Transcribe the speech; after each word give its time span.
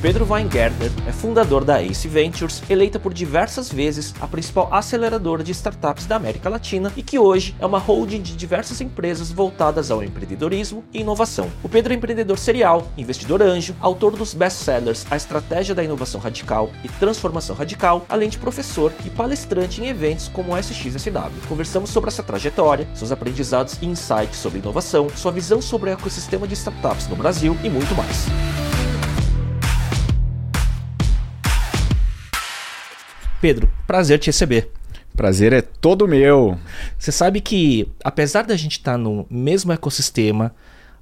Pedro 0.00 0.24
Weingärtner 0.30 0.92
é 1.08 1.12
fundador 1.12 1.64
da 1.64 1.82
Ace 1.82 2.06
Ventures, 2.06 2.62
eleita 2.70 3.00
por 3.00 3.12
diversas 3.12 3.68
vezes 3.72 4.14
a 4.20 4.28
principal 4.28 4.72
aceleradora 4.72 5.42
de 5.42 5.50
startups 5.50 6.06
da 6.06 6.14
América 6.14 6.48
Latina 6.48 6.92
e 6.96 7.02
que 7.02 7.18
hoje 7.18 7.56
é 7.58 7.66
uma 7.66 7.80
holding 7.80 8.22
de 8.22 8.36
diversas 8.36 8.80
empresas 8.80 9.32
voltadas 9.32 9.90
ao 9.90 10.04
empreendedorismo 10.04 10.84
e 10.94 11.00
inovação. 11.00 11.50
O 11.64 11.68
Pedro 11.68 11.92
é 11.92 11.96
empreendedor 11.96 12.38
serial, 12.38 12.86
investidor 12.96 13.42
anjo, 13.42 13.74
autor 13.80 14.14
dos 14.14 14.34
best-sellers 14.34 15.04
A 15.10 15.16
Estratégia 15.16 15.74
da 15.74 15.82
Inovação 15.82 16.20
Radical 16.20 16.70
e 16.84 16.88
Transformação 16.88 17.56
Radical, 17.56 18.06
além 18.08 18.28
de 18.28 18.38
professor 18.38 18.92
e 19.04 19.10
palestrante 19.10 19.82
em 19.82 19.88
eventos 19.88 20.28
como 20.28 20.54
o 20.54 20.56
SXSW. 20.56 21.32
Conversamos 21.48 21.90
sobre 21.90 22.06
essa 22.06 22.22
trajetória, 22.22 22.86
seus 22.94 23.10
aprendizados 23.10 23.76
e 23.82 23.86
insights 23.86 24.38
sobre 24.38 24.60
inovação, 24.60 25.08
sua 25.16 25.32
visão 25.32 25.60
sobre 25.60 25.90
o 25.90 25.92
ecossistema 25.92 26.46
de 26.46 26.54
startups 26.54 27.08
no 27.08 27.16
Brasil 27.16 27.56
e 27.64 27.68
muito 27.68 27.96
mais. 27.96 28.28
Pedro, 33.40 33.70
prazer 33.86 34.18
te 34.18 34.26
receber. 34.26 34.70
Prazer 35.16 35.52
é 35.52 35.62
todo 35.62 36.08
meu. 36.08 36.58
Você 36.98 37.10
sabe 37.10 37.40
que, 37.40 37.88
apesar 38.04 38.44
da 38.44 38.56
gente 38.56 38.78
estar 38.78 38.92
tá 38.92 38.98
no 38.98 39.26
mesmo 39.30 39.72
ecossistema, 39.72 40.54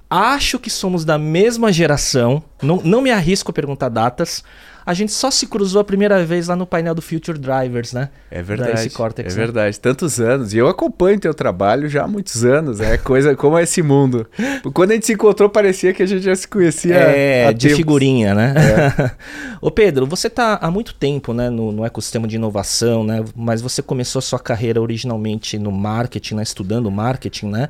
acho 0.09 0.59
que 0.59 0.69
somos 0.69 1.03
da 1.03 1.17
mesma 1.17 1.71
geração, 1.71 2.41
não, 2.61 2.77
não 2.83 3.01
me 3.01 3.11
arrisco 3.11 3.51
a 3.51 3.53
perguntar 3.53 3.89
datas, 3.89 4.43
a 4.87 4.93
gente 4.93 5.11
só 5.11 5.29
se 5.29 5.45
cruzou 5.47 5.81
a 5.81 5.83
primeira 5.83 6.23
vez 6.23 6.47
lá 6.47 6.55
no 6.55 6.65
painel 6.65 6.95
do 6.95 7.01
Future 7.01 7.37
Drivers, 7.37 7.91
né? 7.91 8.07
É 8.31 8.41
verdade. 8.41 8.89
Cortex, 8.89 9.33
é 9.33 9.37
né? 9.37 9.45
verdade. 9.45 9.77
Tantos 9.77 10.17
anos. 10.17 10.53
E 10.53 10.57
eu 10.57 10.69
acompanho 10.69 11.19
teu 11.19 11.33
trabalho 11.33 11.89
já 11.89 12.05
há 12.05 12.07
muitos 12.07 12.45
anos. 12.45 12.79
É 12.79 12.97
coisa 12.97 13.35
como 13.35 13.57
é 13.57 13.63
esse 13.63 13.81
mundo. 13.81 14.25
Quando 14.73 14.91
a 14.91 14.93
gente 14.93 15.05
se 15.05 15.11
encontrou, 15.11 15.49
parecia 15.49 15.91
que 15.91 16.01
a 16.01 16.05
gente 16.05 16.21
já 16.21 16.33
se 16.33 16.47
conhecia. 16.47 16.95
É, 16.95 17.51
de 17.51 17.67
tempos. 17.67 17.75
figurinha, 17.75 18.33
né? 18.33 18.53
É. 18.55 19.11
Ô 19.59 19.69
Pedro, 19.69 20.05
você 20.05 20.27
está 20.27 20.57
há 20.61 20.71
muito 20.71 20.93
tempo 20.93 21.33
né, 21.33 21.49
no, 21.49 21.73
no, 21.73 21.85
ecossistema 21.85 22.25
de 22.25 22.37
inovação, 22.37 23.03
né? 23.03 23.25
Mas 23.35 23.61
você 23.61 23.81
começou 23.81 24.19
a 24.19 24.23
sua 24.23 24.39
carreira 24.39 24.81
originalmente 24.81 25.59
no 25.59 25.69
marketing, 25.69 26.35
né? 26.35 26.43
Estudando 26.43 26.89
marketing, 26.89 27.47
né? 27.47 27.67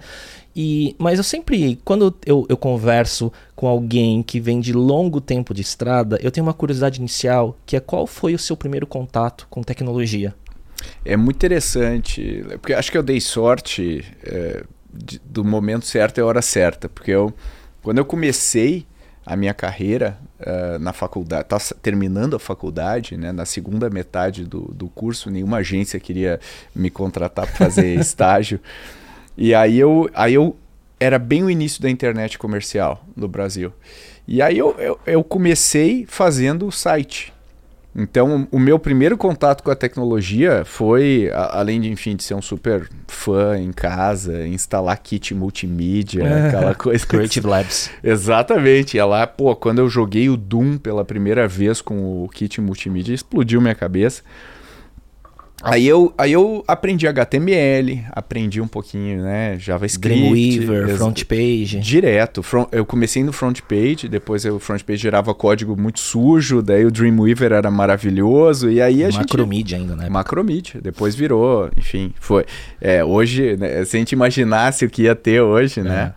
E, 0.60 0.96
mas 0.98 1.20
eu 1.20 1.24
sempre, 1.24 1.80
quando 1.86 2.16
eu, 2.26 2.44
eu 2.50 2.58
converso 2.58 3.32
com 3.56 3.68
alguém 3.68 4.24
que 4.24 4.40
vem 4.40 4.60
de 4.60 4.74
longo 4.74 5.22
tempo 5.22 5.54
de 5.54 5.62
estrada, 5.62 6.18
eu 6.20 6.32
tenho 6.32 6.48
uma 6.48 6.54
curiosidade 6.54 7.00
inicial, 7.00 7.56
que 7.64 7.76
é 7.76 7.80
qual 7.80 8.08
foi 8.08 8.34
o 8.34 8.40
seu 8.40 8.58
primeiro 8.58 8.88
contato 8.88 9.46
com 9.52 9.62
tecnologia? 9.62 10.34
É 11.06 11.16
muito 11.16 11.36
interessante, 11.36 12.44
porque 12.54 12.74
acho 12.74 12.92
que 12.92 12.98
eu 12.98 13.04
dei 13.04 13.22
sorte 13.22 14.04
é, 14.24 14.64
de, 14.92 15.22
do 15.24 15.46
momento 15.46 15.86
certo 15.86 16.18
e 16.18 16.24
hora 16.24 16.42
certa, 16.42 16.90
porque 16.90 17.12
eu, 17.12 17.32
quando 17.84 18.00
eu 18.00 18.06
comecei 18.06 18.84
a 19.24 19.36
minha 19.36 19.54
carreira 19.54 20.18
uh, 20.40 20.80
na 20.80 20.92
faculdade, 20.92 21.44
estava 21.44 21.64
terminando 21.84 22.36
a 22.36 22.40
faculdade, 22.40 23.16
né, 23.16 23.32
na 23.32 23.46
segunda 23.46 23.92
metade 23.92 24.44
do, 24.44 24.62
do 24.74 24.88
curso, 24.88 25.30
nenhuma 25.30 25.58
agência 25.58 26.00
queria 26.00 26.40
me 26.74 26.90
contratar 26.90 27.46
para 27.46 27.56
fazer 27.56 27.94
estágio. 28.00 28.60
E 29.38 29.54
aí 29.54 29.78
eu, 29.78 30.10
aí 30.14 30.34
eu 30.34 30.56
era 31.00 31.20
bem 31.20 31.44
o 31.44 31.50
início 31.50 31.82
da 31.82 31.90
internet 31.90 32.38
comercial 32.40 33.06
no 33.16 33.28
Brasil. 33.28 33.72
E 34.28 34.42
aí 34.42 34.58
eu, 34.58 34.76
eu, 34.80 35.00
eu 35.06 35.24
comecei 35.24 36.06
fazendo 36.08 36.68
o 36.68 36.72
site. 36.72 37.34
Então, 38.00 38.48
o 38.52 38.60
meu 38.60 38.78
primeiro 38.78 39.18
contato 39.18 39.64
com 39.64 39.72
a 39.72 39.76
tecnologia 39.76 40.64
foi, 40.64 41.32
a, 41.34 41.60
além 41.60 41.82
de, 41.82 41.90
enfim, 41.90 42.16
de 42.16 42.24
ser 42.24 42.36
um 42.36 42.42
super 42.44 42.88
fã 43.08 43.58
em 43.58 43.72
casa, 43.72 44.48
instalar 44.48 44.96
kit 45.00 45.34
multimídia, 45.34 46.48
aquela 46.48 46.76
coisa. 46.76 47.04
Creative 47.08 47.48
Labs. 47.48 47.90
Exatamente. 48.04 48.98
E 48.98 49.02
lá, 49.02 49.26
pô, 49.26 49.56
quando 49.56 49.80
eu 49.80 49.90
joguei 49.90 50.30
o 50.30 50.38
Doom 50.38 50.78
pela 50.78 51.04
primeira 51.04 51.48
vez 51.48 51.82
com 51.82 52.24
o 52.24 52.30
kit 52.30 52.62
multimídia, 52.62 53.16
explodiu 53.16 53.60
minha 53.60 53.74
cabeça. 53.74 54.22
Aí 55.64 55.88
eu, 55.88 56.14
aí 56.18 56.34
eu 56.34 56.64
aprendi 56.68 57.08
HTML, 57.08 58.06
aprendi 58.12 58.62
um 58.62 58.68
pouquinho, 58.68 59.24
né, 59.24 59.58
JavaScript. 59.58 60.20
Dreamweaver, 60.20 60.98
front 60.98 61.24
page. 61.26 61.80
Direto. 61.80 62.44
Front, 62.44 62.68
eu 62.72 62.86
comecei 62.86 63.24
no 63.24 63.34
front 63.34 63.62
page, 63.62 64.08
depois 64.08 64.46
o 64.46 64.60
front 64.60 64.84
page 64.84 65.00
gerava 65.00 65.34
código 65.34 65.76
muito 65.76 66.00
sujo, 66.00 66.62
daí 66.62 66.86
o 66.86 66.92
Dreamweaver 66.92 67.54
era 67.54 67.72
maravilhoso, 67.72 68.70
e 68.70 68.80
aí 68.80 69.04
a 69.04 69.10
gente... 69.10 69.22
Macromedia 69.22 69.78
ainda, 69.78 69.96
né? 69.96 70.08
Macromedia, 70.10 70.80
depois 70.80 71.16
virou, 71.16 71.70
enfim, 71.76 72.14
foi... 72.20 72.46
É, 72.80 73.04
hoje, 73.04 73.58
né, 73.58 73.84
se 73.84 73.98
a 73.98 74.00
gente 74.00 74.12
imaginasse 74.12 74.86
o 74.86 74.90
que 74.90 75.04
ia 75.04 75.16
ter 75.16 75.42
hoje, 75.42 75.82
né? 75.82 75.90
é. 75.90 75.94
né? 75.94 76.14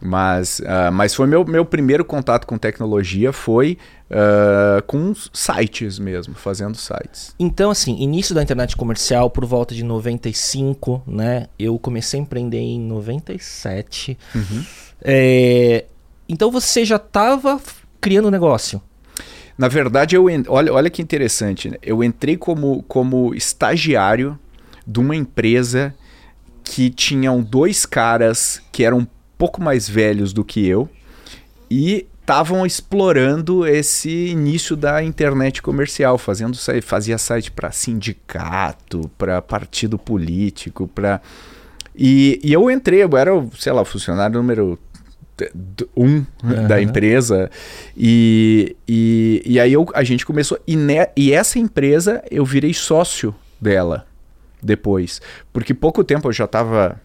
Mas, 0.00 0.60
uh, 0.60 0.92
mas 0.92 1.14
foi 1.14 1.26
meu, 1.26 1.44
meu 1.44 1.64
primeiro 1.64 2.04
contato 2.04 2.46
com 2.46 2.58
tecnologia 2.58 3.32
foi 3.32 3.78
uh, 4.10 4.82
com 4.86 5.14
sites 5.32 5.98
mesmo, 5.98 6.34
fazendo 6.34 6.76
sites. 6.76 7.34
Então, 7.38 7.70
assim, 7.70 7.96
início 7.98 8.34
da 8.34 8.42
internet 8.42 8.76
comercial 8.76 9.30
por 9.30 9.44
volta 9.46 9.74
de 9.74 9.82
95, 9.82 11.02
né? 11.06 11.46
Eu 11.58 11.78
comecei 11.78 12.20
a 12.20 12.22
empreender 12.22 12.58
em 12.58 12.80
97. 12.80 14.18
Uhum. 14.34 14.64
É, 15.02 15.86
então 16.28 16.50
você 16.50 16.84
já 16.84 16.96
estava 16.96 17.60
criando 18.00 18.30
negócio? 18.30 18.82
Na 19.56 19.68
verdade, 19.68 20.14
eu 20.14 20.26
olha, 20.48 20.72
olha 20.72 20.90
que 20.90 21.00
interessante. 21.00 21.70
Né? 21.70 21.78
Eu 21.82 22.04
entrei 22.04 22.36
como, 22.36 22.82
como 22.82 23.34
estagiário 23.34 24.38
de 24.86 25.00
uma 25.00 25.16
empresa 25.16 25.94
que 26.62 26.90
tinham 26.90 27.42
dois 27.42 27.86
caras 27.86 28.60
que 28.70 28.84
eram 28.84 29.06
pouco 29.38 29.62
mais 29.62 29.88
velhos 29.88 30.32
do 30.32 30.44
que 30.44 30.66
eu 30.66 30.88
e 31.70 32.06
estavam 32.20 32.66
explorando 32.66 33.64
esse 33.64 34.10
início 34.26 34.74
da 34.76 35.02
internet 35.02 35.62
comercial, 35.62 36.18
fazendo 36.18 36.56
fazia 36.82 37.16
site 37.18 37.52
para 37.52 37.70
sindicato, 37.70 39.08
para 39.16 39.40
partido 39.40 39.96
político, 39.96 40.88
para 40.88 41.20
e, 41.94 42.38
e, 42.42 42.52
eu 42.52 42.70
entrei, 42.70 43.02
eu 43.02 43.16
era, 43.16 43.30
sei 43.58 43.72
lá, 43.72 43.82
funcionário 43.84 44.36
número 44.36 44.78
um 45.96 46.24
uhum. 46.42 46.66
da 46.68 46.80
empresa 46.80 47.50
e, 47.96 48.76
e, 48.88 49.42
e 49.46 49.60
aí 49.60 49.72
eu, 49.72 49.86
a 49.94 50.02
gente 50.02 50.24
começou 50.26 50.58
e, 50.66 50.76
ne, 50.76 51.08
e 51.16 51.32
essa 51.32 51.58
empresa 51.58 52.22
eu 52.30 52.44
virei 52.44 52.72
sócio 52.72 53.34
dela 53.60 54.06
depois 54.62 55.20
porque 55.52 55.74
pouco 55.74 56.02
tempo 56.02 56.28
eu 56.28 56.32
já 56.32 56.46
estava 56.46 57.00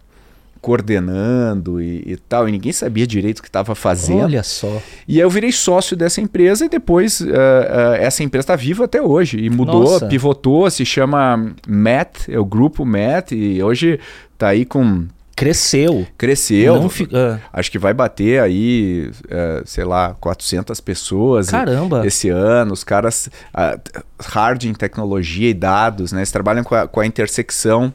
coordenando 0.62 1.82
e, 1.82 2.04
e, 2.06 2.16
tal, 2.16 2.48
e 2.48 2.52
ninguém 2.52 2.72
sabia 2.72 3.04
direito 3.06 3.40
o 3.40 3.42
que 3.42 3.48
estava 3.48 3.74
fazendo. 3.74 4.22
Olha 4.22 4.44
só. 4.44 4.80
E 5.08 5.16
aí 5.16 5.20
eu 5.20 5.28
virei 5.28 5.50
sócio 5.50 5.96
dessa 5.96 6.20
empresa 6.20 6.64
e 6.64 6.68
depois 6.68 7.20
uh, 7.20 7.24
uh, 7.24 7.94
essa 7.98 8.22
empresa 8.22 8.44
está 8.44 8.56
viva 8.56 8.84
até 8.84 9.02
hoje 9.02 9.38
e 9.38 9.50
mudou, 9.50 9.82
Nossa. 9.82 10.06
pivotou, 10.06 10.70
se 10.70 10.86
chama 10.86 11.52
MET, 11.66 12.32
é 12.32 12.38
o 12.38 12.44
grupo 12.44 12.84
MET, 12.84 13.34
e 13.34 13.60
hoje 13.60 13.98
está 14.32 14.48
aí 14.48 14.64
com 14.64 15.06
Cresceu. 15.34 16.06
Cresceu. 16.16 16.88
Fi... 16.88 17.04
Uh. 17.04 17.40
Acho 17.52 17.70
que 17.70 17.78
vai 17.78 17.92
bater 17.92 18.40
aí, 18.40 19.10
uh, 19.24 19.66
sei 19.66 19.82
lá, 19.82 20.14
400 20.20 20.78
pessoas. 20.80 21.50
Caramba. 21.50 22.06
Esse 22.06 22.28
ano. 22.28 22.72
Os 22.72 22.84
caras, 22.84 23.28
uh, 23.48 24.02
hard 24.20 24.64
em 24.64 24.74
tecnologia 24.74 25.50
e 25.50 25.54
dados, 25.54 26.12
né? 26.12 26.20
Eles 26.20 26.30
trabalham 26.30 26.62
com 26.62 26.76
a, 26.76 26.86
com 26.86 27.00
a 27.00 27.06
intersecção 27.06 27.92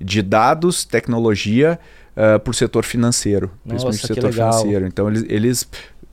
de 0.00 0.22
dados, 0.22 0.84
tecnologia 0.84 1.80
uh, 2.16 2.38
para 2.38 2.50
o 2.50 2.54
setor 2.54 2.84
financeiro, 2.84 3.50
Nossa, 3.64 3.86
principalmente 3.86 4.04
o 4.04 4.06
setor 4.06 4.32
financeiro. 4.32 4.86
Então 4.86 5.08
eles, 5.08 5.24
eles 5.28 5.68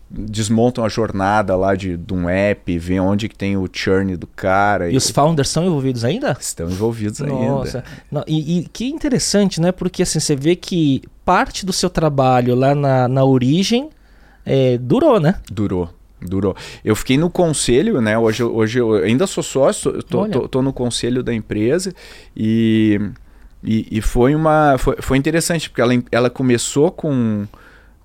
desmontam 0.09 0.83
a 0.83 0.89
jornada 0.89 1.55
lá 1.55 1.73
de, 1.73 1.95
de 1.95 2.13
um 2.13 2.29
app, 2.29 2.77
vê 2.77 2.99
onde 2.99 3.29
que 3.29 3.35
tem 3.35 3.55
o 3.55 3.67
churn 3.71 4.15
do 4.17 4.27
cara. 4.27 4.89
E, 4.89 4.93
e 4.93 4.97
os 4.97 5.09
founders 5.09 5.47
estão 5.47 5.65
envolvidos 5.65 6.03
ainda? 6.03 6.37
Estão 6.39 6.69
envolvidos 6.69 7.19
Nossa. 7.19 7.79
ainda. 7.79 7.89
Não, 8.11 8.23
e, 8.27 8.59
e, 8.59 8.63
que 8.67 8.89
interessante, 8.89 9.61
né? 9.61 9.71
Porque 9.71 10.03
assim, 10.03 10.19
você 10.19 10.35
vê 10.35 10.55
que 10.55 11.01
parte 11.23 11.65
do 11.65 11.71
seu 11.71 11.89
trabalho 11.89 12.55
lá 12.55 12.75
na, 12.75 13.07
na 13.07 13.23
origem 13.23 13.89
é, 14.45 14.77
durou, 14.77 15.19
né? 15.19 15.35
Durou. 15.49 15.89
Durou. 16.21 16.55
Eu 16.85 16.95
fiquei 16.95 17.17
no 17.17 17.31
conselho, 17.31 17.99
né? 17.99 18.17
Hoje, 18.17 18.43
hoje 18.43 18.79
eu 18.79 18.93
ainda 18.95 19.25
sou 19.25 19.41
sócio, 19.41 20.03
tô, 20.03 20.27
tô, 20.29 20.47
tô 20.47 20.61
no 20.61 20.71
conselho 20.71 21.23
da 21.23 21.33
empresa 21.33 21.93
e 22.37 22.99
e, 23.63 23.87
e 23.91 24.01
foi 24.01 24.33
uma 24.35 24.77
foi, 24.77 24.97
foi 24.99 25.17
interessante 25.17 25.69
porque 25.69 25.81
ela, 25.81 25.93
ela 26.11 26.29
começou 26.29 26.91
com 26.91 27.47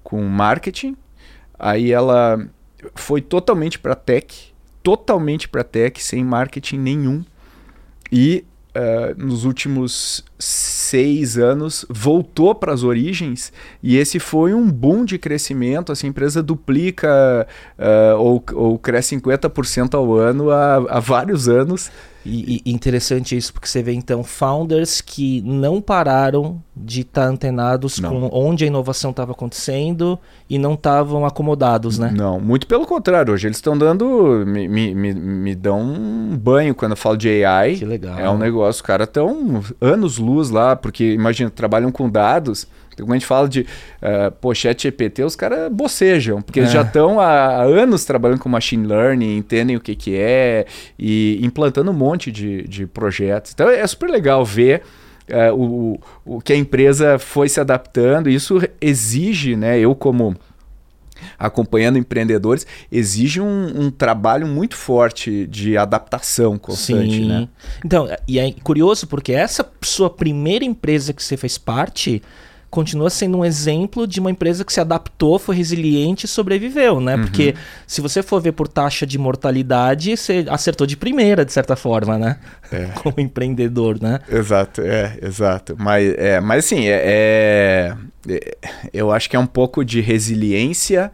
com 0.03 0.23
marketing, 0.23 0.97
aí 1.59 1.91
ela 1.91 2.47
foi 2.95 3.21
totalmente 3.21 3.79
para 3.79 3.95
tech, 3.95 4.55
totalmente 4.83 5.49
para 5.49 5.65
tech, 5.65 6.01
sem 6.03 6.23
marketing 6.25 6.79
nenhum. 6.79 7.25
E 8.13 8.45
uh, 8.77 9.21
nos 9.21 9.45
últimos 9.45 10.25
seis 10.39 11.37
anos 11.37 11.85
voltou 11.89 12.55
para 12.55 12.73
as 12.73 12.85
origens 12.85 13.53
e 13.83 13.97
esse 13.97 14.21
foi 14.21 14.55
um 14.55 14.71
boom 14.71 15.05
de 15.05 15.19
crescimento. 15.19 15.91
Assim, 15.91 16.07
a 16.07 16.11
empresa 16.11 16.43
duplica 16.43 17.47
uh, 17.77 18.17
ou, 18.17 18.45
ou 18.53 18.79
cresce 18.79 19.17
50% 19.17 19.95
ao 19.95 20.15
ano 20.15 20.51
há, 20.51 20.77
há 20.77 21.01
vários 21.01 21.49
anos. 21.49 21.91
E, 22.27 22.63
e, 22.65 22.73
interessante 22.73 23.37
isso, 23.37 23.53
porque 23.53 23.69
você 23.69 23.83
vê 23.83 23.93
então 23.93 24.25
founders 24.25 25.01
que 25.01 25.41
não 25.43 25.81
pararam 25.81 26.61
de 26.77 27.03
estar 27.03 27.23
tá 27.23 27.29
antenados 27.29 27.99
não. 27.99 28.11
com 28.11 28.31
onde 28.33 28.65
a 28.65 28.67
inovação 28.67 29.11
estava 29.11 29.33
acontecendo 29.33 30.19
e 30.51 30.59
não 30.59 30.75
estavam 30.75 31.25
acomodados, 31.25 31.99
né? 31.99 32.13
Não, 32.15 32.41
muito 32.41 32.67
pelo 32.67 32.87
contrário. 32.87 33.33
Hoje 33.33 33.47
eles 33.47 33.59
estão 33.59 33.79
dando. 33.79 34.45
Me, 34.47 34.69
me, 34.69 34.95
me, 34.95 35.15
me, 35.15 35.55
dão 35.55 35.81
um 35.81 36.37
banho 36.37 36.75
quando 36.75 36.93
eu 36.93 36.97
falo 36.97 37.17
de 37.17 37.45
AI. 37.45 37.77
Que 37.77 37.85
legal. 37.85 38.19
É 38.19 38.29
um 38.29 38.39
negócio, 38.39 38.81
os 38.81 38.83
caras 38.83 39.07
estão 39.07 39.63
anos 39.81 40.19
luz 40.19 40.51
lá, 40.51 40.75
porque 40.75 41.13
imagina, 41.13 41.49
trabalham 41.49 41.93
com 41.93 42.11
dados. 42.11 42.67
Quando 42.97 43.13
a 43.13 43.15
gente 43.15 43.27
fala 43.27 43.49
de 43.49 43.61
uh, 43.61 44.33
pô, 44.41 44.55
chat 44.55 44.83
GPT, 44.83 45.25
os 45.25 45.37
caras 45.37 45.71
bocejam, 45.73 46.41
porque 46.43 46.61
é. 46.61 46.63
eles 46.63 46.73
já 46.73 46.83
estão 46.83 47.21
há, 47.21 47.27
há, 47.27 47.63
anos 47.63 48.05
trabalhando 48.05 48.41
com 48.41 48.49
machine 48.49 48.87
learning, 48.87 49.37
entendem 49.37 49.77
o 49.77 49.81
que, 49.81 49.95
que 49.95 50.17
é 50.17 50.67
e 50.99 51.39
implantando 51.43 51.91
um 51.91 51.95
monte 51.95 52.33
de, 52.33 52.63
de 52.63 52.87
projetos. 52.87 53.53
Então 53.53 53.69
é 53.69 53.87
super 53.87 54.09
legal 54.09 54.45
ver 54.45 54.83
uh, 55.31 55.55
o, 55.55 56.01
o 56.25 56.41
que 56.41 56.53
a 56.53 56.57
empresa 56.57 57.19
foi 57.19 57.49
se 57.49 57.61
adaptando. 57.61 58.29
Isso 58.29 58.61
exige, 58.81 59.57
né? 59.57 59.79
Eu 59.79 59.95
como 59.95 60.37
acompanhando 61.39 61.99
empreendedores, 61.99 62.67
exige 62.91 63.41
um, 63.41 63.87
um, 63.87 63.91
trabalho 63.91 64.47
muito 64.47 64.77
forte 64.77 65.47
de 65.47 65.77
adaptação 65.77 66.59
constante, 66.59 67.17
Sim. 67.17 67.29
né? 67.29 67.49
Então, 67.85 68.09
e 68.27 68.39
é 68.39 68.53
curioso 68.63 69.07
porque 69.07 69.33
essa 69.33 69.69
sua 69.83 70.11
primeira 70.11 70.65
empresa 70.65 71.13
que 71.13 71.23
você 71.23 71.37
fez 71.37 71.59
parte 71.59 72.23
continua 72.77 73.09
sendo 73.09 73.39
um 73.39 73.45
exemplo 73.45 74.07
de 74.07 74.21
uma 74.21 74.31
empresa 74.31 74.63
que 74.63 74.71
se 74.71 74.79
adaptou, 74.79 75.39
foi 75.39 75.57
resiliente 75.57 76.27
e 76.27 76.29
sobreviveu, 76.29 77.01
né? 77.01 77.17
Uhum. 77.17 77.23
Porque 77.23 77.55
se 77.87 78.03
você 78.03 78.23
for 78.23 78.39
ver 78.39 78.53
por 78.53 78.69
taxa 78.69 79.07
de 79.07 79.17
mortalidade, 79.17 80.15
você 80.15 80.45
acertou 80.51 80.87
de 80.87 80.95
primeira, 80.95 81.43
de 81.43 81.55
certa 81.55 81.75
forma, 81.75 82.19
né? 82.19 82.37
É. 82.71 82.89
Como 83.03 83.19
empreendedor, 83.19 83.99
né? 83.99 84.21
Exato, 84.29 84.83
é, 84.83 85.19
exato. 85.23 85.75
Mas, 85.79 86.15
é, 86.19 86.39
mas 86.39 86.67
assim, 86.67 86.87
é, 86.87 87.97
é, 88.29 88.57
eu 88.93 89.11
acho 89.11 89.31
que 89.31 89.37
é 89.37 89.39
um 89.39 89.47
pouco 89.47 89.83
de 89.83 90.03
resiliência 90.03 91.11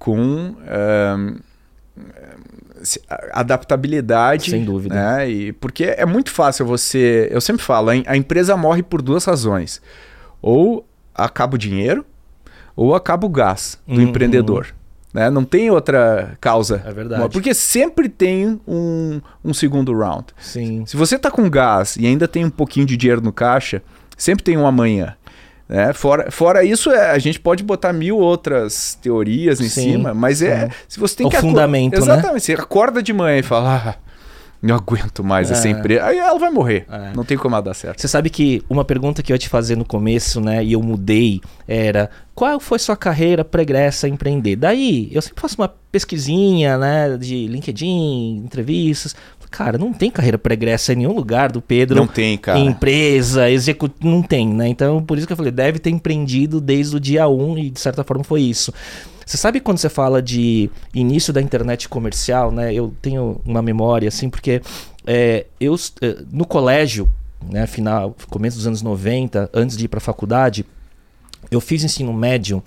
com. 0.00 0.18
Um, 0.18 1.38
adaptabilidade. 3.32 4.50
Sem 4.50 4.64
dúvida. 4.64 4.96
Né? 4.96 5.30
E, 5.30 5.52
porque 5.52 5.84
é 5.84 6.04
muito 6.04 6.32
fácil 6.32 6.66
você. 6.66 7.28
Eu 7.30 7.40
sempre 7.40 7.62
falo, 7.62 7.90
a 7.90 8.16
empresa 8.16 8.56
morre 8.56 8.82
por 8.82 9.00
duas 9.00 9.24
razões 9.24 9.80
ou 10.42 10.84
acaba 11.14 11.54
o 11.54 11.58
dinheiro 11.58 12.04
ou 12.76 12.94
acaba 12.94 13.26
o 13.26 13.30
gás 13.30 13.78
do 13.86 13.94
uhum. 13.94 14.02
empreendedor. 14.02 14.74
Né? 15.12 15.28
Não 15.28 15.44
tem 15.44 15.70
outra 15.70 16.36
causa. 16.40 16.82
É 16.86 16.92
verdade. 16.92 17.28
Porque 17.30 17.52
sempre 17.52 18.08
tem 18.08 18.60
um, 18.66 19.20
um 19.44 19.52
segundo 19.52 19.96
round. 19.96 20.26
Sim. 20.38 20.84
Se 20.86 20.96
você 20.96 21.16
está 21.16 21.30
com 21.30 21.48
gás 21.48 21.96
e 21.96 22.06
ainda 22.06 22.26
tem 22.26 22.44
um 22.44 22.50
pouquinho 22.50 22.86
de 22.86 22.96
dinheiro 22.96 23.20
no 23.20 23.32
caixa, 23.32 23.82
sempre 24.16 24.42
tem 24.42 24.56
um 24.56 24.66
amanhã. 24.66 25.14
Né? 25.68 25.92
Fora, 25.92 26.30
fora 26.30 26.64
isso, 26.64 26.90
é, 26.90 27.10
a 27.10 27.18
gente 27.18 27.38
pode 27.38 27.62
botar 27.62 27.92
mil 27.92 28.18
outras 28.18 28.98
teorias 29.00 29.60
em 29.60 29.68
Sim, 29.68 29.92
cima, 29.92 30.14
mas 30.14 30.42
é. 30.42 30.70
Se 30.88 30.98
você 30.98 31.16
tem 31.16 31.26
o 31.26 31.30
que 31.30 31.36
fundamento, 31.38 31.92
né? 31.92 31.98
Exatamente. 31.98 32.44
Você 32.44 32.52
acorda 32.54 33.02
de 33.02 33.12
manhã 33.12 33.38
e 33.38 33.42
fala. 33.42 33.82
Ah, 33.86 34.11
não 34.62 34.76
aguento 34.76 35.24
mais 35.24 35.50
é. 35.50 35.54
essa 35.54 35.68
empresa. 35.68 36.04
Aí 36.04 36.18
ela 36.18 36.38
vai 36.38 36.50
morrer. 36.50 36.86
É. 36.88 37.12
Não 37.14 37.24
tem 37.24 37.36
como 37.36 37.54
ela 37.54 37.62
dar 37.62 37.74
certo. 37.74 38.00
Você 38.00 38.06
sabe 38.06 38.30
que 38.30 38.62
uma 38.70 38.84
pergunta 38.84 39.22
que 39.22 39.32
eu 39.32 39.34
ia 39.34 39.38
te 39.38 39.48
fazer 39.48 39.76
no 39.76 39.84
começo, 39.84 40.40
né, 40.40 40.64
e 40.64 40.72
eu 40.72 40.82
mudei, 40.82 41.40
era 41.66 42.08
qual 42.32 42.60
foi 42.60 42.78
sua 42.78 42.96
carreira 42.96 43.44
pregressa 43.44 44.06
a 44.06 44.10
empreender? 44.10 44.56
Daí, 44.56 45.10
eu 45.12 45.20
sempre 45.20 45.40
faço 45.40 45.56
uma 45.60 45.68
pesquisinha, 45.68 46.78
né, 46.78 47.16
de 47.18 47.48
LinkedIn, 47.48 48.42
entrevistas. 48.44 49.16
Cara, 49.50 49.76
não 49.76 49.92
tem 49.92 50.10
carreira 50.10 50.38
pregressa 50.38 50.94
em 50.94 50.96
nenhum 50.96 51.12
lugar 51.12 51.52
do 51.52 51.60
Pedro. 51.60 51.94
Não 51.94 52.06
tem, 52.06 52.38
cara. 52.38 52.58
Empresa, 52.58 53.50
executivo, 53.50 54.08
não 54.08 54.22
tem, 54.22 54.48
né? 54.48 54.66
Então, 54.66 55.04
por 55.04 55.18
isso 55.18 55.26
que 55.26 55.32
eu 55.34 55.36
falei, 55.36 55.52
deve 55.52 55.78
ter 55.78 55.90
empreendido 55.90 56.58
desde 56.58 56.96
o 56.96 57.00
dia 57.00 57.28
1 57.28 57.58
e 57.58 57.70
de 57.70 57.78
certa 57.78 58.02
forma 58.02 58.24
foi 58.24 58.40
isso. 58.40 58.72
Você 59.32 59.38
sabe 59.38 59.60
quando 59.60 59.78
você 59.78 59.88
fala 59.88 60.20
de 60.20 60.70
início 60.92 61.32
da 61.32 61.40
internet 61.40 61.88
comercial, 61.88 62.52
né? 62.52 62.74
Eu 62.74 62.94
tenho 63.00 63.40
uma 63.46 63.62
memória 63.62 64.06
assim, 64.06 64.28
porque 64.28 64.60
é, 65.06 65.46
eu 65.58 65.74
é, 66.02 66.18
no 66.30 66.44
colégio, 66.44 67.08
né, 67.50 67.66
final, 67.66 68.14
começo 68.28 68.58
dos 68.58 68.66
anos 68.66 68.82
90, 68.82 69.48
antes 69.54 69.74
de 69.74 69.86
ir 69.86 69.88
para 69.88 69.96
a 69.96 70.02
faculdade, 70.02 70.66
eu 71.50 71.62
fiz 71.62 71.82
ensino 71.82 72.12
médio 72.12 72.62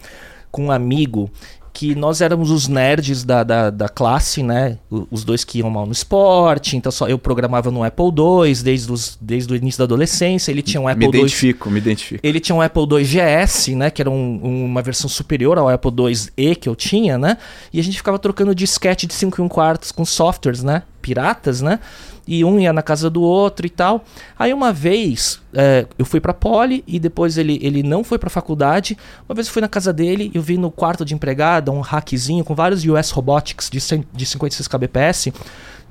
com 0.50 0.66
um 0.66 0.72
amigo 0.72 1.30
que 1.76 1.94
nós 1.94 2.22
éramos 2.22 2.52
os 2.52 2.70
nerds 2.70 3.26
da, 3.26 3.44
da, 3.44 3.70
da, 3.70 3.90
classe, 3.90 4.42
né? 4.42 4.78
Os 5.12 5.26
dois 5.26 5.44
que 5.44 5.60
iam 5.60 5.70
mal 5.70 5.86
no 5.86 5.92
esporte, 5.92 6.78
então 6.78 6.90
só 6.90 7.06
eu 7.06 7.20
programava 7.20 7.70
no 7.70 7.84
Apple 7.84 8.06
II 8.06 8.56
desde, 8.64 8.90
os, 8.90 9.18
desde 9.20 9.52
o 9.52 9.58
início 9.58 9.80
da 9.80 9.84
adolescência. 9.84 10.52
Ele 10.52 10.62
tinha 10.62 10.80
um 10.80 10.88
Apple 10.88 11.04
II. 11.04 11.12
Me 11.12 11.18
identifico, 11.18 11.68
II, 11.68 11.74
me 11.74 11.80
identifico. 11.80 12.26
Ele 12.26 12.40
tinha 12.40 12.56
um 12.56 12.62
Apple 12.62 12.84
II 12.84 13.04
GS, 13.04 13.68
né? 13.76 13.90
Que 13.90 14.02
era 14.02 14.10
um, 14.10 14.66
uma 14.66 14.82
versão 14.82 15.10
superior 15.10 15.58
ao 15.58 15.68
Apple 15.68 15.92
IIe 16.38 16.56
que 16.56 16.70
eu 16.70 16.76
tinha, 16.78 17.18
né? 17.18 17.38
E 17.74 17.80
a 17.80 17.84
gente 17.84 17.98
ficava 17.98 18.18
trocando 18.18 18.56
disquete 18.56 19.06
de 19.06 19.14
5 19.14 19.42
e 19.42 19.44
1 19.44 19.50
quartos 19.50 19.92
com 19.92 20.06
softwares, 20.06 20.64
né? 20.64 20.84
Piratas, 21.06 21.62
né? 21.62 21.80
e 22.28 22.44
um 22.44 22.60
ia 22.60 22.74
na 22.74 22.82
casa 22.82 23.10
do 23.10 23.22
outro 23.22 23.66
e 23.66 23.70
tal. 23.70 24.04
Aí 24.38 24.54
uma 24.54 24.74
vez 24.74 25.40
é, 25.54 25.86
eu 25.98 26.06
fui 26.06 26.20
pra 26.20 26.34
Poli 26.34 26.84
e 26.88 27.00
depois 27.00 27.38
ele, 27.38 27.60
ele 27.62 27.84
não 27.84 28.04
foi 28.04 28.18
pra 28.18 28.30
faculdade. 28.30 28.98
Uma 29.28 29.36
vez 29.36 29.48
eu 29.48 29.54
fui 29.54 29.62
na 29.62 29.68
casa 29.68 29.94
dele, 29.94 30.32
eu 30.34 30.42
vi 30.42 30.58
no 30.58 30.72
quarto 30.72 31.06
de 31.06 31.14
empregada 31.14 31.72
um 31.72 31.82
hackzinho 31.82 32.44
com 32.44 32.56
vários 32.56 32.84
US 32.86 33.12
Robotics 33.12 33.70
de, 33.70 33.80
100, 33.80 34.06
de 34.12 34.26
56 34.26 34.68
kbps. 34.68 35.32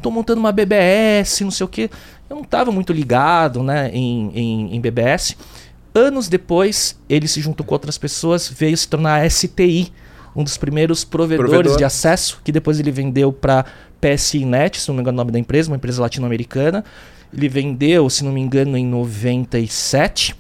Tô 0.03 0.11
montando 0.11 0.41
uma 0.41 0.53
BBS, 0.53 1.41
não 1.43 1.51
sei 1.51 1.65
o 1.65 1.69
que. 1.69 1.91
Eu 2.29 2.37
não 2.37 2.45
tava 2.45 2.73
muito 2.73 2.93
ligado 2.93 3.63
né, 3.63 3.91
em, 3.93 4.31
em, 4.35 4.77
em 4.77 4.81
BBS. 4.81 5.37
Anos 5.95 6.29
depois, 6.29 6.99
ele 7.09 7.29
se 7.29 7.41
juntou 7.41 7.65
com 7.65 7.75
outras 7.75 7.97
pessoas, 7.97 8.49
veio 8.49 8.77
se 8.77 8.89
tornar 8.89 9.31
STI, 9.31 9.93
um 10.35 10.43
dos 10.43 10.57
primeiros 10.57 11.05
provedores 11.05 11.51
Provedor. 11.51 11.79
de 11.79 11.85
acesso, 11.85 12.41
que 12.43 12.51
depois 12.51 12.81
ele 12.81 12.91
vendeu 12.91 13.33
para 13.33 13.65
PSINet, 14.05 14.81
se 14.81 14.89
não 14.89 14.97
me 14.97 15.01
engano 15.01 15.17
o 15.17 15.21
nome 15.21 15.33
da 15.33 15.39
empresa, 15.39 15.71
uma 15.71 15.77
empresa 15.77 16.03
latino-americana. 16.03 16.85
Ele 17.33 17.49
vendeu, 17.49 18.09
se 18.11 18.23
não 18.23 18.33
me 18.33 18.41
engano, 18.41 18.77
em 18.77 18.87
97. 18.87 20.37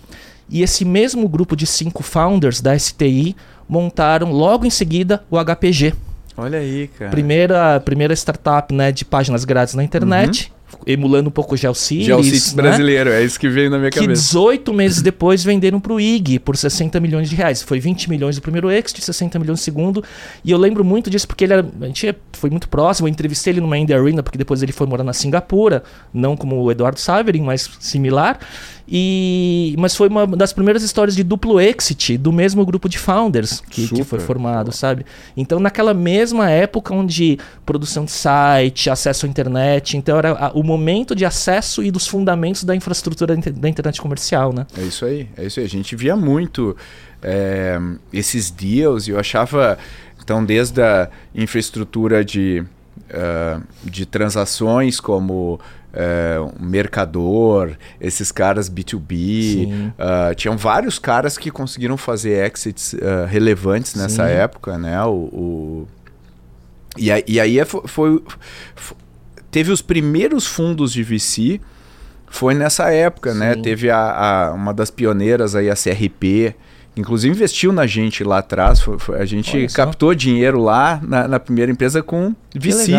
E 0.50 0.62
esse 0.62 0.84
mesmo 0.84 1.26
grupo 1.28 1.56
de 1.56 1.66
cinco 1.66 2.02
founders 2.02 2.60
da 2.60 2.78
STI 2.78 3.34
montaram 3.68 4.30
logo 4.30 4.66
em 4.66 4.70
seguida 4.70 5.24
o 5.30 5.42
HPG. 5.42 5.94
Olha 6.36 6.58
aí, 6.58 6.88
cara. 6.88 7.10
Primeira, 7.10 7.80
primeira 7.80 8.12
startup 8.14 8.74
né, 8.74 8.92
de 8.92 9.04
páginas 9.04 9.44
grátis 9.44 9.74
na 9.74 9.82
internet. 9.82 10.48
Uhum 10.48 10.53
emulando 10.86 11.28
um 11.28 11.32
pouco 11.32 11.54
o 11.54 11.56
Geocities. 11.56 12.06
Geocities 12.06 12.54
né? 12.54 12.62
brasileiro, 12.62 13.10
é 13.10 13.24
isso 13.24 13.38
que 13.38 13.48
veio 13.48 13.70
na 13.70 13.78
minha 13.78 13.90
que 13.90 14.00
cabeça. 14.00 14.22
Que 14.22 14.28
18 14.28 14.72
meses 14.72 15.02
depois 15.02 15.42
venderam 15.44 15.80
para 15.80 15.92
o 15.92 16.00
IG 16.00 16.38
por 16.38 16.56
60 16.56 16.98
milhões 17.00 17.28
de 17.28 17.36
reais. 17.36 17.62
Foi 17.62 17.80
20 17.80 18.08
milhões 18.10 18.36
do 18.36 18.42
primeiro 18.42 18.70
exit, 18.70 19.02
60 19.02 19.38
milhões 19.38 19.60
do 19.60 19.62
segundo. 19.62 20.04
E 20.44 20.50
eu 20.50 20.58
lembro 20.58 20.84
muito 20.84 21.10
disso 21.10 21.26
porque 21.26 21.44
ele 21.44 21.52
era, 21.52 21.66
a 21.80 21.86
gente 21.86 22.14
foi 22.32 22.50
muito 22.50 22.68
próximo. 22.68 23.08
Eu 23.08 23.12
entrevistei 23.12 23.52
ele 23.52 23.60
numa 23.60 23.78
Indie 23.78 23.94
Arena, 23.94 24.22
porque 24.22 24.38
depois 24.38 24.62
ele 24.62 24.72
foi 24.72 24.86
morar 24.86 25.04
na 25.04 25.12
Singapura, 25.12 25.82
não 26.12 26.36
como 26.36 26.56
o 26.62 26.70
Eduardo 26.70 27.00
Saverin, 27.00 27.42
mas 27.42 27.70
similar. 27.80 28.38
E, 28.86 29.74
mas 29.78 29.96
foi 29.96 30.08
uma 30.08 30.26
das 30.26 30.52
primeiras 30.52 30.82
histórias 30.82 31.16
de 31.16 31.24
duplo 31.24 31.58
exit 31.58 32.18
do 32.18 32.30
mesmo 32.30 32.64
grupo 32.66 32.86
de 32.86 32.98
founders 32.98 33.62
que, 33.70 33.88
que 33.88 34.04
foi 34.04 34.20
formado, 34.20 34.72
sabe? 34.72 35.06
Então, 35.34 35.58
naquela 35.58 35.94
mesma 35.94 36.50
época 36.50 36.92
onde 36.92 37.38
produção 37.64 38.04
de 38.04 38.10
site, 38.10 38.90
acesso 38.90 39.24
à 39.24 39.28
internet, 39.28 39.96
então 39.96 40.18
era 40.18 40.32
a, 40.32 40.52
o 40.52 40.62
momento 40.62 41.14
de 41.14 41.24
acesso 41.24 41.82
e 41.82 41.90
dos 41.90 42.06
fundamentos 42.06 42.62
da 42.62 42.76
infraestrutura 42.76 43.34
da 43.34 43.68
internet 43.68 44.00
comercial, 44.00 44.52
né? 44.52 44.66
É 44.76 44.82
isso 44.82 45.06
aí, 45.06 45.28
é 45.36 45.46
isso 45.46 45.60
aí. 45.60 45.66
A 45.66 45.68
gente 45.68 45.96
via 45.96 46.14
muito 46.14 46.76
é, 47.22 47.80
esses 48.12 48.50
deals 48.50 49.08
e 49.08 49.12
eu 49.12 49.18
achava, 49.18 49.78
então, 50.22 50.44
desde 50.44 50.82
a 50.82 51.08
infraestrutura 51.34 52.22
de, 52.22 52.62
uh, 53.10 53.62
de 53.82 54.04
transações 54.04 55.00
como 55.00 55.58
um 56.60 56.64
mercador, 56.64 57.76
esses 58.00 58.32
caras 58.32 58.68
B2B. 58.68 59.66
Uh, 59.66 59.92
ah, 59.98 60.34
tinham 60.34 60.56
vários 60.56 60.98
caras 60.98 61.38
que 61.38 61.50
conseguiram 61.50 61.96
fazer 61.96 62.44
exits 62.44 62.94
uh, 62.94 63.26
relevantes 63.28 63.94
nessa 63.94 64.26
Sim. 64.26 64.32
época, 64.32 64.78
né? 64.78 65.02
O, 65.04 65.12
o... 65.12 65.88
E, 66.96 67.10
a, 67.10 67.22
e 67.26 67.40
aí 67.40 67.58
é 67.58 67.64
foi, 67.64 67.82
foi, 67.86 68.22
Teve 69.50 69.70
os 69.70 69.80
primeiros 69.80 70.46
fundos 70.46 70.92
de 70.92 71.04
VC, 71.04 71.60
foi 72.26 72.54
nessa 72.54 72.90
época, 72.90 73.32
né? 73.32 73.52
Sim. 73.52 73.56
né? 73.58 73.62
Teve 73.62 73.88
a, 73.88 73.98
a, 74.48 74.52
uma 74.52 74.74
das 74.74 74.90
pioneiras 74.90 75.54
aí, 75.54 75.70
a 75.70 75.74
CRP, 75.74 76.56
Inclusive 76.96 77.34
investiu 77.34 77.72
na 77.72 77.86
gente 77.86 78.22
lá 78.22 78.38
atrás. 78.38 78.80
Foi, 78.80 78.98
foi, 78.98 79.20
a 79.20 79.24
gente 79.24 79.66
captou 79.68 80.14
dinheiro 80.14 80.60
lá 80.60 81.00
na, 81.02 81.26
na, 81.26 81.40
primeira 81.40 81.70
empresa 81.70 82.02
com 82.02 82.34
VC. 82.54 82.92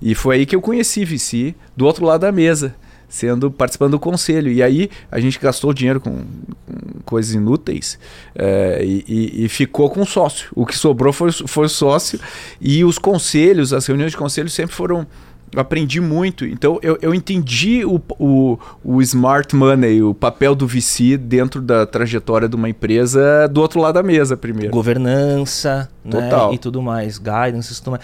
E 0.00 0.14
foi 0.14 0.36
aí 0.36 0.46
que 0.46 0.54
eu 0.54 0.60
conheci 0.60 1.04
VC 1.04 1.54
do 1.76 1.86
outro 1.86 2.04
lado 2.04 2.20
da 2.20 2.32
mesa. 2.32 2.74
sendo 3.08 3.50
participando 3.50 3.92
do 3.92 3.98
conselho. 3.98 4.52
E 4.52 4.62
aí 4.62 4.90
a 5.10 5.18
gente 5.18 5.38
gastou 5.38 5.72
dinheiro 5.72 6.00
com, 6.00 6.18
com 6.66 7.00
coisas 7.04 7.34
inúteis 7.34 7.98
é, 8.34 8.82
e, 8.84 9.44
e, 9.44 9.48
ficou 9.48 9.90
com 9.90 10.04
sócio. 10.04 10.48
O 10.54 10.64
que 10.64 10.76
sobrou 10.76 11.12
foi, 11.12 11.32
foi 11.32 11.68
sócio 11.68 12.20
e 12.60 12.84
os 12.84 12.98
conselhos, 12.98 13.72
as 13.72 13.86
reuniões 13.86 14.12
de 14.12 14.18
conselho 14.18 14.48
sempre 14.48 14.74
foram 14.74 15.06
eu 15.52 15.60
aprendi 15.60 16.00
muito. 16.00 16.44
Então, 16.44 16.78
eu, 16.82 16.96
eu 17.02 17.14
entendi 17.14 17.84
o, 17.84 18.00
o, 18.18 18.58
o 18.84 19.02
smart 19.02 19.54
money, 19.54 20.02
o 20.02 20.14
papel 20.14 20.54
do 20.54 20.66
VC 20.66 21.16
dentro 21.16 21.60
da 21.60 21.84
trajetória 21.86 22.48
de 22.48 22.54
uma 22.54 22.68
empresa 22.68 23.48
do 23.48 23.60
outro 23.60 23.80
lado 23.80 23.94
da 23.94 24.02
mesa, 24.02 24.36
primeiro. 24.36 24.70
Governança 24.70 25.88
né, 26.04 26.30
e 26.52 26.58
tudo 26.58 26.80
mais, 26.80 27.18
guidance 27.18 27.72
e 27.72 27.76
tudo 27.76 27.90
mais. 27.92 28.02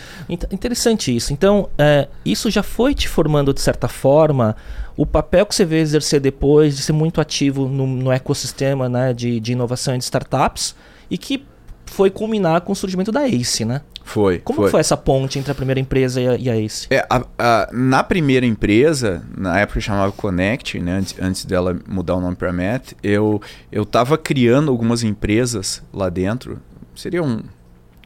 Interessante 0.50 1.14
isso. 1.14 1.32
Então, 1.32 1.68
é, 1.78 2.08
isso 2.24 2.50
já 2.50 2.62
foi 2.62 2.94
te 2.94 3.08
formando, 3.08 3.54
de 3.54 3.60
certa 3.60 3.86
forma, 3.86 4.56
o 4.96 5.06
papel 5.06 5.46
que 5.46 5.54
você 5.54 5.64
vê 5.64 5.78
exercer 5.78 6.20
depois 6.20 6.76
de 6.76 6.82
ser 6.82 6.92
muito 6.92 7.20
ativo 7.20 7.68
no, 7.68 7.86
no 7.86 8.10
ecossistema 8.10 8.88
né, 8.88 9.12
de, 9.12 9.38
de 9.38 9.52
inovação 9.52 9.94
e 9.94 9.98
de 9.98 10.04
startups 10.04 10.74
e 11.08 11.16
que 11.16 11.44
foi 11.86 12.10
culminar 12.10 12.62
com 12.62 12.72
o 12.72 12.76
surgimento 12.76 13.12
da 13.12 13.26
ACE, 13.26 13.64
né? 13.64 13.82
Foi. 14.06 14.38
Como 14.38 14.60
foi. 14.60 14.70
foi 14.70 14.80
essa 14.80 14.96
ponte 14.96 15.36
entre 15.36 15.50
a 15.50 15.54
primeira 15.54 15.80
empresa 15.80 16.20
e 16.20 16.28
a, 16.28 16.36
e 16.36 16.48
a 16.48 16.56
Ace? 16.56 16.86
É, 16.90 17.04
a, 17.10 17.24
a, 17.36 17.68
na 17.72 18.04
primeira 18.04 18.46
empresa, 18.46 19.24
na 19.36 19.58
época 19.58 19.80
chamava 19.80 20.12
Connect, 20.12 20.78
né, 20.78 20.98
antes, 20.98 21.14
antes 21.20 21.44
dela 21.44 21.76
mudar 21.88 22.14
o 22.14 22.20
nome 22.20 22.36
para 22.36 22.52
Matt, 22.52 22.92
eu 23.02 23.42
eu 23.70 23.82
estava 23.82 24.16
criando 24.16 24.70
algumas 24.70 25.02
empresas 25.02 25.82
lá 25.92 26.08
dentro. 26.08 26.60
Seria 26.94 27.20
um 27.20 27.42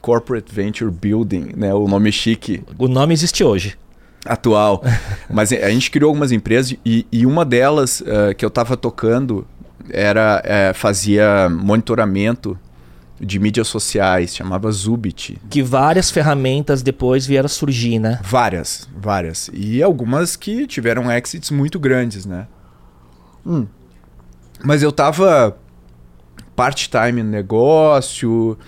corporate 0.01 0.53
venture 0.53 0.91
building, 0.91 1.53
né, 1.55 1.73
o 1.75 1.87
nome 1.87 2.11
chique. 2.11 2.65
O 2.79 2.89
nome 2.89 3.13
existe 3.13 3.45
hoje. 3.45 3.77
Atual. 4.25 4.83
Mas 5.29 5.53
a 5.53 5.69
gente 5.69 5.91
criou 5.91 6.09
algumas 6.09 6.33
empresas 6.33 6.75
e, 6.85 7.07
e 7.13 7.27
uma 7.27 7.45
delas 7.45 8.01
uh, 8.01 8.35
que 8.35 8.45
eu 8.45 8.49
estava 8.49 8.75
tocando 8.75 9.47
era 9.91 10.43
uh, 10.43 10.75
fazia 10.75 11.51
monitoramento 11.51 12.59
de 13.21 13.39
mídias 13.39 13.69
sociais, 13.69 14.35
chamava 14.35 14.71
Zubit. 14.73 15.39
Que 15.51 15.63
várias 15.63 16.11
ferramentas 16.11 16.83
depois 16.83 17.27
vieram 17.27 17.49
surgir, 17.49 17.99
né? 17.99 18.19
Várias, 18.23 18.89
várias. 18.97 19.51
E 19.53 19.83
algumas 19.83 20.37
que 20.37 20.67
tiveram 20.67 21.11
exits 21.13 21.51
muito 21.51 21.79
grandes, 21.79 22.25
né? 22.25 22.47
Hum. 23.45 23.67
Mas 24.65 24.83
eu 24.83 24.91
tava 24.91 25.57
part-time 26.57 27.23
no 27.23 27.31
negócio 27.31 28.59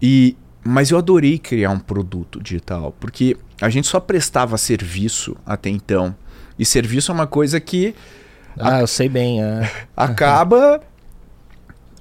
e 0.00 0.36
mas 0.64 0.92
eu 0.92 0.98
adorei 0.98 1.38
criar 1.38 1.70
um 1.70 1.78
produto 1.78 2.40
digital, 2.40 2.94
porque 3.00 3.36
a 3.60 3.68
gente 3.68 3.88
só 3.88 3.98
prestava 3.98 4.56
serviço 4.56 5.36
até 5.44 5.68
então. 5.68 6.14
E 6.56 6.64
serviço 6.64 7.10
é 7.10 7.14
uma 7.14 7.26
coisa 7.26 7.58
que 7.58 7.96
ah, 8.58 8.80
eu 8.80 8.86
sei 8.86 9.08
bem. 9.08 9.42
É. 9.42 9.68
acaba 9.96 10.80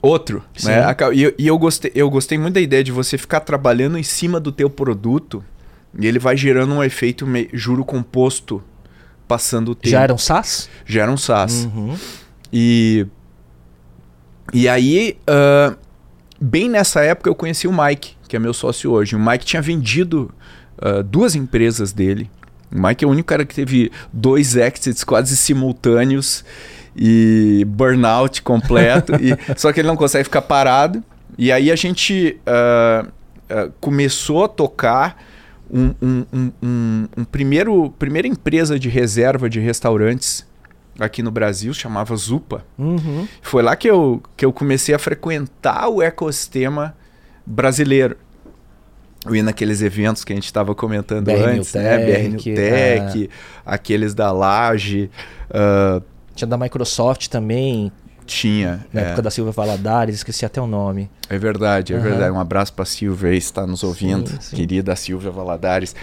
outro. 0.01 0.43
Né? 0.63 0.81
E, 1.13 1.35
e, 1.37 1.47
eu, 1.47 1.57
gostei, 1.57 1.91
eu 1.93 2.09
gostei 2.09 2.37
muito 2.37 2.55
da 2.55 2.61
ideia 2.61 2.83
de 2.83 2.91
você 2.91 3.17
ficar 3.17 3.41
trabalhando 3.41 3.97
em 3.97 4.03
cima 4.03 4.39
do 4.39 4.51
teu 4.51 4.69
produto 4.69 5.43
e 5.97 6.07
ele 6.07 6.19
vai 6.19 6.35
gerando 6.35 6.73
um 6.73 6.83
efeito 6.83 7.27
meio, 7.27 7.49
juro 7.53 7.83
composto 7.83 8.63
passando 9.27 9.71
o 9.71 9.75
tempo. 9.75 9.89
Já 9.89 10.01
era 10.01 10.13
um 10.13 10.17
SaaS? 10.17 10.69
Já 10.85 11.03
era 11.03 11.11
um 11.11 11.17
SaaS. 11.17 11.65
Uhum. 11.65 11.95
E, 12.51 13.05
e 14.53 14.67
aí, 14.67 15.17
uh, 15.21 15.77
bem 16.39 16.69
nessa 16.69 17.01
época 17.01 17.29
eu 17.29 17.35
conheci 17.35 17.67
o 17.67 17.73
Mike, 17.73 18.15
que 18.27 18.35
é 18.35 18.39
meu 18.39 18.53
sócio 18.53 18.91
hoje. 18.91 19.15
O 19.15 19.19
Mike 19.19 19.45
tinha 19.45 19.61
vendido 19.61 20.33
uh, 20.77 21.03
duas 21.03 21.35
empresas 21.35 21.93
dele. 21.93 22.29
O 22.73 22.81
Mike 22.81 23.03
é 23.03 23.07
o 23.07 23.11
único 23.11 23.27
cara 23.27 23.45
que 23.45 23.53
teve 23.53 23.91
dois 24.11 24.55
exits 24.55 25.03
quase 25.03 25.35
simultâneos 25.35 26.43
e 26.95 27.65
burnout 27.67 28.41
completo. 28.41 29.13
e, 29.15 29.37
só 29.57 29.71
que 29.71 29.79
ele 29.79 29.87
não 29.87 29.95
consegue 29.95 30.23
ficar 30.23 30.41
parado. 30.41 31.03
E 31.37 31.51
aí 31.51 31.71
a 31.71 31.75
gente 31.75 32.39
uh, 32.45 33.07
uh, 33.07 33.73
começou 33.79 34.45
a 34.45 34.47
tocar 34.47 35.17
um, 35.71 35.93
um, 36.01 36.25
um, 36.61 37.07
um, 37.17 37.23
primeiro, 37.23 37.89
primeira 37.97 38.27
empresa 38.27 38.77
de 38.77 38.89
reserva 38.89 39.49
de 39.49 39.59
restaurantes 39.59 40.45
aqui 40.99 41.23
no 41.23 41.31
Brasil, 41.31 41.73
chamava 41.73 42.15
Zupa. 42.15 42.65
Uhum. 42.77 43.27
Foi 43.41 43.63
lá 43.63 43.75
que 43.75 43.89
eu, 43.89 44.21
que 44.35 44.45
eu 44.45 44.51
comecei 44.51 44.93
a 44.93 44.99
frequentar 44.99 45.87
o 45.87 46.01
ecossistema 46.01 46.95
brasileiro. 47.45 48.17
Eu 49.25 49.35
ia 49.35 49.43
naqueles 49.43 49.81
eventos 49.81 50.23
que 50.23 50.33
a 50.33 50.35
gente 50.35 50.45
estava 50.45 50.73
comentando 50.73 51.25
BR 51.25 51.43
antes, 51.45 51.73
New 51.73 51.83
né? 51.83 51.97
BR 51.97 52.43
Tech, 52.43 53.23
é. 53.23 53.29
aqueles 53.65 54.13
da 54.13 54.31
Laje. 54.31 55.11
Uh, 55.49 56.03
tinha 56.35 56.47
da 56.47 56.57
Microsoft 56.57 57.27
também. 57.27 57.91
Tinha. 58.25 58.85
Na 58.93 59.01
é. 59.01 59.03
época 59.05 59.21
da 59.23 59.31
Silvia 59.31 59.51
Valadares, 59.51 60.15
esqueci 60.15 60.45
até 60.45 60.61
o 60.61 60.67
nome. 60.67 61.09
É 61.29 61.37
verdade, 61.37 61.93
é 61.93 61.97
uhum. 61.97 62.01
verdade. 62.01 62.31
Um 62.31 62.39
abraço 62.39 62.73
para 62.73 62.83
a 62.83 62.85
Silvia 62.85 63.29
aí, 63.29 63.37
está 63.37 63.67
nos 63.67 63.83
ouvindo, 63.83 64.29
sim, 64.29 64.37
sim. 64.39 64.55
querida 64.55 64.95
Silvia 64.95 65.31
Valadares. 65.31 65.95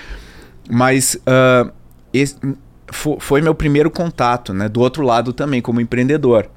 Mas 0.68 1.14
uh, 1.14 1.70
esse, 2.12 2.36
foi 3.18 3.40
meu 3.40 3.54
primeiro 3.54 3.90
contato, 3.90 4.52
né? 4.52 4.68
Do 4.68 4.80
outro 4.80 5.02
lado 5.04 5.32
também, 5.32 5.62
como 5.62 5.80
empreendedor. 5.80 6.48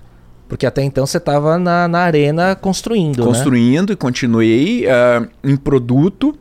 Porque 0.48 0.66
até 0.66 0.84
então 0.84 1.06
você 1.06 1.18
estava 1.18 1.58
na, 1.58 1.88
na 1.88 2.00
arena 2.00 2.56
construindo, 2.56 3.20
né? 3.20 3.26
Construindo 3.26 3.90
né? 3.90 3.94
e 3.94 3.96
continuei 3.96 4.86
uh, 4.86 5.28
em 5.44 5.56
produto. 5.56 6.38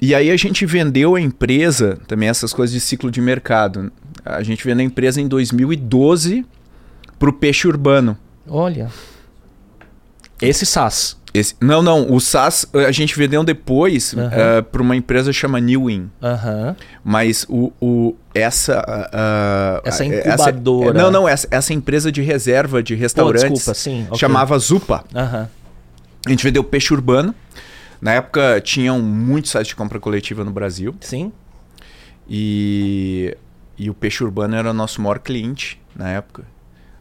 E 0.00 0.14
aí 0.14 0.30
a 0.30 0.36
gente 0.36 0.66
vendeu 0.66 1.14
a 1.14 1.20
empresa, 1.20 1.98
também 2.08 2.28
essas 2.28 2.52
coisas 2.52 2.74
de 2.74 2.80
ciclo 2.80 3.10
de 3.10 3.20
mercado. 3.20 3.92
A 4.24 4.42
gente 4.42 4.64
vendeu 4.64 4.82
a 4.82 4.86
empresa 4.86 5.20
em 5.20 5.28
2012 5.28 6.44
para 7.24 7.30
o 7.30 7.32
peixe 7.32 7.66
urbano. 7.66 8.18
Olha. 8.46 8.90
Esse 10.42 10.66
SAS. 10.66 11.16
Esse, 11.32 11.56
não, 11.58 11.82
não. 11.82 12.12
O 12.12 12.20
SAS 12.20 12.66
a 12.74 12.92
gente 12.92 13.16
vendeu 13.16 13.42
depois 13.42 14.12
uh 14.12 14.18
uh, 14.18 14.62
para 14.62 14.82
uma 14.82 14.94
empresa 14.94 15.32
chamada 15.32 15.64
Newin. 15.64 16.10
Uh 16.20 16.26
-huh. 16.26 16.76
Mas 17.02 17.46
o, 17.48 17.72
o, 17.80 18.14
essa. 18.34 18.78
Uh, 18.78 19.88
essa 19.88 20.04
incubadora. 20.04 20.98
Essa, 20.98 21.02
não, 21.02 21.10
não. 21.10 21.26
Essa, 21.26 21.48
essa 21.50 21.72
empresa 21.72 22.12
de 22.12 22.20
reserva 22.20 22.82
de 22.82 22.94
restaurantes. 22.94 23.48
Pô, 23.48 23.54
desculpa, 23.54 23.74
sim. 23.74 24.04
Okay. 24.04 24.18
Chamava 24.18 24.58
Zupa. 24.58 25.02
-huh. 25.14 25.48
A 26.26 26.30
gente 26.30 26.44
vendeu 26.44 26.62
peixe 26.62 26.92
urbano. 26.92 27.34
Na 28.02 28.12
época 28.12 28.60
tinham 28.60 29.00
muitos 29.00 29.50
sites 29.50 29.68
de 29.68 29.76
compra 29.76 29.98
coletiva 29.98 30.44
no 30.44 30.50
Brasil. 30.50 30.94
Sim. 31.00 31.32
E, 32.28 33.34
e 33.78 33.88
o 33.88 33.94
peixe 33.94 34.22
urbano 34.22 34.54
era 34.56 34.70
o 34.70 34.74
nosso 34.74 35.00
maior 35.00 35.18
cliente 35.20 35.80
na 35.96 36.10
época. 36.10 36.44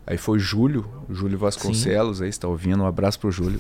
Aí 0.05 0.17
foi 0.17 0.37
Júlio, 0.37 0.85
Júlio 1.09 1.37
Vasconcelos, 1.37 2.17
Sim. 2.17 2.23
aí 2.25 2.29
está 2.29 2.47
ouvindo, 2.47 2.83
um 2.83 2.85
abraço 2.85 3.19
pro 3.19 3.31
Júlio. 3.31 3.59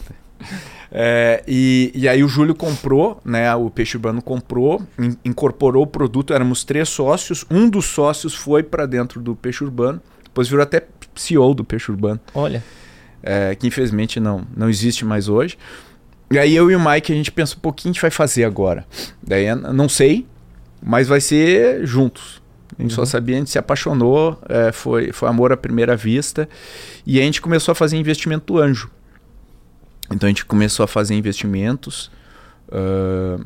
É, 0.91 1.41
e, 1.47 1.91
e 1.95 2.07
aí 2.07 2.23
o 2.23 2.27
Júlio 2.27 2.53
comprou, 2.53 3.19
né? 3.23 3.53
O 3.55 3.69
Peixe 3.69 3.95
Urbano 3.95 4.21
comprou, 4.21 4.81
in, 4.99 5.15
incorporou 5.23 5.83
o 5.83 5.87
produto, 5.87 6.33
éramos 6.33 6.63
três 6.63 6.89
sócios, 6.89 7.45
um 7.49 7.69
dos 7.69 7.85
sócios 7.85 8.35
foi 8.35 8.61
para 8.61 8.85
dentro 8.85 9.21
do 9.21 9.35
Peixe 9.35 9.63
Urbano, 9.63 10.01
depois 10.23 10.47
virou 10.49 10.61
até 10.61 10.85
CEO 11.15 11.53
do 11.53 11.63
Peixe 11.63 11.89
Urbano. 11.89 12.19
Olha. 12.33 12.63
É, 13.21 13.55
que 13.55 13.65
infelizmente 13.65 14.19
não, 14.19 14.45
não 14.55 14.69
existe 14.69 15.05
mais 15.05 15.29
hoje. 15.29 15.57
E 16.29 16.37
aí 16.37 16.53
eu 16.55 16.69
e 16.69 16.75
o 16.75 16.79
Mike, 16.79 17.13
a 17.13 17.15
gente 17.15 17.31
pensou, 17.31 17.57
um 17.57 17.61
pouquinho 17.61 17.91
a 17.91 17.93
gente 17.93 18.01
vai 18.01 18.11
fazer 18.11 18.43
agora? 18.43 18.85
Daí 19.21 19.45
não 19.55 19.87
sei, 19.87 20.27
mas 20.81 21.07
vai 21.07 21.21
ser 21.21 21.85
juntos. 21.85 22.42
A 22.77 22.81
gente 22.81 22.91
uhum. 22.91 22.95
só 22.95 23.05
sabia, 23.05 23.35
a 23.35 23.39
gente 23.39 23.49
se 23.49 23.57
apaixonou, 23.57 24.39
é, 24.49 24.71
foi, 24.71 25.11
foi 25.11 25.29
amor 25.29 25.51
à 25.51 25.57
primeira 25.57 25.95
vista. 25.95 26.47
E 27.05 27.19
a 27.19 27.23
gente 27.23 27.41
começou 27.41 27.71
a 27.71 27.75
fazer 27.75 27.97
investimento 27.97 28.53
do 28.53 28.59
anjo. 28.59 28.89
Então 30.11 30.27
a 30.27 30.29
gente 30.29 30.45
começou 30.45 30.83
a 30.83 30.87
fazer 30.87 31.15
investimentos. 31.15 32.11
Uh, 32.67 33.43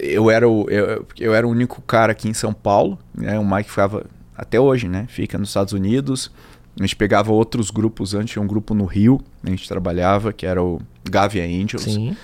eu, 0.00 0.30
era 0.30 0.48
o, 0.48 0.68
eu, 0.70 1.06
eu 1.18 1.34
era 1.34 1.46
o 1.46 1.50
único 1.50 1.80
cara 1.82 2.12
aqui 2.12 2.28
em 2.28 2.34
São 2.34 2.52
Paulo. 2.52 2.98
Né? 3.14 3.38
O 3.38 3.44
Mike 3.44 3.70
ficava, 3.70 4.06
até 4.36 4.58
hoje, 4.58 4.88
né? 4.88 5.06
Fica 5.08 5.38
nos 5.38 5.48
Estados 5.48 5.72
Unidos. 5.72 6.30
A 6.78 6.82
gente 6.82 6.96
pegava 6.96 7.32
outros 7.32 7.70
grupos 7.70 8.14
antes, 8.14 8.32
tinha 8.32 8.42
um 8.42 8.46
grupo 8.46 8.72
no 8.72 8.86
Rio, 8.86 9.20
a 9.44 9.50
gente 9.50 9.68
trabalhava, 9.68 10.32
que 10.32 10.46
era 10.46 10.62
o 10.62 10.80
Gavia 11.04 11.44
Angels. 11.44 11.82
Sim. 11.82 12.16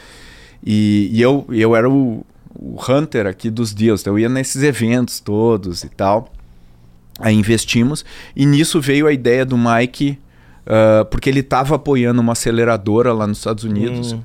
E, 0.64 1.10
e 1.12 1.20
eu, 1.20 1.46
eu 1.50 1.76
era 1.76 1.88
o, 1.88 2.24
o 2.54 2.78
hunter 2.88 3.26
aqui 3.26 3.50
dos 3.50 3.72
deals. 3.72 4.00
Então 4.00 4.14
eu 4.14 4.20
ia 4.20 4.28
nesses 4.28 4.62
eventos 4.62 5.20
todos 5.20 5.84
e 5.84 5.88
tal. 5.88 6.32
Aí 7.18 7.34
investimos. 7.34 8.04
E 8.34 8.46
nisso 8.46 8.80
veio 8.80 9.06
a 9.06 9.12
ideia 9.12 9.44
do 9.44 9.56
Mike, 9.58 10.18
uh, 10.66 11.04
porque 11.06 11.28
ele 11.28 11.40
estava 11.40 11.76
apoiando 11.76 12.20
uma 12.20 12.32
aceleradora 12.32 13.12
lá 13.12 13.26
nos 13.26 13.38
Estados 13.38 13.64
Unidos. 13.64 14.12
Hum. 14.12 14.22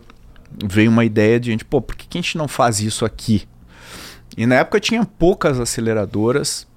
Veio 0.65 0.91
uma 0.91 1.03
ideia 1.03 1.39
de 1.39 1.49
gente, 1.49 1.65
pô, 1.65 1.81
por 1.81 1.95
que, 1.95 2.07
que 2.07 2.17
a 2.17 2.21
gente 2.21 2.37
não 2.37 2.47
faz 2.47 2.79
isso 2.79 3.03
aqui? 3.05 3.47
E 4.37 4.45
na 4.45 4.55
época 4.55 4.79
tinha 4.79 5.03
poucas 5.03 5.59
aceleradoras. 5.59 6.67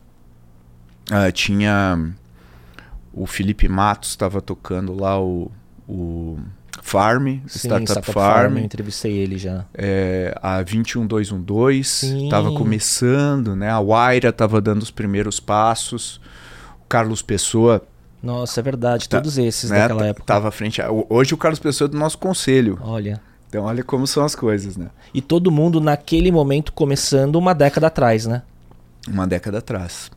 Uh, 1.11 1.31
tinha 1.33 2.15
o 3.17 3.26
Felipe 3.26 3.67
Matos 3.67 4.11
estava 4.11 4.43
tocando 4.43 4.95
lá 4.95 5.19
o, 5.19 5.50
o 5.88 6.38
Farm, 6.83 7.26
Sim, 7.47 7.68
Startup, 7.68 7.85
Startup 7.85 8.12
Farm. 8.12 8.35
Farm. 8.35 8.59
Eu 8.59 8.64
entrevistei 8.64 9.12
ele 9.12 9.38
já. 9.38 9.64
É, 9.75 10.35
a 10.42 10.62
21212 10.62 12.25
estava 12.25 12.52
começando, 12.52 13.54
né? 13.56 13.71
A 13.71 13.80
Waira 13.80 14.28
estava 14.30 14.61
dando 14.61 14.83
os 14.83 14.90
primeiros 14.90 15.40
passos. 15.40 16.21
Carlos 16.88 17.23
Pessoa. 17.23 17.83
Nossa, 18.23 18.61
é 18.61 18.62
verdade, 18.62 19.09
tá, 19.09 19.18
todos 19.18 19.38
esses 19.38 19.71
né, 19.71 19.80
daquela 19.80 20.06
época. 20.06 20.26
Tava 20.26 20.49
à 20.49 20.50
frente. 20.50 20.80
Hoje 21.09 21.35
o 21.35 21.37
Carlos 21.37 21.59
Pessoa 21.59 21.87
é 21.87 21.90
do 21.90 21.99
nosso 21.99 22.18
conselho. 22.18 22.78
Olha. 22.83 23.21
Então 23.49 23.64
olha 23.64 23.83
como 23.85 24.06
são 24.06 24.25
as 24.25 24.35
coisas, 24.35 24.76
né? 24.76 24.88
E 25.14 25.21
todo 25.21 25.50
mundo 25.50 25.80
naquele 25.80 26.33
momento 26.33 26.73
começando 26.73 27.37
uma 27.37 27.54
década 27.54 27.87
atrás, 27.87 28.26
né? 28.26 28.42
Uma 29.09 29.26
década 29.26 29.59
atrás. 29.59 30.11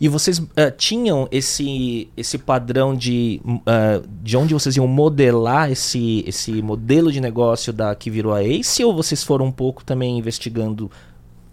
E 0.00 0.08
vocês 0.08 0.38
uh, 0.38 0.48
tinham 0.76 1.28
esse, 1.30 2.08
esse 2.16 2.38
padrão 2.38 2.94
de, 2.94 3.40
uh, 3.44 4.06
de 4.22 4.36
onde 4.36 4.54
vocês 4.54 4.76
iam 4.76 4.86
modelar 4.86 5.70
esse, 5.70 6.24
esse 6.26 6.62
modelo 6.62 7.12
de 7.12 7.20
negócio 7.20 7.72
da 7.72 7.94
que 7.94 8.10
virou 8.10 8.34
a 8.34 8.42
Ace 8.42 8.84
ou 8.84 8.94
vocês 8.94 9.22
foram 9.22 9.46
um 9.46 9.52
pouco 9.52 9.84
também 9.84 10.18
investigando 10.18 10.90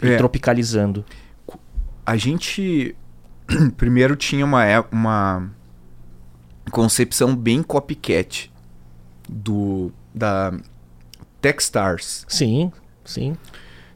e 0.01 0.10
é. 0.10 0.17
tropicalizando? 0.17 1.05
A 2.05 2.17
gente 2.17 2.95
primeiro 3.77 4.15
tinha 4.15 4.43
uma, 4.45 4.86
uma 4.91 5.51
concepção 6.71 7.36
bem 7.36 7.62
copycat 7.62 8.51
do 9.29 9.91
da 10.13 10.53
Techstars. 11.41 12.25
Sim, 12.27 12.71
sim. 13.05 13.36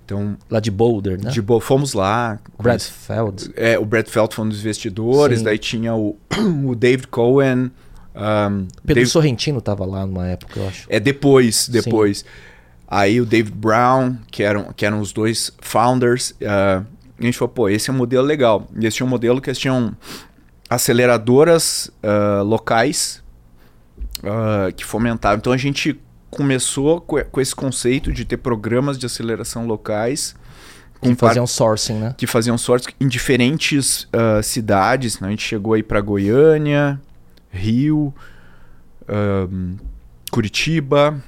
Então, 0.06 0.38
lá 0.52 0.60
de 0.60 0.70
Boulder, 0.70 1.22
né? 1.22 1.32
De 1.32 1.42
Bo 1.42 1.60
fomos 1.60 1.94
lá. 1.94 2.40
Brad 2.62 2.80
Feld. 2.80 3.52
É, 3.56 3.78
o 3.80 3.84
Brad 3.84 4.08
Feld 4.08 4.36
foi 4.36 4.46
um 4.46 4.50
dos 4.50 4.60
investidores. 4.60 5.40
Sim. 5.40 5.46
Daí 5.46 5.58
tinha 5.58 5.96
o, 5.96 6.16
o 6.64 6.76
David 6.76 7.08
Cohen. 7.08 7.72
Um, 8.16 8.68
Pedro 8.68 8.70
David... 8.84 9.08
Sorrentino 9.08 9.58
estava 9.58 9.84
lá 9.84 10.06
numa 10.06 10.28
época, 10.28 10.60
eu 10.60 10.68
acho. 10.68 10.86
É 10.90 11.00
depois, 11.00 11.68
depois. 11.68 12.20
Sim. 12.20 12.26
Aí 12.88 13.20
o 13.20 13.26
David 13.26 13.56
Brown, 13.56 14.16
que 14.30 14.44
eram, 14.44 14.72
que 14.74 14.86
eram 14.86 15.00
os 15.00 15.12
dois 15.12 15.52
founders. 15.60 16.32
Uh, 16.32 16.86
a 17.20 17.24
gente 17.24 17.36
falou, 17.36 17.54
pô, 17.54 17.68
esse 17.68 17.90
é 17.90 17.94
um 17.94 17.96
modelo 17.98 18.26
legal. 18.26 18.68
E 18.80 18.86
esse 18.86 18.98
tinha 18.98 19.08
um 19.08 19.10
modelo 19.10 19.42
que 19.42 19.50
eles 19.50 19.58
tinham 19.58 19.96
aceleradoras 20.70 21.92
uh, 22.04 22.44
locais 22.44 23.24
uh, 24.20 24.72
que 24.76 24.86
fomentavam. 24.86 25.38
Então 25.40 25.52
a 25.52 25.58
gente 25.58 26.00
começou 26.36 27.00
com, 27.00 27.40
esse 27.40 27.56
conceito 27.56 28.12
de 28.12 28.26
ter 28.26 28.38
programas 28.38 28.98
de 28.98 29.06
aceleração 29.06 29.66
locais. 29.66 30.36
Que 31.02 31.16
faziam 31.16 31.48
sourcing, 31.48 31.94
né? 31.94 32.16
Que 32.18 32.28
faziam 32.28 32.58
sourcing 32.58 32.90
em 33.00 33.08
diferentes 33.08 34.04
uh, 34.06 34.44
cidades. 34.44 35.20
Né? 35.20 35.30
A 35.30 35.32
gente 35.32 35.44
chegou 35.44 35.74
aí 35.74 35.84
para 35.84 36.02
Goiânia, 36.02 37.00
Rio, 37.52 38.14
uh, 39.04 39.78
Curitiba. 40.32 41.24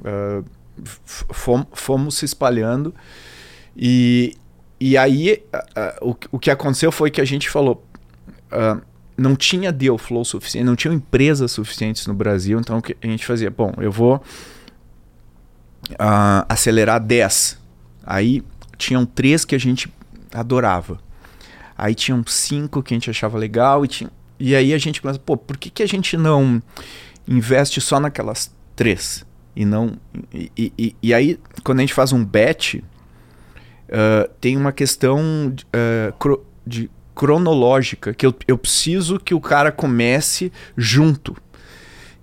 Uh, 0.00 0.44
fomos, 1.04 1.66
fomos, 1.72 2.16
se 2.16 2.24
espalhando. 2.24 2.94
E, 3.76 4.36
e 4.80 4.96
aí 4.96 5.42
o, 6.00 6.16
o 6.32 6.38
que 6.38 6.50
aconteceu 6.50 6.90
foi 6.90 7.10
que 7.10 7.20
a 7.20 7.24
gente 7.24 7.48
falou 7.48 7.84
não 9.16 9.34
tinha 9.34 9.72
deal 9.72 9.96
flow 9.96 10.24
suficiente, 10.24 10.64
não 10.64 10.76
tinha 10.76 10.92
empresas 10.92 11.52
suficientes 11.52 12.06
no 12.06 12.14
Brasil, 12.14 12.60
então 12.60 12.78
o 12.78 12.82
que 12.82 12.96
a 13.02 13.06
gente 13.06 13.24
fazia? 13.24 13.50
Bom, 13.50 13.72
eu 13.78 13.90
vou 13.90 14.16
uh, 14.16 14.20
acelerar 16.48 17.00
10. 17.00 17.58
Aí 18.04 18.42
tinham 18.76 19.06
três 19.06 19.44
que 19.44 19.54
a 19.54 19.58
gente 19.58 19.90
adorava. 20.32 20.98
Aí 21.76 21.94
tinham 21.94 22.24
cinco 22.26 22.82
que 22.82 22.94
a 22.94 22.96
gente 22.96 23.10
achava 23.10 23.38
legal 23.38 23.84
e, 23.84 23.88
tinha, 23.88 24.10
e 24.38 24.54
aí 24.54 24.72
a 24.72 24.78
gente 24.78 25.00
começa, 25.00 25.18
pô, 25.18 25.36
por 25.36 25.56
que, 25.56 25.70
que 25.70 25.82
a 25.82 25.86
gente 25.86 26.16
não 26.16 26.62
investe 27.26 27.80
só 27.80 28.00
naquelas 28.00 28.54
três? 28.74 29.24
E 29.54 29.64
não. 29.64 29.98
E, 30.32 30.50
e, 30.56 30.96
e 31.02 31.14
aí, 31.14 31.38
quando 31.64 31.78
a 31.78 31.82
gente 31.82 31.94
faz 31.94 32.12
um 32.12 32.24
bet, 32.24 32.84
uh, 33.88 34.30
tem 34.40 34.56
uma 34.56 34.72
questão 34.72 35.54
uh, 35.54 36.42
de 36.66 36.90
cronológica, 37.16 38.12
que 38.12 38.26
eu, 38.26 38.34
eu 38.46 38.58
preciso 38.58 39.18
que 39.18 39.34
o 39.34 39.40
cara 39.40 39.72
comece 39.72 40.52
junto. 40.76 41.34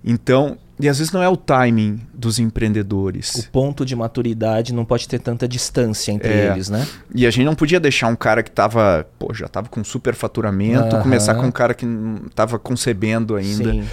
Então, 0.04 0.56
e 0.78 0.88
às 0.88 0.98
vezes 0.98 1.12
não 1.12 1.20
é 1.20 1.28
o 1.28 1.36
timing 1.36 2.00
dos 2.14 2.38
empreendedores. 2.38 3.34
O 3.34 3.50
ponto 3.50 3.84
de 3.84 3.96
maturidade 3.96 4.72
não 4.72 4.84
pode 4.84 5.08
ter 5.08 5.18
tanta 5.18 5.48
distância 5.48 6.12
entre 6.12 6.28
é. 6.28 6.46
eles, 6.46 6.70
né? 6.70 6.86
E 7.12 7.26
a 7.26 7.30
gente 7.30 7.44
não 7.44 7.56
podia 7.56 7.80
deixar 7.80 8.06
um 8.06 8.14
cara 8.14 8.42
que 8.42 8.50
tava, 8.50 9.06
pô, 9.18 9.34
já 9.34 9.48
tava 9.48 9.68
com 9.68 9.82
super 9.82 10.14
faturamento, 10.14 10.96
começar 11.02 11.34
com 11.34 11.46
um 11.46 11.52
cara 11.52 11.74
que 11.74 11.86
tava 12.34 12.58
concebendo 12.58 13.34
ainda. 13.34 13.72
Sim. 13.72 13.84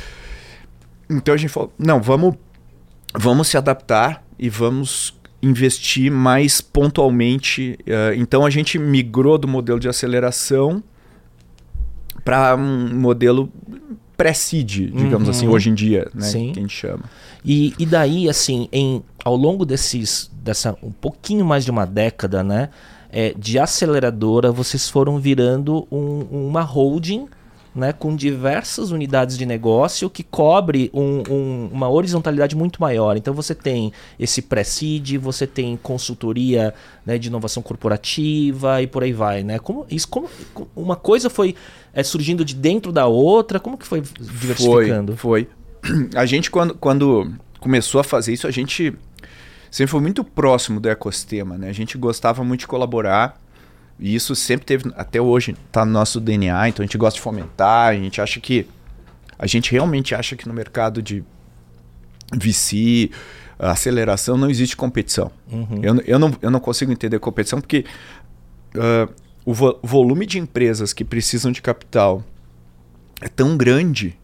Então 1.10 1.34
a 1.34 1.38
gente 1.38 1.49
falou, 1.49 1.73
não, 1.80 1.99
vamos 1.99 2.36
vamos 3.13 3.47
se 3.47 3.58
adaptar 3.58 4.23
e 4.39 4.49
vamos 4.49 5.19
investir 5.41 6.12
mais 6.12 6.62
pontualmente. 6.62 7.78
Uh, 7.82 8.13
então 8.15 8.45
a 8.45 8.49
gente 8.49 8.78
migrou 8.78 9.38
do 9.38 9.47
modelo 9.47 9.80
de 9.80 9.89
aceleração 9.89 10.84
para 12.23 12.55
um 12.55 12.99
modelo 12.99 13.51
pré-seed, 14.15 14.91
digamos 14.91 15.27
assim, 15.27 15.47
uhum. 15.47 15.47
assim, 15.47 15.47
hoje 15.47 15.69
em 15.69 15.73
dia, 15.73 16.07
né? 16.13 16.21
Sim. 16.21 16.51
Que 16.51 16.60
a 16.60 16.62
gente 16.62 16.75
chama. 16.75 17.03
E, 17.43 17.73
e 17.79 17.86
daí, 17.86 18.29
assim, 18.29 18.69
em, 18.71 19.01
ao 19.25 19.36
longo 19.36 19.65
desses, 19.65 20.29
dessa 20.43 20.77
um 20.84 20.91
pouquinho 20.91 21.43
mais 21.43 21.65
de 21.65 21.71
uma 21.71 21.86
década, 21.86 22.43
né? 22.43 22.69
É, 23.12 23.34
de 23.38 23.57
aceleradora, 23.60 24.51
vocês 24.51 24.88
foram 24.88 25.17
virando 25.17 25.88
um, 25.91 26.47
uma 26.47 26.62
holding 26.62 27.27
né, 27.73 27.93
com 27.93 28.15
diversas 28.15 28.91
unidades 28.91 29.38
de 29.38 29.45
negócio 29.45 30.10
que 30.10 30.23
cobre 30.23 30.91
um, 30.93 31.23
um, 31.29 31.69
uma 31.71 31.89
horizontalidade 31.89 32.55
muito 32.55 32.81
maior. 32.81 33.15
Então 33.15 33.34
você 33.34 33.55
tem 33.55 33.93
esse 34.19 34.41
pré-seed, 34.41 35.17
você 35.17 35.47
tem 35.47 35.77
consultoria 35.77 36.73
né, 37.05 37.17
de 37.17 37.29
inovação 37.29 37.63
corporativa 37.63 38.81
e 38.81 38.88
por 38.88 39.03
aí 39.03 39.13
vai. 39.13 39.43
Né? 39.43 39.57
Como, 39.57 39.86
isso, 39.89 40.07
como, 40.07 40.29
uma 40.75 40.95
coisa 40.95 41.29
foi 41.29 41.55
é, 41.93 42.03
surgindo 42.03 42.43
de 42.43 42.55
dentro 42.55 42.91
da 42.91 43.07
outra, 43.07 43.60
como 43.60 43.77
que 43.77 43.88
foi 43.88 44.01
diversificando? 44.01 45.15
Foi, 45.15 45.47
foi. 45.81 46.12
A 46.13 46.25
gente, 46.25 46.51
quando, 46.51 46.75
quando 46.75 47.34
começou 47.60 48.01
a 48.01 48.03
fazer 48.03 48.34
isso, 48.34 48.45
a 48.45 48.51
gente 48.51 48.93
sempre 49.71 49.91
foi 49.91 50.01
muito 50.01 50.23
próximo 50.23 50.79
do 50.79 50.89
ecossistema. 50.89 51.57
Né? 51.57 51.69
A 51.69 51.73
gente 51.73 51.97
gostava 51.97 52.43
muito 52.43 52.62
de 52.62 52.67
colaborar 52.67 53.40
e 54.02 54.16
isso 54.16 54.36
sempre 54.36 54.66
teve, 54.66 54.92
até 54.98 55.22
hoje, 55.22 55.56
está 55.68 55.86
no 55.86 55.92
nosso 55.92 56.20
DNA, 56.20 56.70
então 56.70 56.84
a 56.84 56.86
gente 56.88 56.98
gosta 56.98 57.18
de 57.18 57.22
fomentar, 57.22 57.90
a 57.90 57.94
gente 57.94 58.20
acha 58.20 58.40
que. 58.40 58.68
A 59.38 59.46
gente 59.48 59.72
realmente 59.72 60.14
acha 60.14 60.36
que 60.36 60.48
no 60.48 60.54
mercado 60.54 61.02
de 61.02 61.24
VC, 62.34 63.10
aceleração, 63.58 64.38
não 64.38 64.50
existe 64.50 64.76
competição. 64.76 65.32
Uhum. 65.52 65.80
Eu, 65.82 66.02
eu, 66.02 66.20
não, 66.20 66.36
eu 66.42 66.52
não 66.52 66.60
consigo 66.60 66.92
entender 66.92 67.18
competição 67.20 67.60
porque 67.60 67.86
uh, 68.76 69.12
o 69.46 69.54
vo 69.54 69.80
volume 69.82 70.26
de 70.26 70.38
empresas 70.38 70.94
que 70.94 71.04
precisam 71.04 71.52
de 71.52 71.62
capital 71.62 72.24
é 73.20 73.28
tão 73.28 73.58
grande 73.58 74.16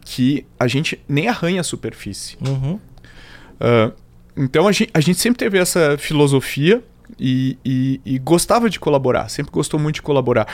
que 0.00 0.44
a 0.58 0.66
gente 0.66 1.00
nem 1.08 1.28
arranha 1.28 1.60
a 1.60 1.64
superfície. 1.64 2.36
Uhum. 2.40 2.74
Uh, 2.74 3.92
então 4.36 4.66
a 4.66 4.72
gente, 4.72 4.90
a 4.92 5.00
gente 5.00 5.18
sempre 5.18 5.38
teve 5.38 5.58
essa 5.58 5.96
filosofia 5.98 6.82
e, 7.18 7.58
e, 7.64 8.00
e, 8.04 8.18
gostava 8.18 8.70
de 8.70 8.78
colaborar, 8.78 9.28
sempre 9.28 9.52
gostou 9.52 9.78
muito 9.78 9.96
de 9.96 10.02
colaborar. 10.02 10.46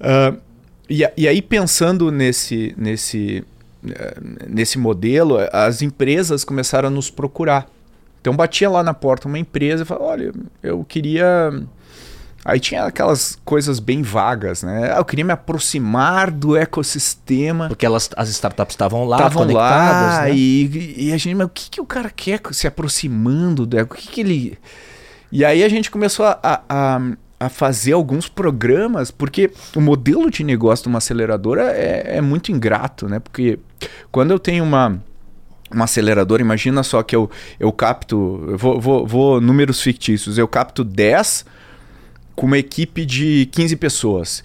Uh, 0.00 0.38
e, 0.88 1.02
e, 1.16 1.26
aí, 1.26 1.40
pensando 1.40 2.10
nesse, 2.10 2.74
nesse, 2.76 3.44
uh, 3.84 4.48
nesse 4.48 4.78
modelo, 4.78 5.38
as 5.52 5.82
empresas 5.82 6.44
começaram 6.44 6.88
a 6.88 6.90
nos 6.90 7.10
procurar. 7.10 7.66
Então, 8.20 8.34
batia 8.34 8.70
lá 8.70 8.82
na 8.82 8.94
porta 8.94 9.28
uma 9.28 9.38
empresa 9.38 9.82
e 9.82 9.86
falava: 9.86 10.06
Olha, 10.06 10.32
eu 10.62 10.84
queria. 10.84 11.52
Aí 12.44 12.60
tinha 12.60 12.84
aquelas 12.84 13.38
coisas 13.42 13.78
bem 13.78 14.02
vagas, 14.02 14.62
né? 14.62 14.92
Ah, 14.92 14.98
eu 14.98 15.04
queria 15.04 15.24
me 15.24 15.32
aproximar 15.32 16.30
do 16.30 16.54
ecossistema. 16.54 17.68
Porque 17.68 17.86
elas, 17.86 18.10
as 18.14 18.28
startups 18.28 18.74
estavam 18.74 19.06
lá, 19.06 19.16
estavam 19.16 19.50
lá, 19.50 20.22
né? 20.24 20.34
e, 20.34 21.06
e 21.08 21.12
a 21.12 21.16
gente, 21.16 21.34
mas 21.34 21.46
o 21.46 21.50
que, 21.50 21.70
que 21.70 21.80
o 21.80 21.86
cara 21.86 22.10
quer 22.10 22.40
se 22.52 22.66
aproximando 22.66 23.64
do 23.64 23.78
eco? 23.78 23.94
O 23.94 23.98
que, 23.98 24.08
que 24.08 24.20
ele 24.20 24.58
e 25.34 25.44
aí 25.44 25.64
a 25.64 25.68
gente 25.68 25.90
começou 25.90 26.24
a, 26.26 26.38
a, 26.68 27.00
a 27.40 27.48
fazer 27.48 27.90
alguns 27.90 28.28
programas, 28.28 29.10
porque 29.10 29.50
o 29.74 29.80
modelo 29.80 30.30
de 30.30 30.44
negócio 30.44 30.84
de 30.84 30.88
uma 30.88 30.98
aceleradora 30.98 31.72
é, 31.72 32.18
é 32.18 32.20
muito 32.20 32.52
ingrato, 32.52 33.08
né? 33.08 33.18
Porque 33.18 33.58
quando 34.12 34.30
eu 34.30 34.38
tenho 34.38 34.62
uma 34.62 35.02
uma 35.72 35.86
aceleradora, 35.86 36.40
imagina 36.40 36.84
só 36.84 37.02
que 37.02 37.16
eu, 37.16 37.28
eu 37.58 37.72
capto, 37.72 38.46
eu 38.46 38.56
vou, 38.56 38.80
vou, 38.80 39.04
vou, 39.04 39.40
números 39.40 39.82
fictícios, 39.82 40.38
eu 40.38 40.46
capto 40.46 40.84
10 40.84 41.44
com 42.36 42.46
uma 42.46 42.58
equipe 42.58 43.04
de 43.04 43.48
15 43.50 43.74
pessoas. 43.74 44.44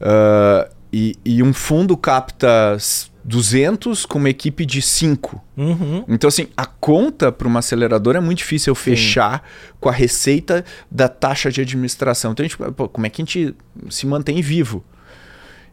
Uh, 0.00 0.72
e, 0.90 1.16
e, 1.22 1.42
um 1.42 1.52
fundo 1.52 1.98
capta 1.98 2.78
200 3.24 4.06
com 4.06 4.18
uma 4.18 4.30
equipe 4.30 4.64
de 4.64 4.80
5. 4.80 5.42
Uhum. 5.56 6.04
Então, 6.08 6.28
assim, 6.28 6.48
a 6.56 6.64
conta 6.64 7.30
para 7.30 7.46
uma 7.46 7.58
aceleradora 7.58 8.18
é 8.18 8.20
muito 8.20 8.38
difícil 8.38 8.70
eu 8.70 8.74
fechar 8.74 9.42
Sim. 9.42 9.72
com 9.80 9.88
a 9.88 9.92
receita 9.92 10.64
da 10.90 11.08
taxa 11.08 11.50
de 11.50 11.60
administração. 11.60 12.32
Então, 12.32 12.44
a 12.44 12.48
gente, 12.48 12.56
pô, 12.72 12.88
como 12.88 13.06
é 13.06 13.10
que 13.10 13.20
a 13.20 13.24
gente 13.24 13.54
se 13.90 14.06
mantém 14.06 14.40
vivo? 14.40 14.84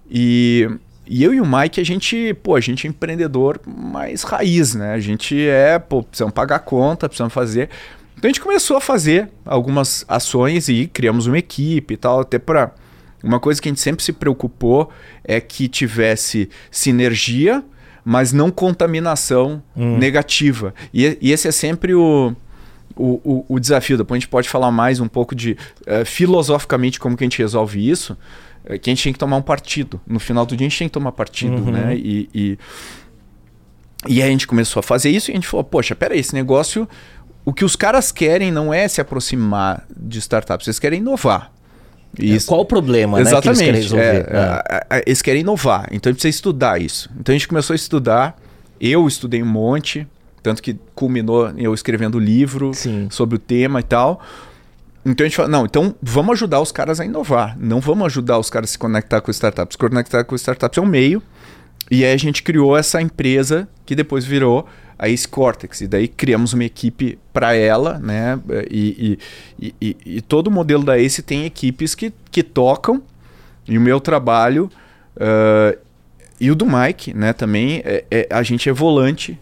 E, 0.10 0.70
e 1.06 1.24
eu 1.24 1.34
e 1.34 1.40
o 1.40 1.46
Mike, 1.46 1.80
a 1.80 1.86
gente, 1.86 2.34
pô, 2.44 2.56
a 2.56 2.60
gente 2.60 2.86
é 2.86 2.90
empreendedor 2.90 3.60
mais 3.66 4.24
raiz, 4.24 4.76
né? 4.76 4.94
A 4.94 5.00
gente 5.00 5.40
é, 5.40 5.80
pô, 5.80 6.04
precisamos 6.04 6.34
pagar 6.34 6.60
conta, 6.60 7.08
precisamos 7.08 7.34
fazer. 7.34 7.70
Então, 8.18 8.28
a 8.28 8.32
gente 8.32 8.42
começou 8.42 8.78
a 8.78 8.82
fazer 8.82 9.30
algumas 9.46 10.04
ações 10.08 10.68
e 10.70 10.88
criamos 10.88 11.28
uma 11.28 11.38
equipe 11.38 11.94
e 11.94 11.98
tal, 11.98 12.22
até 12.22 12.40
para 12.40 12.74
uma 13.24 13.40
coisa 13.40 13.62
que 13.62 13.68
a 13.68 13.72
gente 13.72 13.82
sempre 13.82 14.04
se 14.04 14.14
preocupou 14.14 14.92
é 15.24 15.42
que 15.42 15.68
tivesse 15.68 16.50
sinergia, 16.70 17.64
mas 18.06 18.32
não 18.32 18.52
contaminação 18.52 19.62
hum. 19.76 19.98
negativa. 19.98 20.74
E, 20.94 21.18
e, 21.22 21.32
esse 21.32 21.48
é 21.48 21.52
sempre 21.52 21.94
o, 21.94 22.34
o, 22.96 23.46
o, 23.50 23.60
desafio. 23.60 23.98
Depois 23.98 24.18
a 24.18 24.20
gente 24.20 24.30
pode 24.30 24.48
falar 24.48 24.72
mais 24.72 25.00
um 25.00 25.08
pouco 25.08 25.36
de 25.36 25.58
uh, 25.82 26.06
filosoficamente 26.06 27.00
como 27.00 27.18
que 27.18 27.24
a 27.24 27.26
gente 27.26 27.40
resolve 27.40 27.90
isso. 27.90 28.18
Uh, 28.64 28.80
que 28.80 28.90
a 28.90 28.92
gente 28.92 29.04
tem 29.04 29.14
que 29.14 29.20
tomar 29.20 29.38
um 29.38 29.42
partido. 29.42 30.00
No 30.08 30.20
final 30.20 30.46
do 30.46 30.56
dia 30.56 30.68
a 30.68 30.70
gente 30.70 30.80
tem 30.80 30.88
que 30.88 30.94
tomar 30.94 31.12
partido, 31.12 31.58
uhum. 31.58 31.72
né? 31.72 31.96
E, 31.98 32.30
e, 32.34 32.60
e 34.08 34.22
aí 34.22 34.28
a 34.28 34.32
gente 34.32 34.48
começou 34.48 34.80
a 34.80 34.84
fazer 34.84 35.10
isso 35.10 35.32
e 35.32 35.34
a 35.34 35.36
gente 35.36 35.48
falou, 35.48 35.64
poxa, 35.64 35.96
peraí, 35.96 36.20
esse 36.20 36.34
negócio... 36.34 36.88
O 37.44 37.54
que 37.54 37.64
os 37.64 37.78
caras 37.78 38.12
querem 38.12 38.52
não 38.52 38.74
é 38.74 38.90
se 38.90 39.00
aproximar 39.00 39.86
de 39.96 40.20
startups, 40.20 40.68
eles 40.68 40.80
querem 40.80 41.00
inovar. 41.00 41.50
Isso. 42.20 42.48
Qual 42.48 42.62
o 42.62 42.66
problema 42.66 43.20
Exatamente. 43.22 43.36
né, 43.36 43.42
que 43.42 43.48
eles 43.50 43.60
querem 43.60 43.82
resolver? 43.82 44.28
É, 44.30 44.86
é. 44.90 45.04
Eles 45.06 45.22
querem 45.22 45.42
inovar, 45.42 45.88
então 45.92 46.10
a 46.10 46.14
gente 46.14 46.22
precisa 46.22 46.36
estudar 46.36 46.82
isso. 46.82 47.10
Então 47.20 47.34
a 47.34 47.38
gente 47.38 47.48
começou 47.48 47.74
a 47.74 47.76
estudar, 47.76 48.38
eu 48.80 49.08
estudei 49.08 49.42
um 49.42 49.48
monte, 49.48 50.08
tanto 50.42 50.62
que 50.62 50.78
culminou 50.96 51.52
eu 51.58 51.74
escrevendo 51.74 52.20
livro 52.20 52.74
Sim. 52.74 53.08
sobre 53.12 53.36
o 53.36 53.40
tema 53.40 53.80
e 53.80 53.84
tal. 53.84 54.22
Então 55.06 55.26
a 55.26 55.28
gente 55.28 55.38
fala, 55.38 55.48
não, 55.48 55.66
então 55.66 55.96
vamos 56.02 56.34
ajudar 56.34 56.60
os 56.60 56.72
caras 56.72 57.00
a 57.00 57.06
inovar, 57.06 57.58
não 57.60 57.80
vamos 57.80 58.06
ajudar 58.08 58.38
os 58.38 58.50
caras 58.50 58.70
a 58.70 58.74
se 58.74 58.78
conectar 58.78 59.22
com 59.22 59.32
startups. 59.32 59.74
Se 59.74 59.78
conectar 59.78 60.24
com 60.24 60.36
startups 60.36 60.78
é 60.78 60.82
um 60.82 60.86
meio, 60.86 61.22
e 61.90 62.04
aí 62.04 62.14
a 62.14 62.18
gente 62.18 62.44
criou 62.44 62.76
essa 62.76 63.02
empresa 63.02 63.68
que 63.86 63.96
depois 63.96 64.26
virou 64.26 64.68
a 64.98 65.08
Ace 65.10 65.28
Cortex. 65.28 65.82
E 65.82 65.88
daí 65.88 66.08
criamos 66.08 66.54
uma 66.54 66.64
equipe 66.64 67.20
para 67.32 67.54
ela, 67.54 68.00
né? 68.00 68.40
E, 68.70 69.18
e, 69.60 69.74
e, 69.82 69.98
e, 70.06 70.22
todo 70.22 70.48
o 70.48 70.52
modelo 70.52 70.84
da 70.84 70.98
Ace 70.98 71.22
tem 71.22 71.46
equipes 71.46 71.94
que, 71.94 72.12
que 72.32 72.44
tocam. 72.44 73.02
E 73.68 73.78
o 73.78 73.82
meu 73.82 74.00
trabalho 74.00 74.72
uh, 75.18 75.78
e 76.40 76.50
o 76.50 76.56
do 76.56 76.66
Mike, 76.66 77.14
né? 77.14 77.34
Também 77.34 77.82
é, 77.84 78.06
é, 78.10 78.28
a 78.30 78.42
gente 78.44 78.70
é 78.70 78.74
volante 78.74 79.38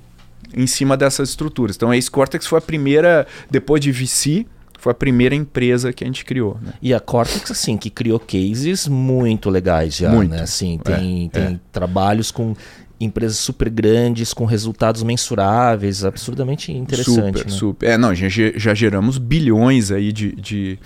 em 0.54 0.68
cima 0.68 0.98
dessas 0.98 1.30
estruturas. 1.30 1.76
Então 1.76 1.92
a 1.92 1.98
Ace 1.98 2.10
Cortex 2.10 2.48
foi 2.48 2.60
a 2.60 2.62
primeira, 2.62 3.28
depois 3.50 3.82
de 3.82 3.92
VC, 3.92 4.46
foi 4.80 4.92
a 4.92 4.96
primeira 4.96 5.34
empresa 5.34 5.92
que 5.92 6.04
a 6.04 6.08
gente 6.08 6.24
criou. 6.24 6.60
Né? 6.62 6.74
E 6.82 6.94
a 6.94 7.00
Cortex, 7.00 7.50
assim, 7.50 7.78
que 7.78 7.90
criou 7.90 8.20
cases 8.20 8.88
muito 8.88 9.50
legais 9.50 9.96
já, 9.96 10.12
muito. 10.12 10.32
né? 10.32 10.42
Assim, 10.42 10.78
tem, 10.78 11.26
é, 11.26 11.30
tem 11.30 11.56
é. 11.56 11.60
trabalhos 11.72 12.32
com 12.32 12.56
empresas 13.00 13.38
super 13.38 13.70
grandes, 13.70 14.34
com 14.34 14.46
resultados 14.46 15.04
mensuráveis, 15.04 16.06
absurdamente 16.06 16.72
interessante. 16.72 17.40
Super, 17.40 17.46
né? 17.46 17.52
super. 17.52 17.90
É, 17.90 17.98
não, 17.98 18.14
já, 18.16 18.28
já 18.56 18.74
geramos 18.74 19.18
bilhões 19.18 19.92
aí 19.92 20.12
de, 20.12 20.34
de, 20.36 20.80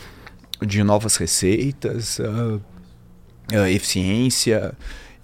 de 0.65 0.83
novas 0.83 1.15
receitas, 1.15 2.19
uh, 2.19 2.61
uh, 3.53 3.67
eficiência, 3.67 4.73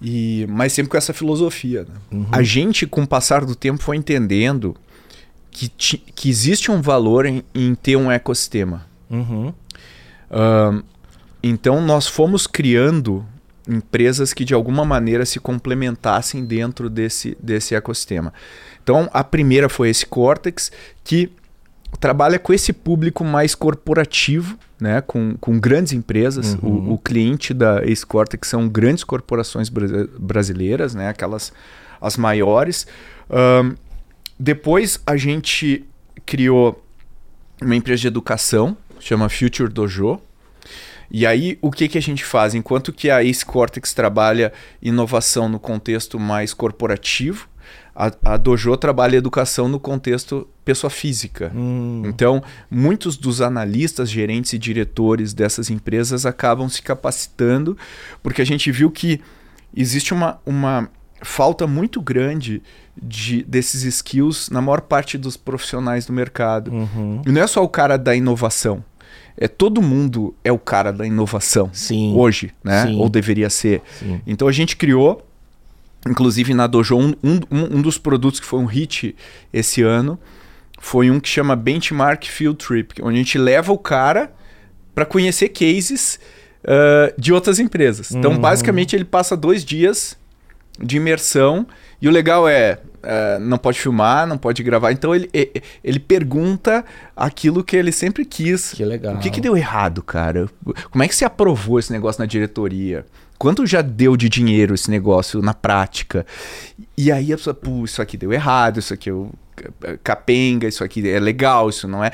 e, 0.00 0.46
mas 0.48 0.72
sempre 0.72 0.90
com 0.90 0.96
essa 0.96 1.12
filosofia. 1.12 1.82
Né? 1.88 1.94
Uhum. 2.12 2.26
A 2.30 2.42
gente, 2.42 2.86
com 2.86 3.02
o 3.02 3.06
passar 3.06 3.44
do 3.44 3.54
tempo, 3.54 3.82
foi 3.82 3.96
entendendo 3.96 4.76
que, 5.50 5.68
que 5.68 6.28
existe 6.28 6.70
um 6.70 6.80
valor 6.80 7.26
em, 7.26 7.42
em 7.54 7.74
ter 7.74 7.96
um 7.96 8.10
ecossistema. 8.10 8.86
Uhum. 9.10 9.48
Uh, 9.48 10.84
então, 11.42 11.80
nós 11.80 12.06
fomos 12.06 12.46
criando 12.46 13.24
empresas 13.66 14.32
que 14.32 14.44
de 14.44 14.54
alguma 14.54 14.84
maneira 14.84 15.24
se 15.26 15.40
complementassem 15.40 16.44
dentro 16.44 16.88
desse, 16.88 17.36
desse 17.40 17.74
ecossistema. 17.74 18.32
Então, 18.82 19.10
a 19.12 19.24
primeira 19.24 19.68
foi 19.68 19.90
esse 19.90 20.06
Cortex, 20.06 20.70
que 21.02 21.32
trabalha 21.98 22.38
com 22.38 22.52
esse 22.52 22.72
público 22.72 23.24
mais 23.24 23.54
corporativo, 23.54 24.58
né, 24.80 25.00
com, 25.00 25.36
com 25.40 25.58
grandes 25.58 25.92
empresas. 25.92 26.56
Uhum. 26.62 26.90
O, 26.90 26.92
o, 26.94 26.98
cliente 26.98 27.54
da 27.54 27.82
Ace 27.84 28.04
Cortex 28.04 28.48
são 28.48 28.68
grandes 28.68 29.02
corporações 29.02 29.68
brasileiras, 29.68 30.94
né, 30.94 31.08
aquelas 31.08 31.52
as 32.00 32.16
maiores. 32.16 32.86
Um, 33.30 33.74
depois 34.38 35.00
a 35.06 35.16
gente 35.16 35.84
criou 36.24 36.84
uma 37.60 37.74
empresa 37.74 38.02
de 38.02 38.08
educação, 38.08 38.76
chama 39.00 39.28
Future 39.28 39.72
Dojo, 39.72 40.20
e 41.10 41.26
aí, 41.26 41.58
o 41.60 41.70
que, 41.70 41.88
que 41.88 41.98
a 41.98 42.02
gente 42.02 42.24
faz? 42.24 42.54
Enquanto 42.54 42.92
que 42.92 43.10
a 43.10 43.22
Ace 43.22 43.44
Cortex 43.44 43.94
trabalha 43.94 44.52
inovação 44.82 45.48
no 45.48 45.58
contexto 45.58 46.18
mais 46.18 46.52
corporativo, 46.52 47.48
a, 47.94 48.12
a 48.24 48.36
Dojo 48.36 48.76
trabalha 48.76 49.16
educação 49.16 49.68
no 49.68 49.80
contexto 49.80 50.46
pessoa 50.64 50.90
física. 50.90 51.50
Hum. 51.54 52.02
Então, 52.04 52.42
muitos 52.70 53.16
dos 53.16 53.40
analistas, 53.40 54.10
gerentes 54.10 54.52
e 54.52 54.58
diretores 54.58 55.32
dessas 55.32 55.70
empresas 55.70 56.26
acabam 56.26 56.68
se 56.68 56.82
capacitando, 56.82 57.76
porque 58.22 58.42
a 58.42 58.46
gente 58.46 58.70
viu 58.70 58.90
que 58.90 59.20
existe 59.74 60.12
uma, 60.12 60.38
uma 60.44 60.90
falta 61.22 61.66
muito 61.66 62.00
grande 62.02 62.62
de, 63.00 63.42
desses 63.44 63.82
skills 63.82 64.50
na 64.50 64.60
maior 64.60 64.82
parte 64.82 65.16
dos 65.16 65.36
profissionais 65.36 66.04
do 66.04 66.12
mercado. 66.12 66.70
Uhum. 66.70 67.22
E 67.24 67.32
não 67.32 67.40
é 67.40 67.46
só 67.46 67.64
o 67.64 67.68
cara 67.68 67.96
da 67.96 68.14
inovação 68.14 68.84
é 69.36 69.48
todo 69.48 69.82
mundo 69.82 70.34
é 70.42 70.50
o 70.50 70.58
cara 70.58 70.92
da 70.92 71.06
inovação 71.06 71.70
Sim. 71.72 72.14
hoje, 72.16 72.52
né? 72.64 72.86
Sim. 72.86 72.96
Ou 72.96 73.08
deveria 73.08 73.50
ser. 73.50 73.82
Sim. 73.98 74.20
Então 74.26 74.48
a 74.48 74.52
gente 74.52 74.76
criou, 74.76 75.26
inclusive 76.08 76.54
na 76.54 76.66
Dojo, 76.66 76.96
um, 76.96 77.14
um, 77.22 77.40
um 77.50 77.82
dos 77.82 77.98
produtos 77.98 78.40
que 78.40 78.46
foi 78.46 78.60
um 78.60 78.66
hit 78.66 79.14
esse 79.52 79.82
ano 79.82 80.18
foi 80.78 81.10
um 81.10 81.18
que 81.18 81.28
chama 81.28 81.56
Benchmark 81.56 82.24
Field 82.26 82.58
Trip, 82.64 83.02
onde 83.02 83.14
a 83.14 83.18
gente 83.18 83.38
leva 83.38 83.72
o 83.72 83.78
cara 83.78 84.32
para 84.94 85.04
conhecer 85.04 85.48
cases 85.48 86.18
uh, 86.64 87.20
de 87.20 87.32
outras 87.32 87.58
empresas. 87.58 88.12
Então, 88.12 88.32
uhum. 88.32 88.38
basicamente, 88.38 88.94
ele 88.94 89.04
passa 89.04 89.36
dois 89.36 89.64
dias 89.64 90.16
de 90.78 90.96
imersão 90.96 91.66
e 92.00 92.08
o 92.08 92.10
legal 92.10 92.48
é, 92.48 92.78
uh, 93.06 93.40
não 93.40 93.56
pode 93.56 93.80
filmar, 93.80 94.26
não 94.26 94.36
pode 94.36 94.62
gravar. 94.62 94.92
Então 94.92 95.14
ele, 95.14 95.30
ele 95.82 96.00
pergunta 96.00 96.84
aquilo 97.16 97.62
que 97.64 97.76
ele 97.76 97.92
sempre 97.92 98.24
quis. 98.24 98.72
Que 98.72 98.84
legal. 98.84 99.14
O 99.14 99.18
que, 99.18 99.30
que 99.30 99.40
deu 99.40 99.56
errado, 99.56 100.02
cara? 100.02 100.48
Como 100.90 101.02
é 101.02 101.08
que 101.08 101.14
você 101.14 101.24
aprovou 101.24 101.78
esse 101.78 101.92
negócio 101.92 102.20
na 102.20 102.26
diretoria? 102.26 103.06
Quanto 103.38 103.66
já 103.66 103.82
deu 103.82 104.16
de 104.16 104.28
dinheiro 104.28 104.74
esse 104.74 104.90
negócio 104.90 105.42
na 105.42 105.54
prática? 105.54 106.26
E 106.96 107.12
aí 107.12 107.32
a 107.32 107.36
pessoa, 107.36 107.54
pô, 107.54 107.84
isso 107.84 108.00
aqui 108.00 108.16
deu 108.16 108.32
errado, 108.32 108.78
isso 108.78 108.94
aqui 108.94 109.10
eu 109.10 109.30
capenga, 110.02 110.66
isso 110.66 110.82
aqui 110.82 111.08
é 111.08 111.20
legal, 111.20 111.68
isso 111.68 111.86
não 111.86 112.02
é. 112.02 112.10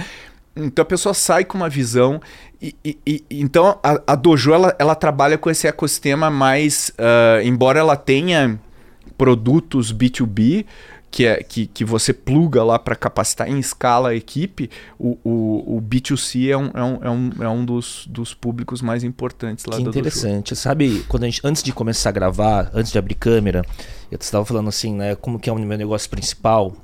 Então 0.55 0.83
a 0.83 0.87
pessoa 0.87 1.15
sai 1.15 1.45
com 1.45 1.57
uma 1.57 1.69
visão. 1.69 2.21
E, 2.61 2.75
e, 2.85 2.99
e 3.07 3.25
então 3.31 3.79
a, 3.83 4.01
a, 4.07 4.15
Dojo 4.15 4.53
ela, 4.53 4.75
ela 4.79 4.95
trabalha 4.95 5.39
com 5.39 5.51
esse 5.51 5.67
ecossistema 5.67 6.31
mais. 6.31 6.91
Uh, 6.91 7.43
embora 7.43 7.79
ela 7.79 7.97
tenha 7.97 8.59
produtos 9.17 9.93
B2B, 9.93 10.65
que, 11.13 11.27
é, 11.27 11.43
que, 11.43 11.67
que 11.67 11.85
você 11.85 12.13
pluga 12.13 12.65
lá 12.65 12.79
para 12.79 12.97
capacitar 12.97 13.49
em 13.49 13.59
escala 13.59 14.09
a 14.09 14.15
equipe, 14.15 14.71
o, 14.99 15.19
o, 15.23 15.77
o 15.77 15.83
B2C 15.83 16.49
é 16.49 16.57
um, 16.57 16.71
é 16.73 16.83
um, 16.83 16.99
é 17.03 17.11
um, 17.11 17.31
é 17.43 17.49
um 17.51 17.65
dos, 17.65 18.07
dos 18.09 18.33
públicos 18.33 18.81
mais 18.81 19.05
importantes 19.05 19.67
lá 19.67 19.77
que 19.77 19.83
interessante. 19.83 20.57
Sabe, 20.57 21.05
quando 21.09 21.25
a 21.25 21.27
gente, 21.27 21.43
antes 21.45 21.63
de 21.63 21.71
começar 21.71 22.09
a 22.09 22.13
gravar, 22.13 22.71
antes 22.73 22.91
de 22.91 22.99
abrir 22.99 23.15
câmera, 23.15 23.63
eu 24.11 24.17
estava 24.19 24.45
falando 24.45 24.69
assim, 24.69 24.95
né, 24.95 25.15
como 25.15 25.39
que 25.39 25.51
é 25.51 25.53
o 25.53 25.59
meu 25.59 25.77
negócio 25.77 26.09
principal. 26.09 26.75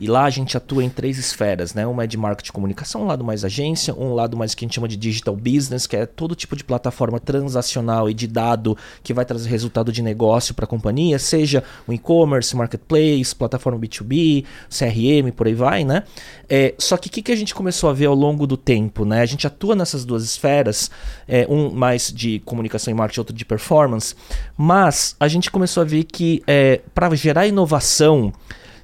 E 0.00 0.06
lá 0.06 0.24
a 0.24 0.30
gente 0.30 0.56
atua 0.56 0.82
em 0.82 0.88
três 0.88 1.18
esferas, 1.18 1.74
né? 1.74 1.86
Uma 1.86 2.04
é 2.04 2.06
de 2.06 2.16
marketing 2.16 2.48
e 2.48 2.52
comunicação, 2.52 3.02
um 3.02 3.06
lado 3.06 3.22
mais 3.22 3.44
agência, 3.44 3.94
um 3.94 4.14
lado 4.14 4.36
mais 4.36 4.54
que 4.54 4.64
a 4.64 4.66
gente 4.66 4.74
chama 4.74 4.88
de 4.88 4.96
digital 4.96 5.36
business, 5.36 5.86
que 5.86 5.96
é 5.96 6.06
todo 6.06 6.34
tipo 6.34 6.56
de 6.56 6.64
plataforma 6.64 7.20
transacional 7.20 8.08
e 8.08 8.14
de 8.14 8.26
dado 8.26 8.76
que 9.02 9.12
vai 9.12 9.24
trazer 9.24 9.48
resultado 9.50 9.92
de 9.92 10.00
negócio 10.02 10.54
para 10.54 10.64
a 10.64 10.68
companhia, 10.68 11.18
seja 11.18 11.62
o 11.86 11.92
e-commerce, 11.92 12.56
marketplace, 12.56 13.34
plataforma 13.34 13.78
B2B, 13.78 14.44
CRM, 14.70 15.30
por 15.32 15.46
aí 15.46 15.54
vai, 15.54 15.84
né? 15.84 16.04
É, 16.48 16.74
só 16.78 16.96
que 16.96 17.08
o 17.08 17.10
que, 17.10 17.22
que 17.22 17.32
a 17.32 17.36
gente 17.36 17.54
começou 17.54 17.90
a 17.90 17.92
ver 17.92 18.06
ao 18.06 18.14
longo 18.14 18.46
do 18.46 18.56
tempo, 18.56 19.04
né? 19.04 19.20
A 19.20 19.26
gente 19.26 19.46
atua 19.46 19.74
nessas 19.74 20.04
duas 20.04 20.24
esferas, 20.24 20.90
é, 21.28 21.46
um 21.48 21.70
mais 21.70 22.12
de 22.12 22.40
comunicação 22.40 22.90
e 22.90 22.94
marketing, 22.94 23.20
outro 23.20 23.36
de 23.36 23.44
performance, 23.44 24.14
mas 24.56 25.14
a 25.20 25.28
gente 25.28 25.50
começou 25.50 25.82
a 25.82 25.84
ver 25.84 26.04
que 26.04 26.42
é, 26.46 26.80
para 26.94 27.14
gerar 27.14 27.46
inovação, 27.46 28.32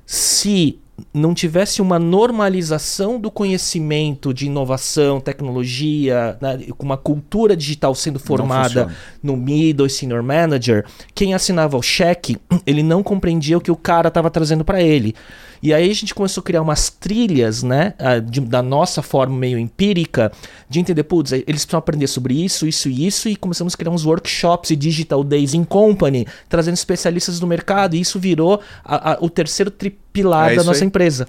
se 0.07 0.79
não 1.12 1.35
tivesse 1.35 1.83
uma 1.83 1.99
normalização 1.99 3.21
do 3.21 3.31
conhecimento 3.31 4.33
de 4.33 4.47
inovação, 4.47 5.21
tecnologia, 5.21 6.38
né, 6.40 6.59
com 6.77 6.87
uma 6.87 6.97
cultura 6.97 7.55
digital 7.55 7.95
sendo 7.95 8.19
formada 8.19 8.88
no 9.23 9.37
middle 9.37 9.87
e 9.87 9.90
senior 9.90 10.23
manager, 10.23 10.87
quem 11.14 11.35
assinava 11.35 11.77
o 11.77 11.83
cheque, 11.83 12.38
ele 12.66 12.83
não 12.83 13.03
compreendia 13.03 13.59
o 13.59 13.61
que 13.61 13.71
o 13.71 13.77
cara 13.77 14.09
estava 14.09 14.31
trazendo 14.31 14.64
para 14.64 14.81
ele. 14.81 15.14
E 15.62 15.73
aí 15.73 15.90
a 15.90 15.95
gente 15.95 16.14
começou 16.14 16.40
a 16.40 16.45
criar 16.45 16.62
umas 16.62 16.90
trilhas, 16.90 17.62
né, 17.62 17.95
de, 18.29 18.40
da 18.40 18.62
nossa 18.62 19.03
forma 19.03 19.37
meio 19.37 19.59
empírica, 19.59 20.31
de 20.69 20.81
entender, 20.81 21.03
putz, 21.05 21.33
eles 21.33 21.45
precisam 21.64 21.79
aprender 21.79 22.07
sobre 22.07 22.35
isso, 22.45 22.66
isso 22.66 22.88
e 22.88 23.07
isso, 23.07 23.29
e 23.29 23.37
começamos 23.37 23.75
a 23.75 23.77
criar 23.77 23.90
uns 23.90 24.05
workshops 24.05 24.71
e 24.71 24.77
digital 24.77 25.23
days 25.25 25.55
in 25.55 25.64
company, 25.64 26.27
trazendo 26.49 26.75
especialistas 26.75 27.38
do 27.40 27.47
mercado, 27.47 27.97
e 27.97 28.01
isso 28.01 28.19
virou 28.19 28.61
a, 28.85 29.12
a, 29.12 29.19
o 29.21 29.31
terceiro 29.31 29.73
pilar 30.12 30.53
é 30.53 30.57
da 30.57 30.64
nossa 30.64 30.83
aí. 30.85 30.87
empresa. 30.87 31.27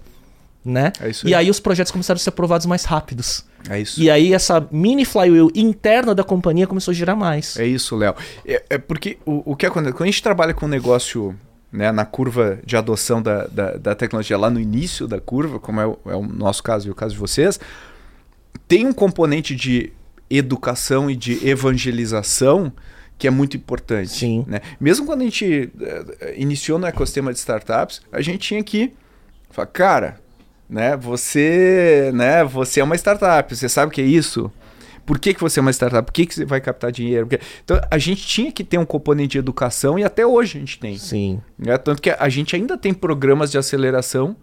né? 0.63 0.91
É 0.99 1.09
isso 1.09 1.25
E 1.27 1.33
aí. 1.33 1.45
aí 1.45 1.49
os 1.49 1.59
projetos 1.59 1.91
começaram 1.91 2.17
a 2.17 2.19
ser 2.19 2.29
aprovados 2.29 2.65
mais 2.65 2.83
rápidos. 2.83 3.45
É 3.69 3.79
isso. 3.79 4.01
E 4.01 4.09
aí 4.09 4.33
essa 4.33 4.65
mini 4.71 5.05
flywheel 5.05 5.49
interna 5.55 6.13
da 6.13 6.23
companhia 6.23 6.67
começou 6.67 6.91
a 6.91 6.95
girar 6.95 7.15
mais. 7.15 7.57
É 7.57 7.65
isso, 7.65 7.95
Léo. 7.95 8.15
É, 8.45 8.63
é 8.71 8.77
porque 8.77 9.17
o, 9.25 9.51
o 9.51 9.55
que 9.55 9.65
acontece? 9.65 9.93
Quando 9.93 10.03
a 10.07 10.11
gente 10.11 10.21
trabalha 10.23 10.53
com 10.53 10.65
um 10.65 10.69
negócio 10.69 11.35
né, 11.71 11.91
na 11.91 12.05
curva 12.05 12.59
de 12.65 12.77
adoção 12.77 13.21
da, 13.21 13.45
da, 13.47 13.71
da 13.77 13.95
tecnologia, 13.95 14.37
lá 14.37 14.49
no 14.49 14.59
início 14.59 15.07
da 15.07 15.19
curva, 15.19 15.59
como 15.59 15.81
é 15.81 15.87
o, 15.87 15.99
é 16.05 16.15
o 16.15 16.23
nosso 16.23 16.63
caso 16.63 16.87
e 16.87 16.91
o 16.91 16.95
caso 16.95 17.13
de 17.13 17.19
vocês, 17.19 17.59
tem 18.67 18.85
um 18.85 18.93
componente 18.93 19.55
de 19.55 19.91
educação 20.29 21.09
e 21.09 21.15
de 21.15 21.47
evangelização 21.47 22.71
que 23.17 23.27
é 23.27 23.31
muito 23.31 23.57
importante. 23.57 24.11
Sim. 24.11 24.45
Né? 24.47 24.61
Mesmo 24.79 25.05
quando 25.05 25.21
a 25.21 25.23
gente 25.23 25.71
eh, 25.81 26.35
iniciou 26.37 26.77
no 26.77 26.85
ecossistema 26.85 27.33
de 27.33 27.39
startups, 27.39 28.01
a 28.11 28.21
gente 28.21 28.39
tinha 28.39 28.63
que 28.63 28.93
falar, 29.49 29.67
cara, 29.67 30.21
né, 30.69 30.95
você, 30.95 32.11
né, 32.13 32.43
você 32.43 32.79
é 32.79 32.83
uma 32.83 32.95
startup, 32.95 33.55
você 33.55 33.67
sabe 33.67 33.89
o 33.89 33.93
que 33.93 34.01
é 34.01 34.05
isso? 34.05 34.51
Por 35.07 35.17
que, 35.17 35.33
que 35.33 35.39
você 35.41 35.59
é 35.59 35.61
uma 35.61 35.71
startup? 35.71 36.05
Por 36.05 36.11
que, 36.13 36.25
que 36.25 36.35
você 36.35 36.45
vai 36.45 36.59
captar 36.61 36.91
dinheiro? 36.91 37.25
Porque- 37.25 37.43
Então, 37.63 37.79
a 37.89 37.97
gente 37.97 38.27
tinha 38.27 38.51
que 38.51 38.63
ter 38.63 38.77
um 38.77 38.85
componente 38.85 39.31
de 39.31 39.37
educação 39.39 39.97
e 39.97 40.03
até 40.03 40.25
hoje 40.25 40.57
a 40.57 40.59
gente 40.59 40.77
tem. 40.79 40.97
Sim. 40.97 41.41
né? 41.57 41.77
Tanto 41.77 42.01
que 42.01 42.09
a 42.11 42.29
gente 42.29 42.55
ainda 42.55 42.77
tem 42.77 42.93
programas 42.93 43.49
de 43.49 43.57
aceleração 43.57 44.35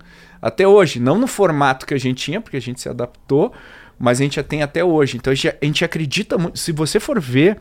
até 0.43 0.67
hoje. 0.67 0.99
Não 0.99 1.19
no 1.19 1.27
formato 1.27 1.85
que 1.87 1.93
a 1.95 1.99
gente 1.99 2.25
tinha, 2.25 2.41
porque 2.41 2.57
a 2.57 2.61
gente 2.61 2.81
se 2.81 2.89
adaptou, 2.89 3.53
mas 3.99 4.21
a 4.21 4.25
gente 4.25 4.37
já 4.37 4.43
tem 4.43 4.63
até 4.63 4.83
hoje. 4.83 5.19
Então, 5.19 5.31
a 5.31 5.35
gente, 5.37 5.49
a 5.61 5.65
gente 5.65 5.85
acredita 5.85 6.39
muito. 6.39 6.59
Se 6.59 6.73
você 6.73 6.99
for 6.99 7.21
ver, 7.21 7.59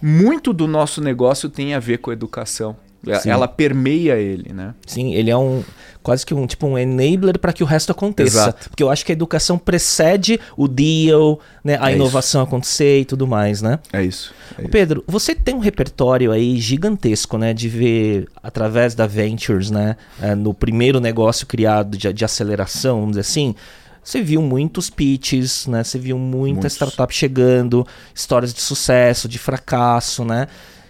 muito 0.00 0.52
do 0.52 0.66
nosso 0.66 1.00
negócio 1.02 1.48
tem 1.50 1.74
a 1.74 1.78
ver 1.78 1.98
com 1.98 2.10
educação. 2.10 2.76
Ela- 3.06 3.20
Sim. 3.20 3.30
Ela 3.30 3.48
permeia 3.48 4.16
ele, 4.16 4.52
né? 4.52 4.74
Sim, 4.86 5.14
ele 5.14 5.30
é 5.30 5.36
um 5.36 5.62
quase 6.02 6.24
que 6.24 6.32
um 6.32 6.46
tipo 6.46 6.66
um 6.66 6.78
enabler 6.78 7.38
para 7.38 7.52
que 7.52 7.62
o 7.62 7.66
resto 7.66 7.92
aconteça. 7.92 8.28
Exato. 8.38 8.70
Porque 8.70 8.82
eu 8.82 8.90
acho 8.90 9.04
que 9.04 9.12
a 9.12 9.14
educação 9.14 9.58
precede 9.58 10.40
o 10.56 10.66
deal, 10.66 11.38
né, 11.62 11.76
a 11.80 11.90
É 11.90 11.94
inovação 11.94 12.42
acontecer 12.42 13.00
e 13.00 13.04
tudo 13.04 13.26
mais, 13.26 13.60
né? 13.60 13.78
É 13.92 14.02
isso. 14.02 14.32
É 14.56 14.60
Ô, 14.60 14.62
isso. 14.62 14.70
Pedro, 14.70 15.04
você 15.06 15.34
tem 15.34 15.54
um 15.54 15.58
repertório 15.58 16.32
aí 16.32 16.58
gigantesco, 16.58 17.36
né, 17.36 17.52
de 17.52 17.68
ver 17.68 18.26
através 18.42 18.94
da 18.94 19.06
Ventures, 19.06 19.70
né, 19.70 19.96
eh, 20.22 20.34
no 20.34 20.54
primeiro 20.54 20.98
negócio 20.98 21.46
criado 21.46 21.96
de, 21.98 22.10
de 22.12 22.24
aceleração, 22.24 22.96
vamos 23.00 23.10
dizer 23.10 23.20
assim. 23.20 23.54
Você 24.02 24.22
viu 24.22 24.40
muitos 24.40 24.88
pitches, 24.88 25.66
né? 25.66 25.84
Você 25.84 25.98
viu 25.98 26.18
muita 26.18 26.60
Muitos. 26.60 26.72
startup 26.72 27.14
chegando, 27.14 27.86
histórias 28.14 28.54
de 28.54 28.62
sucesso, 28.62 29.28
de 29.28 29.38
fracasso, 29.38 30.24
né? 30.24 30.46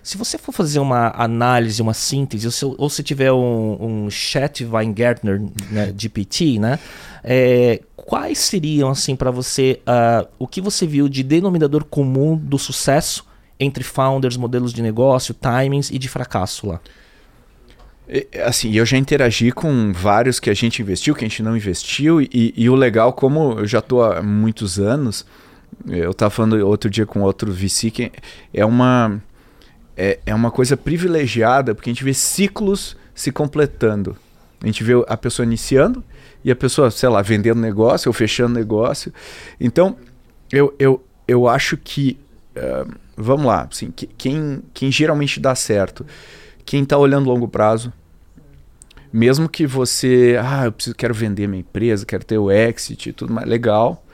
Se 0.09 0.17
você 0.17 0.39
for 0.39 0.53
fazer 0.53 0.79
uma 0.79 1.13
análise, 1.15 1.83
uma 1.83 1.93
síntese, 1.93 2.47
ou 2.47 2.51
se, 2.51 2.65
ou 2.65 2.89
se 2.89 3.03
tiver 3.03 3.31
um, 3.31 4.07
um 4.07 4.11
chat 4.11 4.65
Weingartner 4.65 5.39
né, 5.71 5.93
GPT, 5.95 6.59
né? 6.59 6.79
é, 7.23 7.83
quais 7.95 8.39
seriam, 8.39 8.89
assim, 8.89 9.15
para 9.15 9.31
você, 9.31 9.83
ah, 9.87 10.27
o 10.39 10.47
que 10.47 10.63
você 10.63 10.87
viu 10.87 11.11
de 11.11 11.23
denominador 11.23 11.85
comum 11.85 12.39
do 12.39 12.59
sucesso 12.59 13.27
entre 13.61 13.85
founders, 13.85 14.39
modelos 14.39 14.73
de 14.73 14.81
negócio, 14.81 15.35
timings 15.35 15.91
e 15.91 15.99
de 15.99 16.09
fracasso 16.09 16.69
lá? 16.69 16.81
E, 18.09 18.27
Assim, 18.47 18.73
eu 18.73 18.87
já 18.87 18.97
interagi 18.97 19.53
com 19.53 19.93
vários 19.93 20.41
que 20.41 20.49
a 20.49 20.55
gente 20.55 20.81
investiu, 20.81 21.15
que 21.15 21.23
a 21.23 21.29
gente 21.29 21.43
não 21.43 21.55
investiu, 21.55 22.23
e, 22.23 22.55
e 22.57 22.71
o 22.71 22.75
legal, 22.75 23.13
como 23.13 23.59
eu 23.59 23.67
já 23.67 23.81
estou 23.81 24.03
há 24.03 24.23
muitos 24.23 24.79
anos, 24.79 25.27
eu 25.87 26.13
estava 26.13 26.31
falando 26.31 26.67
outro 26.67 26.89
dia 26.89 27.05
com 27.05 27.21
outro 27.21 27.53
VC, 27.53 27.91
que 27.91 28.11
é 28.55 28.65
uma, 28.65 29.21
é, 29.99 30.21
é 30.25 30.35
uma 30.35 30.51
coisa 30.53 30.77
privilegiada, 30.77 31.75
porque 31.75 31.91
a 31.91 31.93
gente 31.93 32.05
vê 32.05 32.15
ciclos 32.15 32.97
se 33.15 33.33
completando. 33.33 34.17
A 34.63 34.67
gente 34.67 34.85
vê 34.85 34.93
a 35.09 35.17
pessoa 35.17 35.45
iniciando 35.45 36.03
e 36.45 36.51
a 36.53 36.57
pessoa, 36.57 36.91
sei 36.91 37.09
lá, 37.09 37.21
vendendo 37.21 37.61
negócio 37.61 38.09
ou 38.09 38.13
fechando 38.13 38.55
negócio. 38.55 39.13
Então, 39.61 39.97
eu, 40.53 40.73
eu, 40.79 41.05
eu 41.27 41.49
acho 41.49 41.77
que, 41.77 42.17
eh, 42.55 42.87
vamos 43.17 43.47
lá, 43.47 43.69
assim, 43.71 43.91
que- 43.91 44.07
quem, 44.07 44.63
quem 44.73 44.91
geralmente 44.91 45.41
dá 45.41 45.55
certo, 45.55 46.07
quem 46.65 46.85
está 46.85 46.97
olhando 46.97 47.29
longo 47.29 47.49
prazo, 47.49 47.93
mesmo 49.13 49.49
que 49.49 49.67
você, 49.67 50.39
ah, 50.41 50.67
eu 50.67 50.73
preciso, 50.73 50.95
quero 50.95 51.15
vender 51.15 51.49
minha 51.49 51.61
empresa, 51.61 52.07
quero 52.07 52.25
ter 52.25 52.39
o 52.39 52.51
exit 52.51 53.09
e 53.09 53.13
tudo 53.13 53.33
mais, 53.33 53.49
legal, 53.49 54.05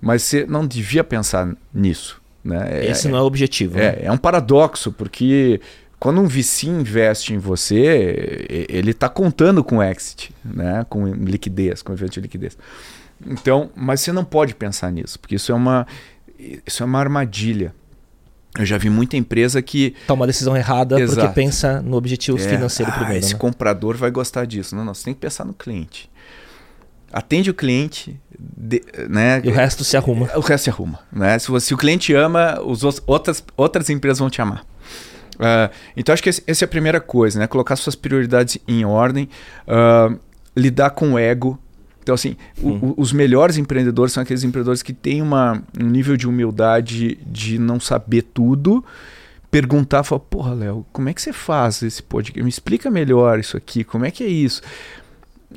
mas 0.00 0.22
você 0.22 0.44
não 0.44 0.66
devia 0.66 1.04
pensar 1.04 1.54
nisso, 1.72 2.20
né? 2.44 2.84
É- 2.84 2.90
Esse 2.90 3.08
não 3.08 3.18
é 3.18 3.22
o 3.22 3.24
objetivo. 3.24 3.76
né? 3.76 3.84
é, 3.84 4.04
é 4.04 4.12
um 4.12 4.18
paradoxo, 4.18 4.92
porque 4.92 5.60
quando 5.98 6.20
um 6.20 6.28
VC 6.28 6.66
investe 6.68 7.32
em 7.32 7.38
você, 7.38 8.66
ele 8.68 8.90
está 8.90 9.08
contando 9.08 9.64
com 9.64 9.82
exit, 9.82 10.30
né? 10.44 10.84
com 10.88 11.06
liquidez, 11.06 11.80
com 11.80 11.92
evento 11.92 12.12
de 12.12 12.20
liquidez. 12.20 12.58
Então, 13.26 13.70
mas 13.74 14.00
você 14.00 14.12
não 14.12 14.24
pode 14.24 14.54
pensar 14.54 14.90
nisso, 14.92 15.18
porque 15.18 15.36
isso 15.36 15.50
é 15.50 15.54
uma, 15.54 15.86
isso 16.66 16.82
é 16.82 16.86
uma 16.86 16.98
armadilha. 16.98 17.74
Eu 18.58 18.64
já 18.64 18.78
vi 18.78 18.88
muita 18.88 19.16
empresa 19.16 19.60
que 19.60 19.96
Toma 20.06 20.20
uma 20.20 20.26
decisão 20.28 20.56
errada 20.56 20.96
porque 20.96 21.12
Exato. 21.12 21.34
pensa 21.34 21.82
no 21.82 21.96
objetivo 21.96 22.38
é, 22.38 22.40
financeiro 22.40 22.92
ah, 22.92 22.98
primeiro. 22.98 23.18
esse 23.18 23.32
né? 23.32 23.38
comprador 23.38 23.96
vai 23.96 24.12
gostar 24.12 24.44
disso. 24.44 24.76
Não, 24.76 24.84
não, 24.84 24.94
você 24.94 25.06
tem 25.06 25.14
que 25.14 25.20
pensar 25.20 25.44
no 25.44 25.52
cliente. 25.52 26.08
Atende 27.16 27.48
o 27.48 27.54
cliente, 27.54 28.20
de- 28.38 28.82
né? 29.08 29.40
E 29.44 29.48
o 29.48 29.52
resto 29.52 29.84
se 29.84 29.96
arruma. 29.96 30.28
O 30.34 30.40
resto 30.40 30.64
se 30.64 30.70
arruma. 30.70 30.98
Né? 31.12 31.38
Se, 31.38 31.60
se 31.60 31.72
o 31.72 31.76
cliente 31.76 32.12
ama, 32.12 32.60
os, 32.60 32.82
outras, 33.06 33.44
outras 33.56 33.88
empresas 33.88 34.18
vão 34.18 34.28
te 34.28 34.42
amar. 34.42 34.64
Ah, 35.38 35.70
então, 35.96 36.12
acho 36.12 36.22
que 36.22 36.28
esse- 36.28 36.42
essa 36.46 36.64
é 36.64 36.66
a 36.66 36.68
primeira 36.68 37.00
coisa, 37.00 37.38
né? 37.38 37.46
Colocar 37.46 37.76
suas 37.76 37.94
prioridades 37.94 38.58
em 38.66 38.84
ordem, 38.84 39.28
ah, 39.68 40.12
lidar 40.56 40.90
com 40.90 41.12
o 41.12 41.18
ego. 41.18 41.58
Então, 42.02 42.14
assim, 42.14 42.36
o- 42.60 42.68
Hum. 42.70 42.94
o- 42.96 43.00
os 43.00 43.12
melhores 43.12 43.56
empreendedores 43.56 44.12
são 44.12 44.22
aqueles 44.22 44.42
empreendedores 44.44 44.82
que 44.82 44.92
têm 44.92 45.22
uma, 45.22 45.62
um 45.80 45.86
nível 45.86 46.16
de 46.16 46.26
humildade 46.28 47.16
de 47.26 47.58
não 47.58 47.78
saber 47.80 48.22
tudo, 48.22 48.84
perguntar, 49.50 50.02
falar, 50.02 50.20
porra, 50.20 50.52
Léo, 50.52 50.84
como 50.92 51.08
é 51.08 51.14
que 51.14 51.22
você 51.22 51.32
faz 51.32 51.80
esse 51.82 52.02
podcast? 52.02 52.42
Me 52.42 52.48
explica 52.48 52.90
melhor 52.90 53.38
isso 53.38 53.56
aqui, 53.56 53.84
como 53.84 54.04
é 54.04 54.10
que 54.10 54.24
é 54.24 54.26
isso? 54.28 54.60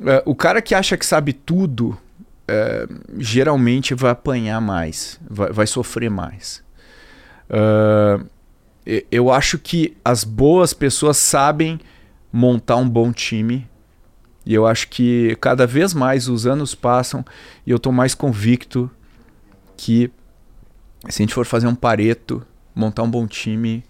É, 0.04 0.22
o 0.24 0.34
cara 0.34 0.60
que 0.62 0.74
acha 0.74 0.96
que 0.96 1.04
sabe 1.06 1.32
tudo, 1.32 1.98
é, 2.46 2.86
geralmente 3.18 3.94
vai 3.94 4.10
apanhar 4.10 4.60
mais, 4.60 5.20
vai, 5.28 5.52
vai 5.52 5.66
sofrer 5.66 6.10
mais. 6.10 6.62
E- 8.86 9.06
eu 9.10 9.30
acho 9.30 9.58
que 9.58 9.96
as 10.04 10.24
boas 10.24 10.72
pessoas 10.72 11.16
sabem 11.18 11.78
montar 12.32 12.76
um 12.76 12.88
bom 12.88 13.12
time. 13.12 13.68
E 14.46 14.54
eu 14.54 14.66
acho 14.66 14.88
que 14.88 15.36
cada 15.42 15.66
vez 15.66 15.92
mais 15.92 16.26
os 16.26 16.46
anos 16.46 16.74
passam 16.74 17.22
e 17.66 17.70
eu 17.70 17.76
estou 17.76 17.92
mais 17.92 18.14
convicto 18.14 18.90
que 19.76 20.10
se 21.08 21.22
a 21.22 21.24
gente 21.24 21.34
for 21.34 21.44
fazer 21.44 21.66
um 21.66 21.74
pareto, 21.74 22.42
montar 22.74 23.02
um 23.02 23.10
bom 23.10 23.26
time 23.26 23.84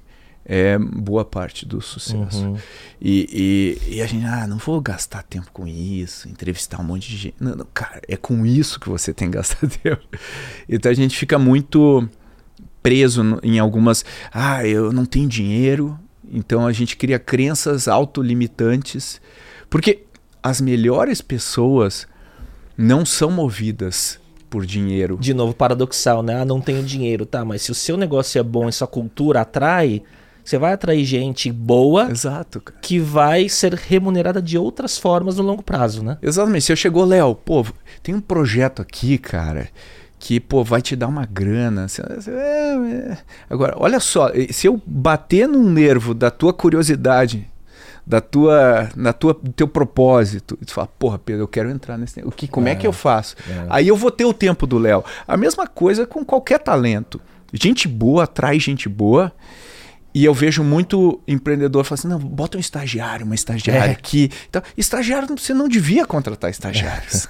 é 0.48 0.78
boa 0.78 1.26
parte 1.26 1.66
do 1.66 1.78
sucesso. 1.82 2.46
Uhum. 2.46 2.56
E, 2.98 3.78
e, 3.86 3.96
e 3.96 4.02
a 4.02 4.06
gente, 4.06 4.24
ah, 4.24 4.46
não 4.46 4.56
vou 4.56 4.80
gastar 4.80 5.22
tempo 5.22 5.50
com 5.52 5.66
isso, 5.66 6.26
entrevistar 6.26 6.80
um 6.80 6.84
monte 6.84 7.10
de 7.10 7.16
gente. 7.18 7.34
Não, 7.38 7.54
não, 7.54 7.66
cara, 7.74 8.00
é 8.08 8.16
com 8.16 8.46
isso 8.46 8.80
que 8.80 8.88
você 8.88 9.12
tem 9.12 9.30
que 9.30 9.36
gastar 9.36 9.68
tempo. 9.68 10.02
Então 10.66 10.90
a 10.90 10.94
gente 10.94 11.14
fica 11.18 11.38
muito 11.38 12.08
preso 12.82 13.22
em 13.42 13.58
algumas. 13.58 14.06
Ah, 14.32 14.66
eu 14.66 14.90
não 14.90 15.04
tenho 15.04 15.28
dinheiro, 15.28 15.98
então 16.32 16.66
a 16.66 16.72
gente 16.72 16.96
cria 16.96 17.18
crenças 17.18 17.86
autolimitantes. 17.86 19.20
Porque 19.68 20.04
as 20.42 20.62
melhores 20.62 21.20
pessoas 21.20 22.08
não 22.74 23.04
são 23.04 23.30
movidas 23.30 24.18
por 24.48 24.64
dinheiro. 24.64 25.18
De 25.20 25.34
novo, 25.34 25.52
paradoxal, 25.52 26.22
né? 26.22 26.40
Ah, 26.40 26.44
não 26.46 26.58
tenho 26.58 26.82
dinheiro, 26.82 27.26
tá? 27.26 27.44
Mas 27.44 27.60
se 27.60 27.70
o 27.70 27.74
seu 27.74 27.98
negócio 27.98 28.38
é 28.38 28.42
bom 28.42 28.66
e 28.66 28.72
sua 28.72 28.86
cultura 28.86 29.42
atrai, 29.42 30.02
você 30.48 30.58
vai 30.58 30.72
atrair 30.72 31.04
gente 31.04 31.52
boa 31.52 32.10
Exato, 32.10 32.60
cara. 32.60 32.78
que 32.80 32.98
vai 32.98 33.48
ser 33.48 33.74
remunerada 33.74 34.40
de 34.40 34.56
outras 34.56 34.96
formas 34.96 35.36
no 35.36 35.42
longo 35.42 35.62
prazo, 35.62 36.02
né? 36.02 36.16
Exatamente. 36.22 36.64
Se 36.64 36.72
eu 36.72 36.76
chegou, 36.76 37.04
Léo, 37.04 37.34
pô, 37.34 37.66
tem 38.02 38.14
um 38.14 38.20
projeto 38.20 38.80
aqui, 38.80 39.18
cara, 39.18 39.68
que, 40.18 40.40
pô, 40.40 40.64
vai 40.64 40.80
te 40.80 40.96
dar 40.96 41.06
uma 41.08 41.26
grana. 41.26 41.86
É, 42.26 43.12
é. 43.12 43.18
Agora, 43.50 43.74
olha 43.76 44.00
só, 44.00 44.30
se 44.50 44.66
eu 44.66 44.80
bater 44.86 45.46
num 45.46 45.68
nervo 45.70 46.14
da 46.14 46.30
tua 46.30 46.52
curiosidade, 46.52 47.46
da 48.06 48.22
tua, 48.22 48.88
na 48.96 49.12
tua, 49.12 49.34
do 49.34 49.52
teu 49.52 49.68
propósito, 49.68 50.58
e 50.62 50.64
tu 50.64 50.72
fala, 50.72 50.86
porra, 50.98 51.18
Pedro, 51.18 51.42
eu 51.42 51.48
quero 51.48 51.68
entrar 51.70 51.98
nesse, 51.98 52.20
o 52.22 52.30
que, 52.30 52.48
como 52.48 52.66
é, 52.68 52.72
É, 52.72 52.74
que 52.74 52.86
eu 52.86 52.92
faço? 52.92 53.36
é. 53.48 53.66
Aí 53.68 53.86
eu 53.86 53.96
vou 53.96 54.10
ter 54.10 54.24
o 54.24 54.32
tempo 54.32 54.66
do 54.66 54.78
Léo. 54.78 55.04
A 55.26 55.36
mesma 55.36 55.66
coisa 55.66 56.06
com 56.06 56.24
qualquer 56.24 56.58
talento. 56.58 57.20
Gente 57.52 57.86
boa 57.86 58.24
atrai 58.24 58.58
gente 58.58 58.88
boa. 58.88 59.30
E 60.14 60.24
eu 60.24 60.32
vejo 60.34 60.64
muito 60.64 61.20
empreendedor 61.28 61.84
falando 61.84 61.98
assim: 61.98 62.08
não, 62.08 62.18
bota 62.18 62.56
um 62.56 62.60
estagiário, 62.60 63.24
uma 63.26 63.34
estagiária 63.34 63.90
É. 63.90 63.92
aqui. 63.92 64.30
Então, 64.48 64.62
estagiário, 64.76 65.28
você 65.36 65.52
não 65.54 65.68
devia 65.68 66.06
contratar 66.06 66.50
estagiários. 66.50 67.28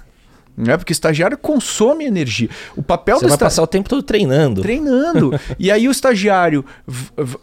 Né? 0.56 0.76
Porque 0.76 0.92
estagiário 0.92 1.38
consome 1.38 2.04
energia. 2.04 2.48
O 2.74 2.82
papel 2.82 3.16
Você 3.16 3.26
do 3.26 3.28
vai 3.28 3.38
passar 3.38 3.62
o 3.62 3.66
tempo 3.66 3.88
todo 3.88 4.02
treinando. 4.02 4.60
treinando. 4.60 5.38
e 5.56 5.70
aí 5.70 5.86
o 5.86 5.90
estagiário 5.92 6.64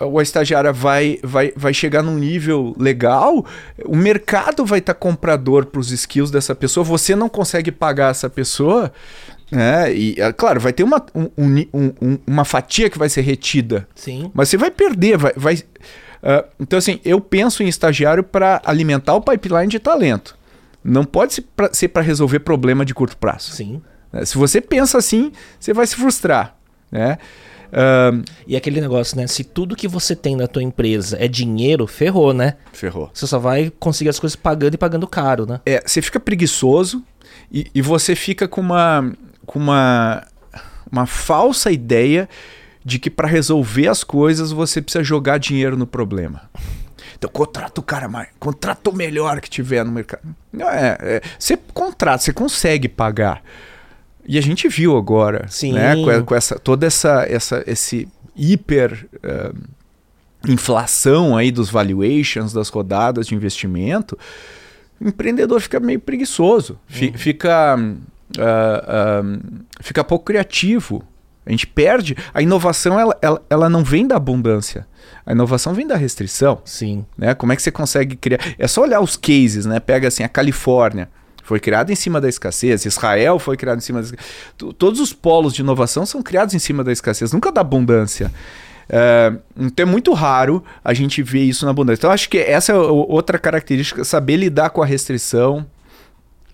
ou 0.02 0.20
a 0.20 0.24
estagiária 0.24 0.74
vai, 0.74 1.18
vai, 1.24 1.54
vai 1.56 1.74
chegar 1.74 2.04
num 2.04 2.18
nível 2.18 2.76
legal, 2.78 3.46
o 3.86 3.96
mercado 3.96 4.66
vai 4.66 4.80
estar 4.80 4.96
comprador 4.96 5.66
para 5.68 5.80
os 5.80 5.92
skills 5.92 6.30
dessa 6.30 6.54
pessoa, 6.54 6.84
você 6.84 7.16
não 7.16 7.30
consegue 7.30 7.72
pagar 7.72 8.12
essa 8.12 8.30
pessoa. 8.30 8.92
Né? 9.52 9.94
e, 9.94 10.16
é, 10.20 10.32
claro, 10.34 10.60
vai 10.60 10.74
ter 10.74 10.84
uma, 10.84 11.04
um- 11.14 11.30
um 11.38 11.66
um- 11.74 11.94
um- 12.02 12.18
uma 12.28 12.46
fatia 12.46 12.90
que 12.90 12.98
vai 12.98 13.10
ser 13.10 13.22
retida. 13.22 13.88
Sim. 13.96 14.32
Mas 14.34 14.50
você 14.50 14.58
vai 14.58 14.72
perder, 14.72 15.18
vai. 15.18 15.34
vai 15.36 15.58
ah, 16.24 16.46
então, 16.60 16.80
assim, 16.80 17.00
eu 17.06 17.22
penso 17.22 17.62
em 17.62 17.68
estagiário 17.68 18.24
para 18.24 18.62
alimentar 18.66 19.14
o 19.14 19.22
pipeline 19.22 19.68
de 19.68 19.80
talento. 19.80 20.36
Não 20.84 21.04
pode 21.04 21.44
ser 21.72 21.88
para 21.90 22.02
resolver 22.04 22.40
problema 22.40 22.84
de 22.86 22.94
curto 22.94 23.18
prazo. 23.18 23.52
Sim. 23.52 23.82
né? 24.12 24.26
Se 24.26 24.38
você 24.38 24.60
pensa 24.62 24.98
assim, 24.98 25.32
você 25.60 25.74
vai 25.74 25.86
se 25.86 25.96
frustrar. 25.96 26.56
Né? 26.92 27.18
Ah, 27.74 28.12
E 28.48 28.56
aquele 28.56 28.80
negócio, 28.82 29.18
né? 29.18 29.28
Se 29.28 29.44
tudo 29.44 29.76
que 29.76 29.88
você 29.88 30.16
tem 30.16 30.36
na 30.36 30.48
tua 30.48 30.64
empresa 30.64 31.18
é 31.20 31.28
dinheiro, 31.28 31.86
ferrou, 31.88 32.34
né? 32.34 32.56
ferrou. 32.74 33.10
Você 33.14 33.28
só 33.28 33.38
vai 33.40 33.72
conseguir 33.80 34.10
as 34.10 34.20
coisas 34.20 34.36
pagando 34.36 34.76
e 34.76 34.78
pagando 34.78 35.06
caro, 35.08 35.46
né? 35.46 35.60
É, 35.66 35.84
você 35.86 36.02
fica 36.02 36.20
preguiçoso 36.20 37.04
e, 37.52 37.68
e 37.76 37.82
você 37.82 38.16
fica 38.16 38.48
com 38.48 38.62
uma, 38.62 39.12
com 39.46 39.60
uma, 39.60 40.26
uma 40.92 41.06
falsa 41.06 41.72
ideia 41.72 42.28
de 42.84 43.00
que 43.00 43.10
para 43.10 43.28
resolver 43.28 43.88
as 43.88 44.04
coisas 44.04 44.52
você 44.52 44.82
precisa 44.82 45.04
jogar 45.04 45.38
dinheiro 45.40 45.76
no 45.76 45.88
problema. 45.88 46.50
Então 47.18 47.30
contrata 47.30 47.80
o 47.80 47.84
cara 47.84 48.08
mais, 48.08 48.28
contrata 48.40 48.90
o 48.90 48.96
melhor 48.96 49.40
que 49.42 49.50
tiver 49.50 49.84
no 49.86 49.92
mercado. 49.92 50.24
Não 50.52 50.70
é, 50.70 50.98
é, 51.00 51.22
você 51.40 51.58
contrata, 51.74 52.24
você 52.24 52.34
consegue 52.34 52.88
pagar. 52.90 53.42
E 54.28 54.38
a 54.38 54.42
gente 54.42 54.68
viu 54.68 54.98
agora, 54.98 55.46
Sim. 55.48 55.74
né, 55.74 55.96
com, 55.96 56.26
com 56.26 56.36
essa 56.36 56.60
toda 56.60 56.86
essa, 56.86 57.26
essa 57.30 57.64
esse 57.68 58.08
hiper 58.36 59.08
eh, 59.24 59.52
inflação 60.48 61.38
aí 61.38 61.52
dos 61.52 61.70
valuations 61.70 62.52
das 62.54 62.70
rodadas 62.70 63.28
de 63.28 63.36
investimento, 63.36 64.18
o 65.00 65.08
empreendedor 65.08 65.60
fica 65.62 65.80
meio 65.80 66.00
preguiçoso, 66.00 66.78
fi- 66.88 67.14
fica, 67.16 67.78
ah, 68.40 68.84
ah, 68.88 69.24
fica 69.82 70.04
pouco 70.04 70.26
criativo. 70.26 71.04
A 71.46 71.52
gente 71.52 71.68
perde. 71.68 72.18
A 72.34 72.42
inovação 72.42 73.00
ela, 73.00 73.16
ela, 73.22 73.42
ela 73.50 73.70
não 73.70 73.84
vem 73.84 74.08
da 74.08 74.16
abundância. 74.16 74.88
A 75.26 75.32
inovação 75.32 75.74
vem 75.74 75.86
da 75.86 75.96
restrição. 75.96 76.60
Sim. 76.66 77.06
Né? 77.18 77.36
Como 77.36 77.54
é 77.54 77.56
que 77.56 77.62
você 77.62 77.72
consegue 77.72 78.16
criar? 78.16 78.40
É 78.58 78.68
só 78.68 78.82
olhar 78.82 79.00
os 79.00 79.16
cases, 79.16 79.66
né? 79.66 79.80
Pega 79.80 80.08
assim, 80.08 80.24
a 80.24 80.30
Califórnia 80.30 81.08
foi 81.44 81.60
criada 81.60 81.92
em 81.92 81.96
cima 81.96 82.20
da 82.20 82.28
escassez, 82.28 82.86
Israel 82.86 83.38
foi 83.38 83.56
criado 83.56 83.78
em 83.78 83.82
cima 83.82 84.00
da 84.02 84.06
escassez. 84.08 84.32
To- 84.58 84.74
Todos 84.74 85.00
os 85.00 85.14
polos 85.14 85.54
de 85.54 85.62
inovação 85.62 86.04
são 86.04 86.24
criados 86.24 86.56
em 86.56 86.60
cima 86.60 86.84
da 86.84 86.92
escassez, 86.92 87.32
nunca 87.32 87.52
da 87.52 87.62
abundância. 87.62 88.32
É, 88.90 89.32
então 89.56 89.84
é 89.84 89.90
muito 89.90 90.12
raro 90.14 90.64
a 90.84 90.92
gente 90.94 91.22
ver 91.22 91.44
isso 91.44 91.64
na 91.66 91.70
abundância. 91.72 92.00
Então 92.00 92.10
acho 92.12 92.28
que 92.30 92.40
essa 92.40 92.72
é 92.72 92.76
outra 92.76 93.38
característica, 93.38 94.04
saber 94.04 94.38
lidar 94.38 94.72
com 94.72 94.82
a 94.82 94.86
restrição 94.88 95.64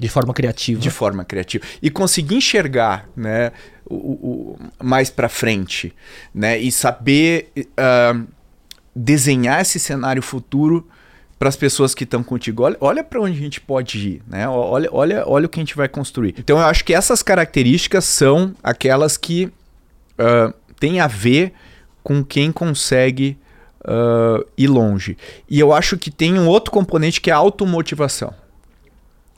De 0.01 0.09
forma 0.09 0.33
criativa. 0.33 0.79
de 0.81 0.89
forma 0.89 1.23
criativa 1.23 1.63
e 1.81 1.89
conseguir 1.89 2.35
enxergar, 2.35 3.07
né, 3.15 3.51
o, 3.85 3.95
o- 3.95 4.57
mais 4.83 5.09
para 5.09 5.29
frente, 5.29 5.93
né, 6.33 6.57
e 6.57 6.71
saber 6.71 7.51
ah, 7.77 8.19
desenhar 8.95 9.61
esse 9.61 9.79
cenário 9.79 10.21
futuro 10.21 10.87
para 11.37 11.49
as 11.49 11.55
pessoas 11.55 11.95
que 11.95 12.03
estão 12.03 12.23
contigo. 12.23 12.63
Olha, 12.63 12.77
olha 12.81 13.03
para 13.03 13.19
onde 13.21 13.37
a 13.37 13.41
gente 13.41 13.59
pode 13.61 13.97
ir, 14.07 14.21
né? 14.27 14.47
Olha, 14.47 14.89
olha, 14.91 15.23
olha 15.27 15.45
o 15.45 15.49
que 15.49 15.59
a 15.59 15.63
gente 15.63 15.75
vai 15.75 15.87
construir. 15.89 16.35
Então 16.37 16.57
eu 16.59 16.65
acho 16.65 16.83
que 16.85 16.93
essas 16.93 17.23
características 17.23 18.05
são 18.05 18.53
aquelas 18.63 19.17
que 19.17 19.51
ah, 20.17 20.53
têm 20.79 20.99
a 20.99 21.07
ver 21.07 21.53
com 22.03 22.23
quem 22.23 22.51
consegue 22.51 23.37
ah, 23.85 24.43
ir 24.57 24.67
longe. 24.67 25.17
E 25.49 25.59
eu 25.59 25.73
acho 25.73 25.97
que 25.97 26.11
tem 26.11 26.37
um 26.37 26.47
outro 26.47 26.71
componente 26.71 27.19
que 27.21 27.29
é 27.31 27.33
a 27.33 27.37
automotivação. 27.37 28.33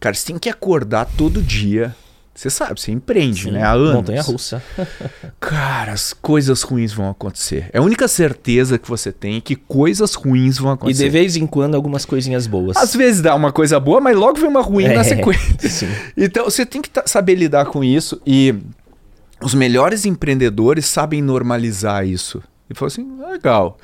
Cara, 0.04 0.14
você 0.14 0.26
tem 0.26 0.38
que 0.38 0.50
acordar 0.50 1.06
todo 1.18 1.42
dia. 1.42 1.96
Você 2.36 2.50
sabe, 2.50 2.82
você 2.82 2.92
empreende, 2.92 3.44
Sim, 3.44 3.52
né? 3.52 3.64
Há 3.64 3.72
anos. 3.72 3.94
Montanha 3.94 4.22
russa. 4.22 4.62
Cara, 5.40 5.94
as 5.94 6.12
coisas 6.12 6.62
ruins 6.62 6.92
vão 6.92 7.10
acontecer. 7.10 7.70
É 7.72 7.78
a 7.78 7.82
única 7.82 8.06
certeza 8.10 8.78
que 8.78 8.90
você 8.90 9.14
tem 9.14 9.38
é 9.38 9.40
que 9.42 9.56
coisas 9.56 10.14
ruins 10.14 10.58
vão 10.58 10.72
E 10.72 10.74
acontecer. 10.74 11.04
de 11.06 11.10
vez 11.10 11.38
em 11.38 11.48
quando 11.48 11.76
algumas 11.76 12.04
coisinhas 12.04 12.46
boas. 12.46 12.76
Às 12.76 12.94
vezes 12.94 13.22
dá 13.22 13.34
uma 13.34 13.54
coisa 13.54 13.80
boa, 13.80 14.02
mas 14.02 14.18
logo 14.18 14.38
vem 14.38 14.50
uma 14.50 14.62
ruim 14.62 14.84
É, 14.84 14.94
na 14.94 15.06
sequência. 15.06 15.70
Sim. 15.70 15.88
Então 16.18 16.44
você 16.44 16.66
tem 16.66 16.82
que 16.82 16.90
saber 17.06 17.36
lidar 17.36 17.68
com 17.68 17.82
isso 17.82 18.22
e 18.28 18.54
os 19.42 19.54
melhores 19.54 20.06
empreendedores 20.06 20.86
sabem 20.86 21.22
normalizar 21.22 22.06
isso. 22.06 22.44
E 22.70 22.74
falam 22.76 22.88
assim, 22.88 23.32
legal. 23.32 23.78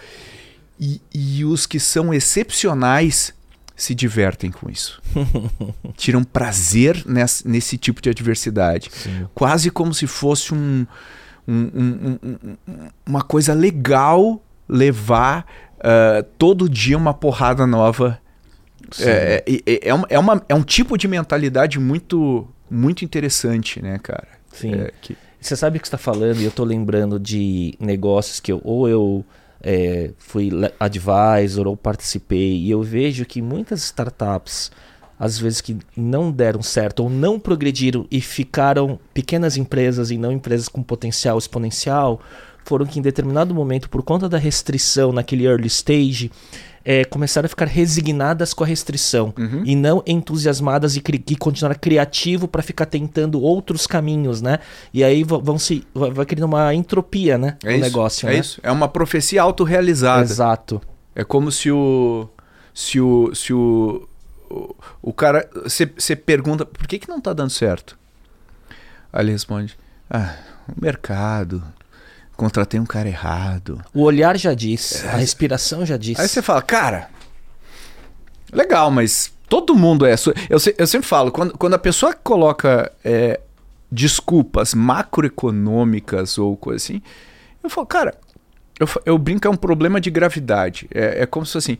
E, 0.77 0.99
e 1.13 1.45
os 1.45 1.65
que 1.65 1.79
são 1.79 2.13
excepcionais 2.13 3.33
se 3.81 3.95
divertem 3.95 4.51
com 4.51 4.69
isso. 4.69 5.01
Tiram 5.95 6.23
prazer 6.23 7.03
nesse, 7.05 7.47
nesse 7.47 7.77
tipo 7.77 8.01
de 8.01 8.09
adversidade. 8.09 8.89
Sim. 8.91 9.27
Quase 9.33 9.69
como 9.71 9.93
se 9.93 10.05
fosse 10.07 10.53
um, 10.53 10.85
um- 11.47 11.71
um- 11.73 12.19
um- 12.23 12.37
um- 12.67 12.87
uma 13.05 13.21
coisa 13.21 13.53
legal 13.53 14.41
levar 14.67 15.45
ah, 15.81 16.23
todo 16.37 16.69
dia 16.69 16.97
uma 16.97 17.13
porrada 17.13 17.65
nova 17.65 18.19
é, 18.99 19.43
é, 19.65 19.89
é, 19.89 19.93
uma- 19.93 20.07
é 20.09 20.19
uma- 20.19 20.43
é 20.49 20.53
um 20.55 20.61
tipo 20.63 20.97
de 20.97 21.07
mentalidade 21.07 21.79
muito, 21.79 22.47
muito 22.69 23.05
interessante, 23.05 23.81
né, 23.81 23.97
cara? 24.01 24.27
Sim. 24.51 24.73
É, 24.73 24.91
que- 25.01 25.15
Você 25.39 25.55
sabe 25.55 25.77
o 25.77 25.79
que 25.81 25.87
você 25.87 25.95
está 25.95 25.97
falando 25.97 26.41
e 26.41 26.43
eu 26.43 26.51
tô 26.51 26.65
lembrando 26.65 27.17
de 27.17 27.73
negócios 27.79 28.41
que 28.41 28.51
eu, 28.51 28.59
ou 28.63 28.89
eu 28.89 29.23
é, 29.61 30.11
fui 30.17 30.49
advisor 30.79 31.67
ou 31.67 31.77
participei. 31.77 32.57
E 32.57 32.71
eu 32.71 32.81
vejo 32.81 33.25
que 33.25 33.41
muitas 33.41 33.83
startups, 33.83 34.71
às 35.19 35.37
vezes 35.37 35.61
que 35.61 35.77
não 35.95 36.31
deram 36.31 36.61
certo 36.61 37.03
ou 37.03 37.09
não 37.09 37.39
progrediram 37.39 38.07
e 38.09 38.21
ficaram 38.21 38.99
pequenas 39.13 39.57
empresas 39.57 40.11
e 40.11 40.17
não 40.17 40.31
empresas 40.31 40.67
com 40.67 40.81
potencial 40.81 41.37
exponencial, 41.37 42.21
foram 42.63 42.85
que 42.85 42.99
em 42.99 43.01
determinado 43.01 43.53
momento, 43.53 43.89
por 43.89 44.03
conta 44.03 44.29
da 44.29 44.37
restrição 44.37 45.11
naquele 45.11 45.45
early 45.45 45.67
stage, 45.67 46.31
é, 46.85 47.03
começaram 47.05 47.45
a 47.45 47.49
ficar 47.49 47.65
resignadas 47.67 48.53
com 48.53 48.63
a 48.63 48.67
restrição 48.67 49.33
Uhum. 49.37 49.63
e 49.65 49.75
não 49.75 50.01
entusiasmadas 50.07 50.95
e, 50.95 51.01
cri- 51.01 51.23
e 51.29 51.35
continuar 51.35 51.75
criativo 51.75 52.47
para 52.47 52.61
ficar 52.63 52.85
tentando 52.85 53.41
outros 53.41 53.85
caminhos, 53.85 54.41
né? 54.41 54.59
E 54.93 55.03
aí 55.03 55.23
vão 55.23 55.59
se 55.59 55.85
vai, 55.93 56.11
vai 56.11 56.25
criando 56.25 56.45
uma 56.45 56.73
entropia, 56.73 57.37
né, 57.37 57.57
é 57.63 57.67
no 57.67 57.73
isso, 57.73 57.81
negócio, 57.83 58.29
é 58.29 58.33
né? 58.33 58.39
isso. 58.39 58.59
É 58.63 58.71
uma 58.71 58.87
profecia 58.87 59.41
autorrealizada. 59.41 60.21
Exato. 60.23 60.81
É 61.15 61.23
como 61.23 61.51
se 61.51 61.69
o. 61.71 62.29
Se 62.73 62.99
o. 62.99 63.33
Se 63.35 63.53
o, 63.53 64.07
o, 64.49 64.75
o 65.01 65.11
cara. 65.13 65.49
Você 65.65 66.15
pergunta, 66.15 66.65
por 66.65 66.87
que, 66.87 66.97
que 66.99 67.09
não 67.09 67.19
tá 67.19 67.33
dando 67.33 67.49
certo? 67.49 67.97
Aí 69.11 69.25
ele 69.25 69.31
responde: 69.31 69.77
Ah, 70.09 70.35
o 70.67 70.81
mercado. 70.81 71.61
Contratei 72.39 72.79
um 72.79 72.85
cara 72.85 73.09
errado. 73.09 73.83
O 73.93 74.03
olhar 74.03 74.37
já 74.37 74.53
diz, 74.53 75.03
a 75.03 75.17
respiração 75.17 75.85
já 75.85 75.97
diz. 75.97 76.17
Aí 76.17 76.25
você 76.25 76.41
fala, 76.41 76.61
cara, 76.61 77.09
legal, 78.49 78.89
mas 78.89 79.29
todo 79.49 79.75
mundo 79.75 80.05
é. 80.05 80.15
Eu, 80.49 80.57
eu 80.77 80.87
sempre 80.87 81.05
falo, 81.05 81.33
quando, 81.33 81.57
quando 81.57 81.73
a 81.73 81.77
pessoa 81.77 82.13
coloca 82.13 82.89
é, 83.03 83.41
desculpas 83.91 84.73
macroeconômicas 84.73 86.37
ou 86.37 86.55
coisa 86.55 86.77
assim, 86.77 87.01
eu 87.61 87.69
falo, 87.69 87.85
cara, 87.85 88.15
eu, 88.79 88.87
eu 89.05 89.17
brinco, 89.17 89.45
é 89.45 89.51
um 89.51 89.57
problema 89.57 89.99
de 89.99 90.09
gravidade. 90.09 90.87
É, 90.93 91.23
é 91.23 91.25
como 91.25 91.45
se 91.45 91.57
assim. 91.57 91.77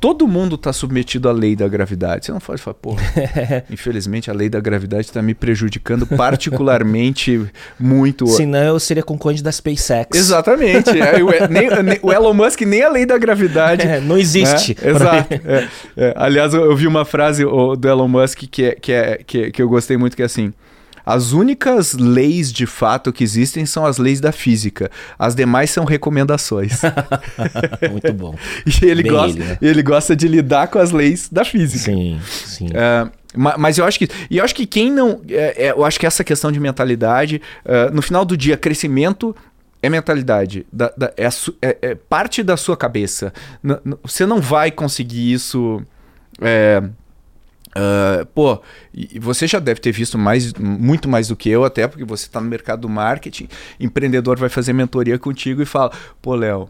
Todo 0.00 0.26
mundo 0.26 0.54
está 0.54 0.72
submetido 0.72 1.28
à 1.28 1.32
lei 1.32 1.54
da 1.54 1.68
gravidade. 1.68 2.24
Você 2.24 2.32
não 2.32 2.40
pode 2.40 2.62
falar, 2.62 2.74
pô, 2.74 2.96
infelizmente 3.70 4.30
a 4.30 4.34
lei 4.34 4.48
da 4.48 4.58
gravidade 4.58 5.02
está 5.02 5.20
me 5.20 5.34
prejudicando 5.34 6.06
particularmente 6.06 7.46
muito. 7.78 8.26
Senão 8.28 8.60
eu 8.60 8.80
seria 8.80 9.02
concorrente 9.02 9.42
da 9.42 9.52
SpaceX. 9.52 10.16
Exatamente. 10.16 10.90
O, 10.90 11.48
nem- 11.52 11.82
nem- 11.82 11.98
o 12.02 12.12
Elon 12.12 12.32
Musk 12.32 12.62
nem 12.62 12.82
a 12.82 12.88
lei 12.88 13.04
da 13.04 13.18
gravidade. 13.18 13.80
É, 13.90 13.98
não 14.00 14.16
existe. 14.16 14.76
É, 14.80 14.90
exato. 14.90 15.34
É, 15.44 15.68
é. 15.96 16.14
Aliás, 16.16 16.54
eu, 16.54 16.74
vi 16.76 16.86
uma 16.86 17.04
frase 17.04 17.44
do 17.44 17.88
Elon 17.88 18.06
Musk 18.08 18.38
que, 18.50 18.64
é, 18.64 18.74
que, 18.74 18.92
é, 18.92 19.20
que, 19.26 19.50
que 19.50 19.60
eu 19.62 19.68
gostei 19.68 19.96
muito, 19.96 20.14
que 20.16 20.22
é 20.22 20.24
assim. 20.26 20.52
As 21.12 21.32
únicas 21.32 21.94
leis 21.94 22.52
de 22.52 22.66
fato 22.66 23.12
que 23.12 23.24
existem 23.24 23.66
são 23.66 23.84
as 23.86 23.98
leis 23.98 24.20
da 24.20 24.32
física. 24.32 24.90
As 25.18 25.34
demais 25.34 25.70
são 25.70 25.84
recomendações. 25.84 26.80
Muito 27.90 28.12
bom. 28.12 28.34
e 28.66 28.84
ele 28.86 29.02
Bem 29.02 29.12
gosta, 29.12 29.38
ele, 29.38 29.48
né? 29.48 29.58
ele 29.60 29.82
gosta 29.82 30.16
de 30.16 30.28
lidar 30.28 30.68
com 30.68 30.78
as 30.78 30.90
leis 30.90 31.28
da 31.30 31.44
física. 31.44 31.84
Sim, 31.92 32.20
sim. 32.24 32.66
Ma- 33.34 33.56
mas 33.56 33.78
eu 33.78 33.84
acho 33.84 33.98
que 33.98 34.08
e 34.28 34.38
eu 34.38 34.44
acho 34.44 34.54
que 34.54 34.66
quem 34.66 34.90
não 34.90 35.20
é, 35.28 35.66
é, 35.66 35.70
eu 35.70 35.84
acho 35.84 36.00
que 36.00 36.06
essa 36.06 36.24
questão 36.24 36.50
de 36.50 36.58
mentalidade 36.58 37.40
é, 37.64 37.88
no 37.90 38.02
final 38.02 38.24
do 38.24 38.36
dia 38.36 38.56
crescimento 38.56 39.34
é 39.82 39.88
mentalidade 39.88 40.66
da- 40.72 40.92
da- 40.96 41.12
é, 41.16 41.30
su- 41.30 41.54
é- 41.62 41.78
é 41.80 41.94
parte 41.94 42.42
da 42.42 42.56
sua 42.56 42.76
cabeça 42.76 43.32
N- 43.62 43.78
n- 43.84 43.96
você 44.02 44.26
não 44.26 44.40
vai 44.40 44.70
conseguir 44.72 45.32
isso 45.32 45.80
é, 46.40 46.82
Uh, 47.70 48.26
pô, 48.26 48.60
você 49.20 49.46
já 49.46 49.60
deve 49.60 49.80
ter 49.80 49.92
visto 49.92 50.18
mais, 50.18 50.52
muito 50.54 51.08
mais 51.08 51.28
do 51.28 51.36
que 51.36 51.48
eu, 51.48 51.64
até 51.64 51.86
porque 51.86 52.04
você 52.04 52.26
está 52.26 52.40
no 52.40 52.48
mercado 52.48 52.80
do 52.80 52.88
marketing. 52.88 53.48
Empreendedor 53.78 54.38
vai 54.38 54.48
fazer 54.48 54.72
mentoria 54.72 55.18
contigo 55.18 55.62
e 55.62 55.66
fala: 55.66 55.92
pô, 56.20 56.34
Léo, 56.34 56.68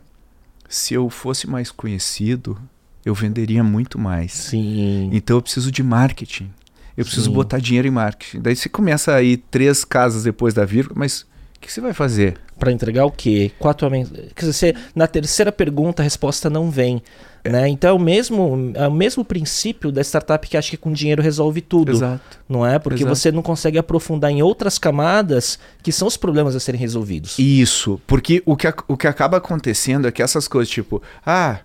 se 0.68 0.94
eu 0.94 1.09
fosse 1.09 1.48
mais 1.48 1.70
conhecido, 1.70 2.59
eu 3.05 3.14
venderia 3.14 3.64
muito 3.64 3.98
mais. 3.98 4.32
Sim. 4.32 5.09
Então 5.12 5.36
eu 5.36 5.42
preciso 5.42 5.72
de 5.72 5.82
marketing. 5.82 6.51
Eu 6.96 7.05
preciso 7.05 7.30
Sim. 7.30 7.34
botar 7.34 7.59
dinheiro 7.59 7.88
em 7.88 7.90
marketing. 7.90 8.40
Daí 8.40 8.55
você 8.55 8.68
começa 8.68 9.14
aí 9.14 9.38
três 9.38 9.84
casas 9.84 10.24
depois 10.24 10.53
da 10.53 10.66
vírgula, 10.66 10.98
mas 10.98 11.22
o 11.57 11.61
que 11.61 11.72
você 11.72 11.80
vai 11.80 11.94
fazer? 11.94 12.36
Para 12.59 12.72
entregar 12.72 13.07
o 13.07 13.11
quê? 13.11 13.53
Qual 13.59 13.70
a 13.70 13.74
tua 13.74 13.90
Quer 13.90 14.05
dizer, 14.05 14.53
você, 14.53 14.74
na 14.94 15.07
terceira 15.07 15.51
pergunta 15.51 16.03
a 16.03 16.05
resposta 16.05 16.51
não 16.51 16.70
vem. 16.70 17.03
É. 17.45 17.51
Né? 17.51 17.68
Então 17.68 17.91
é 17.91 17.93
o, 17.93 17.99
mesmo, 17.99 18.72
é 18.74 18.86
o 18.86 18.93
mesmo 18.93 19.24
princípio 19.24 19.91
da 19.91 20.01
startup 20.03 20.47
que 20.47 20.57
acha 20.57 20.70
que 20.70 20.76
com 20.76 20.93
dinheiro 20.93 21.22
resolve 21.22 21.61
tudo. 21.61 21.93
Exato. 21.93 22.38
Não 22.49 22.66
é? 22.66 22.78
Porque 22.78 23.03
Exato. 23.03 23.16
você 23.16 23.32
não 23.32 23.43
consegue 23.43 23.78
aprofundar 23.78 24.30
em 24.30 24.43
outras 24.43 24.78
camadas 24.78 25.59
que 25.82 25.93
são 25.93 26.07
os 26.09 26.16
problemas 26.16 26.55
a 26.55 26.61
serem 26.61 26.80
resolvidos. 26.80 27.38
Isso. 27.38 28.01
Porque 28.07 28.43
o 28.45 28.57
que, 28.57 28.72
o 28.88 28.97
que 28.97 29.07
acaba 29.07 29.38
acontecendo 29.38 30.07
é 30.07 30.12
que 30.12 30.22
essas 30.22 30.47
coisas, 30.47 30.70
tipo, 30.70 31.03
ah, 31.24 31.61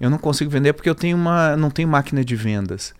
eu 0.00 0.08
não 0.08 0.18
consigo 0.18 0.50
vender 0.50 0.72
porque 0.72 0.88
eu 0.88 0.94
tenho 0.94 1.16
uma, 1.16 1.56
não 1.56 1.70
tenho 1.70 1.88
máquina 1.88 2.24
de 2.24 2.34
vendas. 2.34 2.94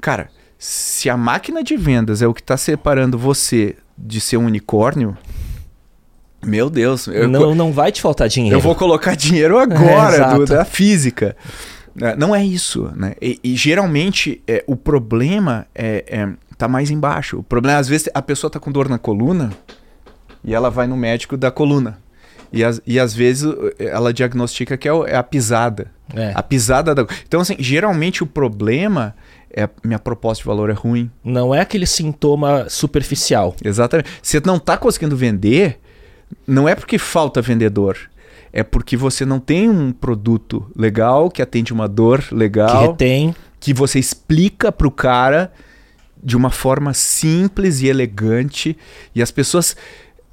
Cara, 0.00 0.30
se 0.58 1.10
a 1.10 1.16
máquina 1.16 1.62
de 1.62 1.76
vendas 1.76 2.22
é 2.22 2.26
o 2.26 2.34
que 2.34 2.40
está 2.40 2.56
separando 2.56 3.18
você 3.18 3.76
de 3.98 4.20
ser 4.20 4.36
um 4.36 4.46
unicórnio, 4.46 5.16
meu 6.44 6.70
Deus. 6.70 7.06
Eu, 7.06 7.28
não, 7.28 7.54
não 7.54 7.72
vai 7.72 7.90
te 7.90 8.00
faltar 8.00 8.28
dinheiro. 8.28 8.56
Eu 8.56 8.60
vou 8.60 8.74
colocar 8.74 9.14
dinheiro 9.14 9.58
agora 9.58 10.16
é, 10.34 10.34
do, 10.34 10.44
da 10.46 10.64
física. 10.64 11.36
É, 12.00 12.16
não 12.16 12.34
é 12.34 12.44
isso, 12.44 12.90
né? 12.96 13.14
E, 13.20 13.38
e 13.42 13.56
geralmente 13.56 14.42
é, 14.46 14.64
o 14.66 14.76
problema 14.76 15.66
é, 15.74 16.04
é, 16.06 16.28
tá 16.56 16.66
mais 16.66 16.90
embaixo. 16.90 17.38
O 17.38 17.42
problema, 17.42 17.78
às 17.78 17.88
vezes, 17.88 18.08
a 18.12 18.22
pessoa 18.22 18.50
tá 18.50 18.58
com 18.58 18.72
dor 18.72 18.88
na 18.88 18.98
coluna 18.98 19.50
e 20.44 20.54
ela 20.54 20.70
vai 20.70 20.86
no 20.86 20.96
médico 20.96 21.36
da 21.36 21.50
coluna. 21.50 21.98
E, 22.52 22.62
as, 22.62 22.80
e 22.86 23.00
às 23.00 23.12
vezes 23.12 23.52
ela 23.78 24.12
diagnostica 24.12 24.76
que 24.76 24.88
é, 24.88 24.92
é 25.08 25.16
a 25.16 25.22
pisada. 25.22 25.90
É. 26.14 26.32
A 26.34 26.42
pisada 26.42 26.94
da. 26.94 27.06
Então, 27.26 27.40
assim, 27.40 27.56
geralmente 27.58 28.22
o 28.22 28.26
problema 28.26 29.14
é 29.50 29.68
minha 29.84 29.98
proposta 29.98 30.42
de 30.42 30.46
valor 30.46 30.68
é 30.68 30.72
ruim. 30.72 31.10
Não 31.22 31.54
é 31.54 31.60
aquele 31.60 31.86
sintoma 31.86 32.68
superficial. 32.68 33.54
Exatamente. 33.64 34.10
Você 34.20 34.40
não 34.44 34.56
está 34.56 34.76
conseguindo 34.76 35.16
vender, 35.16 35.80
não 36.46 36.68
é 36.68 36.74
porque 36.74 36.98
falta 36.98 37.40
vendedor. 37.40 37.98
É 38.52 38.62
porque 38.62 38.96
você 38.96 39.24
não 39.24 39.40
tem 39.40 39.68
um 39.68 39.92
produto 39.92 40.70
legal 40.76 41.28
que 41.28 41.42
atende 41.42 41.72
uma 41.72 41.88
dor 41.88 42.24
legal. 42.30 42.92
Que 42.92 42.98
tem. 42.98 43.34
Que 43.58 43.74
você 43.74 43.98
explica 43.98 44.70
para 44.70 44.86
o 44.86 44.92
cara 44.92 45.52
de 46.22 46.36
uma 46.36 46.50
forma 46.50 46.94
simples 46.94 47.80
e 47.80 47.88
elegante. 47.88 48.76
E 49.14 49.20
as 49.20 49.32
pessoas 49.32 49.76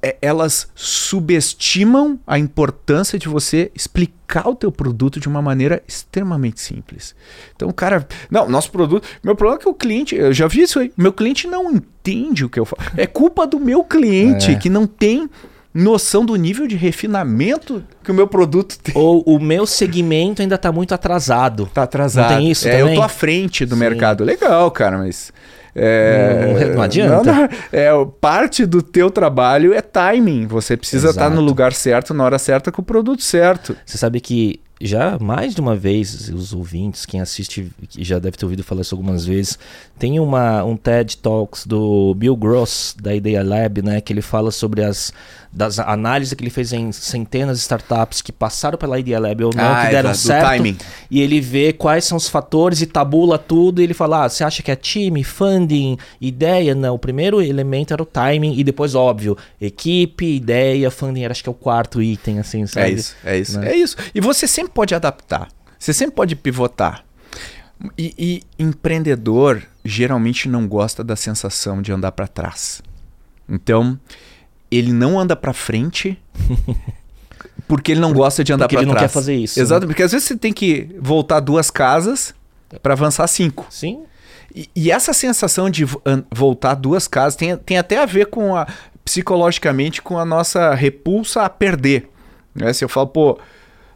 é, 0.04 0.16
elas 0.20 0.68
subestimam 0.74 2.18
a 2.26 2.36
importância 2.36 3.16
de 3.16 3.28
você 3.28 3.70
explicar 3.72 4.48
o 4.48 4.54
teu 4.56 4.72
produto 4.72 5.20
de 5.20 5.28
uma 5.28 5.40
maneira 5.40 5.80
extremamente 5.86 6.60
simples. 6.60 7.14
Então, 7.54 7.68
o 7.68 7.72
cara, 7.72 8.08
não, 8.28 8.48
nosso 8.48 8.72
produto, 8.72 9.06
meu 9.22 9.36
problema 9.36 9.60
é 9.60 9.62
que 9.62 9.68
o 9.68 9.74
cliente, 9.74 10.16
eu 10.16 10.32
já 10.32 10.48
vi 10.48 10.62
isso 10.62 10.80
aí, 10.80 10.92
meu 10.96 11.12
cliente 11.12 11.46
não 11.46 11.70
entende 11.70 12.44
o 12.44 12.48
que 12.48 12.58
eu 12.58 12.64
falo. 12.64 12.82
É 12.96 13.06
culpa 13.06 13.46
do 13.46 13.60
meu 13.60 13.84
cliente 13.84 14.50
é. 14.50 14.54
que 14.56 14.68
não 14.68 14.88
tem 14.88 15.30
noção 15.74 16.24
do 16.24 16.36
nível 16.36 16.66
de 16.66 16.76
refinamento 16.76 17.82
que 18.02 18.10
o 18.10 18.14
meu 18.14 18.26
produto 18.26 18.78
tem. 18.78 18.94
Ou 18.96 19.22
o 19.22 19.38
meu 19.38 19.66
segmento 19.66 20.42
ainda 20.42 20.56
está 20.56 20.70
muito 20.70 20.94
atrasado. 20.94 21.64
Está 21.64 21.84
atrasado. 21.84 22.30
Não 22.30 22.36
tem 22.38 22.50
isso 22.50 22.68
é, 22.68 22.78
também? 22.78 22.94
Eu 22.94 23.00
tô 23.00 23.02
à 23.02 23.08
frente 23.08 23.64
do 23.64 23.74
Sim. 23.74 23.80
mercado. 23.80 24.24
Legal, 24.24 24.70
cara, 24.70 24.98
mas 24.98 25.32
é, 25.74 26.66
não, 26.68 26.74
não, 26.74 26.82
adianta. 26.82 27.32
Não, 27.32 27.48
é, 27.72 27.90
parte 28.20 28.66
do 28.66 28.82
teu 28.82 29.10
trabalho 29.10 29.72
é 29.72 29.80
timing. 29.80 30.46
Você 30.46 30.76
precisa 30.76 31.08
Exato. 31.08 31.18
estar 31.18 31.30
no 31.30 31.40
lugar 31.40 31.72
certo, 31.72 32.12
na 32.12 32.24
hora 32.24 32.38
certa, 32.38 32.70
com 32.70 32.82
o 32.82 32.84
produto 32.84 33.22
certo. 33.22 33.74
Você 33.86 33.96
sabe 33.96 34.20
que 34.20 34.60
já 34.82 35.16
mais 35.18 35.54
de 35.54 35.60
uma 35.60 35.76
vez, 35.76 36.28
os 36.28 36.52
ouvintes, 36.52 37.06
quem 37.06 37.20
assiste, 37.20 37.70
já 37.96 38.18
deve 38.18 38.36
ter 38.36 38.44
ouvido 38.44 38.64
falar 38.64 38.82
isso 38.82 38.94
algumas 38.94 39.24
vezes, 39.24 39.56
tem 39.96 40.18
uma, 40.18 40.64
um 40.64 40.76
TED 40.76 41.18
Talks 41.18 41.64
do 41.64 42.12
Bill 42.14 42.36
Gross, 42.36 42.96
da 43.00 43.14
Idea 43.14 43.44
Lab, 43.44 43.80
né, 43.80 44.00
que 44.00 44.12
ele 44.12 44.20
fala 44.20 44.50
sobre 44.50 44.82
as 44.82 45.12
das 45.52 45.78
análises 45.78 46.32
que 46.32 46.42
ele 46.42 46.50
fez 46.50 46.72
em 46.72 46.90
centenas 46.92 47.58
de 47.58 47.62
startups 47.62 48.22
que 48.22 48.32
passaram 48.32 48.78
pela 48.78 48.98
Idea 48.98 49.20
Lab 49.20 49.44
ou 49.44 49.54
não, 49.54 49.72
ah, 49.72 49.84
que 49.84 49.90
deram 49.92 50.10
exato, 50.10 50.40
certo. 50.40 50.48
Timing. 50.48 50.78
E 51.10 51.20
ele 51.20 51.40
vê 51.42 51.74
quais 51.74 52.06
são 52.06 52.16
os 52.16 52.26
fatores 52.26 52.80
e 52.80 52.86
tabula 52.86 53.38
tudo. 53.38 53.80
E 53.80 53.84
ele 53.84 53.92
fala: 53.92 54.24
ah, 54.24 54.28
você 54.28 54.42
acha 54.42 54.62
que 54.62 54.70
é 54.70 54.76
time, 54.76 55.22
funding, 55.22 55.98
ideia? 56.18 56.74
Não. 56.74 56.94
O 56.94 56.98
primeiro 56.98 57.42
elemento 57.42 57.92
era 57.92 58.02
o 58.02 58.06
timing 58.06 58.58
e 58.58 58.64
depois, 58.64 58.94
óbvio, 58.94 59.36
equipe, 59.60 60.24
ideia, 60.36 60.90
funding 60.90 61.24
era 61.24 61.32
acho 61.32 61.42
que 61.42 61.48
é 61.50 61.52
o 61.52 61.54
quarto 61.54 62.00
item, 62.00 62.38
assim, 62.38 62.66
sabe? 62.66 62.86
É 62.86 62.90
isso, 62.90 63.16
é 63.22 63.38
isso. 63.38 63.60
Né? 63.60 63.72
É 63.72 63.76
isso. 63.76 63.96
E 64.14 64.20
você 64.20 64.48
sempre 64.48 64.72
pode 64.72 64.94
adaptar. 64.94 65.48
Você 65.78 65.92
sempre 65.92 66.14
pode 66.14 66.34
pivotar. 66.34 67.04
E, 67.98 68.14
e 68.16 68.42
empreendedor 68.62 69.62
geralmente 69.84 70.48
não 70.48 70.66
gosta 70.66 71.02
da 71.02 71.16
sensação 71.16 71.82
de 71.82 71.92
andar 71.92 72.12
para 72.12 72.28
trás. 72.28 72.80
Então, 73.48 73.98
ele 74.78 74.92
não 74.92 75.18
anda 75.18 75.36
para 75.36 75.52
frente 75.52 76.18
porque 77.68 77.92
ele 77.92 78.00
não 78.00 78.12
gosta 78.12 78.42
de 78.42 78.52
andar 78.52 78.68
para 78.68 78.78
trás. 78.78 78.86
Porque 78.86 78.90
ele 78.90 79.00
não 79.00 79.08
quer 79.08 79.12
fazer 79.12 79.34
isso. 79.34 79.60
Exato, 79.60 79.82
né? 79.82 79.86
porque 79.86 80.02
às 80.02 80.12
vezes 80.12 80.26
você 80.26 80.36
tem 80.36 80.52
que 80.52 80.88
voltar 81.00 81.40
duas 81.40 81.70
casas 81.70 82.34
para 82.82 82.94
avançar 82.94 83.26
cinco. 83.26 83.66
Sim. 83.70 84.02
E, 84.54 84.68
e, 84.74 84.90
essa 84.90 85.14
sensação 85.14 85.70
de 85.70 85.86
voltar 86.30 86.74
duas 86.74 87.08
casas 87.08 87.36
tem, 87.36 87.56
tem 87.56 87.78
até 87.78 87.98
a 87.98 88.06
ver 88.06 88.26
com 88.26 88.54
a 88.54 88.66
psicologicamente 89.04 90.00
com 90.00 90.18
a 90.18 90.24
nossa 90.24 90.74
repulsa 90.74 91.42
a 91.42 91.48
perder. 91.48 92.08
Né? 92.54 92.72
Se 92.72 92.84
eu 92.84 92.88
falo, 92.88 93.08
pô, 93.08 93.38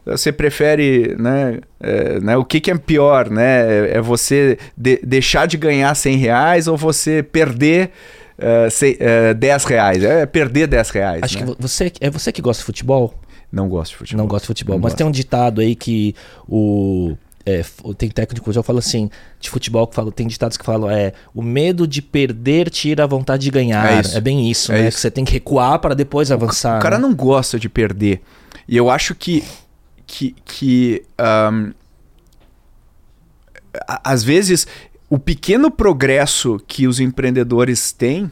você 0.05 0.31
prefere, 0.31 1.15
né, 1.17 1.59
é, 1.79 2.19
né 2.19 2.37
o 2.37 2.45
que, 2.45 2.59
que 2.59 2.71
é 2.71 2.77
pior, 2.77 3.29
né? 3.29 3.89
É, 3.89 3.97
é 3.97 4.01
você 4.01 4.57
de, 4.75 4.99
deixar 5.03 5.45
de 5.45 5.57
ganhar 5.57 5.93
100 5.93 6.17
reais 6.17 6.67
ou 6.67 6.77
você 6.77 7.21
perder 7.21 7.91
uh, 8.39 8.69
sei, 8.71 8.97
uh, 9.31 9.35
10 9.35 9.63
reais. 9.65 10.03
É 10.03 10.25
perder 10.25 10.67
10 10.67 10.89
reais. 10.89 11.23
Acho 11.23 11.39
né? 11.39 11.45
que 11.55 11.61
você, 11.61 11.91
é 11.99 12.09
você 12.09 12.31
que 12.31 12.41
gosta 12.41 12.61
de 12.61 12.65
futebol? 12.65 13.13
Não 13.51 13.67
gosto 13.69 13.91
de 13.91 13.97
futebol. 13.97 14.17
Não 14.17 14.27
gosto 14.27 14.43
de 14.43 14.47
futebol. 14.47 14.75
Não 14.75 14.81
mas 14.81 14.91
gosto. 14.91 14.97
tem 14.97 15.07
um 15.07 15.11
ditado 15.11 15.61
aí 15.61 15.75
que 15.75 16.15
o. 16.47 17.15
É, 17.45 17.63
tem 17.97 18.09
técnico 18.09 18.51
que 18.51 18.57
eu 18.57 18.63
falo 18.63 18.79
assim, 18.79 19.09
de 19.39 19.49
futebol 19.49 19.87
que 19.87 19.95
fala, 19.95 20.11
tem 20.11 20.27
ditados 20.27 20.57
que 20.57 20.65
falam, 20.65 20.91
é, 20.91 21.13
o 21.33 21.41
medo 21.41 21.87
de 21.87 22.01
perder 22.01 22.69
tira 22.69 23.05
a 23.05 23.07
vontade 23.07 23.43
de 23.43 23.49
ganhar. 23.49 24.05
É, 24.05 24.17
é 24.17 24.19
bem 24.19 24.51
isso, 24.51 24.73
é 24.73 24.81
né? 24.81 24.87
Isso. 24.89 24.97
Que 24.97 25.01
você 25.01 25.09
tem 25.09 25.23
que 25.23 25.31
recuar 25.31 25.79
para 25.79 25.95
depois 25.95 26.29
avançar. 26.29 26.77
O 26.77 26.81
cara 26.81 26.97
né? 26.97 27.03
não 27.03 27.15
gosta 27.15 27.57
de 27.57 27.69
perder. 27.69 28.21
E 28.67 28.75
eu 28.75 28.89
acho 28.89 29.15
que 29.15 29.45
que, 30.07 30.33
que 30.45 31.03
um, 31.19 31.73
às 33.85 34.23
vezes 34.23 34.65
o 35.09 35.17
pequeno 35.17 35.71
progresso 35.71 36.61
que 36.67 36.87
os 36.87 36.99
empreendedores 36.99 37.91
têm 37.91 38.31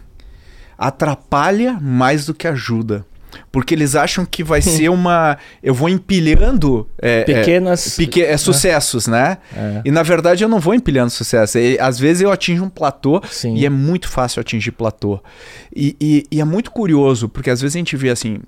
atrapalha 0.77 1.79
mais 1.81 2.25
do 2.25 2.33
que 2.33 2.47
ajuda. 2.47 3.05
Porque 3.51 3.73
eles 3.73 3.95
acham 3.95 4.25
que 4.25 4.43
vai 4.43 4.61
ser 4.61 4.89
uma. 4.89 5.37
Eu 5.61 5.73
vou 5.73 5.89
empilhando. 5.89 6.87
É, 6.97 7.23
Pequenas. 7.23 7.99
É, 7.99 8.05
peque, 8.05 8.21
é, 8.21 8.37
sucessos, 8.37 9.07
né? 9.07 9.37
É. 9.55 9.81
E 9.85 9.91
na 9.91 10.03
verdade 10.03 10.43
eu 10.43 10.49
não 10.49 10.59
vou 10.59 10.73
empilhando 10.73 11.09
sucesso. 11.09 11.57
E, 11.57 11.77
às 11.79 11.99
vezes 11.99 12.21
eu 12.21 12.31
atinjo 12.31 12.63
um 12.63 12.69
platô 12.69 13.21
Sim. 13.29 13.55
e 13.55 13.65
é 13.65 13.69
muito 13.69 14.07
fácil 14.07 14.39
atingir 14.39 14.71
platô. 14.71 15.21
E, 15.75 15.95
e, 15.99 16.25
e, 16.31 16.41
é 16.41 16.45
muito 16.45 16.71
curioso, 16.71 17.27
porque 17.27 17.49
às 17.49 17.61
vezes 17.61 17.75
a 17.75 17.79
gente 17.79 17.97
vê 17.97 18.09
assim: 18.09 18.39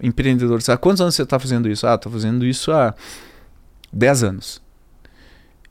empreendedores, 0.00 0.68
há 0.68 0.76
quantos 0.76 1.00
anos 1.00 1.14
você 1.14 1.22
está 1.22 1.38
fazendo 1.38 1.68
isso? 1.68 1.86
Ah, 1.86 1.94
estou 1.94 2.10
fazendo 2.10 2.46
isso 2.46 2.70
há 2.70 2.94
10 3.92 4.22
anos. 4.22 4.67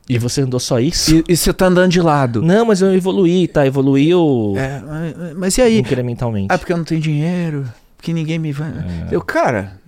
E 0.08 0.18
você 0.18 0.40
andou 0.40 0.58
só 0.58 0.80
isso? 0.80 1.14
E, 1.14 1.24
e 1.28 1.36
você 1.36 1.52
tá 1.52 1.66
andando 1.66 1.90
de 1.90 2.00
lado. 2.00 2.42
Não, 2.42 2.64
mas 2.64 2.80
eu 2.80 2.94
evoluí, 2.94 3.46
tá? 3.46 3.66
Evoluiu. 3.66 4.54
É, 4.56 4.80
mas, 4.80 5.36
mas 5.36 5.58
e 5.58 5.62
aí? 5.62 5.78
Incrementalmente. 5.78 6.46
Ah, 6.50 6.56
porque 6.56 6.72
eu 6.72 6.78
não 6.78 6.84
tenho 6.84 7.00
dinheiro, 7.00 7.70
porque 7.96 8.12
ninguém 8.12 8.38
me 8.38 8.50
vai. 8.50 8.70
É. 8.70 9.08
Eu, 9.10 9.20
cara, 9.20 9.78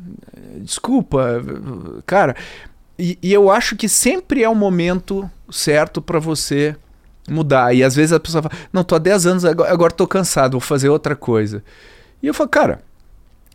desculpa, 0.61 1.43
cara. 2.05 2.37
E, 2.99 3.19
e, 3.23 3.33
eu 3.33 3.51
acho 3.51 3.77
que 3.77 3.89
sempre 3.89 4.43
é 4.43 4.49
o 4.49 4.55
momento 4.55 5.29
certo 5.51 6.03
para 6.03 6.19
você 6.19 6.77
mudar. 7.27 7.75
E 7.75 7.83
às 7.83 7.95
vezes 7.95 8.13
a 8.13 8.21
pessoa 8.21 8.43
fala: 8.43 8.55
Não, 8.71 8.85
tô 8.85 8.95
há 8.95 8.99
10 8.99 9.27
anos, 9.27 9.45
agora, 9.47 9.73
agora 9.73 9.93
tô 9.93 10.07
cansado, 10.07 10.53
vou 10.53 10.61
fazer 10.61 10.91
outra 10.91 11.17
coisa. 11.17 11.65
E 12.23 12.27
eu 12.27 12.35
falo: 12.35 12.51
Cara, 12.51 12.83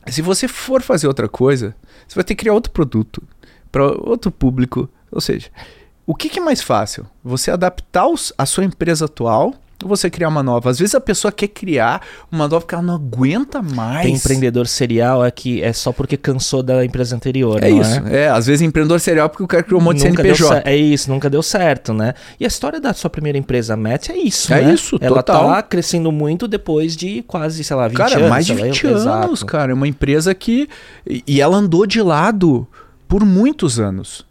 se 0.08 0.24
você 0.24 0.48
for 0.48 0.82
fazer 0.82 1.08
outra 1.08 1.30
coisa, 1.30 1.76
você 2.08 2.16
vai 2.16 2.24
ter 2.24 2.34
que 2.34 2.42
criar 2.42 2.54
outro 2.54 2.72
produto 2.72 3.22
para 3.72 3.86
outro 3.86 4.32
público. 4.32 4.90
Ou 5.12 5.22
seja, 5.22 5.50
o 6.06 6.16
que, 6.16 6.30
que, 6.30 6.40
é 6.40 6.42
mais 6.42 6.62
fácil? 6.62 7.06
Você 7.24 7.50
adaptar 7.52 8.08
os, 8.08 8.32
a 8.38 8.46
sua 8.46 8.64
empresa 8.64 9.06
atual 9.06 9.54
ou 9.84 9.90
você 9.90 10.10
criar 10.10 10.30
uma 10.30 10.42
nova. 10.42 10.70
Às 10.70 10.80
vezes 10.80 10.96
a 10.96 11.02
pessoa 11.02 11.32
quer 11.32 11.48
criar 11.50 12.02
uma 12.32 12.48
nova 12.48 12.62
porque 12.62 12.76
ela 12.76 12.84
não 12.84 12.96
aguenta 12.96 13.62
mais. 13.62 14.06
Tem 14.06 14.16
empreendedor 14.16 14.68
serial 14.68 15.24
é 15.24 15.30
que 15.30 15.62
é 15.62 15.74
só 15.74 15.92
porque 15.92 16.16
cansou 16.16 16.64
da 16.64 16.84
empresa 16.86 17.16
anterior, 17.16 17.62
É 17.64 17.70
isso. 17.70 18.02
É? 18.08 18.24
É? 18.24 18.30
às 18.30 18.46
vezes 18.46 18.62
empreendedor 18.62 19.00
serial 19.00 19.30
porque 19.30 19.44
o 19.44 19.48
cara 19.48 19.64
criou 19.64 19.82
um 19.82 19.84
monte 19.84 19.98
de 20.00 20.10
Nunca 20.10 20.24
deu 20.24 20.36
CNPJ. 20.36 20.70
É 20.70 20.76
isso, 20.76 21.10
nunca 21.12 21.30
deu 21.30 21.44
certo, 21.44 21.94
né? 21.94 22.14
E 22.40 22.46
a 22.46 22.48
história 22.48 22.80
da 22.80 22.94
sua 22.94 23.10
primeira 23.10 23.38
empresa, 23.38 23.74
a 23.74 23.78
Met, 23.78 24.12
é 24.12 24.18
isso, 24.18 24.54
É 24.54 24.62
né? 24.62 24.74
isso, 24.74 24.98
Ela 25.02 25.22
total. 25.22 25.48
tá 25.50 25.62
crescendo 25.64 26.12
muito 26.12 26.48
depois 26.48 26.96
de 26.96 27.22
quase, 27.24 27.64
sei 27.64 27.76
lá, 27.76 27.88
20 27.88 27.98
Cara, 27.98 28.18
anos. 28.18 28.30
mais 28.30 28.46
de 28.46 28.54
sei 28.54 28.62
lá, 28.62 28.68
20 28.72 28.88
anos, 28.88 29.02
exato. 29.02 29.46
cara. 29.46 29.72
É 29.72 29.76
uma 29.76 29.88
empresa 29.88 30.34
que. 30.34 30.70
E 31.28 31.42
ela 31.42 31.58
andou 31.58 31.86
de 31.86 32.02
lado 32.02 32.66
por 33.08 33.26
muitos 33.26 33.80
anos. 33.80 34.26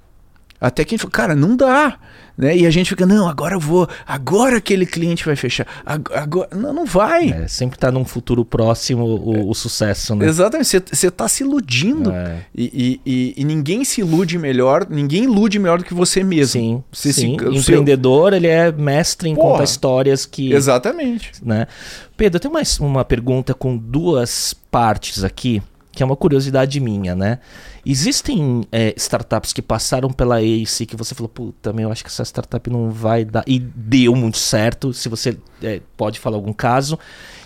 Até 0.66 0.84
que 0.84 0.94
a 0.94 0.96
gente 0.96 1.02
falou, 1.02 1.12
cara, 1.12 1.34
não 1.34 1.56
dá. 1.56 1.98
Né? 2.36 2.56
E 2.56 2.66
a 2.66 2.70
gente 2.70 2.88
fica, 2.88 3.06
não, 3.06 3.28
agora 3.28 3.54
eu 3.54 3.60
vou, 3.60 3.88
agora 4.04 4.56
aquele 4.56 4.84
cliente 4.84 5.24
vai 5.24 5.36
fechar. 5.36 5.64
Ag- 5.86 6.12
Agora, 6.12 6.48
não, 6.52 6.72
não 6.72 6.84
vai. 6.84 7.28
É, 7.30 7.46
sempre 7.46 7.78
tá 7.78 7.92
num 7.92 8.04
futuro 8.04 8.44
próximo 8.44 9.04
o, 9.04 9.50
o 9.50 9.54
sucesso, 9.54 10.16
né? 10.16 10.26
Exatamente, 10.26 10.66
você- 10.68 10.82
você 10.90 11.10
tá 11.12 11.28
se 11.28 11.44
iludindo. 11.44 12.10
É. 12.10 12.38
E, 12.52 13.00
e- 13.06 13.34
e- 13.40 13.44
ninguém 13.44 13.84
se 13.84 14.00
ilude 14.00 14.36
melhor, 14.36 14.84
ninguém 14.90 15.24
ilude 15.24 15.60
melhor 15.60 15.78
do 15.78 15.84
que 15.84 15.94
você 15.94 16.24
mesmo. 16.24 16.60
Sim, 16.60 16.82
Você 16.90 17.12
se- 17.12 17.20
sim. 17.20 17.36
o 17.36 17.52
seu- 17.62 17.74
Empreendedor, 17.76 18.32
ele 18.32 18.48
é 18.48 18.72
mestre 18.72 19.28
em 19.28 19.36
Porra. 19.36 19.50
contar 19.52 19.64
histórias 19.64 20.26
que... 20.26 20.52
Exatamente. 20.52 21.30
né? 21.40 21.68
Pedro, 22.16 22.36
eu 22.36 22.40
tenho 22.40 22.54
mais 22.54 22.80
uma 22.80 23.04
pergunta 23.04 23.54
com 23.54 23.76
duas 23.76 24.52
partes 24.72 25.22
aqui, 25.22 25.62
que 25.95 26.03
é 26.03 26.07
uma 26.07 26.16
curiosidade 26.16 26.80
minha, 26.80 27.14
né? 27.14 27.38
Existem 27.84 28.66
é, 28.72 28.95
startups 28.97 29.53
que 29.53 29.62
passaram 29.62 30.11
pela 30.11 30.42
ACE 30.42 30.86
que 30.86 30.97
você 30.97 31.14
falou, 31.14 31.28
puta, 31.28 31.72
meu, 31.72 31.90
acho 31.92 32.03
que 32.03 32.09
essa 32.09 32.24
startup 32.24 32.68
não 32.70 32.90
vai 32.90 33.24
dar. 33.24 33.45
E 33.47 33.59
deu 33.59 34.14
muito 34.14 34.38
certo, 34.38 34.92
se 34.92 35.09
você 35.09 35.36
é, 35.62 35.80
pode 35.97 36.18
falar 36.18 36.36
algum 36.36 36.53
caso. 36.53 36.99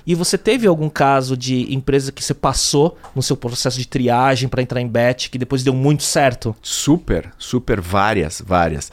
E 0.07 0.14
você 0.14 0.38
teve 0.38 0.66
algum 0.66 0.88
caso 0.88 1.36
de 1.36 1.72
empresa 1.74 2.11
que 2.11 2.24
você 2.24 2.32
passou 2.32 2.96
no 3.14 3.22
seu 3.22 3.36
processo 3.36 3.78
de 3.78 3.86
triagem 3.86 4.49
para 4.49 4.62
entrar 4.62 4.80
em 4.80 4.88
bet, 4.88 5.28
que 5.28 5.36
depois 5.36 5.62
deu 5.62 5.74
muito 5.74 6.03
certo? 6.03 6.57
Super, 6.62 7.30
super, 7.36 7.80
várias, 7.80 8.42
várias. 8.44 8.90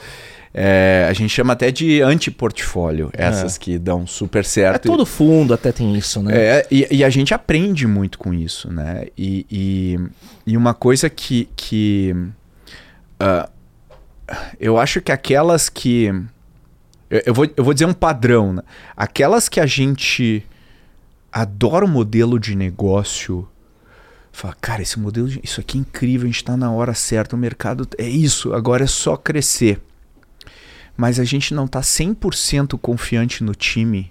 É, 0.58 1.06
a 1.06 1.12
gente 1.12 1.28
chama 1.28 1.52
até 1.52 1.70
de 1.70 2.00
anti-portfólio, 2.00 3.10
essas 3.12 3.58
que 3.58 3.78
dão 3.78 4.06
super 4.06 4.40
É 4.40 4.42
certo. 4.42 4.88
todo 4.88 5.04
fundo 5.04 5.52
até 5.52 5.70
tem 5.70 5.94
isso, 5.94 6.22
né? 6.22 6.34
É, 6.34 6.66
e, 6.70 6.86
e 6.90 7.04
a 7.04 7.10
gente 7.10 7.34
aprende 7.34 7.86
muito 7.86 8.18
com 8.18 8.32
isso, 8.32 8.72
né? 8.72 9.04
E, 9.18 9.44
e, 9.50 9.98
e 10.46 10.56
uma 10.56 10.72
coisa 10.72 11.10
que, 11.10 11.46
que 11.54 12.16
ah, 13.20 13.50
eu 14.58 14.78
acho 14.78 15.02
que 15.02 15.12
aquelas 15.12 15.68
que. 15.68 16.06
Eu, 17.10 17.22
eu 17.26 17.34
vou, 17.34 17.46
eu 17.54 17.62
vou 17.62 17.74
dizer 17.74 17.84
um 17.84 17.92
padrão, 17.92 18.54
né? 18.54 18.62
Aquelas 18.96 19.50
que 19.50 19.60
a 19.60 19.66
gente 19.66 20.42
adora 21.30 21.84
o 21.84 21.88
modelo 21.88 22.40
de 22.40 22.56
negócio. 22.56 23.46
Fala, 24.32 24.56
cara, 24.58 24.80
esse 24.80 24.98
modelo, 24.98 25.28
de, 25.28 25.38
isso 25.42 25.60
aqui 25.60 25.76
é 25.76 25.80
incrível, 25.82 26.24
a 26.24 26.26
gente 26.26 26.36
está 26.36 26.56
na 26.56 26.70
hora 26.70 26.94
certa, 26.94 27.36
o 27.36 27.38
mercado 27.38 27.86
é 27.98 28.08
isso, 28.08 28.52
agora 28.52 28.84
é 28.84 28.86
só 28.86 29.16
crescer. 29.18 29.80
Mas 30.96 31.20
a 31.20 31.24
gente 31.24 31.52
não 31.54 31.66
está 31.66 31.80
100% 31.80 32.78
confiante 32.78 33.44
no 33.44 33.54
time. 33.54 34.10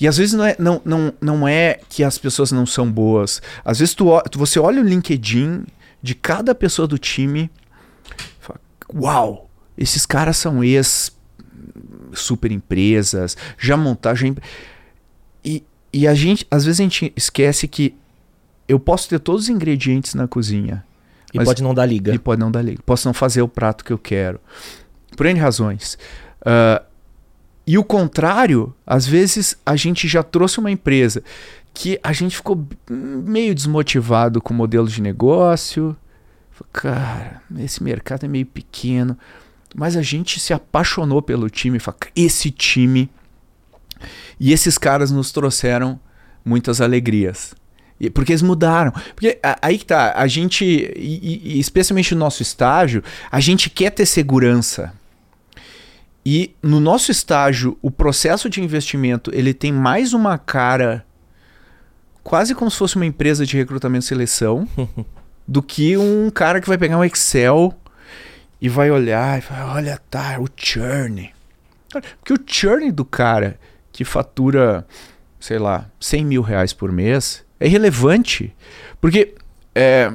E 0.00 0.06
às 0.06 0.16
vezes 0.16 0.34
não 0.34 0.44
é, 0.44 0.56
não, 0.58 0.80
não, 0.84 1.14
não 1.20 1.48
é 1.48 1.80
que 1.88 2.04
as 2.04 2.18
pessoas 2.18 2.52
não 2.52 2.66
são 2.66 2.90
boas. 2.90 3.40
Às 3.64 3.78
vezes 3.78 3.94
tu, 3.94 4.06
você 4.34 4.58
olha 4.58 4.82
o 4.82 4.84
LinkedIn 4.84 5.64
de 6.02 6.14
cada 6.14 6.54
pessoa 6.54 6.86
do 6.86 6.98
time 6.98 7.50
fala, 8.40 8.60
uau, 8.94 9.48
esses 9.76 10.04
caras 10.04 10.36
são 10.36 10.62
ex 10.62 11.16
super 12.12 12.52
empresas, 12.52 13.36
já 13.58 13.76
montaram. 13.76 14.16
Já... 14.16 14.26
em-" 14.26 14.36
E, 15.44 15.64
e 15.92 16.06
a 16.06 16.14
gente, 16.14 16.46
às 16.50 16.64
vezes 16.64 16.80
a 16.80 16.82
gente 16.82 17.12
esquece 17.16 17.66
que 17.66 17.94
eu 18.68 18.78
posso 18.78 19.08
ter 19.08 19.18
todos 19.18 19.44
os 19.44 19.48
ingredientes 19.48 20.14
na 20.14 20.28
cozinha. 20.28 20.84
E 21.32 21.38
Mas- 21.38 21.46
pode 21.46 21.62
não 21.62 21.74
dar 21.74 21.86
liga. 21.86 22.14
E 22.14 22.18
pode 22.18 22.40
não 22.40 22.50
dar 22.50 22.62
liga. 22.62 22.82
Posso 22.84 23.08
não 23.08 23.14
fazer 23.14 23.42
o 23.42 23.48
prato 23.48 23.84
que 23.84 23.92
eu 23.92 23.98
quero. 23.98 24.38
Por 25.16 25.26
N 25.26 25.38
razões. 25.38 25.98
Ah, 26.44 26.82
e 27.66 27.78
o 27.78 27.84
contrário, 27.84 28.74
às 28.86 29.06
vezes 29.06 29.56
a 29.64 29.76
gente 29.76 30.08
já 30.08 30.22
trouxe 30.22 30.58
uma 30.58 30.70
empresa 30.70 31.22
que 31.72 31.98
a 32.02 32.12
gente 32.12 32.36
ficou 32.36 32.66
meio 32.90 33.54
desmotivado 33.54 34.40
com 34.42 34.52
o 34.52 34.56
modelo 34.56 34.88
de 34.88 35.00
negócio. 35.00 35.96
Cara, 36.72 37.40
esse 37.58 37.82
mercado 37.82 38.24
é 38.24 38.28
meio 38.28 38.46
pequeno. 38.46 39.16
Mas 39.74 39.96
a 39.96 40.02
gente 40.02 40.38
se 40.38 40.52
apaixonou 40.52 41.22
pelo 41.22 41.48
time. 41.48 41.78
Esse 42.14 42.50
time. 42.50 43.08
E 44.38 44.52
esses 44.52 44.76
caras 44.76 45.10
nos 45.10 45.32
trouxeram 45.32 45.98
muitas 46.44 46.80
alegrias. 46.80 47.54
Porque 48.12 48.32
eles 48.32 48.42
mudaram. 48.42 48.92
Porque 49.14 49.38
aí 49.62 49.78
que 49.78 49.86
tá, 49.86 50.12
a 50.16 50.26
gente, 50.26 50.64
e- 50.64 51.54
e 51.56 51.60
especialmente 51.60 52.12
no 52.14 52.18
nosso 52.20 52.42
estágio, 52.42 53.02
a 53.30 53.38
gente 53.40 53.70
quer 53.70 53.90
ter 53.90 54.04
segurança. 54.04 54.92
E 56.24 56.54
no 56.62 56.78
nosso 56.78 57.10
estágio, 57.10 57.76
o 57.82 57.90
processo 57.90 58.48
de 58.48 58.62
investimento, 58.62 59.30
ele 59.34 59.52
tem 59.52 59.72
mais 59.72 60.12
uma 60.12 60.38
cara 60.38 61.04
quase 62.22 62.54
como 62.54 62.70
se 62.70 62.76
fosse 62.76 62.96
uma 62.96 63.06
empresa 63.06 63.44
de 63.44 63.56
recrutamento 63.56 64.04
e 64.04 64.08
seleção 64.08 64.68
do 65.46 65.62
que 65.62 65.96
um 65.96 66.30
cara 66.30 66.60
que 66.60 66.68
vai 66.68 66.78
pegar 66.78 66.98
um 66.98 67.04
Excel 67.04 67.74
e 68.60 68.68
vai 68.68 68.90
olhar 68.90 69.38
e 69.38 69.42
falar, 69.42 69.74
olha, 69.74 70.00
tá, 70.08 70.38
o 70.38 70.46
churn. 70.56 71.32
Porque 71.90 72.32
o 72.32 72.40
churn 72.46 72.92
do 72.92 73.04
cara 73.04 73.58
que 73.90 74.04
fatura, 74.04 74.86
sei 75.40 75.58
lá, 75.58 75.86
100 76.00 76.24
mil 76.24 76.42
reais 76.42 76.72
por 76.72 76.92
mês 76.92 77.44
é 77.58 77.66
irrelevante. 77.66 78.54
Porque 79.00 79.34
é, 79.74 80.12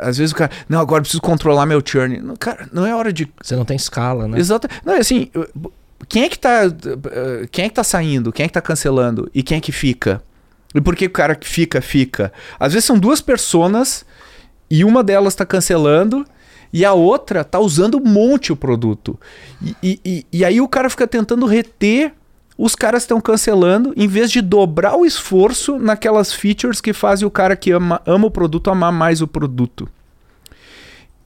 às 0.00 0.16
vezes 0.18 0.32
o 0.32 0.36
cara, 0.36 0.50
não, 0.68 0.78
agora 0.80 0.98
eu 1.00 1.02
preciso 1.02 1.20
controlar 1.22 1.66
meu 1.66 1.82
churn. 1.84 2.18
Não, 2.20 2.36
cara, 2.36 2.68
não 2.72 2.86
é 2.86 2.94
hora 2.94 3.12
de 3.12 3.28
Você 3.42 3.56
não 3.56 3.64
tem 3.64 3.76
escala, 3.76 4.28
né? 4.28 4.38
Exato. 4.38 4.68
Não, 4.84 4.94
é 4.94 4.98
assim, 4.98 5.30
quem 6.08 6.24
é 6.24 6.28
que 6.28 6.38
tá. 6.38 6.66
uh, 6.66 7.48
Quem 7.50 7.64
é 7.64 7.68
que 7.68 7.74
tá 7.74 7.84
saindo? 7.84 8.32
Quem 8.32 8.44
é 8.44 8.48
que 8.48 8.54
tá 8.54 8.60
cancelando? 8.60 9.30
E 9.34 9.42
quem 9.42 9.58
é 9.58 9.60
que 9.60 9.72
fica? 9.72 10.22
E 10.74 10.80
por 10.80 10.96
que 10.96 11.06
o 11.06 11.10
cara 11.10 11.34
que 11.34 11.48
fica, 11.48 11.80
fica? 11.80 12.32
Às 12.58 12.72
vezes 12.72 12.84
são 12.84 12.98
duas 12.98 13.20
personas 13.20 14.04
e 14.70 14.84
uma 14.84 15.02
delas 15.04 15.34
tá 15.34 15.46
cancelando 15.46 16.24
e 16.72 16.84
a 16.84 16.92
outra 16.92 17.44
tá 17.44 17.60
usando 17.60 17.96
um 17.98 18.04
monte 18.04 18.52
o 18.52 18.56
produto. 18.56 19.18
E, 19.62 19.76
e, 19.82 20.00
e- 20.04 20.26
e 20.32 20.44
aí 20.44 20.60
o 20.60 20.66
cara 20.68 20.90
fica 20.90 21.06
tentando 21.06 21.46
reter 21.46 22.12
os 22.56 22.74
caras 22.74 23.02
estão 23.02 23.20
cancelando, 23.20 23.92
em 23.96 24.06
vez 24.06 24.30
de 24.30 24.40
dobrar 24.40 24.96
o 24.96 25.04
esforço 25.04 25.78
naquelas 25.78 26.32
features 26.32 26.80
que 26.80 26.92
fazem 26.92 27.26
o 27.26 27.30
cara 27.30 27.56
que 27.56 27.70
ama, 27.72 28.00
ama 28.06 28.26
o 28.26 28.30
produto 28.30 28.70
amar 28.70 28.92
mais 28.92 29.20
o 29.20 29.26
produto. 29.26 29.88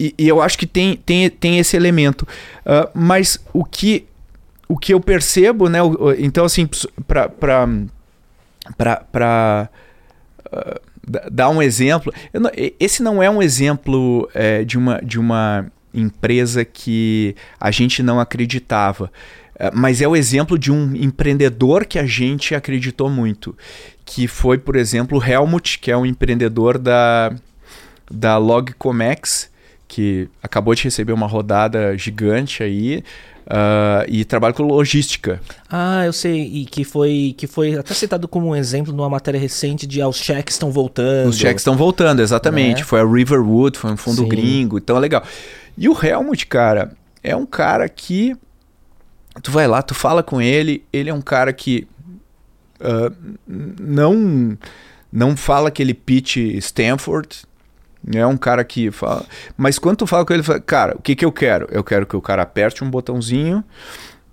E, 0.00 0.14
e 0.16 0.28
eu 0.28 0.40
acho 0.40 0.56
que 0.56 0.66
tem, 0.66 0.96
tem, 0.96 1.28
tem 1.28 1.58
esse 1.58 1.76
elemento. 1.76 2.26
Ah, 2.64 2.88
mas 2.94 3.38
o 3.52 3.64
que, 3.64 4.06
o 4.68 4.78
que 4.78 4.94
eu 4.94 5.00
percebo, 5.00 5.68
né? 5.68 5.82
o- 5.82 6.12
então, 6.18 6.44
assim, 6.44 6.68
para 7.06 7.28
para 9.12 9.68
dar 11.30 11.48
um 11.48 11.60
exemplo, 11.62 12.12
não- 12.34 12.50
esse 12.78 13.02
não 13.02 13.22
é 13.22 13.30
um 13.30 13.42
exemplo 13.42 14.28
é, 14.34 14.64
de, 14.64 14.76
uma, 14.78 15.00
de 15.02 15.18
uma 15.18 15.66
empresa 15.92 16.64
que 16.64 17.34
a 17.58 17.70
gente 17.70 18.02
não 18.02 18.20
acreditava. 18.20 19.10
É, 19.58 19.70
Mas 19.74 20.00
é 20.00 20.08
o 20.08 20.14
exemplo 20.14 20.58
de 20.58 20.70
um 20.70 20.94
empreendedor 20.94 21.84
que 21.84 21.98
a 21.98 22.06
gente 22.06 22.54
acreditou 22.54 23.10
muito. 23.10 23.56
Que 24.04 24.26
foi, 24.26 24.56
por 24.58 24.76
exemplo, 24.76 25.18
o 25.18 25.24
Helmut, 25.24 25.78
que 25.78 25.90
é 25.90 25.96
um 25.96 26.06
empreendedor 26.06 26.78
da, 26.78 27.32
da 28.10 28.38
Logcomex, 28.38 29.50
que 29.86 30.28
acabou 30.42 30.74
de 30.74 30.84
receber 30.84 31.12
uma 31.12 31.26
rodada 31.26 31.96
gigante 31.96 32.62
aí 32.62 33.02
ah, 33.50 34.04
e 34.06 34.24
trabalha 34.24 34.52
com 34.52 34.62
logística. 34.62 35.40
Ah, 35.70 36.04
eu 36.04 36.12
sei, 36.12 36.42
e 36.42 36.66
que 36.66 36.84
foi, 36.84 37.34
que 37.36 37.46
foi 37.46 37.74
até 37.76 37.94
citado 37.94 38.28
como 38.28 38.48
um 38.48 38.56
exemplo 38.56 38.92
numa 38.92 39.08
matéria 39.08 39.40
recente 39.40 39.86
de 39.86 40.02
ah, 40.02 40.08
os 40.08 40.16
cheques 40.16 40.54
estão 40.54 40.70
voltando. 40.70 41.30
Os 41.30 41.38
cheques 41.38 41.62
estão 41.62 41.74
voltando, 41.74 42.20
exatamente. 42.20 42.78
Né? 42.78 42.84
Foi 42.84 43.00
a 43.00 43.06
Riverwood, 43.06 43.78
foi 43.78 43.90
um 43.90 43.96
fundo 43.96 44.22
Sim. 44.22 44.28
gringo, 44.28 44.76
então 44.76 44.96
é 44.98 45.00
legal. 45.00 45.24
E 45.76 45.88
o 45.88 45.96
Helmut, 46.04 46.46
cara, 46.46 46.92
é 47.22 47.34
um 47.34 47.46
cara 47.46 47.88
que. 47.88 48.36
Tu 49.42 49.50
vai 49.50 49.66
lá, 49.66 49.82
tu 49.82 49.94
fala 49.94 50.22
com 50.22 50.40
ele, 50.40 50.84
ele 50.92 51.10
é 51.10 51.14
um 51.14 51.20
cara 51.20 51.52
que. 51.52 51.86
n- 53.48 53.74
não 53.80 54.58
não 55.10 55.34
fala 55.36 55.68
aquele 55.68 55.94
pitch 55.94 56.36
Stanford, 56.36 57.42
é 58.14 58.26
um 58.26 58.36
cara 58.36 58.62
que 58.62 58.90
fala. 58.90 59.24
Mas 59.56 59.78
quando 59.78 59.96
tu 59.98 60.06
fala 60.06 60.24
com 60.26 60.34
ele, 60.34 60.42
fala, 60.42 60.60
cara, 60.60 60.94
o 60.96 61.02
que, 61.02 61.16
que 61.16 61.24
eu 61.24 61.32
quero? 61.32 61.66
Eu 61.70 61.82
quero 61.82 62.06
que 62.06 62.14
o 62.14 62.20
cara 62.20 62.42
aperte 62.42 62.84
um 62.84 62.90
botãozinho 62.90 63.64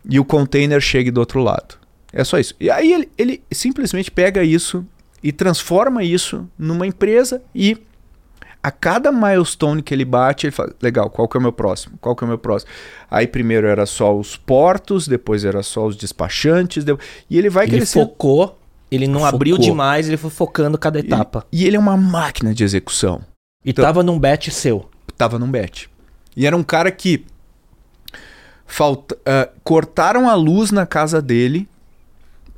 e 0.08 0.20
o 0.20 0.26
container 0.26 0.82
chegue 0.82 1.10
do 1.12 1.20
outro 1.20 1.42
lado. 1.42 1.76
É 2.12 2.24
só 2.24 2.38
isso. 2.40 2.54
E 2.60 2.70
aí 2.70 2.92
ele, 2.94 3.10
ele 3.18 3.44
simplesmente 3.52 4.12
pega 4.12 4.44
isso 4.44 4.86
e 5.24 5.32
transforma 5.32 6.04
isso 6.04 6.48
numa 6.60 6.86
empresa 6.86 7.42
e 7.54 7.78
a 8.68 8.72
cada 8.72 9.12
milestone 9.12 9.84
que 9.84 9.94
ele 9.94 10.04
bate, 10.06 10.48
ele 10.48 10.52
fala, 10.52 10.74
legal, 10.82 11.08
qual 11.10 11.28
que 11.28 11.38
é 11.38 11.40
o 11.40 11.42
meu 11.42 11.54
próximo? 11.54 11.98
Qual 12.02 12.16
que 12.16 12.24
é 12.24 12.26
o 12.26 12.28
meu 12.28 12.38
próximo? 12.40 12.72
Aí 13.12 13.28
primeiro 13.28 13.68
era 13.68 13.86
só 13.86 14.18
os 14.18 14.36
portos, 14.38 15.08
depois 15.08 15.46
era 15.46 15.62
só 15.62 15.86
os 15.86 15.96
despachantes, 15.96 16.84
e 17.30 17.38
ele 17.38 17.50
vai 17.50 17.66
ele 17.66 17.78
crescendo. 17.78 18.08
focou, 18.08 18.58
ele 18.90 19.08
não 19.08 19.20
Focou. 19.20 19.36
abriu 19.36 19.58
demais, 19.60 20.08
ele 20.08 20.18
foi 20.18 20.32
focando 20.32 20.78
cada 20.80 20.98
etapa. 21.00 21.46
E 21.52 21.66
ele 21.66 21.76
é 21.76 21.80
uma 21.80 21.96
máquina 21.96 22.54
de 22.56 22.64
execução. 22.64 23.22
E 23.64 23.70
Então- 23.70 23.86
tava 23.86 24.02
num 24.02 24.18
bet 24.20 24.50
seu. 24.50 24.90
Tava 25.16 25.38
num 25.38 25.50
bet. 25.52 25.88
E 26.36 26.48
era 26.48 26.58
um 26.58 26.64
cara 26.64 26.92
que 26.92 27.24
falta, 28.66 29.18
ah, 29.26 29.50
cortaram 29.64 30.30
a 30.30 30.34
luz 30.36 30.72
na 30.72 30.86
casa 30.86 31.22
dele. 31.22 31.68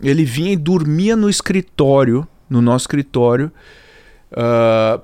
Ele 0.02 0.24
vinha 0.24 0.54
e 0.54 0.58
dormia 0.58 1.16
no 1.16 1.30
escritório, 1.30 2.28
no 2.50 2.62
nosso 2.62 2.84
escritório. 2.84 3.52
ah, 4.32 5.00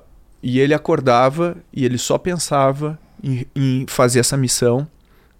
e 0.46 0.60
ele 0.60 0.74
acordava 0.74 1.56
e 1.72 1.86
ele 1.86 1.96
só 1.96 2.18
pensava 2.18 2.98
em, 3.22 3.46
em 3.56 3.86
fazer 3.88 4.20
essa 4.20 4.36
missão. 4.36 4.86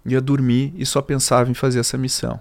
Ia 0.03 0.19
dormir 0.19 0.73
e 0.75 0.83
só 0.83 0.99
pensava 0.99 1.47
em 1.47 1.53
fazer 1.53 1.79
essa 1.79 1.95
missão. 1.95 2.39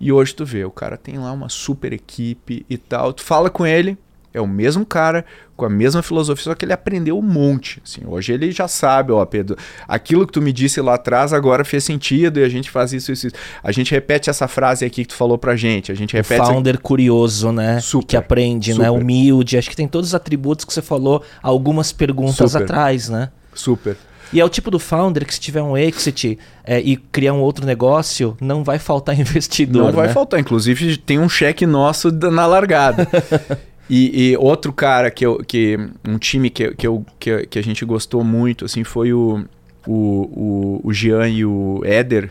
E 0.00 0.10
hoje 0.10 0.34
tu 0.34 0.46
vê, 0.46 0.64
o 0.64 0.70
cara 0.70 0.96
tem 0.96 1.18
lá 1.18 1.30
uma 1.30 1.50
super 1.50 1.92
equipe 1.92 2.64
e 2.70 2.78
tal. 2.78 3.12
Tu 3.12 3.22
fala 3.22 3.50
com 3.50 3.66
ele, 3.66 3.98
é 4.34 4.40
o 4.40 4.46
mesmo 4.48 4.84
cara, 4.84 5.24
com 5.56 5.64
a 5.64 5.70
mesma 5.70 6.02
filosofia, 6.02 6.42
só 6.44 6.54
que 6.56 6.64
ele 6.64 6.72
aprendeu 6.72 7.16
um 7.16 7.22
monte. 7.22 7.80
Assim, 7.84 8.02
hoje 8.04 8.32
ele 8.32 8.50
já 8.50 8.66
sabe, 8.66 9.12
ó, 9.12 9.24
Pedro, 9.24 9.56
aquilo 9.86 10.26
que 10.26 10.32
tu 10.32 10.42
me 10.42 10.52
disse 10.52 10.80
lá 10.80 10.94
atrás 10.94 11.32
agora 11.32 11.64
fez 11.64 11.84
sentido 11.84 12.40
e 12.40 12.44
a 12.44 12.48
gente 12.48 12.68
faz 12.68 12.92
isso, 12.92 13.12
isso, 13.12 13.28
isso. 13.28 13.36
A 13.62 13.70
gente 13.70 13.92
repete 13.92 14.28
essa 14.28 14.48
frase 14.48 14.84
aqui 14.84 15.02
que 15.02 15.08
tu 15.08 15.14
falou 15.14 15.38
pra 15.38 15.54
gente. 15.54 15.92
A 15.92 15.94
gente 15.94 16.14
O 16.14 16.16
repete. 16.16 16.44
founder 16.44 16.80
curioso, 16.80 17.52
né? 17.52 17.80
Super, 17.80 18.06
que 18.08 18.16
aprende, 18.16 18.76
né? 18.76 18.86
super. 18.88 19.00
Humilde. 19.00 19.56
Acho 19.56 19.70
que 19.70 19.76
tem 19.76 19.86
todos 19.86 20.08
os 20.10 20.14
atributos 20.14 20.64
que 20.64 20.72
você 20.74 20.82
falou 20.82 21.22
algumas 21.40 21.92
perguntas 21.92 22.50
Super. 22.52 22.64
atrás, 22.64 23.08
né? 23.08 23.30
Super. 23.54 23.96
E 24.32 24.40
é 24.40 24.44
o 24.44 24.48
tipo 24.48 24.68
do 24.68 24.80
founder 24.80 25.24
que 25.24 25.32
se 25.32 25.38
tiver 25.38 25.62
um 25.62 25.76
exit 25.76 26.36
é, 26.64 26.80
e 26.80 26.96
criar 26.96 27.34
um 27.34 27.40
outro 27.40 27.64
negócio, 27.64 28.36
não 28.40 28.64
vai 28.64 28.80
faltar 28.80 29.14
investidor, 29.20 29.84
Não 29.84 29.92
vai 29.92 30.08
né? 30.08 30.12
faltar. 30.12 30.40
Inclusive, 30.40 30.96
tem 30.96 31.20
um 31.20 31.28
cheque 31.28 31.64
nosso 31.64 32.10
na 32.10 32.44
largada. 32.46 33.06
e, 33.88 34.30
e 34.30 34.36
outro 34.36 34.72
cara 34.72 35.10
que 35.10 35.26
eu, 35.26 35.38
que 35.44 35.78
um 36.06 36.18
time 36.18 36.48
que, 36.48 36.74
que, 36.74 36.86
eu, 36.86 37.04
que, 37.18 37.46
que 37.46 37.58
a 37.58 37.62
gente 37.62 37.84
gostou 37.84 38.24
muito, 38.24 38.64
assim, 38.64 38.82
foi 38.82 39.12
o, 39.12 39.44
o, 39.86 39.92
o, 39.94 40.80
o 40.84 40.92
Jean 40.92 41.28
e 41.28 41.44
o 41.44 41.82
Éder. 41.84 42.30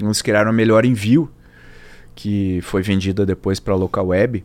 Eles 0.00 0.22
criaram 0.22 0.50
a 0.50 0.52
Melhor 0.52 0.84
Envio, 0.84 1.30
que 2.14 2.60
foi 2.62 2.82
vendida 2.82 3.24
depois 3.24 3.60
para 3.60 3.74
a 3.74 3.76
Local 3.76 4.08
Web. 4.08 4.44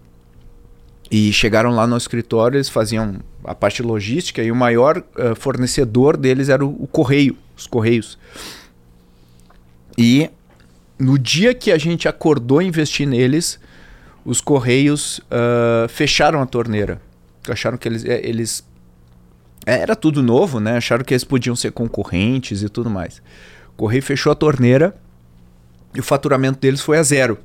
E 1.09 1.31
chegaram 1.33 1.71
lá 1.71 1.85
no 1.85 1.97
escritório, 1.97 2.57
eles 2.57 2.69
faziam 2.69 3.19
a 3.43 3.53
parte 3.53 3.83
logística 3.83 4.41
e 4.41 4.51
o 4.51 4.55
maior 4.55 5.03
eh, 5.15 5.35
fornecedor 5.35 6.17
deles 6.17 6.49
era 6.49 6.65
o, 6.65 6.83
o 6.83 6.87
correio, 6.87 7.35
os 7.55 7.67
correios. 7.67 8.17
E 9.97 10.29
no 10.97 11.19
dia 11.19 11.53
que 11.53 11.71
a 11.71 11.77
gente 11.77 12.07
acordou 12.07 12.61
investir 12.61 13.07
neles, 13.07 13.59
os 14.25 14.41
correios 14.41 15.21
ah, 15.29 15.87
fecharam 15.89 16.41
a 16.41 16.45
torneira. 16.45 17.01
Acharam 17.49 17.77
que 17.77 17.87
eles, 17.87 18.05
eh, 18.05 18.21
eles 18.23 18.65
era 19.65 19.95
tudo 19.95 20.23
novo, 20.23 20.59
né? 20.59 20.77
Acharam 20.77 21.03
que 21.03 21.13
eles 21.13 21.23
podiam 21.23 21.55
ser 21.55 21.71
concorrentes 21.71 22.61
e 22.61 22.69
tudo 22.69 22.89
mais. 22.89 23.21
O 23.73 23.75
correio 23.77 24.03
fechou 24.03 24.31
a 24.31 24.35
torneira 24.35 24.95
e 25.93 25.99
o 25.99 26.03
faturamento 26.03 26.59
deles 26.59 26.81
foi 26.81 26.97
a 26.97 27.03
zero 27.03 27.37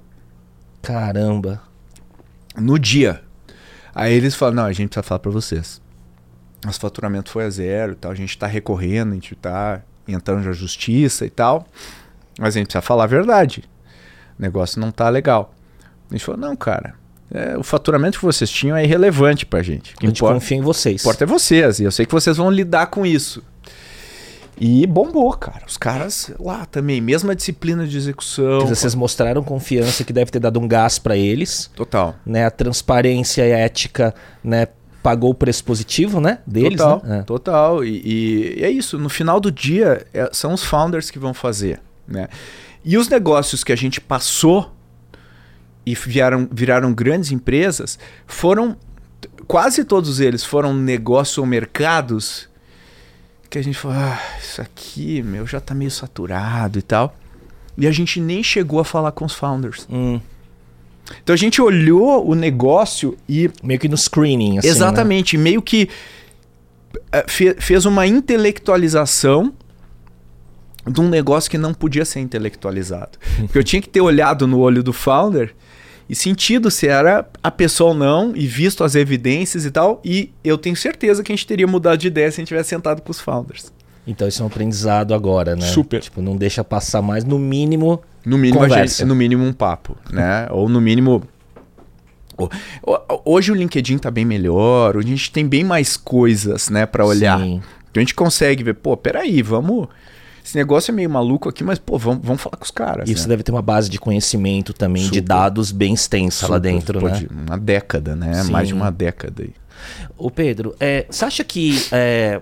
Caramba. 0.83 1.63
no 2.57 2.79
dia. 2.79 3.23
Aí 3.95 4.13
eles 4.13 4.35
falam, 4.35 4.55
não, 4.55 4.65
a 4.65 4.73
gente 4.73 4.89
precisa 4.89 5.03
falar 5.03 5.19
para 5.19 5.31
vocês. 5.31 5.81
Nosso 6.65 6.81
faturamento 6.81 7.31
foi 7.31 7.45
a 7.45 7.51
zero 7.51 7.93
e 7.93 7.97
tal, 7.97 8.11
a 8.11 8.15
gente 8.15 8.31
está 8.31 8.47
recorrendo, 8.47 9.13
a 9.13 9.15
gente 9.15 9.35
está 9.35 9.83
entrando 10.07 10.45
na 10.45 10.53
justiça 10.53 11.25
e 11.25 11.31
tal, 11.31 11.67
mas 12.39 12.55
a 12.55 12.59
gente 12.59 12.67
precisa 12.67 12.83
falar 12.83 13.05
a 13.05 13.09
verdade. 13.09 13.65
O 14.39 14.43
negócio 14.43 14.81
não 14.81 14.91
tá 14.91 15.09
legal. 15.09 15.55
A 16.11 16.15
gente 16.15 16.25
falou, 16.25 16.41
não, 16.41 16.57
cara, 16.57 16.95
é, 17.31 17.57
o 17.59 17.63
faturamento 17.63 18.19
que 18.19 18.25
vocês 18.25 18.49
tinham 18.51 18.77
é 18.77 18.85
irrelevante 18.85 19.45
pra 19.45 19.63
gente. 19.63 19.95
A 20.03 20.07
gente 20.07 20.21
confia 20.21 20.57
em 20.57 20.63
vocês. 20.63 21.01
importa 21.03 21.25
é 21.25 21.27
vocês, 21.27 21.79
e 21.81 21.85
eu 21.85 21.93
sei 21.93 22.07
que 22.07 22.13
vocês 22.13 22.37
vão 22.37 22.51
lidar 22.51 22.87
com 22.87 23.05
isso. 23.05 23.43
E 24.61 24.87
bombou, 24.89 25.33
cara. 25.35 25.63
Os 25.69 25.77
caras 25.77 26.33
lá 26.41 26.67
também, 26.67 27.01
mesma 27.01 27.35
disciplina 27.37 27.87
de 27.87 27.97
execução. 27.97 28.59
Dizer, 28.61 28.75
Vocês 28.75 28.95
mostraram 28.95 29.43
confiança 29.45 30.03
que 30.03 30.13
deve 30.13 30.33
ter 30.33 30.41
dado 30.41 30.59
um 30.59 30.67
gás 30.67 30.99
para 30.99 31.17
eles, 31.17 31.71
Total. 31.77 32.17
né? 32.27 32.45
A 32.45 32.51
transparência 32.51 33.47
e 33.47 33.53
a 33.53 33.59
ética, 33.59 34.13
né? 34.43 34.67
Pagou 35.01 35.31
o 35.31 35.35
preço 35.35 35.63
positivo, 35.65 36.21
né? 36.21 36.39
Deles, 36.45 36.77
total, 36.79 37.03
né? 37.05 37.19
É. 37.19 37.23
total. 37.23 37.85
E, 37.85 38.03
e- 38.05 38.59
e 38.59 38.65
é 38.65 38.71
isso. 38.71 38.99
No 38.99 39.09
final 39.09 39.39
do 39.39 39.53
dia, 39.53 40.05
é- 40.13 40.29
são 40.33 40.53
os 40.53 40.65
founders 40.65 41.09
que 41.09 41.21
vão 41.21 41.33
fazer. 41.33 41.81
Né? 42.07 42.27
E 42.85 42.99
os 42.99 43.09
negócios 43.09 43.63
que 43.63 43.73
a 43.73 43.77
gente 43.77 44.01
passou 44.01 44.73
e 45.91 45.95
viraram, 45.95 46.49
viraram 46.51 46.93
grandes 46.93 47.31
empresas 47.33 47.99
foram. 48.27 48.77
Quase 49.47 49.83
todos 49.85 50.21
eles 50.21 50.45
foram 50.45 50.75
negócios 50.75 51.39
ou 51.39 51.47
mercados 51.47 52.49
que 53.49 53.59
a 53.59 53.63
gente 53.63 53.79
falou: 53.79 53.97
ah, 53.97 54.21
isso 54.41 54.61
aqui, 54.61 55.23
meu, 55.23 55.47
já 55.47 55.61
tá 55.61 55.75
meio 55.75 55.91
saturado 55.91 56.79
e 56.79 56.83
tal. 56.83 57.17
E 57.77 57.87
a 57.87 57.93
gente 57.93 58.21
nem 58.21 58.43
chegou 58.43 58.81
a 58.81 58.85
falar 58.85 59.13
com 59.13 59.25
os 59.25 59.33
founders. 59.35 59.87
Hum, 59.91 60.21
Então 61.23 61.33
a 61.33 61.37
gente 61.37 61.63
olhou 61.63 62.29
o 62.29 62.35
negócio 62.35 63.17
e 63.29 63.51
meio 63.63 63.81
que 63.81 63.89
no 63.89 63.97
screening, 63.97 64.59
assim, 64.59 64.69
né? 64.69 64.75
Exatamente, 64.75 65.39
meio 65.39 65.63
que 65.63 65.89
eh, 67.13 67.25
fe- 67.29 67.57
fez 67.59 67.85
uma 67.87 68.07
intelectualização 68.07 69.55
de 70.87 71.01
um 71.01 71.09
negócio 71.09 71.51
que 71.51 71.57
não 71.59 71.73
podia 71.73 72.05
ser 72.05 72.21
intelectualizado. 72.21 73.19
Porque 73.41 73.59
eu 73.59 73.65
tinha 73.65 73.81
que 73.81 73.89
ter 73.89 74.01
olhado 74.01 74.47
no 74.47 74.59
olho 74.59 74.83
do 74.83 74.93
founder 74.93 75.55
e 76.09 76.15
sentido 76.15 76.71
se 76.71 76.87
era 76.87 77.29
a 77.43 77.51
pessoa 77.51 77.91
ou 77.91 77.97
não, 77.97 78.33
e 78.35 78.47
visto 78.47 78.83
as 78.83 78.95
evidências 78.95 79.65
e 79.65 79.71
tal, 79.71 80.01
e 80.05 80.33
eu 80.43 80.57
tenho 80.57 80.75
certeza 80.75 81.23
que 81.23 81.31
a 81.33 81.35
gente 81.35 81.47
teria 81.47 81.67
mudado 81.67 81.99
de 81.99 82.07
ideia 82.07 82.31
se 82.31 82.41
a 82.41 82.43
gente 82.43 82.49
tivesse 82.49 82.71
sentado 82.71 83.03
com 83.03 83.11
os 83.11 83.21
founders. 83.21 83.73
Então 84.07 84.27
isso 84.27 84.41
é 84.41 84.45
um 84.45 84.49
aprendizado 84.49 85.13
agora, 85.13 85.55
né? 85.55 85.67
Super. 85.67 86.01
Tipo, 86.01 86.23
não 86.23 86.37
deixa 86.37 86.65
passar 86.65 87.03
mais, 87.03 87.25
no 87.25 87.39
mínimo... 87.39 88.01
No 88.25 88.37
mínimo, 88.37 88.69
gente, 88.69 89.05
no 89.05 89.15
mínimo 89.15 89.45
um 89.45 89.53
papo, 89.53 89.97
né? 90.11 90.49
Ou 90.51 90.69
no 90.69 90.81
mínimo. 90.81 91.23
Hoje 93.25 93.51
o 93.51 93.55
LinkedIn 93.55 93.99
tá 93.99 94.11
bem 94.11 94.25
melhor, 94.25 94.97
hoje 94.97 95.07
a 95.07 95.11
gente 95.11 95.31
tem 95.33 95.47
bem 95.47 95.65
mais 95.65 95.97
coisas, 95.97 96.69
né, 96.69 96.85
para 96.85 97.07
olhar. 97.07 97.39
Sim. 97.39 97.63
Então 97.91 98.01
a 98.01 98.01
gente 98.01 98.15
consegue 98.15 98.63
ver, 98.63 98.75
pô, 98.75 98.97
peraí, 98.97 99.41
vamos. 99.41 99.89
Esse 100.49 100.57
negócio 100.57 100.91
é 100.91 100.95
meio 100.95 101.11
maluco 101.11 101.47
aqui, 101.47 101.63
mas, 101.63 101.79
pô, 101.79 101.99
vamos, 101.99 102.25
vamos 102.25 102.41
falar 102.41 102.57
com 102.57 102.65
os 102.65 102.71
caras. 102.71 103.07
E 103.07 103.15
você 103.15 103.25
né? 103.25 103.29
deve 103.29 103.43
ter 103.43 103.53
uma 103.53 103.61
base 103.61 103.91
de 103.91 103.99
conhecimento 103.99 104.73
também, 104.73 105.03
de 105.03 105.09
Super. 105.09 105.21
dados 105.21 105.71
bem 105.71 105.93
extensa 105.93 106.49
lá 106.49 106.57
Super, 106.57 106.73
dentro, 106.73 107.01
pô, 107.01 107.07
né? 107.07 107.19
de 107.19 107.27
Uma 107.27 107.59
década, 107.59 108.17
né? 108.17 108.45
Sim. 108.45 108.51
Mais 108.51 108.67
de 108.67 108.73
uma 108.73 108.91
década 108.91 109.43
aí. 109.43 109.53
Ô 110.17 110.31
Pedro, 110.31 110.75
é, 110.81 111.05
você 111.11 111.27
acha 111.27 111.45
que, 111.45 111.87
é, 111.93 112.41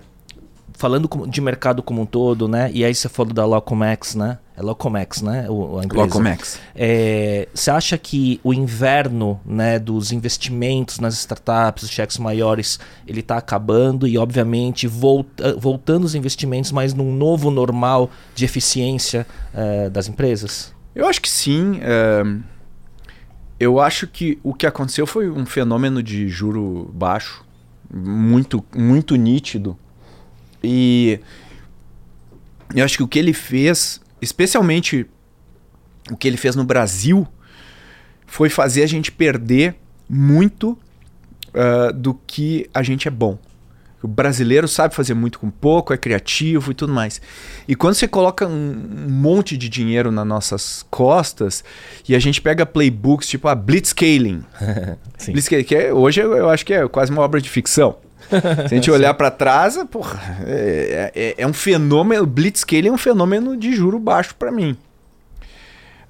falando 0.76 1.08
de 1.26 1.40
mercado 1.40 1.82
como 1.82 2.02
um 2.02 2.06
todo, 2.06 2.46
né? 2.46 2.70
E 2.72 2.84
aí 2.84 2.94
você 2.94 3.08
falou 3.08 3.32
da 3.32 3.44
Locomex, 3.44 4.14
né? 4.14 4.38
É 4.56 4.62
Locomex, 4.62 5.22
né? 5.22 5.46
O, 5.48 5.78
a 5.78 5.84
empresa. 5.84 6.04
Locomex. 6.04 6.60
É, 6.74 7.48
você 7.52 7.70
acha 7.70 7.98
que 7.98 8.40
o 8.44 8.52
inverno 8.52 9.40
né, 9.44 9.78
dos 9.78 10.12
investimentos 10.12 10.98
nas 10.98 11.14
startups, 11.14 11.84
os 11.84 11.90
cheques 11.90 12.18
maiores, 12.18 12.78
ele 13.06 13.20
está 13.20 13.38
acabando 13.38 14.06
e, 14.06 14.16
obviamente, 14.16 14.86
volta, 14.86 15.56
voltando 15.56 16.04
os 16.04 16.14
investimentos, 16.14 16.72
mas 16.72 16.94
num 16.94 17.14
novo 17.14 17.50
normal 17.50 18.10
de 18.34 18.44
eficiência 18.44 19.26
é, 19.54 19.90
das 19.90 20.08
empresas? 20.08 20.74
Eu 20.94 21.08
acho 21.08 21.20
que 21.20 21.28
sim. 21.28 21.80
é, 21.82 22.22
Eu 23.58 23.80
acho 23.80 24.06
que 24.06 24.38
o 24.42 24.54
que 24.54 24.66
aconteceu 24.66 25.06
foi 25.06 25.28
um 25.30 25.44
fenômeno 25.46 26.02
de 26.02 26.28
juro 26.28 26.90
baixo, 26.94 27.44
muito, 27.92 28.64
muito 28.74 29.16
nítido. 29.16 29.76
E 30.62 31.20
eu 32.74 32.84
acho 32.84 32.96
que 32.96 33.02
o 33.02 33.08
que 33.08 33.18
ele 33.18 33.32
fez, 33.32 34.00
especialmente 34.20 35.06
o 36.10 36.16
que 36.16 36.26
ele 36.26 36.36
fez 36.36 36.56
no 36.56 36.64
Brasil, 36.64 37.26
foi 38.26 38.48
fazer 38.48 38.82
a 38.82 38.86
gente 38.86 39.10
perder 39.12 39.76
muito 40.08 40.78
ah, 41.56 41.90
do 41.90 42.12
que 42.12 42.68
a 42.74 42.82
gente 42.82 43.08
é 43.08 43.10
bom. 43.10 43.38
O 44.02 44.06
brasileiro 44.06 44.68
sabe 44.68 44.94
fazer 44.94 45.14
muito 45.14 45.38
com 45.38 45.50
pouco, 45.50 45.92
é 45.92 45.96
criativo 45.96 46.70
e 46.70 46.74
tudo 46.74 46.92
mais. 46.92 47.20
E 47.66 47.74
quando 47.74 47.94
você 47.94 48.06
coloca 48.06 48.46
um, 48.46 49.08
monte 49.08 49.56
de 49.56 49.68
dinheiro 49.68 50.12
nas 50.12 50.26
nossas 50.26 50.86
costas 50.90 51.64
e 52.06 52.14
a 52.14 52.18
gente 52.18 52.42
pega 52.42 52.66
playbooks 52.66 53.26
tipo 53.26 53.48
a 53.48 53.54
Blitzscaling. 53.54 54.44
Blitzscaling 55.26 55.64
que 55.64 55.74
é- 55.74 55.92
hoje 55.92 56.20
eu 56.20 56.48
acho 56.50 56.64
que 56.64 56.74
é 56.74 56.86
quase 56.86 57.10
uma 57.10 57.22
obra 57.22 57.40
de 57.40 57.48
ficção. 57.48 57.96
Se 58.30 58.74
a 58.74 58.76
gente 58.76 58.90
olhar 58.92 59.14
para 59.14 59.30
trás, 59.30 59.78
porra, 59.90 60.20
é, 60.46 61.12
é- 61.14 61.34
é 61.38 61.46
um 61.46 61.52
fenômeno. 61.52 62.22
O 62.22 62.26
Blitzscaling 62.26 62.88
é 62.88 62.92
um 62.92 62.98
fenômeno 62.98 63.56
de 63.56 63.74
juro 63.74 63.98
baixo 63.98 64.34
para 64.38 64.50
mim. 64.50 64.76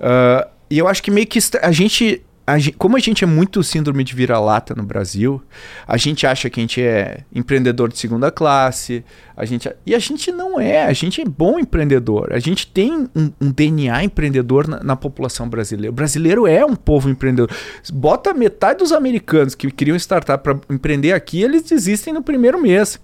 Ah, 0.01 0.49
e 0.71 0.79
eu 0.79 0.89
acho 0.89 1.03
que 1.03 1.11
meio 1.11 1.27
que 1.27 1.39
a 1.63 1.71
gente 1.73 2.23
a 2.47 2.59
gente, 2.59 2.77
como 2.77 2.97
a 2.97 3.01
gente 3.01 3.25
é 3.25 3.27
muito 3.27 3.61
síndrome 3.65 4.05
de 4.05 4.15
vira-lata 4.15 4.73
no 4.73 4.85
Brasil, 4.85 5.43
a 5.87 5.97
gente 5.97 6.25
acha 6.27 6.49
que 6.49 6.61
a 6.61 6.63
gente 6.63 6.81
é 6.81 7.25
empreendedor 7.35 7.89
de 7.89 7.99
segunda 7.99 8.31
classe, 8.31 9.05
a 9.37 9.45
gente, 9.45 9.69
e 9.85 9.95
a 9.95 9.99
gente 9.99 10.31
não 10.31 10.61
é, 10.61 10.85
a 10.85 10.93
gente 10.93 11.21
é 11.21 11.25
bom 11.25 11.59
empreendedor, 11.59 12.33
a 12.33 12.39
gente 12.39 12.69
tem 12.69 13.09
um, 13.17 13.33
um 13.41 13.51
DNA 13.51 14.05
empreendedor 14.05 14.69
na, 14.69 14.81
na, 14.81 14.95
população 14.95 15.49
brasileira. 15.49 15.91
O 15.91 15.95
brasileiro 15.95 16.47
é 16.47 16.65
um 16.65 16.77
povo 16.77 17.11
empreendedor. 17.11 17.51
Bota 17.93 18.33
metade 18.33 18.79
dos 18.79 18.93
americanos 18.93 19.57
que 19.57 19.69
queriam 19.69 19.97
startup 19.97 20.43
para 20.43 20.57
empreender 20.71 21.13
aqui, 21.13 21.43
eles 21.43 21.65
desistem 21.65 22.15
no 22.15 22.23
primeiro 22.23 22.63
mês. 22.63 23.01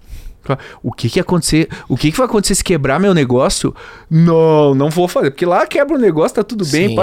O 0.81 0.91
que 0.91 1.09
que 1.09 1.19
acontecer? 1.19 1.69
O 1.87 1.97
que 1.97 2.11
que 2.11 2.17
vai 2.17 2.27
acontecer 2.27 2.55
se 2.55 2.63
quebrar 2.63 2.99
meu 2.99 3.13
negócio? 3.13 3.73
Não, 4.09 4.73
não 4.73 4.89
vou 4.89 5.07
fazer, 5.07 5.31
porque 5.31 5.45
lá 5.45 5.65
quebra 5.65 5.97
o 5.97 5.99
negócio, 5.99 6.35
tá 6.35 6.43
tudo 6.43 6.65
bem. 6.65 6.95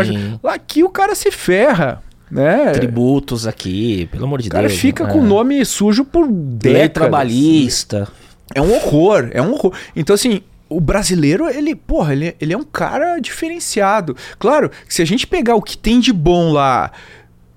Lá 0.43 0.55
aqui 0.55 0.83
o 0.83 0.91
cara 0.91 1.15
se 1.15 1.31
ferra 1.31 2.03
né? 2.31 2.73
Tributos 2.73 3.47
aqui, 3.47 4.09
pelo 4.13 4.25
amor 4.25 4.41
de 4.41 4.49
o 4.49 4.51
cara 4.51 4.69
Deus. 4.69 4.81
fica 4.81 5.05
né? 5.05 5.13
com 5.13 5.21
o 5.21 5.25
nome 5.25 5.65
sujo 5.65 6.05
por 6.05 6.29
décadas. 6.29 6.79
Lei 6.79 6.89
trabalhista. 6.89 8.09
É 8.55 8.61
um 8.61 8.73
horror, 8.75 9.29
é 9.33 9.41
um 9.43 9.53
horror. 9.53 9.73
Então, 9.95 10.15
assim, 10.15 10.43
o 10.69 10.81
brasileiro, 10.81 11.49
ele, 11.49 11.75
porra, 11.75 12.13
ele, 12.13 12.37
ele 12.41 12.53
é 12.53 12.57
um 12.57 12.65
cara 12.65 13.19
diferenciado. 13.19 14.17
Claro, 14.39 14.71
se 14.89 15.03
a 15.03 15.05
gente 15.05 15.27
pegar 15.27 15.57
o 15.57 15.63
que 15.63 15.77
tem 15.77 15.99
de 15.99 16.13
bom 16.13 16.53
lá, 16.53 16.93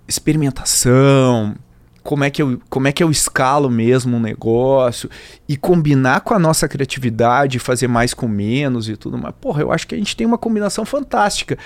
experimentação, 0.07 1.55
como 2.03 2.23
é 2.23 2.29
que 2.29 2.41
eu, 2.41 2.59
como 2.69 2.87
é 2.87 2.91
que 2.91 3.01
eu 3.01 3.09
escalo 3.09 3.69
mesmo 3.69 4.17
um 4.17 4.19
negócio 4.19 5.09
e 5.47 5.55
combinar 5.55 6.21
com 6.21 6.33
a 6.33 6.39
nossa 6.39 6.67
criatividade, 6.67 7.59
fazer 7.59 7.87
mais 7.87 8.13
com 8.13 8.27
menos 8.27 8.89
e 8.89 8.97
tudo 8.97 9.17
mais. 9.17 9.33
Porra, 9.39 9.61
eu 9.61 9.71
acho 9.71 9.87
que 9.87 9.95
a 9.95 9.97
gente 9.97 10.15
tem 10.15 10.27
uma 10.27 10.37
combinação 10.37 10.85
fantástica. 10.85 11.57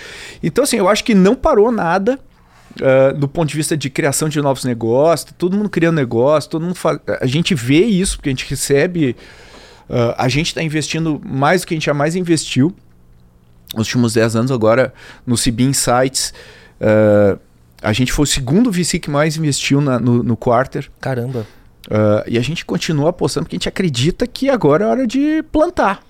Então, 0.43 0.63
assim, 0.63 0.77
eu 0.77 0.87
acho 0.87 1.03
que 1.03 1.15
não 1.15 1.35
parou 1.35 1.71
nada. 1.71 2.19
Uh, 2.81 3.17
do 3.17 3.27
ponto 3.27 3.49
de 3.49 3.55
vista 3.55 3.75
de 3.75 3.89
criação 3.89 4.29
de 4.29 4.41
novos 4.41 4.63
negócios, 4.63 5.33
todo 5.37 5.55
mundo 5.57 5.69
criando 5.69 5.95
negócio, 5.95 6.49
todo 6.49 6.63
mundo 6.63 6.75
faz... 6.75 6.99
a 7.19 7.25
gente 7.25 7.55
vê 7.55 7.83
isso 7.85 8.17
porque 8.17 8.29
a 8.29 8.31
gente 8.31 8.47
recebe, 8.47 9.15
uh, 9.89 10.13
a 10.17 10.27
gente 10.27 10.47
está 10.47 10.61
investindo 10.61 11.19
mais 11.25 11.61
do 11.61 11.67
que 11.67 11.73
a 11.73 11.77
gente 11.77 11.85
jamais 11.85 12.15
investiu 12.15 12.75
nos 13.73 13.87
últimos 13.87 14.13
10 14.13 14.35
anos 14.35 14.51
agora 14.51 14.93
no 15.25 15.35
CB 15.35 15.63
Insights. 15.63 16.33
Uh, 16.79 17.39
a 17.81 17.93
gente 17.93 18.11
foi 18.11 18.23
o 18.23 18.27
segundo 18.27 18.71
VC 18.71 18.99
que 18.99 19.09
mais 19.09 19.37
investiu 19.37 19.81
na, 19.81 19.99
no, 19.99 20.21
no 20.23 20.37
quarter. 20.37 20.89
Caramba. 20.99 21.45
e 22.27 22.37
a 22.37 22.41
gente 22.41 22.65
continua 22.65 23.11
apostando 23.11 23.45
porque 23.45 23.55
a 23.55 23.59
gente 23.59 23.69
acredita 23.69 24.25
que 24.27 24.49
agora 24.49 24.85
é 24.85 24.87
hora 24.87 25.07
de 25.07 25.43
plantar. 25.51 26.01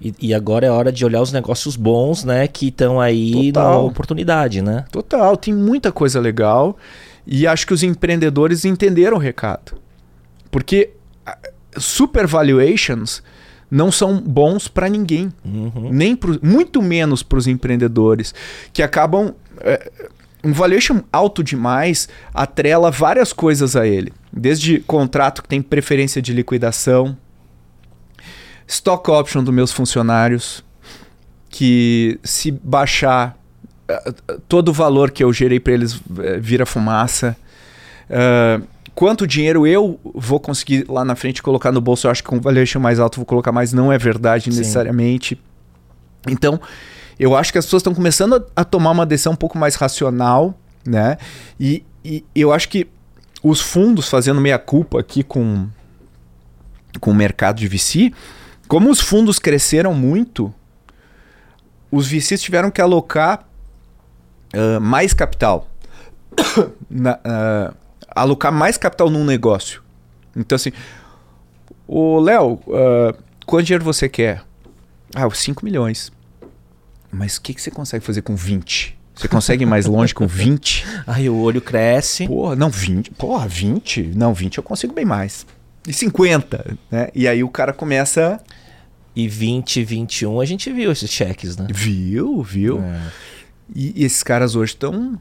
E, 0.00 0.14
e, 0.20 0.34
agora 0.34 0.66
é 0.66 0.70
hora 0.70 0.92
de 0.92 1.04
olhar 1.04 1.22
os 1.22 1.32
negócios 1.32 1.74
bons, 1.74 2.22
né? 2.22 2.46
Que 2.46 2.68
estão 2.68 3.00
aí 3.00 3.50
Total. 3.52 3.72
na 3.72 3.78
oportunidade, 3.78 4.60
né? 4.60 4.84
Total, 4.92 5.36
tem 5.36 5.54
muita 5.54 5.90
coisa 5.90 6.20
legal. 6.20 6.76
E 7.26 7.46
acho 7.46 7.66
que 7.66 7.72
os 7.72 7.82
empreendedores 7.82 8.64
entenderam 8.64 9.16
o 9.16 9.20
recado. 9.20 9.72
Porque 10.50 10.90
super 11.78 12.26
valuations 12.26 13.22
não 13.70 13.90
são 13.90 14.20
bons 14.20 14.68
para 14.68 14.88
ninguém. 14.88 15.32
Uhum. 15.44 15.90
Nem 15.90 16.14
pro, 16.14 16.38
muito 16.42 16.82
menos 16.82 17.22
para 17.22 17.38
os 17.38 17.46
empreendedores. 17.46 18.34
Que 18.72 18.82
acabam. 18.82 19.34
É, 19.60 19.90
um 20.44 20.52
valuation 20.52 21.02
alto 21.12 21.42
demais 21.42 22.08
atrela 22.32 22.90
várias 22.90 23.32
coisas 23.32 23.74
a 23.74 23.86
ele. 23.86 24.12
Desde 24.32 24.78
contrato 24.80 25.42
que 25.42 25.48
tem 25.48 25.60
preferência 25.60 26.22
de 26.22 26.32
liquidação 26.32 27.16
stock 28.66 29.10
option 29.10 29.42
dos 29.42 29.54
meus 29.54 29.72
funcionários, 29.72 30.64
que 31.48 32.18
se 32.22 32.50
baixar 32.50 33.36
eh, 33.88 34.12
todo 34.48 34.68
o 34.68 34.72
valor 34.72 35.10
que 35.10 35.22
eu 35.22 35.32
gerei 35.32 35.60
para 35.60 35.72
eles 35.72 36.00
eh, 36.18 36.38
vira 36.38 36.66
fumaça. 36.66 37.36
Uh, 38.08 38.64
quanto 38.94 39.26
dinheiro 39.26 39.66
eu 39.66 39.98
vou 40.14 40.38
conseguir 40.38 40.86
lá 40.88 41.04
na 41.04 41.14
frente 41.14 41.42
colocar 41.42 41.72
no 41.72 41.80
bolso? 41.80 42.06
Eu 42.06 42.10
acho 42.10 42.22
que 42.22 42.28
com 42.28 42.40
valuation 42.40 42.80
mais 42.80 42.98
alto 42.98 43.16
vou 43.16 43.26
colocar 43.26 43.52
mais, 43.52 43.72
não 43.72 43.92
é 43.92 43.98
verdade 43.98 44.44
Sim. 44.44 44.58
necessariamente. 44.58 45.40
Então, 46.28 46.60
eu 47.18 47.36
acho 47.36 47.52
que 47.52 47.58
as 47.58 47.64
pessoas 47.64 47.80
estão 47.80 47.94
começando 47.94 48.34
a, 48.34 48.60
a, 48.60 48.64
tomar 48.64 48.90
uma 48.90 49.06
decisão 49.06 49.32
um 49.32 49.36
pouco 49.36 49.56
mais 49.56 49.74
racional, 49.76 50.58
né? 50.84 51.16
E, 51.58 51.84
e 52.04 52.24
eu 52.34 52.52
acho 52.52 52.68
que 52.68 52.86
os 53.42 53.60
fundos 53.60 54.08
fazendo 54.08 54.40
meia 54.40 54.58
culpa 54.58 55.00
aqui 55.00 55.22
com, 55.22 55.66
com 57.00 57.10
o 57.10 57.14
mercado 57.14 57.58
de 57.58 57.68
VC, 57.68 58.12
como 58.68 58.90
os 58.90 59.00
fundos 59.00 59.38
cresceram 59.38 59.94
muito, 59.94 60.52
os 61.90 62.08
VCs 62.08 62.42
tiveram 62.42 62.70
que 62.70 62.80
alocar 62.80 63.46
uh, 64.54 64.80
mais 64.80 65.14
capital. 65.14 65.68
Na, 66.90 67.14
uh, 67.14 67.76
alocar 68.10 68.52
mais 68.52 68.76
capital 68.76 69.10
num 69.10 69.24
negócio. 69.24 69.82
Então, 70.34 70.56
assim, 70.56 70.72
o 71.86 72.18
Léo, 72.18 72.54
uh, 72.66 73.16
quanto 73.46 73.66
dinheiro 73.66 73.84
você 73.84 74.08
quer? 74.08 74.42
Ah, 75.14 75.28
5 75.30 75.64
milhões. 75.64 76.12
Mas 77.10 77.36
o 77.36 77.42
que, 77.42 77.54
que 77.54 77.62
você 77.62 77.70
consegue 77.70 78.04
fazer 78.04 78.22
com 78.22 78.34
20? 78.34 78.96
Você 79.14 79.28
consegue 79.28 79.62
ir 79.62 79.66
mais 79.66 79.86
longe 79.86 80.14
com 80.14 80.26
20? 80.26 80.84
Aí 81.06 81.30
o 81.30 81.36
olho 81.38 81.60
cresce. 81.60 82.26
Porra, 82.26 82.56
não, 82.56 82.68
20. 82.68 83.12
Porra, 83.12 83.48
20? 83.48 84.12
Não, 84.14 84.34
20 84.34 84.58
eu 84.58 84.62
consigo 84.62 84.92
bem 84.92 85.04
mais 85.04 85.46
e 85.86 85.92
50, 85.92 86.76
né? 86.90 87.08
E 87.14 87.28
aí 87.28 87.42
o 87.42 87.48
cara 87.48 87.72
começa. 87.72 88.40
E 89.14 89.26
20, 89.26 89.82
21, 89.82 90.40
a 90.40 90.44
gente 90.44 90.70
viu 90.70 90.92
esses 90.92 91.10
cheques, 91.10 91.56
né? 91.56 91.66
Viu, 91.72 92.42
viu. 92.42 92.82
É. 92.82 93.00
E, 93.74 94.02
e, 94.02 94.04
esses 94.04 94.22
caras 94.22 94.54
hoje 94.54 94.74
estão. 94.74 95.18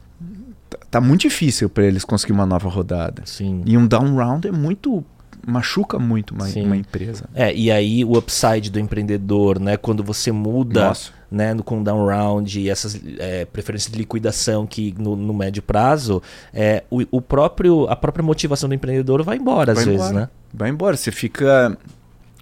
Tá, 0.70 0.78
tá 0.91 1.01
muito 1.01 1.22
difícil 1.22 1.70
para 1.70 1.86
eles 1.86 2.03
conseguir 2.03 2.34
uma 2.34 2.45
nova 2.45 2.68
rodada. 2.68 3.22
Sim. 3.26 3.63
E 3.66 3.78
um 3.78 3.88
down 3.88 4.16
round 4.18 4.47
é 4.49 4.51
muito 4.51 5.05
machuca 5.45 5.99
muito 5.99 6.34
uma, 6.34 6.45
uma, 6.45 6.76
empresa. 6.76 7.30
É, 7.34 7.53
e 7.53 7.72
aí 7.72 8.03
o 8.03 8.18
upside 8.18 8.70
do 8.70 8.80
empreendedor, 8.80 9.59
né? 9.59 9.78
Quando 9.78 10.03
você 10.03 10.32
muda 10.32 10.88
Nossa. 10.88 11.11
Né, 11.30 11.53
no, 11.53 11.63
com 11.63 11.82
down 11.82 12.05
round 12.05 12.59
e 12.59 12.69
essas 12.69 12.99
é, 13.19 13.45
preferências 13.45 13.91
de 13.91 13.97
liquidação 13.97 14.65
que 14.65 14.93
no, 14.97 15.15
no 15.15 15.34
médio 15.34 15.61
prazo, 15.61 16.21
é, 16.53 16.84
o, 16.89 17.01
o, 17.11 17.21
próprio, 17.21 17.88
a 17.89 17.95
própria 17.95 18.23
motivação 18.23 18.69
do 18.69 18.76
empreendedor 18.76 19.23
vai 19.23 19.38
embora 19.38 19.73
vai 19.73 19.84
às 19.84 19.88
embora. 19.88 20.03
vezes, 20.03 20.15
né? 20.15 20.30
Vai 20.53 20.69
embora. 20.69 20.95
Você 20.95 21.11
fica 21.11 21.78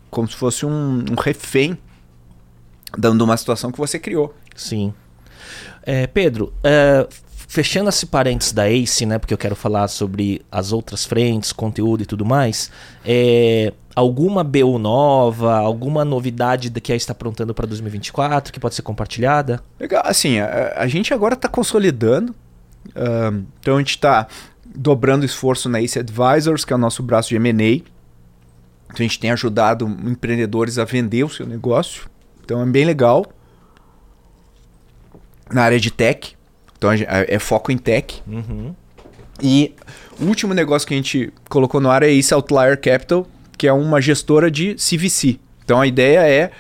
como 0.09 0.27
se 0.27 0.35
fosse 0.35 0.65
um, 0.65 1.05
um 1.11 1.15
refém 1.19 1.77
dando 2.97 3.23
uma 3.23 3.35
situação 3.35 3.71
que 3.71 3.77
você 3.77 3.97
criou. 3.97 4.33
Sim. 4.55 4.93
É, 5.81 6.07
Pedro, 6.07 6.53
é, 6.63 7.07
fechando 7.53 7.87
esse 7.87 8.07
parênteses 8.07 8.51
da 8.51 8.67
ACE, 8.67 9.05
né, 9.05 9.19
porque 9.19 9.31
eu 9.31 9.37
quero 9.37 9.55
falar 9.55 9.87
sobre 9.87 10.41
as 10.51 10.71
outras 10.71 11.05
frentes, 11.05 11.53
conteúdo 11.53 12.01
e 12.01 12.05
tudo 12.07 12.25
mais, 12.25 12.71
é, 13.05 13.71
alguma 13.95 14.43
BU 14.43 14.79
nova, 14.79 15.57
alguma 15.57 16.03
novidade 16.03 16.71
que 16.71 16.91
a 16.91 16.95
está 16.95 17.11
aprontando 17.11 17.53
para 17.53 17.67
2024 17.67 18.51
que 18.51 18.59
pode 18.59 18.73
ser 18.73 18.81
compartilhada? 18.81 19.61
Legal, 19.79 20.01
assim, 20.03 20.39
a, 20.39 20.73
a 20.77 20.87
gente 20.87 21.13
agora 21.13 21.35
está 21.35 21.47
consolidando, 21.47 22.31
uh, 22.31 23.45
então 23.59 23.75
a 23.75 23.79
gente 23.79 23.91
está 23.91 24.27
dobrando 24.65 25.23
esforço 25.23 25.69
na 25.69 25.79
ACE 25.79 25.99
Advisors, 25.99 26.65
que 26.65 26.73
é 26.73 26.75
o 26.75 26.79
nosso 26.79 27.03
braço 27.03 27.29
de 27.29 27.35
M&A, 27.35 27.75
então 28.87 28.97
a 28.97 29.03
gente 29.03 29.19
tem 29.19 29.29
ajudado 29.29 29.85
empreendedores 29.85 30.79
a 30.79 30.85
vender 30.85 31.23
o 31.23 31.29
seu 31.29 31.45
negócio, 31.45 32.09
então 32.43 32.63
é 32.63 32.65
bem 32.65 32.83
legal. 32.83 33.27
Na 35.51 35.61
área 35.61 35.79
de 35.79 35.91
tech, 35.91 36.35
então 36.83 36.91
é, 36.91 37.35
é 37.35 37.39
foco 37.39 37.71
em 37.71 37.77
tech. 37.77 38.21
Uhum. 38.27 38.75
E 39.41 39.73
o 40.19 40.25
último 40.25 40.53
negócio 40.53 40.87
que 40.87 40.93
a 40.93 40.97
gente 40.97 41.31
colocou 41.49 41.79
no 41.79 41.89
ar 41.89 42.03
é 42.03 42.11
esse 42.11 42.33
Outlier 42.33 42.79
Capital, 42.79 43.25
que 43.57 43.67
é 43.67 43.73
uma 43.73 44.01
gestora 44.01 44.51
de 44.51 44.75
CVC. 44.75 45.39
Então 45.63 45.79
a 45.79 45.87
ideia 45.87 46.27
é 46.27 46.51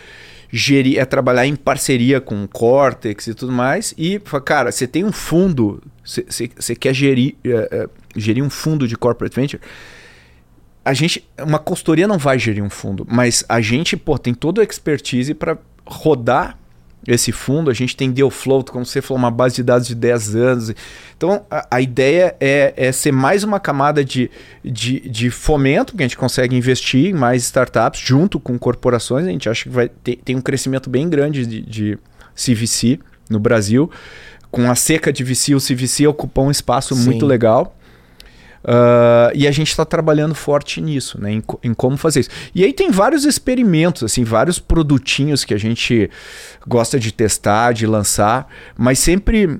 gerir, 0.51 0.99
é 0.99 1.05
trabalhar 1.05 1.45
em 1.45 1.55
parceria 1.55 2.21
com 2.21 2.47
Cortex 2.47 3.27
e 3.27 3.33
tudo 3.33 3.51
mais. 3.51 3.93
E, 3.97 4.19
cara, 4.45 4.71
você 4.71 4.87
tem 4.87 5.03
um 5.03 5.11
fundo, 5.11 5.81
você 6.03 6.75
quer 6.75 6.93
gerir, 6.93 7.35
é, 7.43 7.49
é, 7.49 7.89
gerir 8.15 8.43
um 8.43 8.49
fundo 8.49 8.87
de 8.87 8.95
corporate 8.95 9.35
venture. 9.35 9.61
A 10.85 10.93
gente, 10.93 11.27
uma 11.39 11.59
consultoria 11.59 12.07
não 12.07 12.17
vai 12.17 12.37
gerir 12.37 12.63
um 12.63 12.69
fundo, 12.69 13.05
mas 13.09 13.45
a 13.47 13.61
gente, 13.61 13.95
pô, 13.95 14.17
tem 14.17 14.33
toda 14.33 14.61
a 14.61 14.65
expertise 14.65 15.33
para 15.33 15.57
rodar 15.85 16.57
esse 17.07 17.31
fundo, 17.31 17.69
a 17.69 17.73
gente 17.73 17.95
tem 17.95 18.11
deal 18.11 18.29
float, 18.29 18.71
como 18.71 18.85
você 18.85 19.01
falou, 19.01 19.17
uma 19.17 19.31
base 19.31 19.55
de 19.55 19.63
dados 19.63 19.87
de 19.87 19.95
10 19.95 20.35
anos. 20.35 20.73
Então, 21.17 21.45
a, 21.51 21.67
a 21.69 21.81
ideia 21.81 22.35
é, 22.39 22.73
é, 22.77 22.91
ser 22.91 23.11
mais 23.11 23.43
uma 23.43 23.59
camada 23.59 24.03
de, 24.03 24.31
de, 24.63 25.01
de, 25.01 25.29
fomento, 25.29 25.95
que 25.95 26.03
a 26.03 26.07
gente 26.07 26.17
consegue 26.17 26.55
investir 26.55 27.09
em 27.09 27.13
mais 27.13 27.43
startups 27.43 27.99
junto 27.99 28.39
com 28.39 28.57
corporações. 28.57 29.25
A 29.25 29.29
gente 29.29 29.49
acha 29.49 29.63
que 29.63 29.69
vai 29.69 29.89
ter, 29.89 30.17
tem 30.17 30.35
um 30.35 30.41
crescimento 30.41 30.89
bem 30.89 31.09
grande 31.09 31.45
de, 31.45 31.61
de 31.61 31.99
CVC 32.35 32.99
no 33.29 33.39
Brasil. 33.39 33.91
Com 34.49 34.69
a 34.69 34.75
seca 34.75 35.11
de 35.11 35.23
VC, 35.23 35.55
o 35.55 35.59
CVC 35.59 36.07
ocupou 36.07 36.45
um 36.45 36.51
espaço 36.51 36.95
Sim. 36.95 37.05
muito 37.05 37.25
legal. 37.25 37.75
Uh, 38.63 39.35
e 39.35 39.45
a 39.45 39.51
gente 39.51 39.67
está 39.67 39.83
trabalhando 39.83 40.33
forte 40.33 40.79
nisso, 40.79 41.19
né? 41.19 41.33
Em, 41.33 41.43
em, 41.63 41.73
como 41.73 41.97
fazer 41.97 42.21
isso. 42.21 42.29
E 42.55 42.63
aí 42.63 42.71
tem 42.71 42.89
vários 42.89 43.25
experimentos, 43.25 44.03
assim, 44.03 44.23
vários 44.23 44.57
produtinhos 44.57 45.43
que 45.43 45.53
a 45.53 45.57
gente 45.57 46.09
gosta 46.65 46.97
de 46.97 47.11
testar, 47.11 47.73
de 47.73 47.85
lançar, 47.85 48.47
mas 48.77 48.99
sempre 48.99 49.47
uh, 49.47 49.59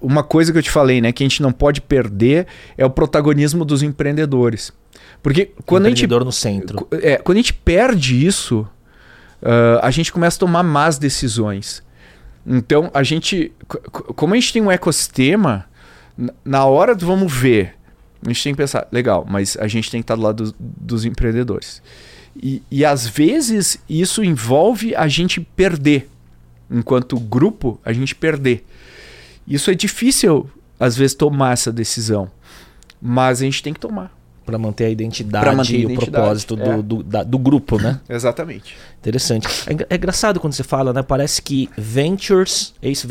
uma 0.00 0.22
coisa 0.22 0.50
que 0.50 0.58
eu 0.58 0.62
te 0.62 0.70
falei, 0.70 1.02
né, 1.02 1.12
que 1.12 1.22
a 1.22 1.26
gente 1.28 1.42
não 1.42 1.52
pode 1.52 1.82
perder 1.82 2.46
é 2.76 2.86
o 2.86 2.90
protagonismo 2.90 3.66
dos 3.66 3.82
empreendedores. 3.82 4.72
Porque 5.22 5.52
quando 5.66 5.86
a 5.86 5.88
gente 5.90 6.06
no 6.06 6.32
centro. 6.32 6.88
É, 6.90 7.18
quando 7.18 7.36
a 7.36 7.40
gente 7.40 7.54
perde 7.54 8.26
isso, 8.26 8.66
uh, 9.42 9.78
a 9.82 9.90
gente 9.90 10.10
começa 10.10 10.38
a 10.38 10.40
tomar 10.40 10.62
más 10.62 10.98
decisões. 10.98 11.82
Então, 12.46 12.90
a 12.92 13.02
gente, 13.02 13.52
como 14.16 14.34
a 14.34 14.36
gente 14.36 14.52
tem 14.52 14.62
um 14.62 14.70
ecossistema, 14.70 15.66
na 16.44 16.64
hora 16.66 16.94
do 16.94 17.06
vamos 17.06 17.32
ver, 17.32 17.74
a 18.24 18.28
gente 18.28 18.42
tem 18.42 18.52
que 18.52 18.58
pensar, 18.58 18.86
legal, 18.92 19.26
mas 19.28 19.56
a 19.56 19.66
gente 19.66 19.90
tem 19.90 20.00
que 20.00 20.04
estar 20.04 20.16
do 20.16 20.22
lado 20.22 20.44
dos, 20.44 20.54
dos 20.58 21.04
empreendedores. 21.04 21.82
E, 22.40 22.62
e 22.70 22.84
às 22.84 23.06
vezes 23.06 23.78
isso 23.88 24.24
envolve 24.24 24.94
a 24.94 25.06
gente 25.08 25.40
perder 25.40 26.08
enquanto 26.70 27.20
grupo, 27.20 27.78
a 27.84 27.92
gente 27.92 28.14
perder. 28.14 28.64
Isso 29.46 29.70
é 29.70 29.74
difícil, 29.74 30.48
às 30.80 30.96
vezes, 30.96 31.14
tomar 31.14 31.52
essa 31.52 31.70
decisão. 31.70 32.30
Mas 33.00 33.42
a 33.42 33.44
gente 33.44 33.62
tem 33.62 33.74
que 33.74 33.80
tomar. 33.80 34.16
Para 34.44 34.58
manter 34.58 34.86
a 34.86 34.90
identidade 34.90 35.54
manter 35.54 35.76
a 35.76 35.78
e 35.78 35.86
o 35.86 35.94
propósito 35.94 36.58
é. 36.58 36.76
do, 36.76 36.82
do, 36.82 37.02
da, 37.02 37.22
do, 37.22 37.38
grupo, 37.38 37.80
né? 37.80 38.00
Exatamente. 38.08 38.76
Interessante. 38.98 39.46
É, 39.68 39.94
é, 39.94 39.96
engraçado 39.96 40.40
quando 40.40 40.52
você 40.52 40.64
fala, 40.64 40.92
né? 40.92 41.00
Parece 41.00 41.40
que 41.40 41.70
Ventures, 41.76 42.74
Ace 42.82 43.06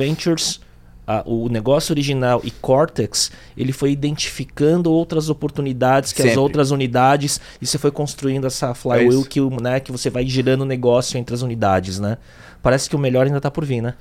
Ventures, 1.08 1.24
o 1.26 1.50
negócio 1.50 1.94
original 1.94 2.42
e 2.44 2.52
Cortex, 2.52 3.32
ele 3.58 3.72
foi 3.72 3.92
identificando 3.92 4.92
outras 4.92 5.30
oportunidades 5.30 6.12
que 6.12 6.18
Sempre. 6.18 6.32
as 6.32 6.38
outras 6.38 6.72
unidades 6.72 7.40
e 7.62 7.66
você 7.66 7.78
foi 7.78 7.92
construindo 7.92 8.48
essa 8.48 8.74
flywheel 8.74 9.22
é 9.22 9.28
que, 9.28 9.42
né, 9.62 9.80
que 9.80 9.92
você 9.92 10.10
vai 10.10 10.26
girando 10.26 10.62
o 10.62 10.66
negócio 10.66 11.18
entre 11.18 11.36
as 11.36 11.42
unidades, 11.42 12.00
né? 12.00 12.18
parece 12.62 12.90
que 12.90 12.96
o 12.96 13.00
melhor 13.00 13.26
ainda 13.26 13.38
está 13.38 13.50
por 13.50 13.66
vir, 13.66 13.82
né? 13.82 13.96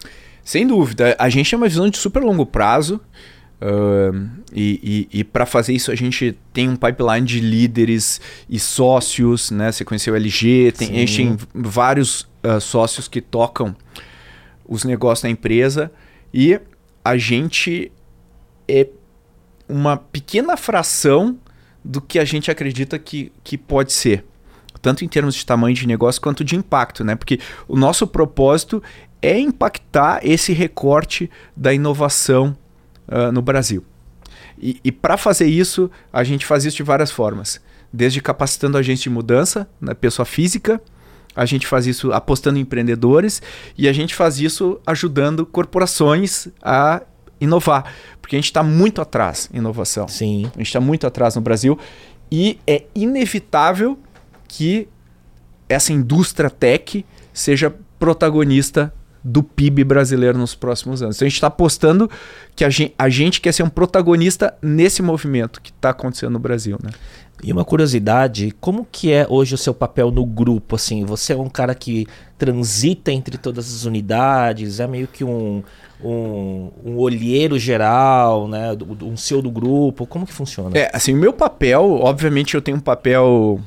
Sem 0.44 0.66
dúvida. 0.66 1.16
A 1.18 1.28
gente 1.28 1.50
tem 1.50 1.56
uma 1.56 1.68
visão 1.68 1.88
de 1.88 1.98
super 1.98 2.22
longo 2.22 2.46
prazo. 2.46 3.00
Uh, 3.62 4.30
e, 4.54 5.08
e, 5.12 5.20
e 5.20 5.24
para 5.24 5.44
fazer 5.44 5.74
isso 5.74 5.92
a 5.92 5.94
gente 5.94 6.34
tem 6.50 6.66
um 6.66 6.76
pipeline 6.76 7.26
de 7.26 7.40
líderes 7.40 8.18
e 8.48 8.58
sócios, 8.58 9.50
né? 9.50 9.70
Você 9.70 9.84
conheceu 9.84 10.14
o 10.14 10.16
LG, 10.16 10.72
tem, 10.72 10.88
a 10.88 10.92
gente 11.00 11.16
tem 11.16 11.38
vários 11.54 12.22
uh, 12.42 12.58
sócios 12.58 13.06
que 13.06 13.20
tocam 13.20 13.76
os 14.66 14.84
negócios 14.84 15.24
da 15.24 15.28
empresa 15.28 15.92
e 16.32 16.58
a 17.04 17.16
gente 17.16 17.92
é 18.68 18.88
uma 19.68 19.96
pequena 19.96 20.56
fração 20.56 21.38
do 21.84 22.00
que 22.00 22.18
a 22.18 22.24
gente 22.24 22.50
acredita 22.50 22.98
que, 22.98 23.32
que 23.42 23.56
pode 23.56 23.92
ser 23.92 24.24
tanto 24.82 25.04
em 25.04 25.08
termos 25.08 25.34
de 25.34 25.44
tamanho 25.44 25.74
de 25.74 25.86
negócio 25.86 26.20
quanto 26.20 26.42
de 26.42 26.56
impacto, 26.56 27.04
né? 27.04 27.14
Porque 27.14 27.38
o 27.68 27.76
nosso 27.76 28.06
propósito 28.06 28.82
é 29.20 29.38
impactar 29.38 30.20
esse 30.22 30.52
recorte 30.52 31.30
da 31.54 31.72
inovação 31.72 32.56
uh, 33.06 33.30
no 33.30 33.42
Brasil. 33.42 33.84
E, 34.58 34.80
e 34.82 34.90
para 34.90 35.16
fazer 35.16 35.46
isso, 35.46 35.90
a 36.12 36.24
gente 36.24 36.46
faz 36.46 36.64
isso 36.64 36.78
de 36.78 36.82
várias 36.82 37.10
formas. 37.10 37.60
Desde 37.92 38.20
capacitando 38.20 38.78
agentes 38.78 39.02
de 39.02 39.10
mudança, 39.10 39.68
na 39.80 39.88
né, 39.88 39.94
pessoa 39.94 40.24
física, 40.24 40.80
a 41.34 41.44
gente 41.46 41.66
faz 41.66 41.86
isso 41.86 42.12
apostando 42.12 42.58
em 42.58 42.62
empreendedores 42.62 43.40
e 43.76 43.88
a 43.88 43.92
gente 43.92 44.14
faz 44.14 44.40
isso 44.40 44.80
ajudando 44.86 45.46
corporações 45.46 46.48
a 46.62 47.02
inovar. 47.40 47.92
Porque 48.20 48.36
a 48.36 48.38
gente 48.38 48.46
está 48.46 48.62
muito 48.62 49.00
atrás 49.00 49.48
em 49.52 49.58
inovação. 49.58 50.08
Sim. 50.08 50.46
A 50.54 50.58
gente 50.58 50.66
está 50.66 50.80
muito 50.80 51.06
atrás 51.06 51.36
no 51.36 51.40
Brasil 51.40 51.78
e 52.30 52.58
é 52.66 52.84
inevitável 52.94 53.98
que 54.46 54.88
essa 55.68 55.92
indústria 55.92 56.50
tech 56.50 57.04
seja 57.32 57.74
protagonista 57.98 58.92
do 59.22 59.42
PIB 59.42 59.84
brasileiro 59.84 60.38
nos 60.38 60.54
próximos 60.54 61.02
anos. 61.02 61.16
Então 61.16 61.26
a 61.26 61.28
gente 61.28 61.36
está 61.36 61.46
apostando 61.46 62.10
que 62.56 62.64
a 62.64 62.70
gente, 62.70 62.94
a 62.98 63.08
gente, 63.08 63.40
quer 63.40 63.52
ser 63.52 63.62
um 63.62 63.68
protagonista 63.68 64.56
nesse 64.62 65.02
movimento 65.02 65.60
que 65.60 65.70
está 65.70 65.90
acontecendo 65.90 66.32
no 66.32 66.38
Brasil, 66.38 66.78
né? 66.82 66.90
E 67.42 67.52
uma 67.52 67.64
curiosidade, 67.64 68.54
como 68.60 68.86
que 68.90 69.12
é 69.12 69.26
hoje 69.28 69.54
o 69.54 69.58
seu 69.58 69.72
papel 69.72 70.10
no 70.10 70.26
grupo? 70.26 70.76
Assim, 70.76 71.04
você 71.04 71.32
é 71.32 71.36
um 71.36 71.48
cara 71.48 71.74
que 71.74 72.06
transita 72.36 73.10
entre 73.10 73.38
todas 73.38 73.74
as 73.74 73.84
unidades, 73.84 74.78
é 74.78 74.86
meio 74.86 75.06
que 75.06 75.24
um, 75.24 75.62
um, 76.02 76.70
um 76.84 76.96
olheiro 76.98 77.58
geral, 77.58 78.46
né? 78.46 78.76
Um 79.02 79.16
CEO 79.16 79.40
do 79.40 79.50
grupo, 79.50 80.06
como 80.06 80.26
que 80.26 80.32
funciona? 80.32 80.76
É, 80.76 80.90
assim, 80.92 81.14
o 81.14 81.16
meu 81.16 81.32
papel, 81.32 81.98
obviamente 82.02 82.54
eu 82.54 82.60
tenho 82.60 82.76
um 82.76 82.80
papel 82.80 83.60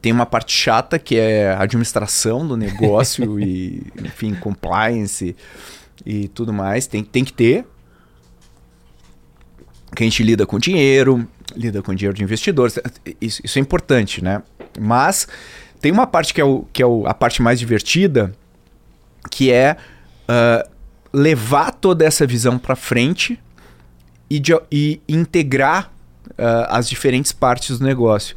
tem 0.00 0.12
uma 0.12 0.26
parte 0.26 0.52
chata 0.52 0.98
que 0.98 1.16
é 1.16 1.54
administração 1.54 2.46
do 2.46 2.56
negócio 2.56 3.40
e, 3.40 3.82
enfim, 4.04 4.34
compliance 4.34 5.34
e 6.04 6.28
tudo 6.28 6.52
mais. 6.52 6.86
Tem, 6.86 7.02
tem 7.02 7.24
que 7.24 7.32
ter. 7.32 7.64
Que 9.94 10.04
a 10.04 10.06
gente 10.06 10.22
lida 10.22 10.46
com 10.46 10.58
dinheiro, 10.58 11.26
lida 11.56 11.82
com 11.82 11.94
dinheiro 11.94 12.16
de 12.16 12.22
investidores. 12.22 12.78
Isso, 13.20 13.40
isso 13.44 13.58
é 13.58 13.62
importante, 13.62 14.22
né? 14.22 14.42
Mas 14.78 15.26
tem 15.80 15.90
uma 15.90 16.06
parte 16.06 16.34
que 16.34 16.40
é, 16.40 16.44
o, 16.44 16.66
que 16.72 16.82
é 16.82 16.86
o, 16.86 17.06
a 17.06 17.14
parte 17.14 17.42
mais 17.42 17.58
divertida, 17.58 18.32
que 19.30 19.50
é 19.50 19.76
uh, 20.28 20.68
levar 21.12 21.72
toda 21.72 22.04
essa 22.04 22.26
visão 22.26 22.58
para 22.58 22.76
frente 22.76 23.38
e, 24.28 24.38
de, 24.38 24.58
e 24.70 25.00
integrar 25.08 25.92
uh, 26.30 26.66
as 26.68 26.88
diferentes 26.88 27.32
partes 27.32 27.78
do 27.78 27.84
negócio. 27.84 28.36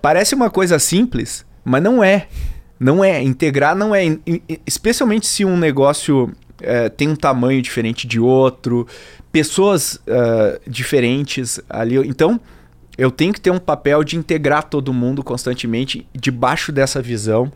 Parece 0.00 0.34
uma 0.34 0.50
coisa 0.50 0.78
simples, 0.78 1.44
mas 1.64 1.82
não 1.82 2.02
é. 2.02 2.28
Não 2.78 3.04
é. 3.04 3.22
Integrar 3.22 3.74
não 3.74 3.94
é. 3.94 4.02
Especialmente 4.66 5.26
se 5.26 5.44
um 5.44 5.56
negócio 5.56 6.32
é, 6.60 6.88
tem 6.88 7.08
um 7.08 7.16
tamanho 7.16 7.60
diferente 7.60 8.06
de 8.06 8.20
outro, 8.20 8.86
pessoas 9.36 10.00
uh, 10.06 10.58
diferentes 10.66 11.60
ali. 11.68 11.96
Então, 12.08 12.40
eu 12.96 13.10
tenho 13.10 13.34
que 13.34 13.40
ter 13.40 13.50
um 13.50 13.58
papel 13.58 14.02
de 14.02 14.16
integrar 14.16 14.64
todo 14.64 14.94
mundo 14.94 15.22
constantemente 15.22 16.08
debaixo 16.14 16.72
dessa 16.72 17.02
visão 17.02 17.52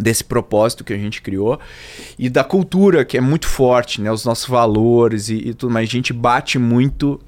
desse 0.00 0.24
propósito 0.24 0.82
que 0.82 0.92
a 0.92 0.96
gente 0.96 1.22
criou 1.22 1.60
e 2.18 2.28
da 2.28 2.42
cultura 2.42 3.04
que 3.04 3.16
é 3.16 3.20
muito 3.20 3.46
forte, 3.46 4.00
né? 4.00 4.10
Os 4.10 4.24
nossos 4.24 4.48
valores 4.48 5.28
e, 5.28 5.50
e 5.50 5.54
tudo 5.54 5.72
mais. 5.72 5.88
A 5.88 5.92
gente 5.92 6.12
bate 6.12 6.58
muito 6.58 7.20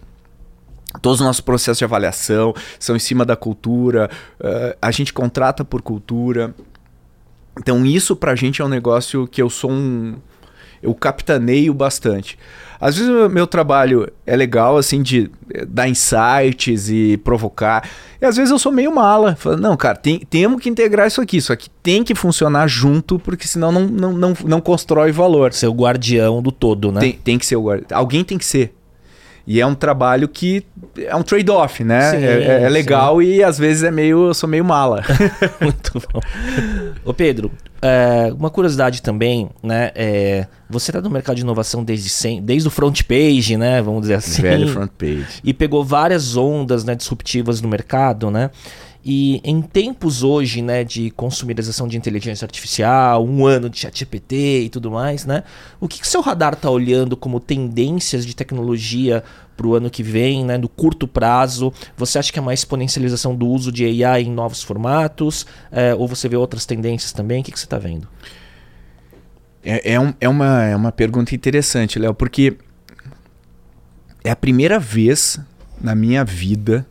Todos 1.00 1.20
os 1.20 1.26
nossos 1.26 1.40
processos 1.40 1.78
de 1.78 1.84
avaliação 1.84 2.54
são 2.78 2.94
em 2.94 3.00
cima 3.00 3.24
da 3.24 3.34
cultura, 3.36 4.08
uh, 4.40 4.76
a 4.80 4.90
gente 4.92 5.12
contrata 5.12 5.64
por 5.64 5.82
cultura. 5.82 6.54
Então, 7.58 7.84
isso 7.84 8.14
pra 8.16 8.34
gente 8.34 8.62
é 8.62 8.64
um 8.64 8.68
negócio 8.68 9.26
que 9.28 9.42
eu 9.42 9.50
sou 9.50 9.70
um. 9.70 10.16
Eu 10.80 10.94
capitaneio 10.94 11.74
bastante. 11.74 12.38
Às 12.84 12.98
vezes 12.98 13.10
o 13.10 13.30
meu 13.30 13.46
trabalho 13.46 14.12
é 14.26 14.36
legal, 14.36 14.76
assim, 14.76 15.02
de 15.02 15.30
eh, 15.54 15.64
dar 15.64 15.88
insights 15.88 16.90
e 16.90 17.16
provocar. 17.16 17.88
E 18.20 18.26
às 18.26 18.36
vezes 18.36 18.50
eu 18.50 18.58
sou 18.58 18.70
meio 18.70 18.94
mala. 18.94 19.34
Falando, 19.36 19.62
não, 19.62 19.74
cara, 19.74 19.96
tem, 19.96 20.18
temos 20.18 20.60
que 20.60 20.68
integrar 20.68 21.06
isso 21.06 21.18
aqui. 21.22 21.38
Isso 21.38 21.50
aqui 21.50 21.70
tem 21.82 22.04
que 22.04 22.14
funcionar 22.14 22.66
junto, 22.66 23.18
porque 23.18 23.48
senão 23.48 23.72
não, 23.72 23.86
não, 23.86 24.12
não, 24.12 24.36
não 24.44 24.60
constrói 24.60 25.12
valor. 25.12 25.54
Ser 25.54 25.68
o 25.68 25.72
guardião 25.72 26.42
do 26.42 26.52
todo, 26.52 26.92
né? 26.92 27.00
Tem, 27.00 27.12
tem 27.12 27.38
que 27.38 27.46
ser 27.46 27.56
o 27.56 27.64
guardião. 27.64 27.98
Alguém 27.98 28.22
tem 28.22 28.36
que 28.36 28.44
ser. 28.44 28.74
E 29.46 29.60
é 29.60 29.66
um 29.66 29.74
trabalho 29.74 30.26
que 30.26 30.64
é 30.96 31.14
um 31.14 31.22
trade-off, 31.22 31.84
né? 31.84 32.10
Sim, 32.12 32.16
é, 32.24 32.44
é, 32.44 32.62
é 32.62 32.68
legal 32.68 33.20
sim. 33.20 33.26
e 33.26 33.42
às 33.42 33.58
vezes 33.58 33.82
é 33.82 33.90
meio. 33.90 34.28
Eu 34.28 34.34
sou 34.34 34.48
meio 34.48 34.64
mala. 34.64 35.02
Muito 35.60 35.92
bom. 35.92 36.20
Ô 37.04 37.12
Pedro, 37.12 37.50
é, 37.82 38.32
uma 38.32 38.48
curiosidade 38.48 39.02
também, 39.02 39.50
né? 39.62 39.90
É, 39.94 40.46
você 40.70 40.90
está 40.90 41.02
no 41.02 41.10
mercado 41.10 41.36
de 41.36 41.42
inovação 41.42 41.84
desde, 41.84 42.08
sem, 42.08 42.42
desde 42.42 42.66
o 42.66 42.70
front 42.70 43.02
page, 43.02 43.58
né? 43.58 43.82
Vamos 43.82 44.02
dizer 44.02 44.14
assim. 44.14 44.40
Velho 44.40 44.68
front 44.68 44.90
page. 44.96 45.26
E 45.44 45.52
pegou 45.52 45.84
várias 45.84 46.34
ondas 46.34 46.82
né, 46.82 46.94
disruptivas 46.94 47.60
no 47.60 47.68
mercado, 47.68 48.30
né? 48.30 48.50
E 49.04 49.38
em 49.44 49.60
tempos 49.60 50.22
hoje, 50.22 50.62
né, 50.62 50.82
de 50.82 51.10
consumerização 51.10 51.86
de 51.86 51.98
inteligência 51.98 52.46
artificial, 52.46 53.22
um 53.22 53.44
ano 53.44 53.68
de 53.68 53.78
ChatGPT 53.78 54.62
e 54.62 54.68
tudo 54.70 54.90
mais, 54.90 55.26
né? 55.26 55.44
O 55.78 55.86
que, 55.86 56.00
que 56.00 56.08
seu 56.08 56.22
radar 56.22 56.54
está 56.54 56.70
olhando 56.70 57.14
como 57.14 57.38
tendências 57.38 58.24
de 58.24 58.34
tecnologia 58.34 59.22
para 59.54 59.66
o 59.66 59.74
ano 59.74 59.90
que 59.90 60.02
vem, 60.02 60.42
né, 60.42 60.56
no 60.56 60.70
curto 60.70 61.06
prazo? 61.06 61.70
Você 61.98 62.18
acha 62.18 62.32
que 62.32 62.38
é 62.38 62.42
uma 62.42 62.54
exponencialização 62.54 63.36
do 63.36 63.46
uso 63.46 63.70
de 63.70 64.04
AI 64.04 64.22
em 64.22 64.32
novos 64.32 64.62
formatos? 64.62 65.46
É, 65.70 65.94
ou 65.94 66.08
você 66.08 66.26
vê 66.26 66.36
outras 66.36 66.64
tendências 66.64 67.12
também? 67.12 67.42
O 67.42 67.44
que, 67.44 67.52
que 67.52 67.58
você 67.58 67.66
está 67.66 67.78
vendo? 67.78 68.08
É, 69.62 69.92
é, 69.92 70.00
um, 70.00 70.14
é, 70.18 70.28
uma, 70.28 70.64
é 70.64 70.74
uma 70.74 70.92
pergunta 70.92 71.34
interessante, 71.34 71.98
Léo, 71.98 72.14
porque 72.14 72.56
é 74.22 74.30
a 74.30 74.36
primeira 74.36 74.78
vez 74.78 75.38
na 75.78 75.94
minha 75.94 76.24
vida 76.24 76.86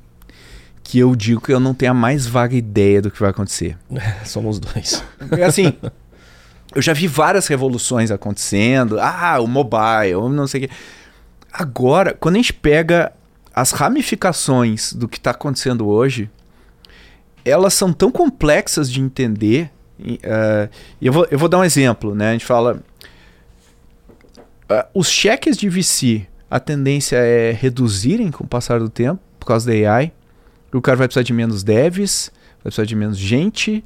que 0.83 0.99
eu 0.99 1.15
digo 1.15 1.41
que 1.41 1.53
eu 1.53 1.59
não 1.59 1.73
tenho 1.73 1.91
a 1.91 1.95
mais 1.95 2.27
vaga 2.27 2.55
ideia 2.55 3.01
do 3.01 3.09
que 3.09 3.19
vai 3.19 3.29
acontecer. 3.29 3.77
Somos 4.25 4.59
dois. 4.59 5.03
É 5.31 5.43
assim, 5.43 5.73
eu 6.75 6.81
já 6.81 6.93
vi 6.93 7.07
várias 7.07 7.47
revoluções 7.47 8.11
acontecendo. 8.11 8.99
Ah, 8.99 9.39
o 9.39 9.47
mobile, 9.47 10.29
não 10.29 10.47
sei 10.47 10.65
o 10.65 10.67
quê. 10.67 10.73
Agora, 11.51 12.13
quando 12.19 12.35
a 12.35 12.39
gente 12.39 12.53
pega 12.53 13.13
as 13.55 13.71
ramificações 13.71 14.93
do 14.93 15.07
que 15.07 15.17
está 15.17 15.31
acontecendo 15.31 15.87
hoje, 15.87 16.29
elas 17.45 17.73
são 17.73 17.93
tão 17.93 18.11
complexas 18.11 18.91
de 18.91 18.99
entender. 18.99 19.69
Uh, 19.99 20.69
eu, 21.01 21.13
vou, 21.13 21.27
eu 21.29 21.37
vou 21.37 21.47
dar 21.47 21.59
um 21.59 21.63
exemplo, 21.63 22.15
né? 22.15 22.29
A 22.29 22.33
gente 22.33 22.45
fala. 22.45 22.83
uh, 24.69 24.85
os 24.93 25.07
cheques 25.09 25.55
de 25.55 25.69
VC, 25.69 26.25
a 26.49 26.59
tendência 26.59 27.17
é 27.17 27.51
reduzirem 27.51 28.31
com 28.31 28.43
o 28.43 28.47
passar 28.47 28.79
do 28.79 28.89
tempo, 28.89 29.21
por 29.39 29.45
causa 29.45 29.71
da 29.71 29.93
AI. 29.95 30.11
O 30.73 30.81
cara 30.81 30.97
vai 30.97 31.07
precisar 31.07 31.23
de 31.23 31.33
menos 31.33 31.63
devs, 31.63 32.31
vai 32.55 32.63
precisar 32.63 32.85
de 32.85 32.95
menos 32.95 33.17
gente, 33.17 33.83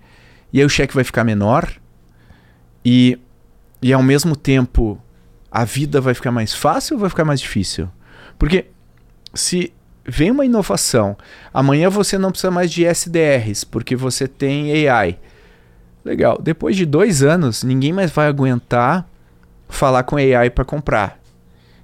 e 0.52 0.60
aí 0.60 0.66
o 0.66 0.70
cheque 0.70 0.96
vai 0.96 1.04
ficar 1.04 1.24
menor. 1.24 1.70
E, 2.84 3.20
e 3.82 3.92
ao 3.92 4.02
mesmo 4.02 4.36
tempo, 4.36 5.02
a 5.52 5.66
vida 5.66 6.00
vai 6.00 6.14
ficar 6.14 6.32
mais 6.32 6.54
fácil 6.54 6.96
ou 6.96 7.02
vai 7.02 7.10
ficar 7.10 7.26
mais 7.26 7.40
difícil? 7.40 7.90
Porque 8.40 8.68
se 9.34 9.74
vem 10.06 10.32
uma 10.32 10.46
inovação, 10.46 11.18
amanhã 11.54 11.90
você 11.90 12.18
não 12.18 12.32
precisa 12.32 12.52
mais 12.52 12.72
de 12.72 12.86
SDRs, 12.86 13.66
porque 13.66 13.96
você 13.96 14.28
tem 14.28 14.88
AI. 14.88 15.20
Legal. 16.06 16.40
Depois 16.42 16.78
de 16.78 16.86
dois 16.86 17.22
anos, 17.22 17.64
ninguém 17.64 17.92
mais 17.92 18.12
vai 18.12 18.28
aguentar 18.28 19.06
falar 19.68 20.04
com 20.04 20.16
AI 20.16 20.50
para 20.50 20.64
comprar. 20.64 21.20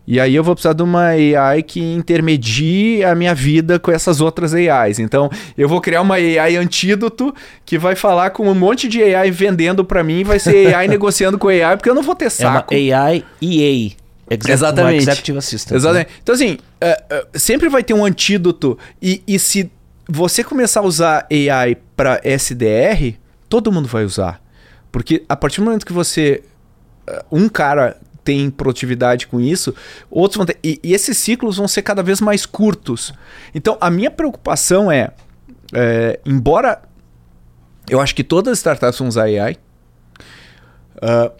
E 0.05 0.19
aí 0.19 0.35
eu 0.35 0.43
vou 0.43 0.53
precisar 0.53 0.73
de 0.73 0.83
uma 0.83 1.07
AI 1.07 1.63
que 1.63 1.79
intermedie 1.81 3.03
a 3.03 3.15
minha 3.15 3.33
vida 3.33 3.79
com 3.79 3.89
essas 3.89 4.19
outras 4.19 4.53
AIs. 4.53 4.99
Então, 4.99 5.29
eu 5.57 5.69
vou 5.69 5.79
criar 5.79 6.01
uma 6.01 6.15
AI 6.15 6.57
antídoto 6.57 7.33
que 7.65 7.77
vai 7.77 7.95
falar 7.95 8.31
com 8.31 8.49
um 8.49 8.53
monte 8.53 8.87
de 8.87 9.01
AI 9.01 9.31
vendendo 9.31 9.85
para 9.85 10.03
mim, 10.03 10.23
vai 10.23 10.39
ser 10.39 10.75
AI 10.75 10.87
negociando 10.89 11.37
com 11.37 11.47
AI, 11.47 11.77
porque 11.77 11.89
eu 11.89 11.95
não 11.95 12.03
vou 12.03 12.15
ter 12.15 12.29
saco. 12.29 12.73
É 12.73 12.93
uma 12.93 13.03
AI 13.05 13.25
EA. 13.41 13.91
Exec 14.29 14.51
Exatamente. 14.51 14.97
Executive 15.03 15.37
Assistant. 15.37 15.75
Exatamente. 15.77 16.07
Né? 16.07 16.13
Então, 16.21 16.35
assim, 16.35 16.53
uh, 16.53 17.15
uh, 17.15 17.39
sempre 17.39 17.69
vai 17.69 17.83
ter 17.83 17.93
um 17.93 18.03
antídoto. 18.03 18.77
E, 19.01 19.21
e 19.27 19.39
se 19.39 19.71
você 20.07 20.43
começar 20.43 20.81
a 20.81 20.83
usar 20.83 21.27
AI 21.31 21.77
para 21.95 22.19
SDR, 22.23 23.15
todo 23.47 23.71
mundo 23.71 23.87
vai 23.87 24.03
usar. 24.03 24.41
Porque 24.91 25.23
a 25.29 25.35
partir 25.35 25.61
do 25.61 25.65
momento 25.65 25.85
que 25.85 25.93
você. 25.93 26.43
Uh, 27.07 27.37
um 27.37 27.49
cara 27.49 27.97
tem 28.23 28.49
produtividade 28.49 29.27
com 29.27 29.39
isso, 29.39 29.75
outros 30.09 30.37
vão 30.37 30.45
ter. 30.45 30.57
E, 30.63 30.79
e, 30.83 30.93
esses 30.93 31.17
ciclos 31.17 31.57
vão 31.57 31.67
ser 31.67 31.81
cada 31.81 32.01
vez 32.01 32.21
mais 32.21 32.45
curtos. 32.45 33.13
Então, 33.53 33.77
a 33.81 33.89
minha 33.89 34.09
preocupação 34.09 34.91
é, 34.91 35.11
é 35.73 36.19
embora 36.25 36.81
eu 37.89 37.99
acho 37.99 38.15
que 38.15 38.23
todas 38.23 38.53
as 38.53 38.57
startups 38.59 38.99
vão 38.99 39.07
usar 39.07 39.23
AI, 39.23 39.57
uh, 40.97 41.31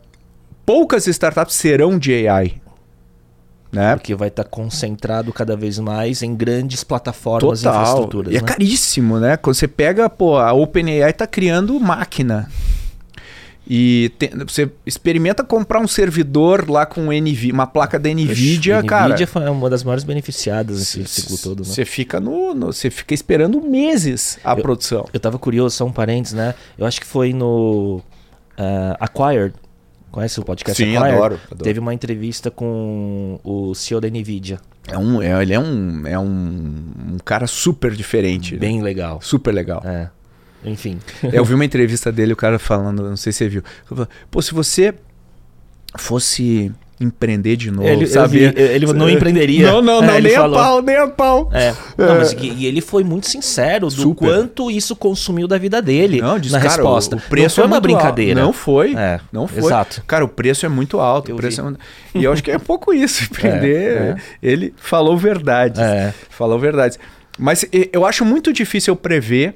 poucas 0.66 1.08
startups 1.08 1.56
serão 1.56 1.98
de 1.98 2.28
AI. 2.28 2.62
Né? 3.72 3.96
Porque 3.96 4.14
vai 4.14 4.28
estar 4.28 4.44
tá 4.44 4.50
concentrado 4.50 5.34
cada 5.34 5.56
vez 5.56 5.80
mais 5.80 6.22
em 6.22 6.36
grandes 6.36 6.84
plataformas 6.84 7.62
Total. 7.62 7.74
e 7.74 7.82
infraestruturas. 7.82 8.34
E 8.34 8.38
é 8.38 8.42
né? 8.42 8.48
caríssimo, 8.48 9.20
né? 9.20 9.36
Quando 9.36 9.56
você 9.56 9.68
pega, 9.68 10.08
pô, 10.08 10.38
a 10.38 10.54
OpenAI 10.54 11.10
está 11.10 11.26
criando 11.26 11.80
máquina. 11.80 12.48
E 13.68 14.12
tem, 14.20 14.30
você 14.46 14.70
experimenta 14.86 15.44
comprar 15.44 15.80
um 15.80 15.88
servidor 15.88 16.70
lá 16.70 16.86
com 16.86 17.14
NV, 17.14 17.52
uma 17.52 17.66
placa 17.66 17.98
da 17.98 18.10
Nvidia, 18.10 18.80
Oxe, 18.80 18.88
cara. 18.88 19.08
Nvidia 19.08 19.28
foi 19.28 19.50
uma 19.50 19.70
das 19.70 19.84
maiores 19.84 20.04
beneficiadas 20.04 20.78
nesse 20.78 21.06
ciclo 21.08 21.38
todo, 21.38 21.60
né? 21.60 21.66
Você 21.66 21.86
fica 21.86 22.20
no, 22.20 22.54
no, 22.54 22.68
você 22.68 22.90
fica 22.90 23.14
esperando 23.14 23.62
meses 23.62 24.38
a 24.44 24.52
eu, 24.52 24.62
produção. 24.62 25.08
Eu 25.14 25.20
tava 25.20 25.40
curioso, 25.40 25.78
só 25.78 25.86
um 25.86 25.94
parênteses, 25.94 26.34
né? 26.34 26.54
Eu 26.78 26.86
acho 26.86 27.00
que 27.00 27.08
foi 27.08 27.32
no 27.32 28.02
uh, 28.58 28.98
Acquired. 29.00 29.54
Conhece 30.12 30.40
o 30.40 30.44
podcast 30.44 30.84
Sim, 30.84 30.98
Acquired? 30.98 31.16
adoro, 31.16 31.40
adoro. 31.46 31.64
Teve 31.64 31.80
uma 31.80 31.94
entrevista 31.94 32.52
com 32.52 33.40
o 33.44 33.74
CEO 33.74 34.02
da 34.02 34.10
Nvidia. 34.10 34.60
É 34.88 34.98
um, 34.98 35.22
é, 35.22 35.42
ele 35.42 35.54
é 35.54 35.60
um, 35.60 36.06
é 36.06 36.20
um, 36.20 36.84
um 37.14 37.18
cara 37.24 37.48
super 37.48 37.92
diferente. 37.94 38.58
Bem 38.58 38.80
né? 38.80 38.84
legal. 38.84 39.22
Super 39.22 39.54
legal. 39.54 39.82
É. 39.86 40.10
Enfim. 40.66 41.00
eu 41.32 41.44
vi 41.44 41.54
uma 41.54 41.66
entrevista 41.66 42.12
dele, 42.12 42.34
o 42.34 42.38
cara 42.38 42.60
falando, 42.60 43.04
não 43.04 43.18
sei 43.18 43.32
se 43.32 43.40
você 43.40 43.50
viu. 43.50 43.64
Pô, 44.30 44.42
se 44.42 44.54
você 44.54 44.94
fosse 45.98 46.72
empreender 47.00 47.56
de 47.56 47.70
novo, 47.70 47.88
ele? 47.88 48.06
Vi, 48.06 48.44
ele 48.56 48.86
não 48.94 49.10
empreenderia. 49.10 49.72
Não, 49.72 49.82
não, 49.82 50.02
não, 50.02 50.14
é, 50.14 50.22
nem 50.22 50.34
falou. 50.34 50.58
a 50.58 50.64
pau, 50.64 50.82
nem 50.82 50.96
a 50.96 51.08
pau. 51.08 51.50
É. 51.52 51.74
Não, 51.98 52.16
mas 52.16 52.34
e 52.40 52.66
ele 52.66 52.82
foi 52.82 53.04
muito 53.04 53.28
sincero 53.28 53.88
do 53.88 53.92
Super. 53.92 54.28
quanto 54.28 54.72
isso 54.72 54.96
consumiu 54.96 55.48
da 55.48 55.58
vida 55.58 55.82
dele 55.82 56.22
não, 56.22 56.40
diz, 56.40 56.52
na 56.52 56.60
cara, 56.60 56.72
resposta. 56.72 57.16
O 57.18 57.22
preço 57.22 57.60
não 57.60 57.68
foi 57.68 57.72
é 57.72 57.76
uma 57.76 57.82
brincadeira. 57.82 58.42
Alto. 58.42 58.46
Não 58.46 58.54
foi. 58.54 58.96
É, 58.96 59.20
não 59.32 59.48
foi. 59.48 59.64
Exato. 59.64 60.04
Cara, 60.08 60.24
o 60.24 60.28
preço 60.28 60.66
é 60.66 60.70
muito 60.70 61.00
alto. 61.00 61.30
Eu 61.30 61.36
o 61.36 61.38
preço 61.38 61.62
é 61.62 61.64
muito... 61.64 61.80
E 62.16 62.24
eu 62.24 62.32
acho 62.32 62.44
que 62.44 62.52
é 62.52 62.58
pouco 62.58 62.94
isso, 62.94 63.24
empreender. 63.30 63.98
É, 63.98 64.02
é. 64.02 64.16
Ele 64.42 64.74
falou 64.78 65.18
verdade. 65.18 65.82
É. 65.82 66.14
Falou 66.30 66.60
verdade. 66.60 66.98
Mas 67.38 67.66
eu 67.92 68.06
acho 68.06 68.24
muito 68.24 68.54
difícil 68.54 68.96
prever 68.96 69.56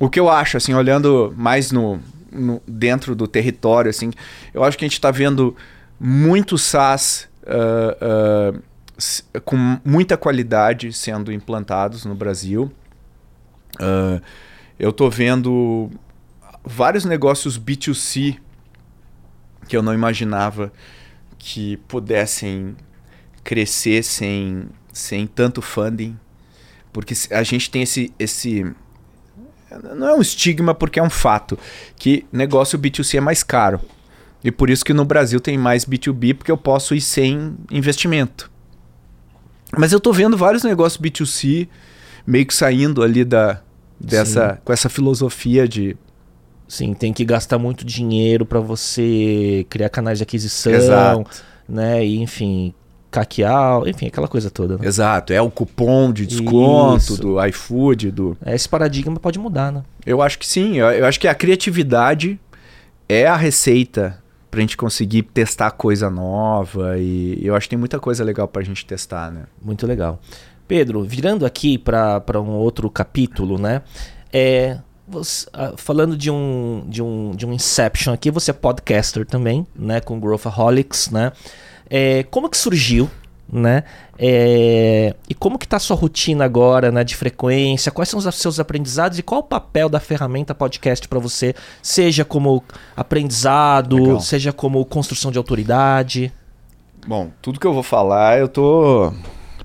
o 0.00 0.08
que 0.08 0.18
eu 0.18 0.30
acho, 0.30 0.56
assim, 0.56 0.72
olhando 0.72 1.32
mais 1.36 1.70
no, 1.70 2.00
no 2.32 2.62
dentro 2.66 3.14
do 3.14 3.28
território, 3.28 3.90
assim, 3.90 4.10
eu 4.54 4.64
acho 4.64 4.78
que 4.78 4.84
a 4.84 4.88
gente 4.88 4.94
está 4.94 5.10
vendo 5.10 5.54
muito 6.00 6.56
SaaS 6.56 7.28
uh, 7.42 8.56
uh, 8.56 9.40
com 9.42 9.78
muita 9.84 10.16
qualidade 10.16 10.90
sendo 10.94 11.30
implantados 11.30 12.06
no 12.06 12.14
Brasil. 12.14 12.72
Uh, 13.74 14.22
eu 14.78 14.88
estou 14.88 15.10
vendo 15.10 15.90
vários 16.64 17.04
negócios 17.04 17.58
B2C 17.58 18.38
que 19.68 19.76
eu 19.76 19.82
não 19.82 19.92
imaginava 19.92 20.72
que 21.38 21.76
pudessem 21.88 22.74
crescer 23.44 24.02
sem, 24.02 24.66
sem 24.92 25.26
tanto 25.26 25.60
funding, 25.60 26.18
porque 26.90 27.14
a 27.30 27.42
gente 27.42 27.70
tem 27.70 27.82
esse, 27.82 28.12
esse 28.18 28.74
não 29.94 30.08
é 30.08 30.14
um 30.14 30.20
estigma 30.20 30.74
porque 30.74 30.98
é 30.98 31.02
um 31.02 31.10
fato 31.10 31.58
que 31.96 32.26
negócio 32.32 32.78
B2C 32.78 33.18
é 33.18 33.20
mais 33.20 33.42
caro. 33.42 33.80
E 34.42 34.50
por 34.50 34.70
isso 34.70 34.84
que 34.84 34.92
no 34.92 35.04
Brasil 35.04 35.38
tem 35.38 35.58
mais 35.58 35.84
B2B 35.84 36.34
porque 36.34 36.50
eu 36.50 36.56
posso 36.56 36.94
ir 36.94 37.00
sem 37.00 37.54
investimento. 37.70 38.50
Mas 39.76 39.92
eu 39.92 40.00
tô 40.00 40.12
vendo 40.12 40.36
vários 40.36 40.64
negócios 40.64 41.00
B2C 41.00 41.68
meio 42.26 42.46
que 42.46 42.54
saindo 42.54 43.02
ali 43.02 43.24
da 43.24 43.60
dessa 43.98 44.54
Sim. 44.54 44.58
com 44.64 44.72
essa 44.72 44.88
filosofia 44.88 45.68
de 45.68 45.96
Sim, 46.66 46.94
tem 46.94 47.12
que 47.12 47.24
gastar 47.24 47.58
muito 47.58 47.84
dinheiro 47.84 48.46
para 48.46 48.60
você 48.60 49.66
criar 49.68 49.88
canais 49.88 50.18
de 50.18 50.22
aquisição, 50.22 50.72
Exato. 50.72 51.42
né? 51.68 52.06
E 52.06 52.18
enfim, 52.18 52.72
caquear, 53.10 53.82
enfim, 53.86 54.06
aquela 54.06 54.28
coisa 54.28 54.50
toda. 54.50 54.78
Né? 54.78 54.86
Exato, 54.86 55.32
é 55.32 55.42
o 55.42 55.50
cupom 55.50 56.12
de 56.12 56.26
desconto 56.26 56.98
Isso. 56.98 57.20
do 57.20 57.44
iFood, 57.46 58.10
do. 58.10 58.36
Esse 58.46 58.68
paradigma 58.68 59.18
pode 59.18 59.38
mudar, 59.38 59.72
né? 59.72 59.82
Eu 60.06 60.22
acho 60.22 60.38
que 60.38 60.46
sim. 60.46 60.78
Eu, 60.78 61.06
acho 61.06 61.18
que 61.18 61.28
a 61.28 61.34
criatividade 61.34 62.38
é 63.08 63.26
a 63.26 63.36
receita 63.36 64.18
pra 64.50 64.60
gente 64.60 64.76
conseguir 64.76 65.22
testar 65.22 65.70
coisa 65.72 66.10
nova 66.10 66.98
e 66.98 67.38
eu 67.42 67.54
acho 67.54 67.66
que 67.66 67.70
tem 67.70 67.78
muita 67.78 68.00
coisa 68.00 68.24
legal 68.24 68.48
pra 68.48 68.62
gente 68.62 68.84
testar, 68.84 69.30
né? 69.30 69.44
Muito 69.62 69.86
legal. 69.86 70.20
Pedro, 70.66 71.02
virando 71.02 71.44
aqui 71.44 71.76
para 71.76 72.40
um 72.40 72.50
outro 72.50 72.88
capítulo, 72.88 73.58
né? 73.58 73.82
É, 74.32 74.78
você, 75.06 75.48
uh, 75.48 75.76
falando 75.76 76.16
de 76.16 76.30
um, 76.30 76.84
de, 76.88 77.02
um, 77.02 77.32
de 77.32 77.44
um 77.44 77.52
Inception 77.52 78.14
aqui, 78.14 78.30
você 78.30 78.52
é 78.52 78.54
podcaster 78.54 79.26
também, 79.26 79.66
né? 79.74 80.00
Com 80.00 80.20
Growthaholics, 80.20 81.10
né? 81.10 81.32
É, 81.90 82.22
como 82.30 82.48
que 82.48 82.56
surgiu, 82.56 83.10
né? 83.52 83.82
É, 84.16 85.14
e 85.28 85.34
como 85.34 85.58
que 85.58 85.64
está 85.66 85.76
a 85.76 85.80
sua 85.80 85.96
rotina 85.96 86.44
agora, 86.44 86.92
né? 86.92 87.02
De 87.02 87.16
frequência? 87.16 87.90
Quais 87.90 88.08
são 88.08 88.18
os 88.18 88.34
seus 88.36 88.60
aprendizados 88.60 89.18
e 89.18 89.22
qual 89.22 89.40
o 89.40 89.44
papel 89.44 89.88
da 89.88 89.98
ferramenta 89.98 90.54
podcast 90.54 91.08
para 91.08 91.18
você? 91.18 91.54
Seja 91.82 92.24
como 92.24 92.62
aprendizado, 92.96 93.96
Legal. 93.96 94.20
seja 94.20 94.52
como 94.52 94.84
construção 94.84 95.32
de 95.32 95.38
autoridade. 95.38 96.32
Bom, 97.06 97.30
tudo 97.42 97.58
que 97.58 97.66
eu 97.66 97.72
vou 97.72 97.82
falar, 97.82 98.38
eu 98.38 98.46
tô 98.46 99.12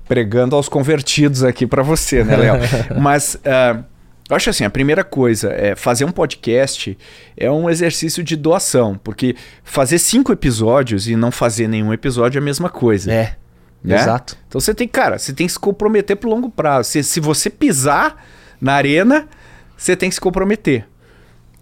pregando 0.08 0.56
aos 0.56 0.68
convertidos 0.68 1.44
aqui 1.44 1.66
para 1.66 1.82
você, 1.82 2.24
né, 2.24 2.36
Léo? 2.36 2.54
Mas 3.00 3.36
uh, 3.36 3.84
eu 4.28 4.34
acho 4.34 4.50
assim, 4.50 4.64
a 4.64 4.70
primeira 4.70 5.04
coisa 5.04 5.52
é 5.52 5.76
fazer 5.76 6.04
um 6.04 6.10
podcast 6.10 6.98
é 7.36 7.50
um 7.50 7.70
exercício 7.70 8.24
de 8.24 8.34
doação, 8.34 8.98
porque 9.02 9.36
fazer 9.62 9.98
cinco 9.98 10.32
episódios 10.32 11.06
e 11.06 11.14
não 11.14 11.30
fazer 11.30 11.68
nenhum 11.68 11.92
episódio 11.92 12.38
é 12.38 12.42
a 12.42 12.44
mesma 12.44 12.68
coisa. 12.68 13.12
É. 13.12 13.36
Né? 13.84 13.94
Exato. 13.94 14.36
Então 14.48 14.60
você 14.60 14.74
tem, 14.74 14.88
cara, 14.88 15.16
você 15.16 15.32
tem 15.32 15.46
que 15.46 15.52
se 15.52 15.58
comprometer 15.58 16.16
pro 16.16 16.28
longo 16.28 16.50
prazo. 16.50 16.90
Se, 16.90 17.04
se 17.04 17.20
você 17.20 17.48
pisar 17.48 18.26
na 18.60 18.72
arena, 18.72 19.28
você 19.76 19.94
tem 19.94 20.08
que 20.08 20.14
se 20.16 20.20
comprometer. 20.20 20.88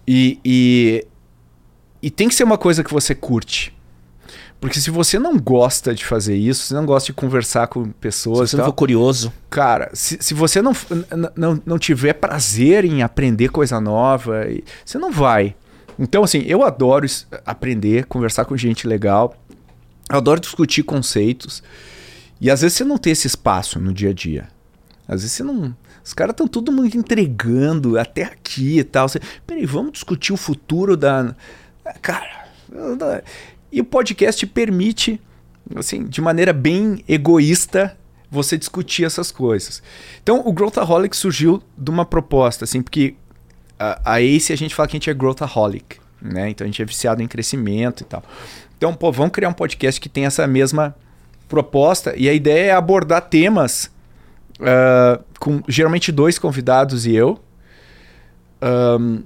E, 0.08 0.38
e, 0.42 1.06
e 2.02 2.10
tem 2.10 2.28
que 2.28 2.34
ser 2.34 2.44
uma 2.44 2.56
coisa 2.56 2.82
que 2.82 2.92
você 2.92 3.14
curte. 3.14 3.73
Porque 4.64 4.80
se 4.80 4.90
você 4.90 5.18
não 5.18 5.38
gosta 5.38 5.94
de 5.94 6.06
fazer 6.06 6.34
isso, 6.34 6.64
se 6.68 6.72
não 6.72 6.86
gosta 6.86 7.08
de 7.08 7.12
conversar 7.12 7.66
com 7.66 7.90
pessoas. 7.90 8.48
Se 8.48 8.56
você 8.56 8.62
não 8.62 8.64
for 8.64 8.72
curioso. 8.72 9.30
Cara, 9.50 9.90
se, 9.92 10.16
se 10.18 10.32
você 10.32 10.62
não, 10.62 10.72
não, 11.36 11.62
não 11.66 11.78
tiver 11.78 12.14
prazer 12.14 12.82
em 12.82 13.02
aprender 13.02 13.50
coisa 13.50 13.78
nova, 13.78 14.46
você 14.82 14.96
não 14.96 15.12
vai. 15.12 15.54
Então, 15.98 16.24
assim, 16.24 16.44
eu 16.46 16.62
adoro 16.62 17.06
aprender, 17.44 18.06
conversar 18.06 18.46
com 18.46 18.56
gente 18.56 18.86
legal. 18.86 19.36
Eu 20.08 20.16
adoro 20.16 20.40
discutir 20.40 20.82
conceitos. 20.82 21.62
E 22.40 22.50
às 22.50 22.62
vezes 22.62 22.78
você 22.78 22.84
não 22.84 22.96
tem 22.96 23.12
esse 23.12 23.26
espaço 23.26 23.78
no 23.78 23.92
dia 23.92 24.08
a 24.08 24.14
dia. 24.14 24.48
Às 25.06 25.20
vezes 25.20 25.32
você 25.32 25.42
não. 25.42 25.76
Os 26.02 26.14
caras 26.14 26.32
estão 26.32 26.48
todo 26.48 26.72
mundo 26.72 26.96
entregando 26.96 27.98
até 27.98 28.22
aqui 28.22 28.78
e 28.78 28.84
tal. 28.84 29.10
Você, 29.10 29.20
Peraí, 29.46 29.66
vamos 29.66 29.92
discutir 29.92 30.32
o 30.32 30.38
futuro 30.38 30.96
da. 30.96 31.36
Cara. 32.00 32.44
E 33.74 33.80
o 33.80 33.84
podcast 33.84 34.46
permite 34.46 35.20
assim, 35.74 36.04
de 36.04 36.20
maneira 36.20 36.52
bem 36.52 37.02
egoísta, 37.08 37.96
você 38.30 38.56
discutir 38.56 39.04
essas 39.04 39.32
coisas. 39.32 39.82
Então, 40.22 40.42
o 40.44 40.52
Growthaholic 40.52 41.16
surgiu 41.16 41.60
de 41.76 41.90
uma 41.90 42.04
proposta, 42.04 42.64
assim, 42.64 42.82
porque 42.82 43.14
a, 43.78 44.12
a 44.12 44.20
ACE 44.20 44.52
a 44.52 44.56
gente 44.56 44.74
fala 44.74 44.88
que 44.88 44.96
a 44.96 44.98
gente 44.98 45.10
é 45.10 45.14
Growthaholic, 45.14 45.98
né? 46.22 46.50
Então 46.50 46.64
a 46.64 46.68
gente 46.68 46.80
é 46.80 46.84
viciado 46.84 47.20
em 47.20 47.26
crescimento 47.26 48.02
e 48.02 48.04
tal. 48.04 48.22
Então, 48.76 48.94
pô, 48.94 49.10
vamos 49.10 49.32
criar 49.32 49.48
um 49.48 49.52
podcast 49.52 50.00
que 50.00 50.08
tem 50.08 50.24
essa 50.24 50.46
mesma 50.46 50.94
proposta 51.48 52.14
e 52.16 52.28
a 52.28 52.32
ideia 52.32 52.70
é 52.70 52.72
abordar 52.72 53.22
temas 53.22 53.90
uh, 54.60 55.22
com 55.38 55.62
geralmente 55.68 56.10
dois 56.10 56.38
convidados 56.38 57.06
e 57.06 57.14
eu, 57.14 57.40
um, 58.62 59.22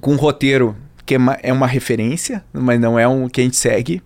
com 0.00 0.12
um 0.12 0.16
roteiro 0.16 0.76
que 1.10 1.16
é 1.16 1.18
uma, 1.18 1.32
é 1.42 1.52
uma 1.52 1.66
referência, 1.66 2.44
mas 2.52 2.78
não 2.78 2.96
é 2.96 3.08
um 3.08 3.28
que 3.28 3.40
a 3.40 3.44
gente 3.44 3.56
segue. 3.56 4.00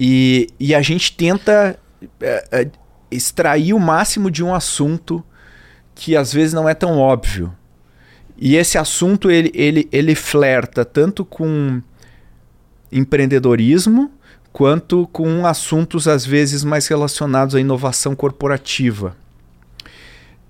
E, 0.00 0.48
e 0.58 0.74
a 0.74 0.82
gente 0.82 1.16
tenta 1.16 1.78
uh, 2.02 2.06
uh, 2.06 2.70
extrair 3.08 3.72
o 3.72 3.78
máximo 3.78 4.28
de 4.28 4.42
um 4.42 4.52
assunto 4.52 5.24
que 5.94 6.16
às 6.16 6.32
vezes 6.32 6.52
não 6.52 6.68
é 6.68 6.74
tão 6.74 6.98
óbvio. 6.98 7.54
E 8.36 8.56
esse 8.56 8.76
assunto 8.76 9.30
ele, 9.30 9.52
ele, 9.54 9.88
ele 9.92 10.16
flerta 10.16 10.84
tanto 10.84 11.24
com 11.24 11.80
empreendedorismo 12.90 14.10
quanto 14.52 15.06
com 15.12 15.46
assuntos 15.46 16.08
às 16.08 16.26
vezes 16.26 16.64
mais 16.64 16.88
relacionados 16.88 17.54
à 17.54 17.60
inovação 17.60 18.16
corporativa. 18.16 19.16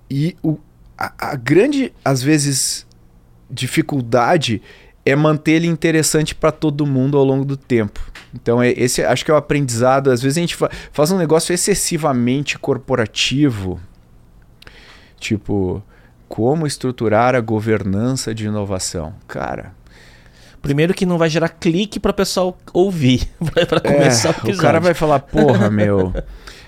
E 0.09 0.35
o, 0.41 0.57
a, 0.97 1.13
a 1.33 1.35
grande, 1.35 1.93
às 2.03 2.23
vezes, 2.23 2.87
dificuldade 3.47 4.63
é 5.07 5.15
manter 5.15 5.53
ele 5.53 5.67
interessante 5.67 6.35
para 6.35 6.51
todo 6.51 6.85
mundo 6.85 7.17
ao 7.17 7.23
longo 7.23 7.45
do 7.45 7.55
tempo. 7.55 7.99
Então, 8.33 8.61
é, 8.61 8.71
esse 8.71 9.03
acho 9.03 9.23
que 9.23 9.31
é 9.31 9.33
o 9.33 9.37
aprendizado. 9.37 10.11
Às 10.11 10.21
vezes 10.21 10.37
a 10.37 10.41
gente 10.41 10.55
fa 10.55 10.69
faz 10.91 11.11
um 11.11 11.17
negócio 11.17 11.53
excessivamente 11.53 12.59
corporativo, 12.59 13.79
tipo, 15.17 15.81
como 16.27 16.67
estruturar 16.67 17.35
a 17.35 17.39
governança 17.39 18.35
de 18.35 18.45
inovação. 18.45 19.13
Cara. 19.27 19.73
Primeiro 20.61 20.93
que 20.93 21.05
não 21.05 21.17
vai 21.17 21.29
gerar 21.29 21.49
clique 21.49 21.99
para 21.99 22.11
o 22.11 22.13
pessoal 22.13 22.57
ouvir, 22.73 23.31
para 23.69 23.79
começar 23.79 24.29
é, 24.29 24.31
o 24.31 24.33
episódio. 24.33 24.55
O 24.55 24.61
cara 24.61 24.79
vai 24.81 24.93
falar, 24.93 25.19
porra, 25.19 25.69
meu, 25.69 26.13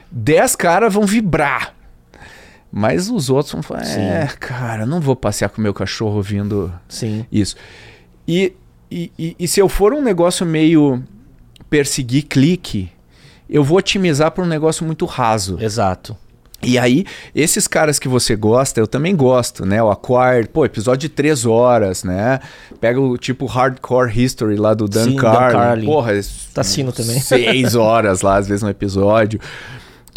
10 0.09 0.55
caras 0.55 0.93
vão 0.93 1.05
vibrar. 1.05 1.73
Mas 2.71 3.09
os 3.09 3.29
outros 3.29 3.51
vão 3.51 3.63
falar, 3.63 3.83
Sim. 3.83 3.99
é, 3.99 4.27
cara, 4.39 4.85
não 4.85 5.01
vou 5.01 5.15
passear 5.15 5.49
com 5.49 5.59
meu 5.59 5.73
cachorro 5.73 6.17
ouvindo 6.17 6.71
Sim. 6.87 7.25
isso. 7.31 7.55
E, 8.29 8.53
e, 8.91 9.11
e, 9.17 9.35
e 9.39 9.47
se 9.47 9.59
eu 9.59 9.67
for 9.67 9.91
um 9.91 10.03
negócio 10.03 10.45
meio 10.45 11.01
perseguir 11.67 12.27
clique, 12.27 12.91
eu 13.49 13.63
vou 13.63 13.79
otimizar 13.79 14.29
para 14.29 14.43
um 14.43 14.47
negócio 14.47 14.85
muito 14.85 15.03
raso. 15.05 15.57
Exato. 15.59 16.15
E 16.61 16.77
aí, 16.77 17.05
esses 17.33 17.67
caras 17.67 17.97
que 17.97 18.07
você 18.07 18.35
gosta, 18.35 18.79
eu 18.79 18.85
também 18.85 19.15
gosto, 19.15 19.65
né? 19.65 19.81
O 19.81 19.89
Acquired, 19.89 20.49
pô, 20.49 20.63
episódio 20.63 21.09
de 21.09 21.09
três 21.09 21.43
horas, 21.45 22.03
né? 22.03 22.39
Pega 22.79 23.01
o 23.01 23.17
tipo 23.17 23.47
Hardcore 23.47 24.11
History 24.15 24.57
lá 24.57 24.75
do 24.75 24.87
Dan 24.87 25.05
Sim, 25.05 25.15
Carlin. 25.15 25.47
Dan 25.47 25.51
Carlin. 25.51 25.85
Porra, 25.87 26.11
tá 26.53 26.63
sino 26.63 26.91
também. 26.91 27.19
Seis 27.19 27.73
horas 27.75 28.21
lá, 28.21 28.35
às 28.35 28.47
vezes, 28.47 28.61
no 28.61 28.69
episódio. 28.69 29.39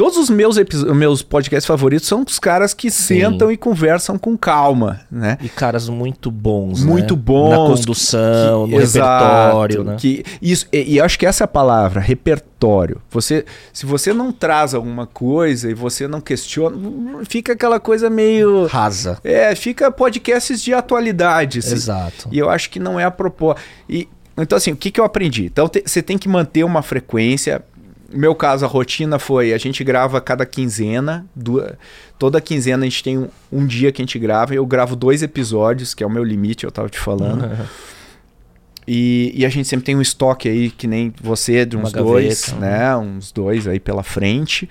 Todos 0.03 0.19
os 0.19 0.29
meus, 0.29 0.57
meus 0.97 1.23
podcasts 1.23 1.65
favoritos 1.65 2.09
são 2.09 2.25
os 2.27 2.37
caras 2.37 2.75
que 2.75 2.91
Sim. 2.91 3.21
sentam 3.21 3.53
e 3.53 3.57
conversam 3.57 4.19
com 4.19 4.37
calma, 4.37 5.01
né? 5.09 5.39
E 5.41 5.49
caras 5.49 5.89
muito 5.89 6.29
bons, 6.29 6.83
Muito 6.83 7.15
né? 7.15 7.23
bons. 7.25 7.51
Na 7.51 7.57
condução, 7.57 8.65
que, 8.67 8.75
no 8.75 8.81
exato, 8.81 9.25
repertório, 9.25 9.85
né? 9.85 9.97
Que, 9.97 10.25
isso, 10.43 10.67
e, 10.73 10.95
e 10.95 11.01
acho 11.01 11.17
que 11.17 11.25
essa 11.25 11.45
é 11.45 11.47
a 11.47 11.49
palavra, 11.49 12.01
repertório. 12.01 13.01
Você, 13.11 13.45
se 13.73 13.87
você 13.87 14.13
não 14.13 14.33
traz 14.33 14.75
alguma 14.75 15.07
coisa 15.07 15.71
e 15.71 15.75
você 15.75 16.09
não 16.09 16.21
questiona, 16.21 16.77
fica 17.25 17.53
aquela 17.53 17.79
coisa 17.79 18.11
meio... 18.11 18.67
Rasa. 18.67 19.21
É, 19.23 19.55
fica 19.55 19.89
podcasts 19.89 20.61
de 20.61 20.75
atualidade. 20.75 21.61
Assim. 21.61 21.75
Exato. 21.75 22.29
E 22.33 22.41
eu 22.41 22.51
acho 22.51 22.71
que 22.71 22.81
não 22.81 22.99
é 22.99 23.05
a 23.05 23.11
proposta. 23.13 23.63
E, 23.89 24.09
então, 24.37 24.57
assim, 24.57 24.73
o 24.73 24.77
que, 24.77 24.91
que 24.91 24.99
eu 24.99 25.05
aprendi? 25.05 25.45
Então, 25.45 25.69
te, 25.69 25.83
você 25.87 26.03
tem 26.03 26.17
que 26.17 26.29
manter 26.29 26.65
uma 26.65 26.83
frequência 26.83 27.63
no 28.13 28.19
meu 28.19 28.35
caso, 28.35 28.65
a 28.65 28.69
rotina 28.69 29.19
foi: 29.19 29.53
a 29.53 29.59
gente 29.59 29.83
grava 29.83 30.21
cada 30.21 30.45
quinzena. 30.45 31.27
Duas, 31.35 31.73
toda 32.19 32.41
quinzena 32.41 32.83
a 32.83 32.89
gente 32.89 33.03
tem 33.03 33.19
um, 33.19 33.29
um, 33.51 33.67
dia 33.67 33.91
que 33.91 34.03
a 34.03 34.05
gente 34.05 34.19
grava. 34.19 34.55
Eu 34.55 34.67
gravo 34.67 34.95
dois 34.95 35.23
episódios, 35.23 35.95
que 35.95 36.03
é 36.03 36.07
o 36.07 36.11
meu 36.11 36.25
limite, 36.25 36.65
eu 36.65 36.71
tava 36.71 36.89
te 36.89 36.99
falando. 36.99 37.45
Uhum. 37.45 37.67
E, 38.85 39.33
e, 39.37 39.47
a 39.47 39.49
gente 39.49 39.69
sempre 39.69 39.87
tem 39.87 39.95
um 39.95 40.03
estoque 40.03 40.49
aí, 40.49 40.69
que 40.69 40.89
nem 40.89 41.15
você, 41.23 41.65
de 41.65 41.77
uns 41.77 41.93
dois, 41.93 42.53
né? 42.55 42.97
Uns 42.97 43.31
dois 43.31 43.69
aí 43.69 43.79
pela 43.79 44.03
frente. 44.03 44.69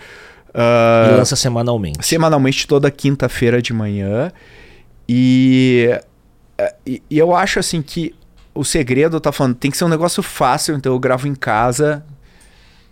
Uh, 0.49 1.13
e 1.13 1.15
lança 1.15 1.37
semanalmente. 1.37 2.05
Semanalmente, 2.05 2.67
toda 2.67 2.91
quinta-feira 2.91 3.61
de 3.61 3.71
manhã. 3.71 4.29
E, 5.07 5.97
e, 6.85 7.01
e 7.09 7.17
eu 7.17 7.33
acho 7.33 7.57
assim 7.57 7.81
que 7.81 8.13
o 8.53 8.65
segredo, 8.65 9.19
tá 9.19 9.31
falando, 9.31 9.55
tem 9.55 9.71
que 9.71 9.77
ser 9.77 9.85
um 9.85 9.89
negócio 9.89 10.21
fácil, 10.21 10.75
então 10.75 10.91
eu 10.91 10.99
gravo 10.99 11.27
em 11.27 11.35
casa, 11.35 12.03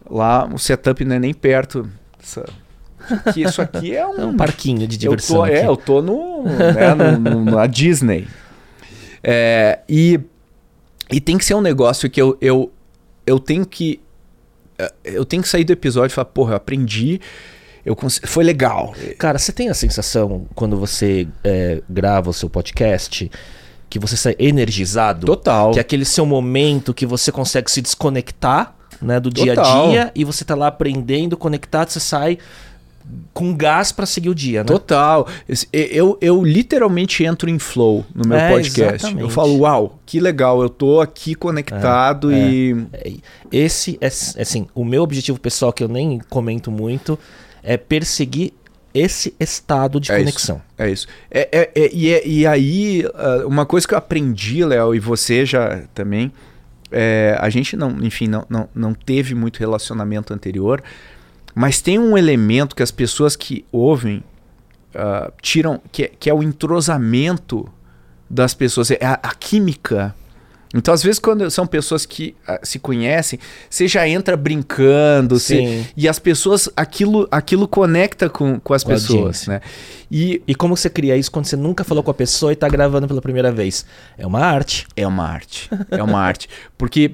Lá 0.09 0.47
o 0.51 0.57
setup 0.57 1.03
não 1.05 1.15
é 1.15 1.19
nem 1.19 1.33
perto. 1.33 1.89
Isso 2.21 2.43
aqui, 2.99 3.41
isso 3.41 3.61
aqui 3.61 3.95
é 3.95 4.05
um, 4.07 4.17
é 4.17 4.25
um 4.25 4.35
parquinho 4.35 4.87
de 4.87 4.97
diversão. 4.97 5.45
Eu 5.45 5.51
tô, 5.51 5.55
é, 5.55 5.67
eu 5.67 5.77
tô 5.77 6.01
no, 6.01 6.43
né, 6.43 6.95
no, 6.95 7.19
no, 7.19 7.45
na 7.45 7.67
Disney. 7.67 8.27
É, 9.23 9.79
e, 9.87 10.19
e 11.11 11.21
tem 11.21 11.37
que 11.37 11.45
ser 11.45 11.53
um 11.53 11.61
negócio 11.61 12.09
que 12.09 12.21
eu, 12.21 12.37
eu, 12.41 12.71
eu 13.25 13.39
tenho 13.39 13.65
que. 13.65 14.01
É, 14.77 14.91
eu 15.03 15.25
tenho 15.25 15.43
que 15.43 15.49
sair 15.49 15.63
do 15.63 15.73
episódio 15.73 16.13
e 16.13 16.15
falar, 16.15 16.25
porra, 16.25 16.53
eu 16.53 16.57
aprendi. 16.57 17.19
Eu 17.85 17.97
foi 18.25 18.43
legal. 18.43 18.93
Cara, 19.17 19.39
você 19.39 19.51
tem 19.51 19.69
a 19.69 19.73
sensação 19.73 20.45
quando 20.53 20.77
você 20.77 21.27
é, 21.43 21.81
grava 21.89 22.29
o 22.29 22.33
seu 22.33 22.49
podcast 22.49 23.31
que 23.89 23.97
você 23.97 24.15
sai 24.15 24.35
energizado? 24.37 25.25
Total. 25.25 25.71
Que 25.71 25.79
é 25.79 25.81
aquele 25.81 26.05
seu 26.05 26.25
momento 26.25 26.93
que 26.93 27.05
você 27.05 27.31
consegue 27.31 27.71
se 27.71 27.81
desconectar 27.81 28.75
né, 29.01 29.19
do 29.19 29.29
dia 29.29 29.53
a 29.53 29.87
dia 29.87 30.11
e 30.15 30.23
você 30.23 30.43
tá 30.43 30.55
lá 30.55 30.67
aprendendo, 30.67 31.37
conectado, 31.37 31.89
você 31.89 31.99
sai 31.99 32.37
com 33.33 33.55
gás 33.55 33.91
para 33.91 34.05
seguir 34.05 34.29
o 34.29 34.35
dia, 34.35 34.59
né? 34.59 34.65
Total. 34.65 35.27
Eu, 35.73 36.17
eu 36.21 36.43
literalmente 36.43 37.23
entro 37.23 37.49
em 37.49 37.57
flow 37.57 38.05
no 38.13 38.27
meu 38.27 38.37
é, 38.37 38.49
podcast. 38.49 38.95
Exatamente. 38.95 39.21
Eu 39.21 39.29
falo, 39.29 39.59
uau, 39.59 39.99
que 40.05 40.19
legal, 40.19 40.61
eu 40.61 40.69
tô 40.69 41.01
aqui 41.01 41.33
conectado 41.33 42.31
é, 42.31 42.37
e. 42.37 42.85
É. 42.93 43.13
Esse 43.51 43.97
é 43.99 44.07
assim, 44.07 44.67
o 44.75 44.85
meu 44.85 45.01
objetivo 45.01 45.39
pessoal, 45.39 45.73
que 45.73 45.83
eu 45.83 45.87
nem 45.87 46.19
comento 46.29 46.69
muito, 46.69 47.17
é 47.63 47.77
perseguir 47.77 48.53
esse 48.93 49.33
estado 49.39 49.99
de 49.99 50.11
é 50.11 50.17
conexão. 50.17 50.57
Isso, 50.57 50.65
é 50.77 50.91
isso. 50.91 51.07
É, 51.31 51.49
é, 51.51 51.71
é, 51.75 51.89
e, 51.93 52.13
é, 52.13 52.27
e 52.27 52.47
aí, 52.47 53.05
ah, 53.15 53.43
uma 53.45 53.65
coisa 53.65 53.87
que 53.87 53.93
eu 53.93 53.97
aprendi, 53.97 54.63
Léo, 54.63 54.93
e 54.93 54.99
você 54.99 55.45
já 55.45 55.83
também, 55.93 56.31
é, 56.91 57.37
a 57.39 57.49
gente 57.49 57.75
não, 57.75 57.91
enfim, 58.01 58.27
não, 58.27 58.45
não, 58.49 58.69
não 58.73 58.93
teve 58.93 59.35
muito 59.35 59.59
relacionamento 59.59 60.33
anterior, 60.33 60.83
mas 61.53 61.81
tem 61.81 61.99
um 61.99 62.17
elemento 62.17 62.75
que 62.75 62.83
as 62.83 62.91
pessoas 62.91 63.35
que 63.35 63.65
ouvem 63.71 64.23
uh, 64.95 65.31
tiram, 65.41 65.81
que, 65.91 66.03
é, 66.03 66.11
que 66.19 66.29
é 66.29 66.33
o 66.33 66.43
entrosamento 66.43 67.67
das 68.29 68.53
pessoas, 68.53 68.91
é 68.91 68.99
a, 69.01 69.13
a 69.13 69.33
química 69.33 70.15
então, 70.73 70.93
às 70.93 71.01
vezes, 71.01 71.19
quando 71.19 71.49
são 71.49 71.65
pessoas 71.65 72.05
que 72.05 72.35
uh, 72.47 72.59
se 72.61 72.77
conhecem, 72.77 73.39
você 73.69 73.87
já 73.87 74.07
entra 74.07 74.37
brincando, 74.37 75.39
você, 75.39 75.85
e 75.97 76.07
as 76.07 76.19
pessoas, 76.19 76.69
aquilo, 76.75 77.27
aquilo 77.31 77.67
conecta 77.67 78.29
com, 78.29 78.59
com 78.59 78.73
as 78.73 78.83
com 78.83 78.91
pessoas, 78.91 79.47
né? 79.47 79.61
E, 80.11 80.41
e 80.47 80.53
como 80.53 80.77
você 80.77 80.89
cria 80.89 81.17
isso 81.17 81.31
quando 81.31 81.45
você 81.45 81.55
nunca 81.55 81.83
falou 81.83 82.03
com 82.03 82.11
a 82.11 82.13
pessoa 82.13 82.51
e 82.51 82.53
está 82.53 82.67
gravando 82.67 83.07
pela 83.07 83.21
primeira 83.21 83.51
vez? 83.51 83.85
É 84.17 84.25
uma 84.25 84.41
arte. 84.41 84.87
É 84.95 85.07
uma 85.07 85.23
arte. 85.23 85.69
É 85.89 86.03
uma 86.03 86.19
arte. 86.19 86.47
Porque 86.77 87.13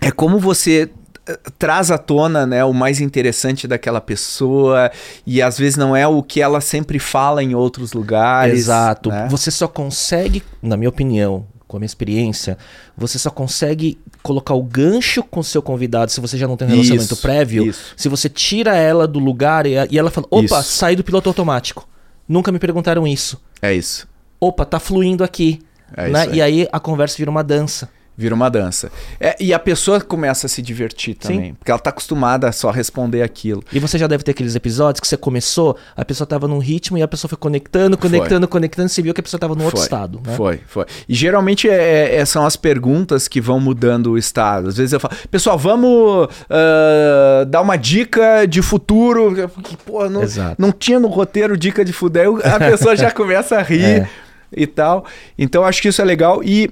é 0.00 0.10
como 0.10 0.38
você 0.38 0.90
eh, 1.26 1.38
traz 1.58 1.90
à 1.90 1.98
tona 1.98 2.46
né, 2.46 2.64
o 2.64 2.72
mais 2.72 3.00
interessante 3.00 3.68
daquela 3.68 4.00
pessoa 4.00 4.90
e 5.26 5.42
às 5.42 5.58
vezes 5.58 5.76
não 5.76 5.94
é 5.94 6.06
o 6.06 6.22
que 6.22 6.40
ela 6.40 6.60
sempre 6.60 6.98
fala 6.98 7.42
em 7.42 7.54
outros 7.54 7.92
lugares. 7.92 8.60
Exato. 8.60 9.10
Né? 9.10 9.28
Você 9.30 9.50
só 9.50 9.68
consegue, 9.68 10.42
na 10.62 10.76
minha 10.76 10.88
opinião, 10.88 11.46
com 11.74 11.78
a 11.78 11.80
minha 11.80 11.86
experiência, 11.86 12.56
você 12.96 13.18
só 13.18 13.30
consegue 13.30 13.98
colocar 14.22 14.54
o 14.54 14.62
gancho 14.62 15.24
com 15.24 15.40
o 15.40 15.44
seu 15.44 15.60
convidado 15.60 16.12
se 16.12 16.20
você 16.20 16.38
já 16.38 16.46
não 16.46 16.56
tem 16.56 16.68
um 16.68 16.70
relacionamento 16.70 17.14
isso, 17.14 17.22
prévio. 17.22 17.66
Isso. 17.66 17.94
Se 17.96 18.08
você 18.08 18.28
tira 18.28 18.76
ela 18.76 19.08
do 19.08 19.18
lugar 19.18 19.66
e, 19.66 19.72
e 19.90 19.98
ela 19.98 20.08
fala: 20.08 20.28
opa, 20.30 20.60
isso. 20.60 20.62
saí 20.62 20.94
do 20.94 21.02
piloto 21.02 21.28
automático. 21.28 21.88
Nunca 22.28 22.52
me 22.52 22.60
perguntaram 22.60 23.06
isso. 23.06 23.42
É 23.60 23.74
isso. 23.74 24.06
Opa, 24.38 24.64
tá 24.64 24.78
fluindo 24.78 25.24
aqui. 25.24 25.60
É 25.96 26.08
né? 26.08 26.22
Isso, 26.22 26.30
é. 26.30 26.36
E 26.36 26.42
aí 26.42 26.68
a 26.70 26.78
conversa 26.78 27.16
vira 27.16 27.30
uma 27.30 27.42
dança. 27.42 27.90
Vira 28.16 28.34
uma 28.34 28.48
dança. 28.48 28.92
É, 29.18 29.34
e 29.40 29.52
a 29.52 29.58
pessoa 29.58 30.00
começa 30.00 30.46
a 30.46 30.48
se 30.48 30.62
divertir 30.62 31.14
também. 31.16 31.40
Sim. 31.46 31.54
Porque 31.54 31.70
ela 31.70 31.80
tá 31.80 31.90
acostumada 31.90 32.48
a 32.48 32.52
só 32.52 32.70
responder 32.70 33.22
aquilo. 33.22 33.62
E 33.72 33.78
você 33.80 33.98
já 33.98 34.06
deve 34.06 34.22
ter 34.22 34.30
aqueles 34.30 34.54
episódios 34.54 35.00
que 35.00 35.08
você 35.08 35.16
começou, 35.16 35.76
a 35.96 36.04
pessoa 36.04 36.26
tava 36.26 36.46
num 36.46 36.58
ritmo 36.58 36.96
e 36.96 37.02
a 37.02 37.08
pessoa 37.08 37.28
foi 37.28 37.36
conectando, 37.38 37.98
conectando, 37.98 38.46
conectando, 38.46 38.86
e 38.86 38.90
você 38.90 39.02
viu 39.02 39.12
que 39.12 39.20
a 39.20 39.22
pessoa 39.24 39.40
tava 39.40 39.54
num 39.56 39.64
outro 39.64 39.78
Foi, 39.78 39.84
estado, 39.84 40.20
né? 40.24 40.36
Foi, 40.36 40.60
foi. 40.66 40.84
E 41.08 41.14
geralmente 41.14 41.68
é- 41.68 42.16
é- 42.16 42.24
são 42.24 42.46
as 42.46 42.54
perguntas 42.56 43.26
que 43.26 43.40
vão 43.40 43.58
mudando 43.58 44.12
o 44.12 44.18
estado. 44.18 44.68
Às 44.68 44.76
vezes 44.76 44.92
eu 44.92 45.00
falo, 45.00 45.14
pessoal, 45.30 45.58
vamos 45.58 46.28
ah, 46.48 47.44
dar 47.48 47.60
uma 47.62 47.76
dica 47.76 48.46
de 48.46 48.62
futuro. 48.62 49.34
Falo, 49.48 49.76
Pô, 49.84 50.08
não, 50.08 50.22
Exato. 50.22 50.56
não 50.60 50.70
tinha 50.72 50.98
no 51.00 51.08
roteiro 51.08 51.56
dica 51.56 51.84
de 51.84 51.92
futuro. 51.92 52.40
Aí 52.44 52.50
A 52.52 52.58
pessoa 52.58 52.96
já 52.96 53.10
começa 53.12 53.56
a 53.56 53.62
rir 53.62 53.84
É. 53.84 54.08
e 54.56 54.66
tal. 54.66 55.04
Então 55.38 55.64
acho 55.64 55.82
que 55.82 55.88
isso 55.88 56.00
é 56.00 56.04
legal. 56.04 56.42
E, 56.44 56.70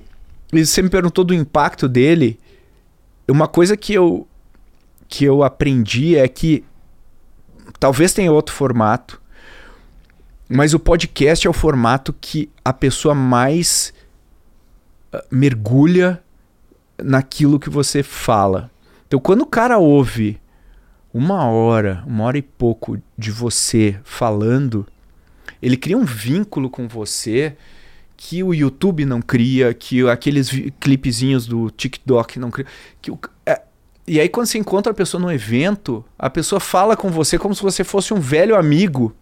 e 0.53 0.67
você 0.67 0.83
me 0.83 0.91
perguntou 0.91 1.25
do 1.25 1.33
impacto 1.33 1.89
dele. 1.89 2.39
Uma 3.27 3.49
coisa 3.49 3.77
que 3.77 3.95
eu, 3.95 4.27
que 5.09 5.25
eu 5.25 5.43
aprendi 5.43 6.17
é 6.17 6.29
que 6.29 6.63
talvez 7.79 8.13
tenha 8.13 8.31
outro 8.31 8.55
formato, 8.55 9.21
mas 10.49 10.75
o 10.75 10.79
podcast 10.79 11.47
é 11.47 11.51
o 11.51 11.55
formato 11.55 12.13
que 12.13 12.51
a 12.63 12.73
pessoa 12.73 13.15
mais 13.15 13.95
ah, 15.11 15.25
mergulha 15.31 16.23
naquilo 17.03 17.59
que 17.59 17.71
você 17.71 18.03
fala. 18.03 18.71
Então, 19.07 19.19
quando 19.19 19.43
o 19.43 19.47
cara 19.47 19.79
ouve 19.79 20.39
uma 21.15 21.47
hora, 21.47 22.03
uma 22.07 22.25
hora 22.25 22.37
e 22.37 22.43
pouco 22.43 23.01
de 23.17 23.31
você 23.31 23.99
falando, 24.05 24.87
ele 25.63 25.77
cria 25.77 25.97
um 25.97 26.05
vínculo 26.05 26.69
com 26.69 26.87
você 26.87 27.57
que 28.25 28.41
o 28.43 28.55
YouTube 28.55 29.05
não 29.05 29.21
cria, 29.21 29.75
que 29.75 30.09
aqueles 30.09 30.49
clipezinhos 30.79 31.45
do 31.45 31.69
TikTok 31.71 32.39
não 32.39 32.53
cria. 32.53 32.67
Que 33.01 33.11
o, 33.11 33.19
é, 33.45 33.61
e 34.07 34.21
aí, 34.21 34.29
quando 34.29 34.47
você 34.47 34.59
encontra 34.59 34.93
a 34.93 34.95
pessoa 34.95 35.21
num 35.21 35.31
evento, 35.31 36.05
a 36.17 36.31
pessoa 36.31 36.61
fala 36.61 36.97
com 36.97 37.11
você 37.11 37.37
como 37.37 37.53
se 37.53 37.61
você 37.63 37.83
fosse 37.83 38.15
um 38.15 38.21
velho 38.21 38.55
amigo. 38.57 39.13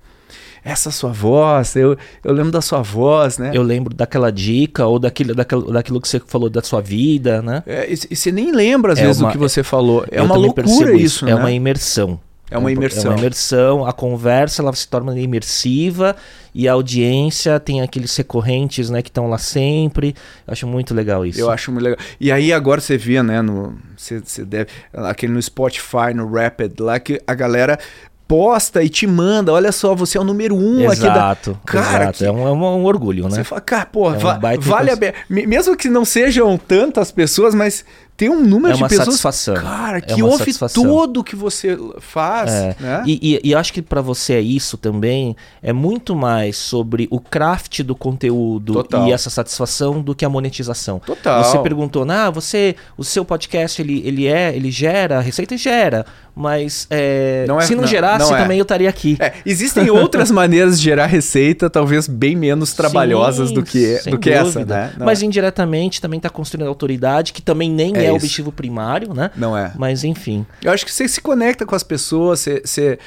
Essa 0.63 0.91
sua 0.91 1.11
voz, 1.11 1.75
eu, 1.77 1.97
eu 2.23 2.33
lembro 2.35 2.53
da 2.53 2.61
sua 2.61 2.83
voz, 2.83 3.39
né? 3.39 3.51
Eu 3.55 3.63
lembro 3.63 3.95
daquela 3.95 4.31
dica 4.31 4.85
ou 4.87 4.99
daquilo, 4.99 5.35
daquilo, 5.35 5.73
daquilo 5.73 6.01
que 6.03 6.07
você 6.07 6.21
falou 6.21 6.51
da 6.51 6.63
sua 6.63 6.83
vida, 6.83 7.41
né? 7.41 7.63
É, 7.67 7.91
e, 7.91 7.95
e 8.11 8.15
você 8.15 8.31
nem 8.31 8.53
lembra, 8.53 8.93
às 8.93 8.99
É 8.99 9.07
vezes, 9.07 9.23
uma- 9.23 9.31
do 9.31 9.33
que 9.33 9.39
você 9.39 9.63
falou. 9.63 10.05
É 10.11 10.19
Eu 10.21 10.25
uma 10.25 10.37
loucura 10.37 10.67
percebo 10.67 10.99
isso, 10.99 11.25
É 11.25 11.29
né? 11.29 11.35
uma 11.37 11.51
imersão. 11.51 12.21
É 12.51 12.59
uma 12.59 12.69
É 12.71 12.73
imersão. 12.73 13.13
uma 13.13 13.19
imersão, 13.19 13.87
a 13.87 13.93
conversa 13.93 14.61
ela 14.63 14.73
se 14.75 14.89
torna 14.89 15.19
imersiva 15.19 16.17
e 16.55 16.69
a 16.69 16.73
audiência 16.73 17.61
tem 17.61 17.81
aqueles 17.81 18.17
recorrentes, 18.17 18.91
né, 18.91 19.03
que 19.03 19.09
estão 19.09 19.29
lá 19.31 19.39
sempre. 19.39 20.15
Eu 20.47 20.53
acho 20.53 20.67
muito 20.67 20.93
legal 20.93 21.25
isso. 21.25 21.39
Eu 21.41 21.51
acho 21.51 21.71
muito 21.71 21.85
legal. 21.85 21.99
E 22.21 22.33
aí 22.33 22.53
agora 22.53 22.81
você 22.81 22.97
vê, 22.99 23.23
né, 23.23 23.41
no 23.41 23.75
você, 23.97 24.19
você 24.19 24.45
deve 24.45 24.69
aquele 24.93 25.33
no 25.33 25.41
Spotify, 25.41 26.13
no 26.15 26.29
Rapid 26.29 26.81
lá 26.81 26.99
que 26.99 27.21
a 27.27 27.35
galera 27.35 27.79
posta 28.27 28.81
e 28.83 28.89
te 28.89 29.09
manda, 29.09 29.53
olha 29.53 29.73
só, 29.73 29.93
você 29.93 30.17
é 30.17 30.21
o 30.21 30.25
número 30.25 30.55
um 30.55 30.89
aqui 30.89 31.01
da 31.01 31.09
Exato, 31.13 31.59
Cara, 31.67 32.05
exato. 32.05 32.19
que- 32.19 32.25
É, 32.25 32.31
um, 32.31 32.47
é 32.47 32.53
um- 32.53 32.65
um 32.79 32.85
orgulho, 32.85 33.25
né? 33.25 33.31
Você 33.31 33.43
fala, 33.45 33.61
cara, 33.61 33.87
pô, 33.87 34.07
É 34.13 34.17
um 34.17 34.19
va- 34.21 34.39
vale 34.61 34.91
a 34.93 34.97
pena. 34.97 35.15
Me- 35.29 35.47
Mesmo 35.49 35.77
que 35.77 35.89
não 35.89 36.05
sejam 36.05 36.57
tantas 36.57 37.11
pessoas, 37.11 37.57
mas 37.57 37.85
tem 38.21 38.29
um 38.29 38.43
número 38.45 38.75
É 38.75 38.77
de 38.77 38.83
pessoas. 38.83 39.07
satisfação. 39.07 39.55
Cara, 39.55 39.97
É 39.97 40.01
que 40.03 40.23
uma 40.23 40.27
ouve 40.27 40.39
satisfação. 40.45 40.83
tudo 40.85 41.25
que 41.25 41.35
você 41.35 41.75
faz. 42.01 42.51
É. 42.53 42.77
Né? 42.79 43.03
E, 43.07 43.41
e- 43.43 43.49
e 43.49 43.55
acho 43.55 43.73
que 43.73 43.81
pra 43.81 44.03
você 44.03 44.35
é 44.35 44.41
isso 44.43 44.77
também. 44.77 45.35
É 45.63 45.73
muito 45.73 46.15
mais 46.15 46.59
sobre 46.59 47.09
o 47.11 47.19
craft 47.19 47.81
do 47.83 47.95
conteúdo 47.95 48.75
Total. 48.75 49.09
e 49.09 49.13
essa 49.13 49.31
satisfação 49.31 50.03
do 50.03 50.15
que 50.15 50.23
a 50.25 50.29
monetização. 50.29 50.99
Total. 50.99 51.43
Você 51.45 51.59
perguntou, 51.61 52.07
ah, 52.11 52.29
você, 52.29 52.77
o 52.99 53.03
seu 53.05 53.25
podcast 53.25 53.81
ele, 53.81 54.03
ele 54.07 54.27
é, 54.27 54.55
ele 54.55 54.71
gera, 54.71 55.17
a 55.17 55.21
receita 55.23 55.57
gera, 55.57 56.05
mas 56.37 56.87
é, 56.91 57.47
Não 57.49 57.59
é- 57.59 57.63
se 57.65 57.75
não, 57.75 57.83
não- 57.83 57.89
gerasse 57.89 58.31
não 58.31 58.37
é. 58.37 58.43
também 58.43 58.59
eu 58.59 58.63
estaria 58.65 58.89
aqui. 58.91 59.17
É, 59.19 59.33
existem 59.47 59.89
outras 59.91 60.31
maneiras 60.31 60.79
de 60.79 60.85
gerar 60.85 61.07
receita, 61.07 61.71
talvez 61.71 62.07
bem 62.07 62.37
menos 62.37 62.75
trabalhosas 62.75 63.49
Sim, 63.49 63.55
do 63.55 63.63
que, 63.63 63.99
do 64.11 64.19
que 64.19 64.31
essa, 64.31 64.45
dúvida. 64.61 64.75
né? 64.75 64.93
Não 64.99 65.07
Mas 65.07 65.23
é. 65.23 65.27
indiretamente 65.27 66.01
também 66.03 66.19
está 66.19 66.29
construindo 66.29 66.69
autoridade, 66.69 67.33
que 67.33 67.41
também 67.41 67.71
nem 67.71 67.97
É 67.97 68.10
é, 68.11 68.13
o 68.13 68.17
objetivo 68.17 68.53
primário, 68.53 69.15
né? 69.15 69.31
Não 69.37 69.57
é. 69.57 69.73
Mas 69.77 70.05
enfim. 70.05 70.45
Eu 70.63 70.73
acho 70.73 70.85
que 70.85 70.93
você 70.93 71.07
se 71.09 71.21
conecta 71.21 71.65
com 71.65 71.75
as 71.75 71.83
pessoas, 71.83 72.41
você, 72.41 72.63
você, 72.65 72.99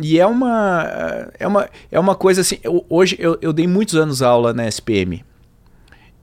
e 0.00 0.18
é 0.18 0.26
uma, 0.26 1.28
é 1.38 1.46
uma, 1.46 1.68
é 1.90 1.98
uma 2.00 2.14
coisa 2.14 2.40
assim. 2.40 2.58
eu- 2.62 2.84
hoje 2.88 3.16
eu, 3.18 3.38
eu 3.42 3.52
dei 3.52 3.66
muitos 3.66 3.94
anos 3.94 4.22
aula 4.22 4.52
na 4.52 4.66
SPM 4.66 5.24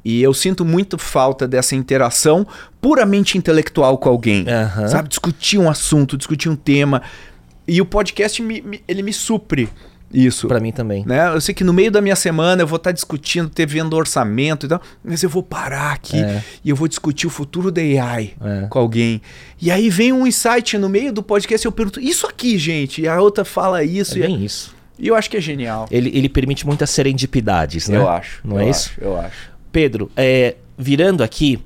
e 0.03 0.21
eu 0.23 0.33
sinto 0.33 0.65
muito 0.65 0.97
falta 0.97 1.47
dessa 1.47 1.75
interação 1.75 2.45
puramente 2.81 3.37
intelectual 3.37 3.97
com 3.97 4.09
alguém, 4.09 4.45
sabe? 4.87 5.09
Discutir 5.09 5.59
um 5.59 5.69
assunto, 5.69 6.17
discutir 6.17 6.49
um 6.49 6.55
tema 6.55 7.01
e 7.67 7.79
o 7.79 7.85
podcast 7.85 8.41
me, 8.41 8.61
me- 8.61 8.83
ele 8.87 9.03
me 9.03 9.13
supre 9.13 9.69
isso. 10.13 10.47
Pra 10.47 10.59
mim 10.59 10.71
também. 10.71 11.03
Né? 11.05 11.27
Eu 11.33 11.41
sei 11.41 11.53
que 11.53 11.63
no 11.63 11.73
meio 11.73 11.91
da 11.91 12.01
minha 12.01 12.15
semana 12.15 12.61
eu 12.61 12.67
vou 12.67 12.77
estar 12.77 12.91
discutindo, 12.91 13.49
ter 13.49 13.65
vendo 13.65 13.93
orçamento 13.95 14.65
e 14.65 14.69
tal, 14.69 14.81
mas 15.03 15.23
eu 15.23 15.29
vou 15.29 15.41
parar 15.43 15.93
aqui 15.93 16.17
É. 16.17 16.43
e 16.63 16.69
eu 16.69 16.75
vou 16.75 16.87
discutir 16.87 17.27
o 17.27 17.29
futuro 17.29 17.71
da 17.71 17.81
AI 17.81 18.33
É. 18.41 18.67
com 18.69 18.79
alguém. 18.79 19.21
E 19.61 19.69
aí 19.71 19.89
vem 19.89 20.11
um 20.13 20.25
insight 20.27 20.77
no 20.77 20.89
meio 20.89 21.11
do 21.13 21.21
podcast 21.23 21.65
e 21.65 21.67
eu 21.67 21.71
pergunto, 21.71 21.99
isso 21.99 22.27
aqui, 22.27 22.57
gente? 22.57 23.01
E 23.01 23.07
a 23.07 23.19
outra 23.21 23.45
fala 23.45 23.83
isso. 23.83 24.15
É 24.15 24.19
e, 24.19 24.21
bem 24.21 24.43
isso. 24.43 24.75
e 24.97 25.07
eu 25.07 25.15
acho 25.15 25.29
que 25.29 25.37
é 25.37 25.41
genial. 25.41 25.87
Ele, 25.91 26.09
ele 26.13 26.27
permite 26.29 26.65
muitas 26.65 26.89
serendipidades, 26.89 27.87
né? 27.89 27.97
Eu 27.97 28.09
acho. 28.09 28.41
Não 28.43 28.57
eu 28.57 28.67
é 28.67 28.69
acho, 28.69 28.79
isso? 28.89 28.91
Eu 29.01 29.19
acho. 29.19 29.51
Pedro, 29.71 30.11
é, 30.17 30.55
virando 30.77 31.23
aqui, 31.23 31.59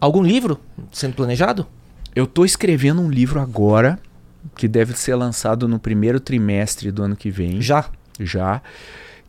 algum 0.00 0.22
livro 0.22 0.58
sendo 0.90 1.14
planejado? 1.14 1.66
Eu 2.14 2.26
tô 2.26 2.44
escrevendo 2.44 3.00
um 3.00 3.08
livro 3.10 3.40
agora 3.40 3.98
que 4.56 4.66
deve 4.68 4.94
ser 4.98 5.14
lançado 5.14 5.66
no 5.68 5.78
primeiro 5.78 6.18
trimestre 6.20 6.90
do 6.90 7.02
ano 7.02 7.16
que 7.16 7.30
vem. 7.30 7.60
Já. 7.60 7.86
Já. 8.20 8.60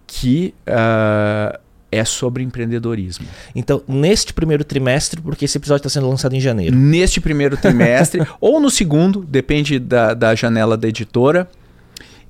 Que 0.07 0.53
ah, 0.68 1.60
é 1.91 2.03
sobre 2.03 2.44
empreendedorismo. 2.44 3.26
Então, 3.56 3.81
neste 3.88 4.34
primeiro 4.34 4.64
trimestre, 4.64 5.22
porque 5.22 5.45
esse 5.45 5.57
episódio 5.57 5.81
está 5.81 5.90
sendo 5.90 6.10
lançado 6.10 6.34
em 6.35 6.40
janeiro. 6.41 6.76
neste 6.76 7.22
primeiro 7.22 7.56
trimestre 7.56 8.26
ou 8.41 8.60
no 8.60 8.69
segundo, 8.69 9.23
depende 9.23 9.77
da, 9.80 10.14
da 10.14 10.34
janela 10.35 10.76
da 10.76 10.88
editora. 10.88 11.48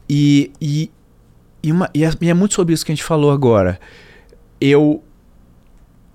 E, 0.10 0.52
e, 0.62 0.92
e, 1.64 1.72
uma- 1.72 1.90
e 1.94 2.04
é, 2.04 2.12
e 2.22 2.30
é 2.30 2.34
muito 2.34 2.54
sobre 2.56 2.74
isso 2.74 2.86
que 2.86 2.92
a 2.92 2.96
gente 2.96 3.04
falou 3.06 3.32
agora. 3.32 3.80
Eu. 4.60 5.04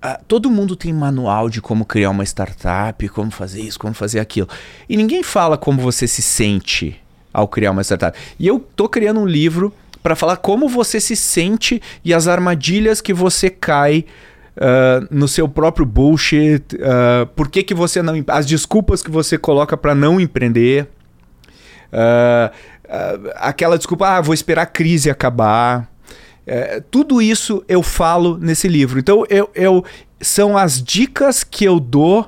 Ah, 0.01 0.19
todo 0.27 0.49
mundo 0.49 0.75
tem 0.75 0.93
manual 0.93 1.49
de 1.49 1.61
como 1.61 1.85
criar 1.85 2.09
uma 2.09 2.23
startup, 2.23 3.07
como 3.09 3.31
fazer 3.31 3.61
isso, 3.61 3.79
como 3.79 3.93
fazer 3.93 4.19
aquilo. 4.19 4.47
E 4.87 4.95
ninguém 4.95 5.23
fala 5.23 5.57
como 5.57 5.81
você 5.81 6.07
se 6.07 6.21
sente 6.21 6.99
ao 7.33 7.47
criar 7.47 7.71
uma 7.71 7.83
startup. 7.83 8.17
E 8.39 8.47
eu 8.47 8.59
tô 8.75 8.87
criando 8.87 9.19
um 9.19 9.25
livro 9.25 9.73
para 10.01 10.15
falar 10.15 10.37
como 10.37 10.69
você 10.69 10.99
se 10.99 11.15
sente 11.15 11.81
e 12.03 12.13
as 12.13 12.27
armadilhas 12.27 13.01
que 13.01 13.13
você 13.13 13.49
cai 13.49 14.05
ah, 14.59 15.05
no 15.09 15.27
seu 15.27 15.47
próprio 15.47 15.85
bullshit, 15.85 16.63
ah, 16.81 17.25
por 17.35 17.49
que, 17.49 17.63
que 17.63 17.73
você 17.73 18.01
não. 18.01 18.21
as 18.27 18.45
desculpas 18.45 19.01
que 19.01 19.09
você 19.09 19.37
coloca 19.37 19.77
para 19.77 19.95
não 19.95 20.19
empreender. 20.19 20.87
Aquela 23.35 23.77
desculpa, 23.77 24.07
ah, 24.07 24.21
vou 24.21 24.33
esperar 24.33 24.63
a 24.63 24.65
crise 24.65 25.09
acabar. 25.09 25.89
É, 26.51 26.81
tudo 26.89 27.21
isso 27.21 27.63
eu 27.67 27.83
falo 27.83 28.37
nesse 28.37 28.67
livro. 28.67 28.97
Então, 28.99 29.23
eu, 29.29 29.49
eu- 29.53 29.85
são 30.19 30.57
as 30.57 30.81
dicas 30.81 31.43
que 31.43 31.63
eu 31.63 31.79
dou 31.79 32.27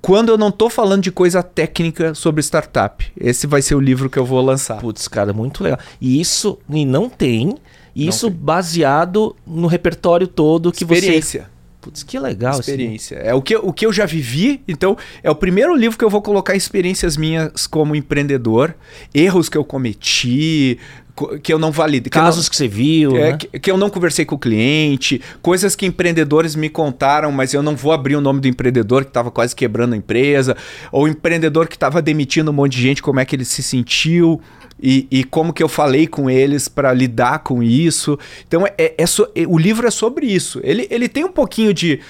quando 0.00 0.28
eu 0.30 0.38
não 0.38 0.50
tô 0.50 0.70
falando 0.70 1.02
de 1.02 1.10
coisa 1.12 1.42
técnica 1.42 2.14
sobre 2.14 2.40
startup. 2.42 3.04
Esse 3.16 3.46
vai 3.46 3.60
ser 3.62 3.74
o 3.74 3.80
livro 3.80 4.08
que 4.08 4.18
eu 4.18 4.24
vou 4.24 4.40
lançar. 4.40 4.78
Putz, 4.80 5.06
cara, 5.08 5.32
muito 5.32 5.62
legal. 5.62 5.78
E 6.00 6.20
isso, 6.20 6.58
e 6.70 6.84
não 6.84 7.08
tem, 7.08 7.56
isso 7.94 8.28
baseado 8.30 9.34
no 9.46 9.66
repertório 9.66 10.26
todo 10.26 10.72
que 10.72 10.84
você... 10.84 10.94
Experiência. 11.00 11.50
Putz, 11.80 12.04
que 12.04 12.16
legal. 12.16 12.60
Experiência. 12.60 13.16
É 13.16 13.34
o 13.34 13.42
que, 13.42 13.56
o 13.56 13.72
que 13.72 13.84
eu 13.84 13.92
já 13.92 14.06
vivi, 14.06 14.62
então 14.68 14.96
é 15.20 15.28
o 15.28 15.34
primeiro 15.34 15.74
livro 15.74 15.98
que 15.98 16.04
eu 16.04 16.10
vou 16.10 16.22
colocar 16.22 16.54
experiências 16.54 17.16
minhas 17.16 17.66
como 17.66 17.96
empreendedor, 17.96 18.74
erros 19.12 19.48
que 19.48 19.58
eu 19.58 19.64
cometi, 19.64 20.78
co- 20.78 21.01
que 21.42 21.52
eu 21.52 21.58
não 21.58 21.70
validei. 21.70 22.10
que 22.10 22.16
eu 22.16 22.22
não- 22.22 22.28
Casos 22.28 22.48
que 22.48 22.56
você 22.56 22.66
viu, 22.66 23.16
É, 23.16 23.32
né? 23.32 23.36
que, 23.36 23.58
que 23.58 23.70
eu 23.70 23.76
não 23.76 23.90
conversei 23.90 24.24
com 24.24 24.34
o 24.34 24.38
cliente, 24.38 25.20
coisas 25.40 25.76
que 25.76 25.84
empreendedores 25.86 26.54
me 26.56 26.68
contaram, 26.68 27.30
mas 27.30 27.52
eu 27.52 27.62
não 27.62 27.76
vou 27.76 27.92
abrir 27.92 28.16
o 28.16 28.20
nome 28.20 28.40
do 28.40 28.48
empreendedor 28.48 29.04
que 29.04 29.10
estava 29.10 29.30
quase 29.30 29.54
quebrando 29.54 29.92
a 29.92 29.96
empresa, 29.96 30.56
ou 30.90 31.06
empreendedor 31.06 31.68
que 31.68 31.76
estava 31.76 32.00
demitindo 32.00 32.50
um 32.50 32.54
monte 32.54 32.72
de 32.76 32.82
gente, 32.82 33.02
como 33.02 33.20
é 33.20 33.24
que 33.24 33.36
ele 33.36 33.44
se 33.44 33.62
sentiu 33.62 34.40
e, 34.82 35.06
e 35.10 35.22
como 35.24 35.52
que 35.52 35.62
eu 35.62 35.68
falei 35.68 36.06
com 36.06 36.28
eles 36.30 36.66
para 36.66 36.92
lidar 36.92 37.40
com 37.40 37.62
isso. 37.62 38.18
Então, 38.48 38.66
é, 38.66 38.94
é 38.98 39.06
so- 39.06 39.28
é- 39.34 39.46
o 39.46 39.58
livro 39.58 39.86
é 39.86 39.90
sobre 39.90 40.26
isso. 40.26 40.60
Ele, 40.64 40.88
ele 40.90 41.08
tem 41.08 41.24
um 41.24 41.30
pouquinho 41.32 41.72
de 41.74 42.00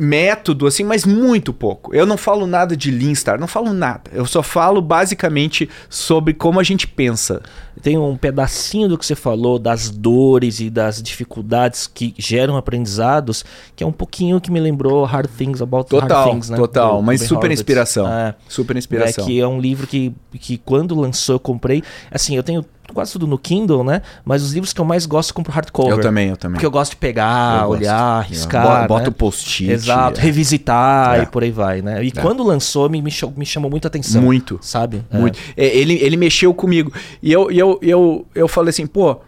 método, 0.00 0.66
assim, 0.66 0.82
mas 0.82 1.04
muito 1.04 1.52
pouco. 1.52 1.94
Eu 1.94 2.06
não 2.06 2.16
falo 2.16 2.46
nada 2.46 2.76
de 2.76 2.90
Lean 2.90 3.14
Star, 3.14 3.38
não 3.38 3.46
falo 3.46 3.72
nada. 3.72 4.10
Eu 4.12 4.24
só 4.24 4.42
falo 4.42 4.80
basicamente 4.80 5.68
sobre 5.88 6.32
como 6.32 6.58
a 6.58 6.62
gente 6.62 6.86
pensa. 6.86 7.42
Tem 7.82 7.98
um 7.98 8.16
pedacinho 8.16 8.88
do 8.88 8.96
que 8.98 9.04
você 9.04 9.14
falou 9.14 9.58
das 9.58 9.90
dores 9.90 10.60
e 10.60 10.70
das 10.70 11.02
dificuldades 11.02 11.86
que 11.86 12.14
geram 12.18 12.56
aprendizados, 12.56 13.44
que 13.76 13.84
é 13.84 13.86
um 13.86 13.92
pouquinho 13.92 14.40
que 14.40 14.50
me 14.50 14.58
lembrou 14.60 15.04
Hard 15.04 15.28
Things 15.28 15.60
About 15.60 15.88
total, 15.88 16.08
Hard 16.08 16.30
Things, 16.30 16.50
né? 16.50 16.56
Total, 16.56 16.96
Do 16.96 17.02
mas 17.02 17.20
super 17.20 17.34
Horowitz. 17.36 17.60
inspiração. 17.60 18.08
É. 18.08 18.34
Super 18.48 18.76
inspiração. 18.76 19.24
É, 19.24 19.26
que 19.26 19.40
é 19.40 19.46
um 19.46 19.60
livro 19.60 19.86
que, 19.86 20.14
que 20.32 20.58
quando 20.58 20.98
lançou 20.98 21.36
eu 21.36 21.40
comprei. 21.40 21.82
Assim, 22.10 22.36
eu 22.36 22.42
tenho 22.42 22.64
quase 22.92 23.12
tudo 23.12 23.26
no 23.26 23.38
Kindle, 23.38 23.82
né? 23.84 24.02
Mas 24.24 24.42
os 24.42 24.52
livros 24.52 24.72
que 24.72 24.80
eu 24.80 24.84
mais 24.84 25.06
gosto 25.06 25.30
eu 25.30 25.34
compro 25.34 25.52
hardcover. 25.52 25.92
Eu 25.92 26.00
também, 26.00 26.28
eu 26.30 26.36
também. 26.36 26.54
Porque 26.54 26.66
eu 26.66 26.70
gosto 26.70 26.90
de 26.92 26.96
pegar, 26.96 27.62
Eu 27.62 27.68
gosto. 27.68 27.80
olhar, 27.80 27.96
arriscar. 28.18 28.86
Bota 28.88 29.02
né? 29.04 29.08
o 29.08 29.12
post-it. 29.12 29.70
Exato, 29.70 30.20
é. 30.20 30.22
revisitar 30.22 31.18
É. 31.18 31.22
e 31.22 31.26
por 31.26 31.42
aí 31.42 31.50
vai, 31.50 31.82
né? 31.82 32.04
E 32.04 32.08
É. 32.08 32.20
quando 32.20 32.42
lançou, 32.42 32.88
me, 32.88 33.00
me, 33.02 33.10
chamou, 33.10 33.34
me 33.36 33.46
chamou 33.46 33.70
muita 33.70 33.88
atenção. 33.88 34.22
Muito. 34.22 34.58
Sabe? 34.62 35.04
É. 35.10 35.18
Muito. 35.18 35.38
É, 35.56 35.66
ele, 35.76 35.94
ele 36.02 36.16
mexeu 36.16 36.52
comigo. 36.54 36.92
E 37.22 37.32
eu, 37.32 37.50
eu, 37.50 37.78
eu, 37.82 38.26
eu 38.34 38.48
falei 38.48 38.70
assim, 38.70 38.86
pô, 38.86 39.18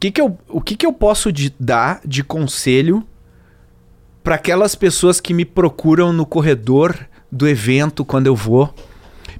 que 0.00 0.10
que 0.10 0.20
eu, 0.20 0.36
o 0.48 0.60
que, 0.60 0.74
que 0.76 0.84
eu 0.84 0.92
posso 0.92 1.30
de- 1.32 1.54
dar 1.60 2.00
de 2.04 2.24
conselho 2.24 3.06
para 4.22 4.34
aquelas 4.36 4.74
pessoas 4.74 5.20
que 5.20 5.34
me 5.34 5.44
procuram 5.44 6.12
no 6.12 6.24
corredor 6.26 6.96
do 7.30 7.48
evento 7.48 8.04
quando 8.04 8.26
eu 8.26 8.36
vou? 8.36 8.72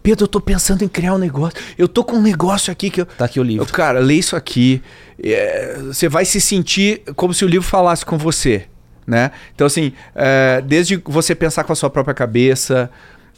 Pedro, 0.02 0.24
eu 0.24 0.28
tô 0.28 0.40
pensando 0.40 0.82
em 0.82 0.88
criar 0.88 1.14
um 1.14 1.18
negócio. 1.18 1.58
Eu 1.78 1.86
tô 1.86 2.02
com 2.02 2.16
um 2.16 2.22
negócio 2.22 2.72
aqui 2.72 2.90
que 2.90 3.00
eu. 3.00 3.06
Tá 3.06 3.26
aqui 3.26 3.38
o 3.38 3.42
livro. 3.42 3.64
Eu, 3.64 3.72
cara, 3.72 4.00
lê 4.00 4.14
isso 4.14 4.34
aqui. 4.34 4.82
é, 5.22 5.78
você 5.78 6.08
vai 6.08 6.24
se 6.24 6.40
sentir 6.40 7.02
como 7.14 7.32
se 7.32 7.44
o 7.44 7.48
livro 7.48 7.66
falasse 7.66 8.04
com 8.04 8.18
você, 8.18 8.66
né? 9.06 9.30
Então, 9.54 9.66
assim, 9.66 9.92
é, 10.14 10.60
desde 10.60 10.96
você 11.04 11.34
pensar 11.34 11.64
com 11.64 11.72
a 11.72 11.76
sua 11.76 11.88
própria 11.88 12.14
cabeça, 12.14 12.90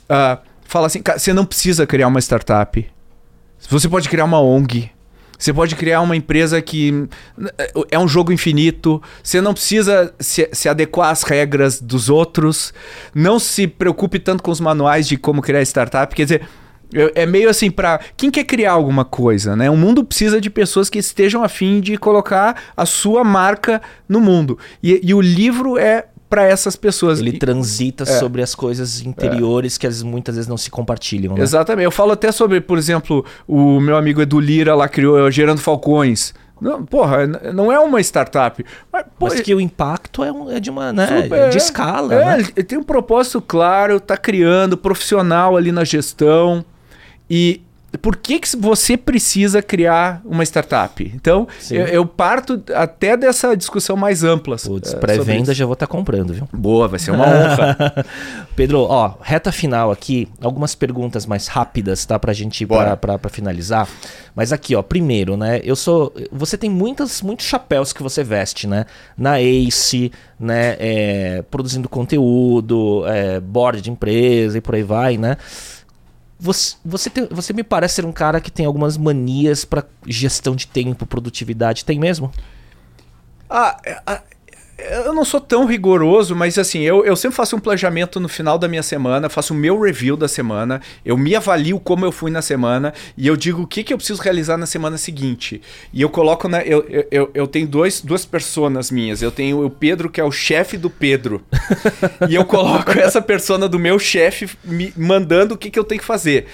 ah, 0.08 0.38
fala 0.64 0.86
assim, 0.86 1.02
cara, 1.02 1.18
você 1.18 1.32
não 1.32 1.44
precisa 1.44 1.86
criar 1.86 2.08
uma 2.08 2.20
startup. 2.20 2.86
Você 3.68 3.88
pode 3.88 4.08
criar 4.08 4.24
uma 4.24 4.40
ONG. 4.40 4.90
Você 5.39 5.52
pode 5.52 5.77
criar 5.77 6.01
uma 6.01 6.16
empresa 6.16 6.61
que 6.62 7.09
é 7.90 7.98
um 7.98 8.09
jogo 8.09 8.32
infinito. 8.32 9.02
Você 9.23 9.40
não 9.40 9.52
precisa 9.52 10.15
se, 10.19 10.48
se 10.52 10.69
adequar 10.69 11.11
às 11.11 11.23
regras 11.23 11.81
dos 11.81 12.09
outros. 12.09 12.73
Não 13.15 13.39
se 13.39 13.66
preocupe 13.66 14.19
tanto 14.19 14.43
com 14.43 14.51
os 14.51 14.61
manuais 14.61 15.06
de 15.09 15.16
como 15.16 15.43
criar 15.43 15.62
startup. 15.62 16.15
Quer 16.15 16.24
dizer, 16.24 16.48
é 17.15 17.27
meio 17.27 17.51
assim 17.51 17.70
para 17.70 18.01
quem 18.16 18.31
quer 18.31 18.44
criar 18.44 18.73
alguma 18.73 19.05
coisa, 19.05 19.56
né? 19.56 19.69
O 19.69 19.77
mundo 19.77 20.05
precisa 20.05 20.40
de 20.40 20.48
pessoas 20.48 20.89
que 20.89 20.98
estejam 20.98 21.43
afim 21.43 21.81
de 21.81 21.97
colocar 21.97 22.62
a 22.77 22.86
sua 22.86 23.24
marca 23.24 23.82
no 24.09 24.20
mundo. 24.20 24.59
E, 24.82 25.01
e 25.02 25.12
o 25.12 25.20
livro 25.20 25.77
é 25.77 26.06
para 26.28 26.44
essas 26.44 26.74
pessoas. 26.76 27.20
Ele 27.20 27.32
transita 27.38 28.02
É. 28.05 28.06
sobre 28.06 28.42
as 28.42 28.55
coisas 28.55 29.01
interiores 29.02 29.78
que 29.78 29.86
às 29.86 29.94
vezes, 29.94 30.02
muitas 30.02 30.34
vezes 30.34 30.48
não 30.48 30.56
se 30.56 30.70
compartilham, 30.70 31.34
né? 31.34 31.42
Exatamente. 31.42 31.84
Eu 31.84 31.90
falo 31.90 32.12
até 32.12 32.32
sobre, 32.32 32.60
por 32.60 32.76
exemplo, 32.78 33.24
o 33.46 33.78
meu 33.80 33.96
amigo 33.96 34.20
Edu 34.20 34.40
Lira 34.40 34.74
lá 34.74 34.88
criou 34.88 35.26
é, 35.26 35.30
Gerando 35.30 35.60
Falcões. 35.60 36.34
Não, 36.60 36.84
porra, 36.84 37.26
não 37.52 37.70
é 37.70 37.78
uma 37.80 38.01
startup. 38.01 38.64
Mas, 38.92 39.05
pô, 39.18 39.26
Mas 39.28 39.40
que 39.40 39.55
o 39.55 39.60
impacto 39.60 40.22
é, 40.24 40.32
um- 40.32 40.51
é 40.51 40.60
de 40.60 40.70
uma, 40.70 40.92
né? 40.92 41.22
super- 41.22 41.38
é 41.38 41.48
de 41.48 41.59
escala, 41.59 42.14
é, 42.14 42.24
né? 42.24 42.38
ele- 42.40 42.52
ele 42.56 42.64
tem 42.64 42.78
um 42.78 42.82
propósito 42.82 43.42
claro, 43.42 43.98
tá 44.01 44.16
criando, 44.16 44.76
profissional 44.76 45.56
ali 45.56 45.72
na 45.72 45.84
gestão. 45.84 46.64
E 47.28 47.60
por 47.98 48.16
que, 48.16 48.40
que 48.40 48.56
você 48.56 48.96
precisa 48.96 49.62
criar 49.62 50.20
uma 50.24 50.42
startup? 50.42 51.12
Então, 51.14 51.46
eu, 51.70 51.86
eu 51.86 52.06
parto 52.06 52.62
até 52.74 53.16
dessa 53.16 53.56
discussão 53.56 53.96
mais 53.96 54.22
ampla. 54.24 54.56
Putz, 54.56 54.92
eh, 54.92 54.96
pré-venda 54.96 55.54
já 55.54 55.64
vou 55.64 55.74
estar 55.74 55.86
comprando, 55.86 56.32
viu? 56.32 56.48
Boa, 56.52 56.88
vai 56.88 56.98
ser 56.98 57.10
uma 57.10 57.26
honra. 57.26 58.06
Pedro, 58.56 58.82
ó, 58.82 59.14
reta 59.20 59.50
final 59.50 59.90
aqui, 59.90 60.28
algumas 60.40 60.74
perguntas 60.74 61.26
mais 61.26 61.48
rápidas, 61.48 62.04
tá? 62.04 62.18
Pra 62.18 62.32
gente 62.32 62.62
ir 62.62 62.66
pra, 62.66 62.76
Bora. 62.76 62.96
pra, 62.96 63.18
pra 63.18 63.30
finalizar. 63.30 63.88
Mas 64.34 64.52
aqui, 64.52 64.74
ó, 64.74 64.82
primeiro, 64.82 65.36
né? 65.36 65.60
Eu 65.62 65.76
sou. 65.76 66.12
Você 66.32 66.58
tem 66.58 66.68
muitas, 66.68 67.22
muitos 67.22 67.46
chapéus 67.46 67.92
que 67.92 68.02
você 68.02 68.24
veste, 68.24 68.66
né? 68.66 68.84
Na 69.16 69.40
Ace, 69.40 70.10
né? 70.38 70.76
é, 70.78 71.42
produzindo 71.50 71.88
conteúdo, 71.88 73.04
é, 73.06 73.40
board 73.40 73.80
de 73.80 73.90
empresa 73.90 74.58
e 74.58 74.60
por 74.60 74.74
aí 74.74 74.82
vai, 74.82 75.16
né? 75.16 75.36
Você, 76.44 76.76
você, 76.84 77.08
tem- 77.08 77.26
você 77.30 77.54
me 77.54 77.64
parece 77.64 77.94
ser 77.94 78.04
um 78.04 78.12
cara 78.12 78.38
que 78.38 78.50
tem 78.50 78.66
algumas 78.66 78.98
manias 78.98 79.64
pra 79.64 79.82
gestão 80.06 80.54
de 80.54 80.66
tempo, 80.66 81.06
produtividade. 81.06 81.86
Tem 81.86 81.98
mesmo? 81.98 82.30
Ah, 83.48 83.78
é, 83.82 84.22
eu 84.76 85.12
não 85.12 85.24
sou 85.24 85.40
tão 85.40 85.66
rigoroso, 85.66 86.34
mas 86.34 86.59
assim, 86.59 86.80
eu, 86.80 87.05
eu 87.05 87.14
sempre 87.14 87.36
faço 87.36 87.55
um 87.55 87.60
planejamento 87.60 88.18
no 88.18 88.28
final 88.28 88.59
da 88.59 88.66
minha 88.66 88.82
semana, 88.82 89.28
faço 89.28 89.55
o 89.55 89.56
meu 89.56 89.80
review 89.80 90.16
da 90.16 90.26
semana, 90.26 90.80
eu 91.05 91.16
me 91.16 91.34
avalio 91.34 91.78
como 91.78 92.05
eu 92.05 92.10
fui 92.10 92.30
na 92.30 92.42
semana 92.42 92.92
e 93.16 93.26
eu 93.26 93.36
digo 93.36 93.62
o 93.62 93.66
que, 93.66 93.84
que 93.84 93.92
eu 93.92 93.96
preciso 93.96 94.20
realizar 94.20 94.56
na 94.56 94.66
semana 94.66 94.98
seguinte. 94.98 95.62
E 95.92 96.02
eu 96.02 96.09
coloco 96.09 96.48
na. 96.48 96.62
Eu, 96.62 96.84
eu, 97.10 97.30
eu, 97.32 97.46
tenho 97.46 97.66
dois, 97.66 98.01
duas 98.01 98.24
personas 98.24 98.90
minhas. 98.90 99.22
Eu 99.22 99.30
tenho 99.30 99.64
o 99.64 99.70
Pedro, 99.70 100.10
que 100.10 100.20
é 100.20 100.24
o 100.24 100.32
chefe 100.32 100.76
do 100.76 100.90
Pedro. 100.90 101.42
e 102.28 102.34
eu 102.34 102.44
coloco 102.44 102.90
essa 102.98 103.22
persona 103.22 103.68
do 103.68 103.78
meu 103.78 103.98
chefe 103.98 104.51
me 104.64 104.92
mandando 104.96 105.55
o 105.55 105.59
que, 105.59 105.70
que 105.70 105.78
eu 105.78 105.84
tenho 105.84 106.01
que 106.01 106.06
fazer. 106.06 106.46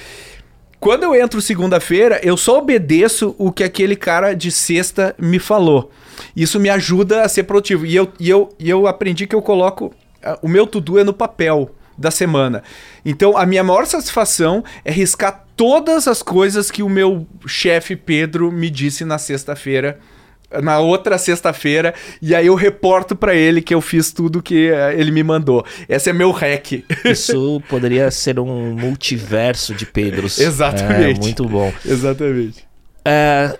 Quando 0.80 1.02
eu 1.02 1.14
entro 1.14 1.42
segunda-feira, 1.42 2.18
eu 2.22 2.38
só 2.38 2.58
obedeço 2.58 3.34
o 3.36 3.52
que 3.52 3.62
aquele 3.62 3.94
cara 3.94 4.32
de 4.32 4.50
sexta 4.50 5.14
me 5.18 5.38
falou. 5.38 5.90
Isso 6.34 6.58
me 6.58 6.70
ajuda 6.70 7.22
a 7.22 7.28
ser 7.28 7.42
produtivo. 7.42 7.84
E 7.84 7.94
eu, 7.94 8.10
e 8.18 8.30
eu, 8.30 8.48
e 8.58 8.70
eu 8.70 8.86
aprendi 8.86 9.26
que 9.26 9.34
eu 9.34 9.42
coloco. 9.42 9.94
ah, 10.24 10.38
O 10.40 10.48
meu 10.48 10.66
to-do 10.66 10.98
é 10.98 11.04
no 11.04 11.12
papel 11.12 11.70
da 11.98 12.10
semana. 12.10 12.62
Então, 13.04 13.36
a 13.36 13.44
minha 13.44 13.62
maior 13.62 13.84
satisfação 13.84 14.64
é 14.82 14.90
riscar 14.90 15.44
todas 15.54 16.08
as 16.08 16.22
coisas 16.22 16.70
que 16.70 16.82
o 16.82 16.88
meu 16.88 17.26
chefe 17.46 17.94
Pedro 17.94 18.50
me 18.50 18.70
disse 18.70 19.04
na 19.04 19.18
sexta-feira. 19.18 20.00
Na 20.62 20.80
outra 20.80 21.16
sexta-feira, 21.16 21.94
e 22.20 22.34
aí 22.34 22.46
eu 22.46 22.54
reporto 22.54 23.14
pra 23.14 23.34
ele 23.34 23.62
que 23.62 23.72
eu 23.72 23.80
fiz 23.80 24.12
tudo 24.12 24.42
que 24.42 24.68
eh, 24.68 24.94
ele 24.98 25.10
me 25.12 25.22
mandou. 25.22 25.64
Esse 25.88 26.10
é 26.10 26.12
meu 26.12 26.30
hack. 26.32 26.84
Isso 27.04 27.62
poderia 27.68 28.10
ser 28.10 28.38
um 28.40 28.74
multiverso 28.74 29.74
de 29.74 29.86
Pedros. 29.86 30.38
Exatamente. 30.40 31.20
É, 31.20 31.22
muito 31.22 31.44
bom. 31.44 31.72
Exatamente. 31.84 32.66
É, 33.04 33.56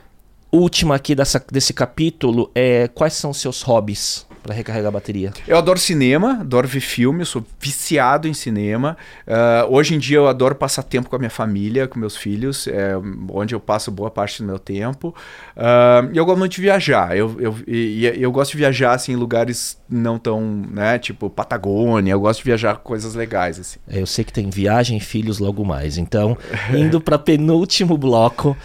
última 0.50 0.96
aqui 0.96 1.14
dessa, 1.14 1.44
desse 1.50 1.72
capítulo 1.72 2.50
é 2.54 2.88
quais 2.88 3.14
são 3.14 3.30
os 3.30 3.40
seus 3.40 3.62
hobbies 3.62 4.26
para 4.42 4.54
recarregar 4.54 4.88
a 4.88 4.92
bateria? 4.92 5.32
Eu 5.46 5.56
adoro 5.56 5.78
cinema, 5.78 6.38
adoro 6.40 6.66
ver 6.66 6.80
filme, 6.80 7.20
eu 7.22 7.26
sou 7.26 7.44
viciado 7.58 8.26
em 8.26 8.34
cinema. 8.34 8.96
Ah, 9.26 9.66
hoje 9.68 9.94
em 9.94 9.98
dia 9.98 10.16
eu 10.18 10.26
adoro 10.26 10.54
passar 10.54 10.82
tempo 10.82 11.08
com 11.08 11.16
a 11.16 11.18
minha 11.18 11.30
família, 11.30 11.86
com 11.86 11.98
meus 11.98 12.16
filhos, 12.16 12.66
é 12.66 12.92
onde 13.30 13.54
eu 13.54 13.60
passo 13.60 13.90
boa 13.90 14.10
parte 14.10 14.42
do 14.42 14.46
meu 14.46 14.58
tempo. 14.58 15.14
Ah, 15.56 16.08
e 16.12 16.16
eu 16.16 16.24
gosto 16.24 16.38
muito 16.38 16.52
de 16.52 16.60
viajar. 16.60 17.16
Eu, 17.16 17.36
eu, 17.40 17.56
e, 17.66 18.00
e 18.16 18.22
eu 18.22 18.32
gosto 18.32 18.52
de 18.52 18.58
viajar 18.58 18.94
assim, 18.94 19.12
em 19.12 19.16
lugares 19.16 19.78
não 19.88 20.18
tão, 20.18 20.40
né, 20.70 20.98
tipo 20.98 21.28
Patagônia. 21.28 22.12
Eu 22.12 22.20
gosto 22.20 22.38
de 22.38 22.44
viajar 22.44 22.76
coisas 22.78 23.14
legais 23.14 23.58
assim. 23.58 23.78
É, 23.88 24.00
Eu 24.00 24.06
sei 24.06 24.24
que 24.24 24.32
tem 24.32 24.48
viagem 24.48 24.96
e 24.96 25.00
filhos 25.00 25.38
logo 25.38 25.64
mais. 25.64 25.98
Então, 25.98 26.36
indo 26.74 27.00
para 27.00 27.18
penúltimo 27.18 27.96
bloco, 27.98 28.56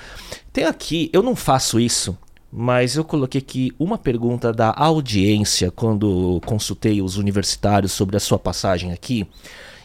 tem 0.54 0.64
aqui, 0.66 1.10
eu 1.12 1.22
não 1.22 1.36
faço 1.36 1.80
isso, 1.80 2.18
mas 2.58 2.96
eu 2.96 3.04
coloquei 3.04 3.40
aqui 3.42 3.74
uma 3.78 3.98
pergunta 3.98 4.54
da 4.54 4.74
audiência 4.78 5.70
quando 5.70 6.40
consultei 6.46 7.02
os 7.02 7.18
universitários 7.18 7.92
sobre 7.92 8.16
a 8.16 8.20
sua 8.20 8.40
passagem 8.40 8.94
aqui. 8.94 9.28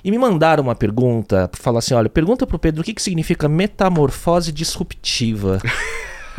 E 0.04 0.10
me 0.10 0.16
mandaram 0.16 0.62
uma 0.62 0.76
pergunta 0.76 1.48
para 1.48 1.60
falar 1.60 1.80
assim: 1.80 1.94
olha, 1.94 2.08
pergunta 2.08 2.46
pro 2.46 2.60
Pedro 2.60 2.82
o 2.82 2.84
que, 2.84 2.94
que 2.94 3.02
significa 3.02 3.48
metamorfose 3.48 4.52
disruptiva. 4.52 5.60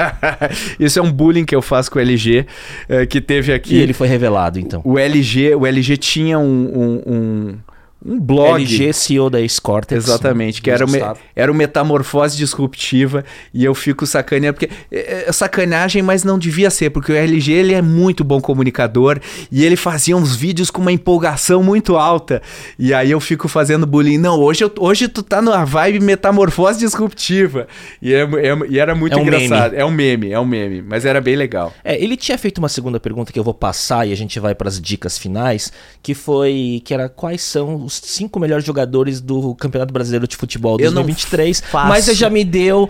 Isso 0.80 0.99
é 0.99 1.02
um 1.02 1.12
bullying 1.12 1.44
que 1.44 1.53
eu 1.53 1.62
faço 1.62 1.91
com 1.91 1.99
o 1.99 2.02
LG, 2.02 2.45
eh, 2.88 3.06
que 3.06 3.20
teve 3.20 3.52
aqui. 3.53 3.76
E 3.76 3.80
ele 3.80 3.91
foi 3.91 4.08
revelado, 4.08 4.58
então. 4.58 4.82
O 4.86 4.98
LG, 4.98 5.53
o 5.56 5.68
LG 5.68 5.98
tinha 5.98 6.40
um, 6.40 6.44
um, 6.45 7.14
um, 7.14 7.58
um 8.03 8.19
blog. 8.19 8.61
LG, 8.64 8.94
CEO 8.94 9.30
da 9.30 9.40
Ace-Cortex. 9.40 10.06
Exatamente, 10.06 10.61
que 10.61 10.72
era, 10.72 10.86
o 10.86 10.90
me- 10.90 10.99
era 11.36 11.52
o 11.52 11.56
metamorfose 11.56 12.36
disruptiva 12.38 13.23
e 13.53 13.64
eu 13.64 13.76
fico 13.76 14.06
sacaneando, 14.06 14.57
porque 14.57 14.73
é, 14.91 15.26
é 15.28 15.32
sacanagem, 15.32 16.02
mas 16.02 16.23
não 16.23 16.40
devia 16.40 16.69
ser, 16.69 16.90
porque 16.90 17.11
o 17.11 17.15
LG 17.15 17.52
ele 17.52 17.73
é 17.73 17.82
muito 17.82 18.23
bom 18.23 18.41
comunicador 18.41 19.19
e 19.52 19.64
ele 19.64 19.76
fazia 19.76 20.15
uns 20.18 20.36
vídeos 20.36 20.72
com 20.72 20.82
uma 20.82 20.91
empolgação 20.91 21.61
muito 21.64 21.95
alta. 21.98 22.41
E 22.78 22.94
aí 22.94 23.11
eu 23.11 23.19
fico 23.19 23.48
fazendo 23.48 23.86
bullying. 23.86 24.18
Não, 24.18 24.40
hoje, 24.40 24.64
eu, 24.64 24.72
hoje 24.80 25.07
tu 25.07 25.22
tá 25.22 25.41
numa 25.41 25.64
vibe 25.65 25.99
metamorfose 25.99 26.80
disruptiva. 26.80 27.68
E, 28.02 28.14
é- 28.14 28.22
é- 28.23 28.57
e 28.69 28.80
era 28.80 28.95
muito 28.95 29.14
É 29.14 29.18
um 29.18 29.22
engraçado. 29.22 29.73
É 29.76 29.86
um 29.86 29.91
meme, 29.91 30.32
é 30.32 30.40
um 30.40 30.45
meme, 30.45 30.82
mas 30.82 31.06
era 31.06 31.22
bem 31.22 31.36
legal. 31.36 31.73
É, 31.84 32.02
ele 32.02 32.18
tinha 32.18 32.38
feito 32.38 32.57
uma 32.57 32.69
segunda 32.69 32.99
pergunta 32.99 33.32
que 33.32 33.38
eu 33.40 33.44
vou 33.44 33.53
passar 33.53 34.07
e 34.07 34.11
a 34.14 34.18
gente 34.18 34.40
vai 34.40 34.56
para 34.56 34.68
as 34.68 34.80
dicas 34.82 35.18
finais, 35.18 35.72
que 36.02 36.14
foi 36.14 36.82
que 36.84 36.94
era 36.94 37.07
quais 37.10 37.41
são 37.41 37.88
os 37.91 38.01
cinco 38.09 38.39
melhores 38.39 38.65
jogadores 38.65 39.19
do 39.19 39.53
Campeonato 39.55 39.93
Brasileiro 39.93 40.27
de 40.27 40.35
Futebol 40.38 40.80
Eu 40.80 40.91
não 40.91 41.03
2023. 41.03 41.61
faço 41.61 41.88
Mas 41.89 42.05
você 42.05 42.13
já 42.13 42.30
me 42.30 42.43
deu, 42.43 42.89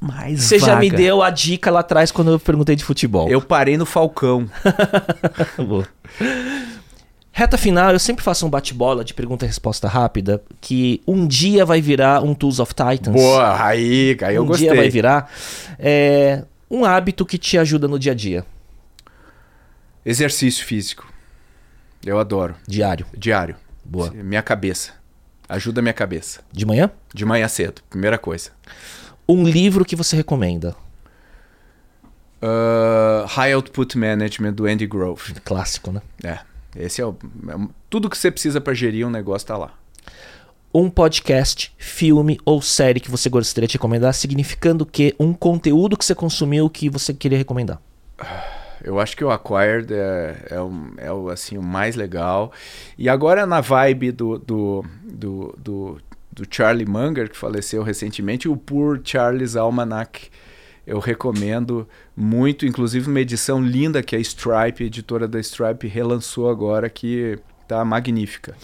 Mais 0.00 0.42
você 0.42 0.58
já 0.58 0.76
me 0.76 0.86
vaga. 0.90 1.02
deu 1.02 1.22
a 1.22 1.30
dica 1.30 1.70
lá 1.70 1.80
atrás 1.80 2.10
quando 2.10 2.32
eu 2.32 2.38
perguntei 2.38 2.76
de 2.76 2.84
futebol. 2.84 3.28
Eu 3.28 3.40
parei 3.40 3.76
no 3.76 3.86
Falcão. 3.86 4.48
Reta 7.32 7.56
final, 7.56 7.92
eu 7.92 7.98
sempre 8.00 8.24
faço 8.24 8.44
um 8.44 8.50
bate-bola 8.50 9.04
de 9.04 9.14
pergunta 9.14 9.44
e 9.44 9.48
resposta 9.48 9.86
rápida, 9.86 10.42
que 10.60 11.00
um 11.06 11.24
dia 11.26 11.64
vai 11.64 11.80
virar 11.80 12.20
um 12.22 12.34
Tools 12.34 12.58
of 12.58 12.74
Titans. 12.74 13.14
Boa, 13.14 13.64
aí, 13.64 14.16
aí 14.22 14.34
eu 14.34 14.42
um 14.42 14.46
gostei. 14.46 14.66
dia 14.68 14.76
vai 14.76 14.90
virar. 14.90 15.30
É, 15.78 16.42
um 16.68 16.84
hábito 16.84 17.24
que 17.24 17.38
te 17.38 17.56
ajuda 17.56 17.86
no 17.86 17.98
dia 17.98 18.10
a 18.12 18.14
dia, 18.14 18.44
Exercício 20.04 20.64
físico. 20.64 21.06
Eu 22.04 22.18
adoro. 22.18 22.54
diário. 22.66 23.04
Diário. 23.16 23.54
Boa. 23.88 24.10
Minha 24.10 24.42
cabeça. 24.42 24.92
Ajuda 25.48 25.80
a 25.80 25.82
minha 25.82 25.94
cabeça. 25.94 26.40
De 26.52 26.66
manhã? 26.66 26.90
De 27.12 27.24
manhã 27.24 27.48
cedo, 27.48 27.80
primeira 27.88 28.18
coisa. 28.18 28.50
Um 29.26 29.44
livro 29.44 29.84
que 29.84 29.96
você 29.96 30.14
recomenda. 30.14 30.76
Uh, 32.42 33.26
High 33.26 33.54
Output 33.54 33.96
Management 33.96 34.52
do 34.52 34.66
Andy 34.66 34.86
Grove. 34.86 35.34
Clássico, 35.42 35.90
né? 35.90 36.02
É, 36.22 36.38
esse 36.76 37.00
é 37.00 37.06
o. 37.06 37.16
é- 37.48 37.68
tudo 37.88 38.10
que 38.10 38.16
você 38.16 38.30
precisa 38.30 38.60
para 38.60 38.74
gerir 38.74 39.06
um 39.06 39.10
negócio 39.10 39.48
tá 39.48 39.56
lá. 39.56 39.72
Um 40.72 40.90
podcast, 40.90 41.74
filme 41.78 42.38
ou 42.44 42.60
série 42.60 43.00
que 43.00 43.10
você 43.10 43.30
gostaria 43.30 43.66
de 43.66 43.72
recomendar, 43.72 44.12
significando 44.12 44.84
que 44.84 45.16
um 45.18 45.32
conteúdo 45.32 45.96
que 45.96 46.04
você 46.04 46.14
consumiu 46.14 46.68
que 46.68 46.90
você 46.90 47.14
queria 47.14 47.38
recomendar. 47.38 47.80
Eu 48.82 48.98
acho 49.00 49.16
que 49.16 49.24
o 49.24 49.30
Acquired 49.30 49.92
é, 49.92 50.46
é, 50.50 50.60
o, 50.60 50.72
é 50.96 51.12
o, 51.12 51.28
assim, 51.28 51.58
o 51.58 51.62
mais 51.62 51.96
legal. 51.96 52.52
E 52.96 53.08
agora 53.08 53.44
na 53.46 53.60
vibe 53.60 54.12
do, 54.12 54.38
do, 54.38 54.84
do, 55.04 55.54
do, 55.58 55.98
do 56.32 56.42
Charlie 56.50 56.86
Munger, 56.86 57.28
que 57.30 57.36
faleceu 57.36 57.82
recentemente, 57.82 58.48
o 58.48 58.56
Poor 58.56 59.00
Charles 59.02 59.56
Almanac. 59.56 60.28
Eu 60.86 61.00
recomendo 61.00 61.86
muito, 62.16 62.64
inclusive 62.64 63.10
uma 63.10 63.20
edição 63.20 63.60
linda 63.62 64.02
que 64.02 64.16
a 64.16 64.18
Stripe, 64.18 64.82
a 64.84 64.86
editora 64.86 65.28
da 65.28 65.38
Stripe, 65.38 65.86
relançou 65.86 66.48
agora, 66.48 66.88
que 66.88 67.38
tá 67.66 67.84
magnífica. 67.84 68.54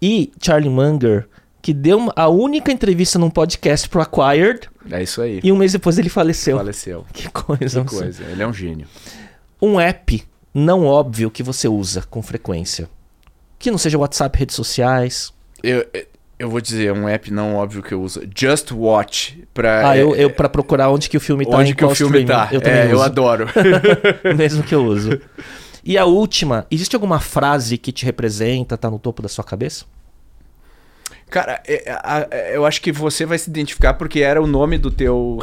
E 0.00 0.30
Charlie 0.40 0.70
Munger, 0.70 1.26
que 1.60 1.72
deu 1.74 2.12
a 2.14 2.28
única 2.28 2.70
entrevista 2.70 3.18
num 3.18 3.30
podcast 3.30 3.88
pro 3.88 4.00
Acquired, 4.00 4.68
É 4.90 5.02
isso 5.02 5.20
aí. 5.22 5.40
e 5.42 5.50
um 5.50 5.56
mês 5.56 5.72
depois 5.72 5.98
ele 5.98 6.08
faleceu. 6.08 6.56
Faleceu. 6.56 7.04
Que 7.12 7.28
coisa. 7.30 7.84
Que 7.84 7.90
coisa. 7.96 8.22
Ele 8.24 8.42
é 8.42 8.46
um 8.46 8.52
gênio. 8.52 8.86
Um 9.62 9.78
app 9.78 10.22
não 10.52 10.84
óbvio 10.84 11.30
que 11.30 11.42
você 11.42 11.68
usa 11.68 12.02
com 12.10 12.20
frequência. 12.20 12.90
Que 13.58 13.70
não 13.70 13.78
seja 13.78 13.96
WhatsApp, 13.96 14.36
redes 14.36 14.56
sociais. 14.56 15.32
Eu, 15.62 15.86
eu 16.38 16.50
vou 16.50 16.60
dizer 16.60 16.92
um 16.92 17.08
app 17.08 17.30
não 17.32 17.54
óbvio 17.54 17.80
que 17.82 17.94
eu 17.94 18.02
uso. 18.02 18.20
Just 18.36 18.72
Watch. 18.72 19.42
Pra, 19.54 19.90
Ah, 19.90 19.96
eu, 19.96 20.14
é- 20.16 20.24
eu 20.24 20.30
pra 20.30 20.48
procurar 20.48 20.90
onde 20.90 21.08
que 21.08 21.16
o 21.16 21.20
filme 21.20 21.46
tá, 21.46 21.56
onde 21.56 21.74
que 21.74 21.84
o 21.84 21.94
filme 21.94 22.18
streaming. 22.22 22.26
tá. 22.26 22.48
Eu 22.52 22.60
é, 22.60 22.86
eu 22.90 22.96
uso. 22.96 23.02
adoro. 23.04 23.46
Mesmo 24.36 24.62
que 24.64 24.74
eu 24.74 24.84
uso. 24.84 25.20
E 25.84 25.96
a 25.96 26.04
última, 26.04 26.66
existe 26.70 26.94
alguma 26.96 27.20
frase 27.20 27.78
que 27.78 27.92
te 27.92 28.04
representa, 28.04 28.76
tá 28.76 28.90
no 28.90 28.98
topo 28.98 29.22
da 29.22 29.28
sua 29.28 29.44
cabeça? 29.44 29.84
Cara, 31.32 31.62
é, 31.66 31.90
a- 31.90 32.28
é, 32.30 32.54
eu 32.56 32.66
acho 32.66 32.82
que 32.82 32.92
você 32.92 33.24
vai 33.24 33.38
se 33.38 33.48
identificar 33.48 33.94
porque 33.94 34.20
era 34.20 34.40
o 34.40 34.46
nome 34.46 34.76
do 34.76 34.90
teu 34.90 35.38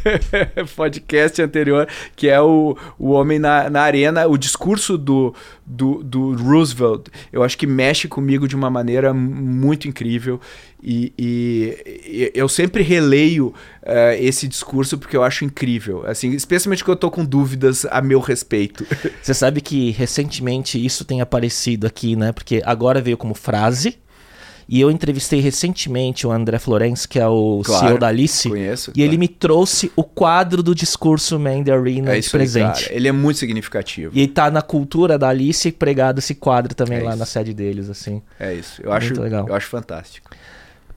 podcast 0.76 1.40
anterior, 1.42 1.86
que 2.16 2.28
é 2.28 2.40
o, 2.40 2.76
o 2.98 3.10
Homem 3.10 3.38
na, 3.38 3.68
na 3.68 3.82
Arena, 3.82 4.26
o 4.26 4.36
discurso 4.38 4.96
do, 4.96 5.34
do, 5.66 6.02
do 6.02 6.34
Roosevelt. 6.36 7.06
Eu 7.32 7.42
acho 7.42 7.56
que 7.58 7.66
mexe 7.66 8.08
comigo 8.08 8.48
de 8.48 8.56
uma 8.56 8.70
maneira 8.70 9.12
muito 9.12 9.86
incrível. 9.88 10.40
E, 10.82 11.12
e- 11.18 11.76
e 12.06 12.32
eu 12.34 12.48
sempre 12.48 12.82
releio 12.82 13.52
eh, 13.82 14.16
esse 14.24 14.48
discurso 14.48 14.96
porque 14.96 15.14
eu 15.16 15.22
acho 15.22 15.44
incrível. 15.44 16.02
Assim, 16.06 16.30
especialmente 16.30 16.82
quando 16.82 16.96
eu 16.96 17.00
tô 17.00 17.10
com 17.10 17.22
dúvidas 17.24 17.84
a 17.90 18.00
meu 18.00 18.20
respeito. 18.20 18.86
Você 19.20 19.34
sabe 19.34 19.60
que 19.60 19.90
recentemente 19.90 20.82
isso 20.82 21.04
tem 21.04 21.20
aparecido 21.20 21.86
aqui, 21.86 22.16
né? 22.16 22.32
Porque 22.32 22.62
agora 22.64 23.02
veio 23.02 23.18
como 23.18 23.34
frase. 23.34 23.98
E 24.72 24.80
eu 24.80 24.88
entrevistei 24.88 25.40
recentemente 25.40 26.28
o 26.28 26.30
André 26.30 26.56
Florence, 26.60 27.08
que 27.08 27.18
é 27.18 27.26
o 27.26 27.60
Claro, 27.64 27.86
CEO 27.88 27.98
da 27.98 28.06
Alice. 28.06 28.48
Conheço. 28.48 28.92
E 28.94 29.02
ele 29.02 29.18
me 29.18 29.26
trouxe 29.26 29.90
o 29.96 30.04
quadro 30.04 30.62
do 30.62 30.76
discurso 30.76 31.40
Man 31.40 31.64
the 31.64 31.72
Arena 31.72 32.10
é 32.10 32.12
de 32.14 32.20
isso 32.20 32.36
aí, 32.36 32.40
presente. 32.42 32.84
cara. 32.84 32.94
Ele 32.94 33.08
é 33.08 33.12
muito 33.12 33.38
significativo. 33.38 34.12
E 34.16 34.28
tá 34.28 34.48
na 34.48 34.62
cultura 34.62 35.18
da 35.18 35.28
Alice 35.28 35.72
pregado 35.72 36.20
esse 36.20 36.36
quadro 36.36 36.72
também 36.72 36.98
É 36.98 37.02
lá 37.02 37.10
isso. 37.10 37.18
na 37.18 37.26
sede 37.26 37.52
deles, 37.52 37.90
assim. 37.90 38.22
É 38.38 38.54
isso. 38.54 38.80
Eu 38.80 38.90
Muito 38.92 39.04
acho, 39.12 39.20
legal. 39.20 39.48
eu 39.48 39.54
acho 39.56 39.66
fantástico. 39.66 40.30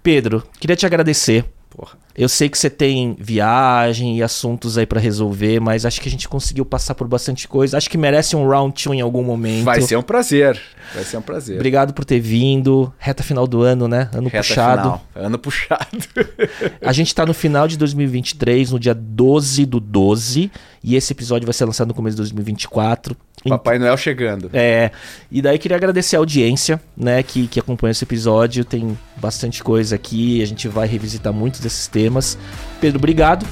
Pedro, 0.04 0.44
queria 0.60 0.76
te 0.76 0.86
agradecer. 0.86 1.44
Porra. 1.72 1.98
Eu 2.15 2.30
sei 2.30 2.48
que 2.48 2.57
você 2.57 2.69
tem 2.69 3.15
viagem 3.19 4.18
e 4.18 4.23
assuntos 4.23 4.77
aí 4.77 4.85
pra 4.85 4.99
resolver, 4.99 5.60
mas 5.60 5.84
acho 5.85 5.99
que 5.99 6.07
a 6.07 6.11
gente 6.11 6.30
conseguiu 6.30 6.64
passar 6.64 6.94
por 6.94 7.07
bastante 7.07 7.48
coisa. 7.48 7.76
Acho 7.76 7.90
que 7.90 7.98
merece 7.98 8.35
um 8.35 8.48
round 8.48 8.84
two 8.84 8.94
em 8.94 9.02
algum 9.02 9.23
momento. 9.23 9.65
Vai 9.65 9.81
ser 9.81 9.95
um 9.95 10.03
prazer. 10.03 10.61
Vai 10.94 11.03
ser 11.03 11.18
um 11.18 11.22
prazer. 11.22 11.56
Obrigado 11.56 11.94
por 11.94 12.06
ter 12.06 12.19
vindo. 12.19 12.94
Reta 12.99 13.23
final 13.23 13.48
do 13.48 13.64
ano, 13.64 13.88
né? 13.88 14.10
Ano 14.14 14.30
Reta 14.30 14.48
puxado. 14.48 14.81
final. 14.81 15.06
Ano 15.15 15.40
puxado. 15.40 15.98
A 16.81 16.94
gente 16.94 17.15
tá 17.15 17.26
no 17.26 17.34
final 17.34 17.68
de 17.68 17.77
2023, 17.77 18.72
no 18.72 18.80
dia 18.80 18.94
12 18.94 19.65
do 19.65 19.80
12. 19.80 20.52
E 20.84 20.95
esse 20.95 21.14
episódio 21.14 21.45
vai 21.48 21.53
ser 21.53 21.65
lançado 21.65 21.88
no 21.88 21.94
começo 21.94 22.15
de 22.15 22.22
2024. 22.22 23.18
Papai 23.49 23.78
Noel 23.78 23.98
chegando. 23.98 24.49
É, 24.53 24.91
e 25.32 25.41
daí 25.41 25.57
queria 25.57 25.78
agradecer 25.78 26.15
a 26.15 26.20
audiência, 26.20 26.82
né, 26.95 27.22
que, 27.24 27.48
que 27.48 27.60
acompanha 27.60 27.91
esse 27.91 28.03
episódio. 28.03 28.64
Tem 28.64 28.98
bastante 29.18 29.64
coisa 29.64 29.95
aqui, 29.95 30.41
a 30.41 30.45
gente 30.45 30.68
vai 30.68 30.88
revisitar 30.88 31.34
muitos 31.34 31.60
desses 31.60 31.88
temas. 31.88 32.38
Pedro, 32.80 32.99
obrigado. 32.99 33.45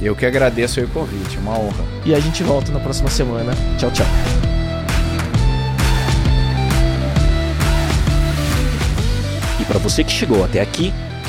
Eu 0.00 0.16
que 0.16 0.26
agradeço 0.26 0.80
o 0.80 0.88
convite. 0.88 1.36
Uma 1.38 1.58
honra. 1.58 1.84
E 2.04 2.14
a 2.14 2.20
gente 2.20 2.42
volta 2.42 2.72
na 2.72 2.80
próxima 2.80 3.08
semana. 3.08 3.52
Tchau, 3.78 3.90
tchau. 3.90 4.06
E 9.60 9.64
para 9.64 9.78
você 9.78 10.02
que 10.02 10.10
chegou 10.10 10.44
até 10.44 10.60
aqui, 10.60 10.92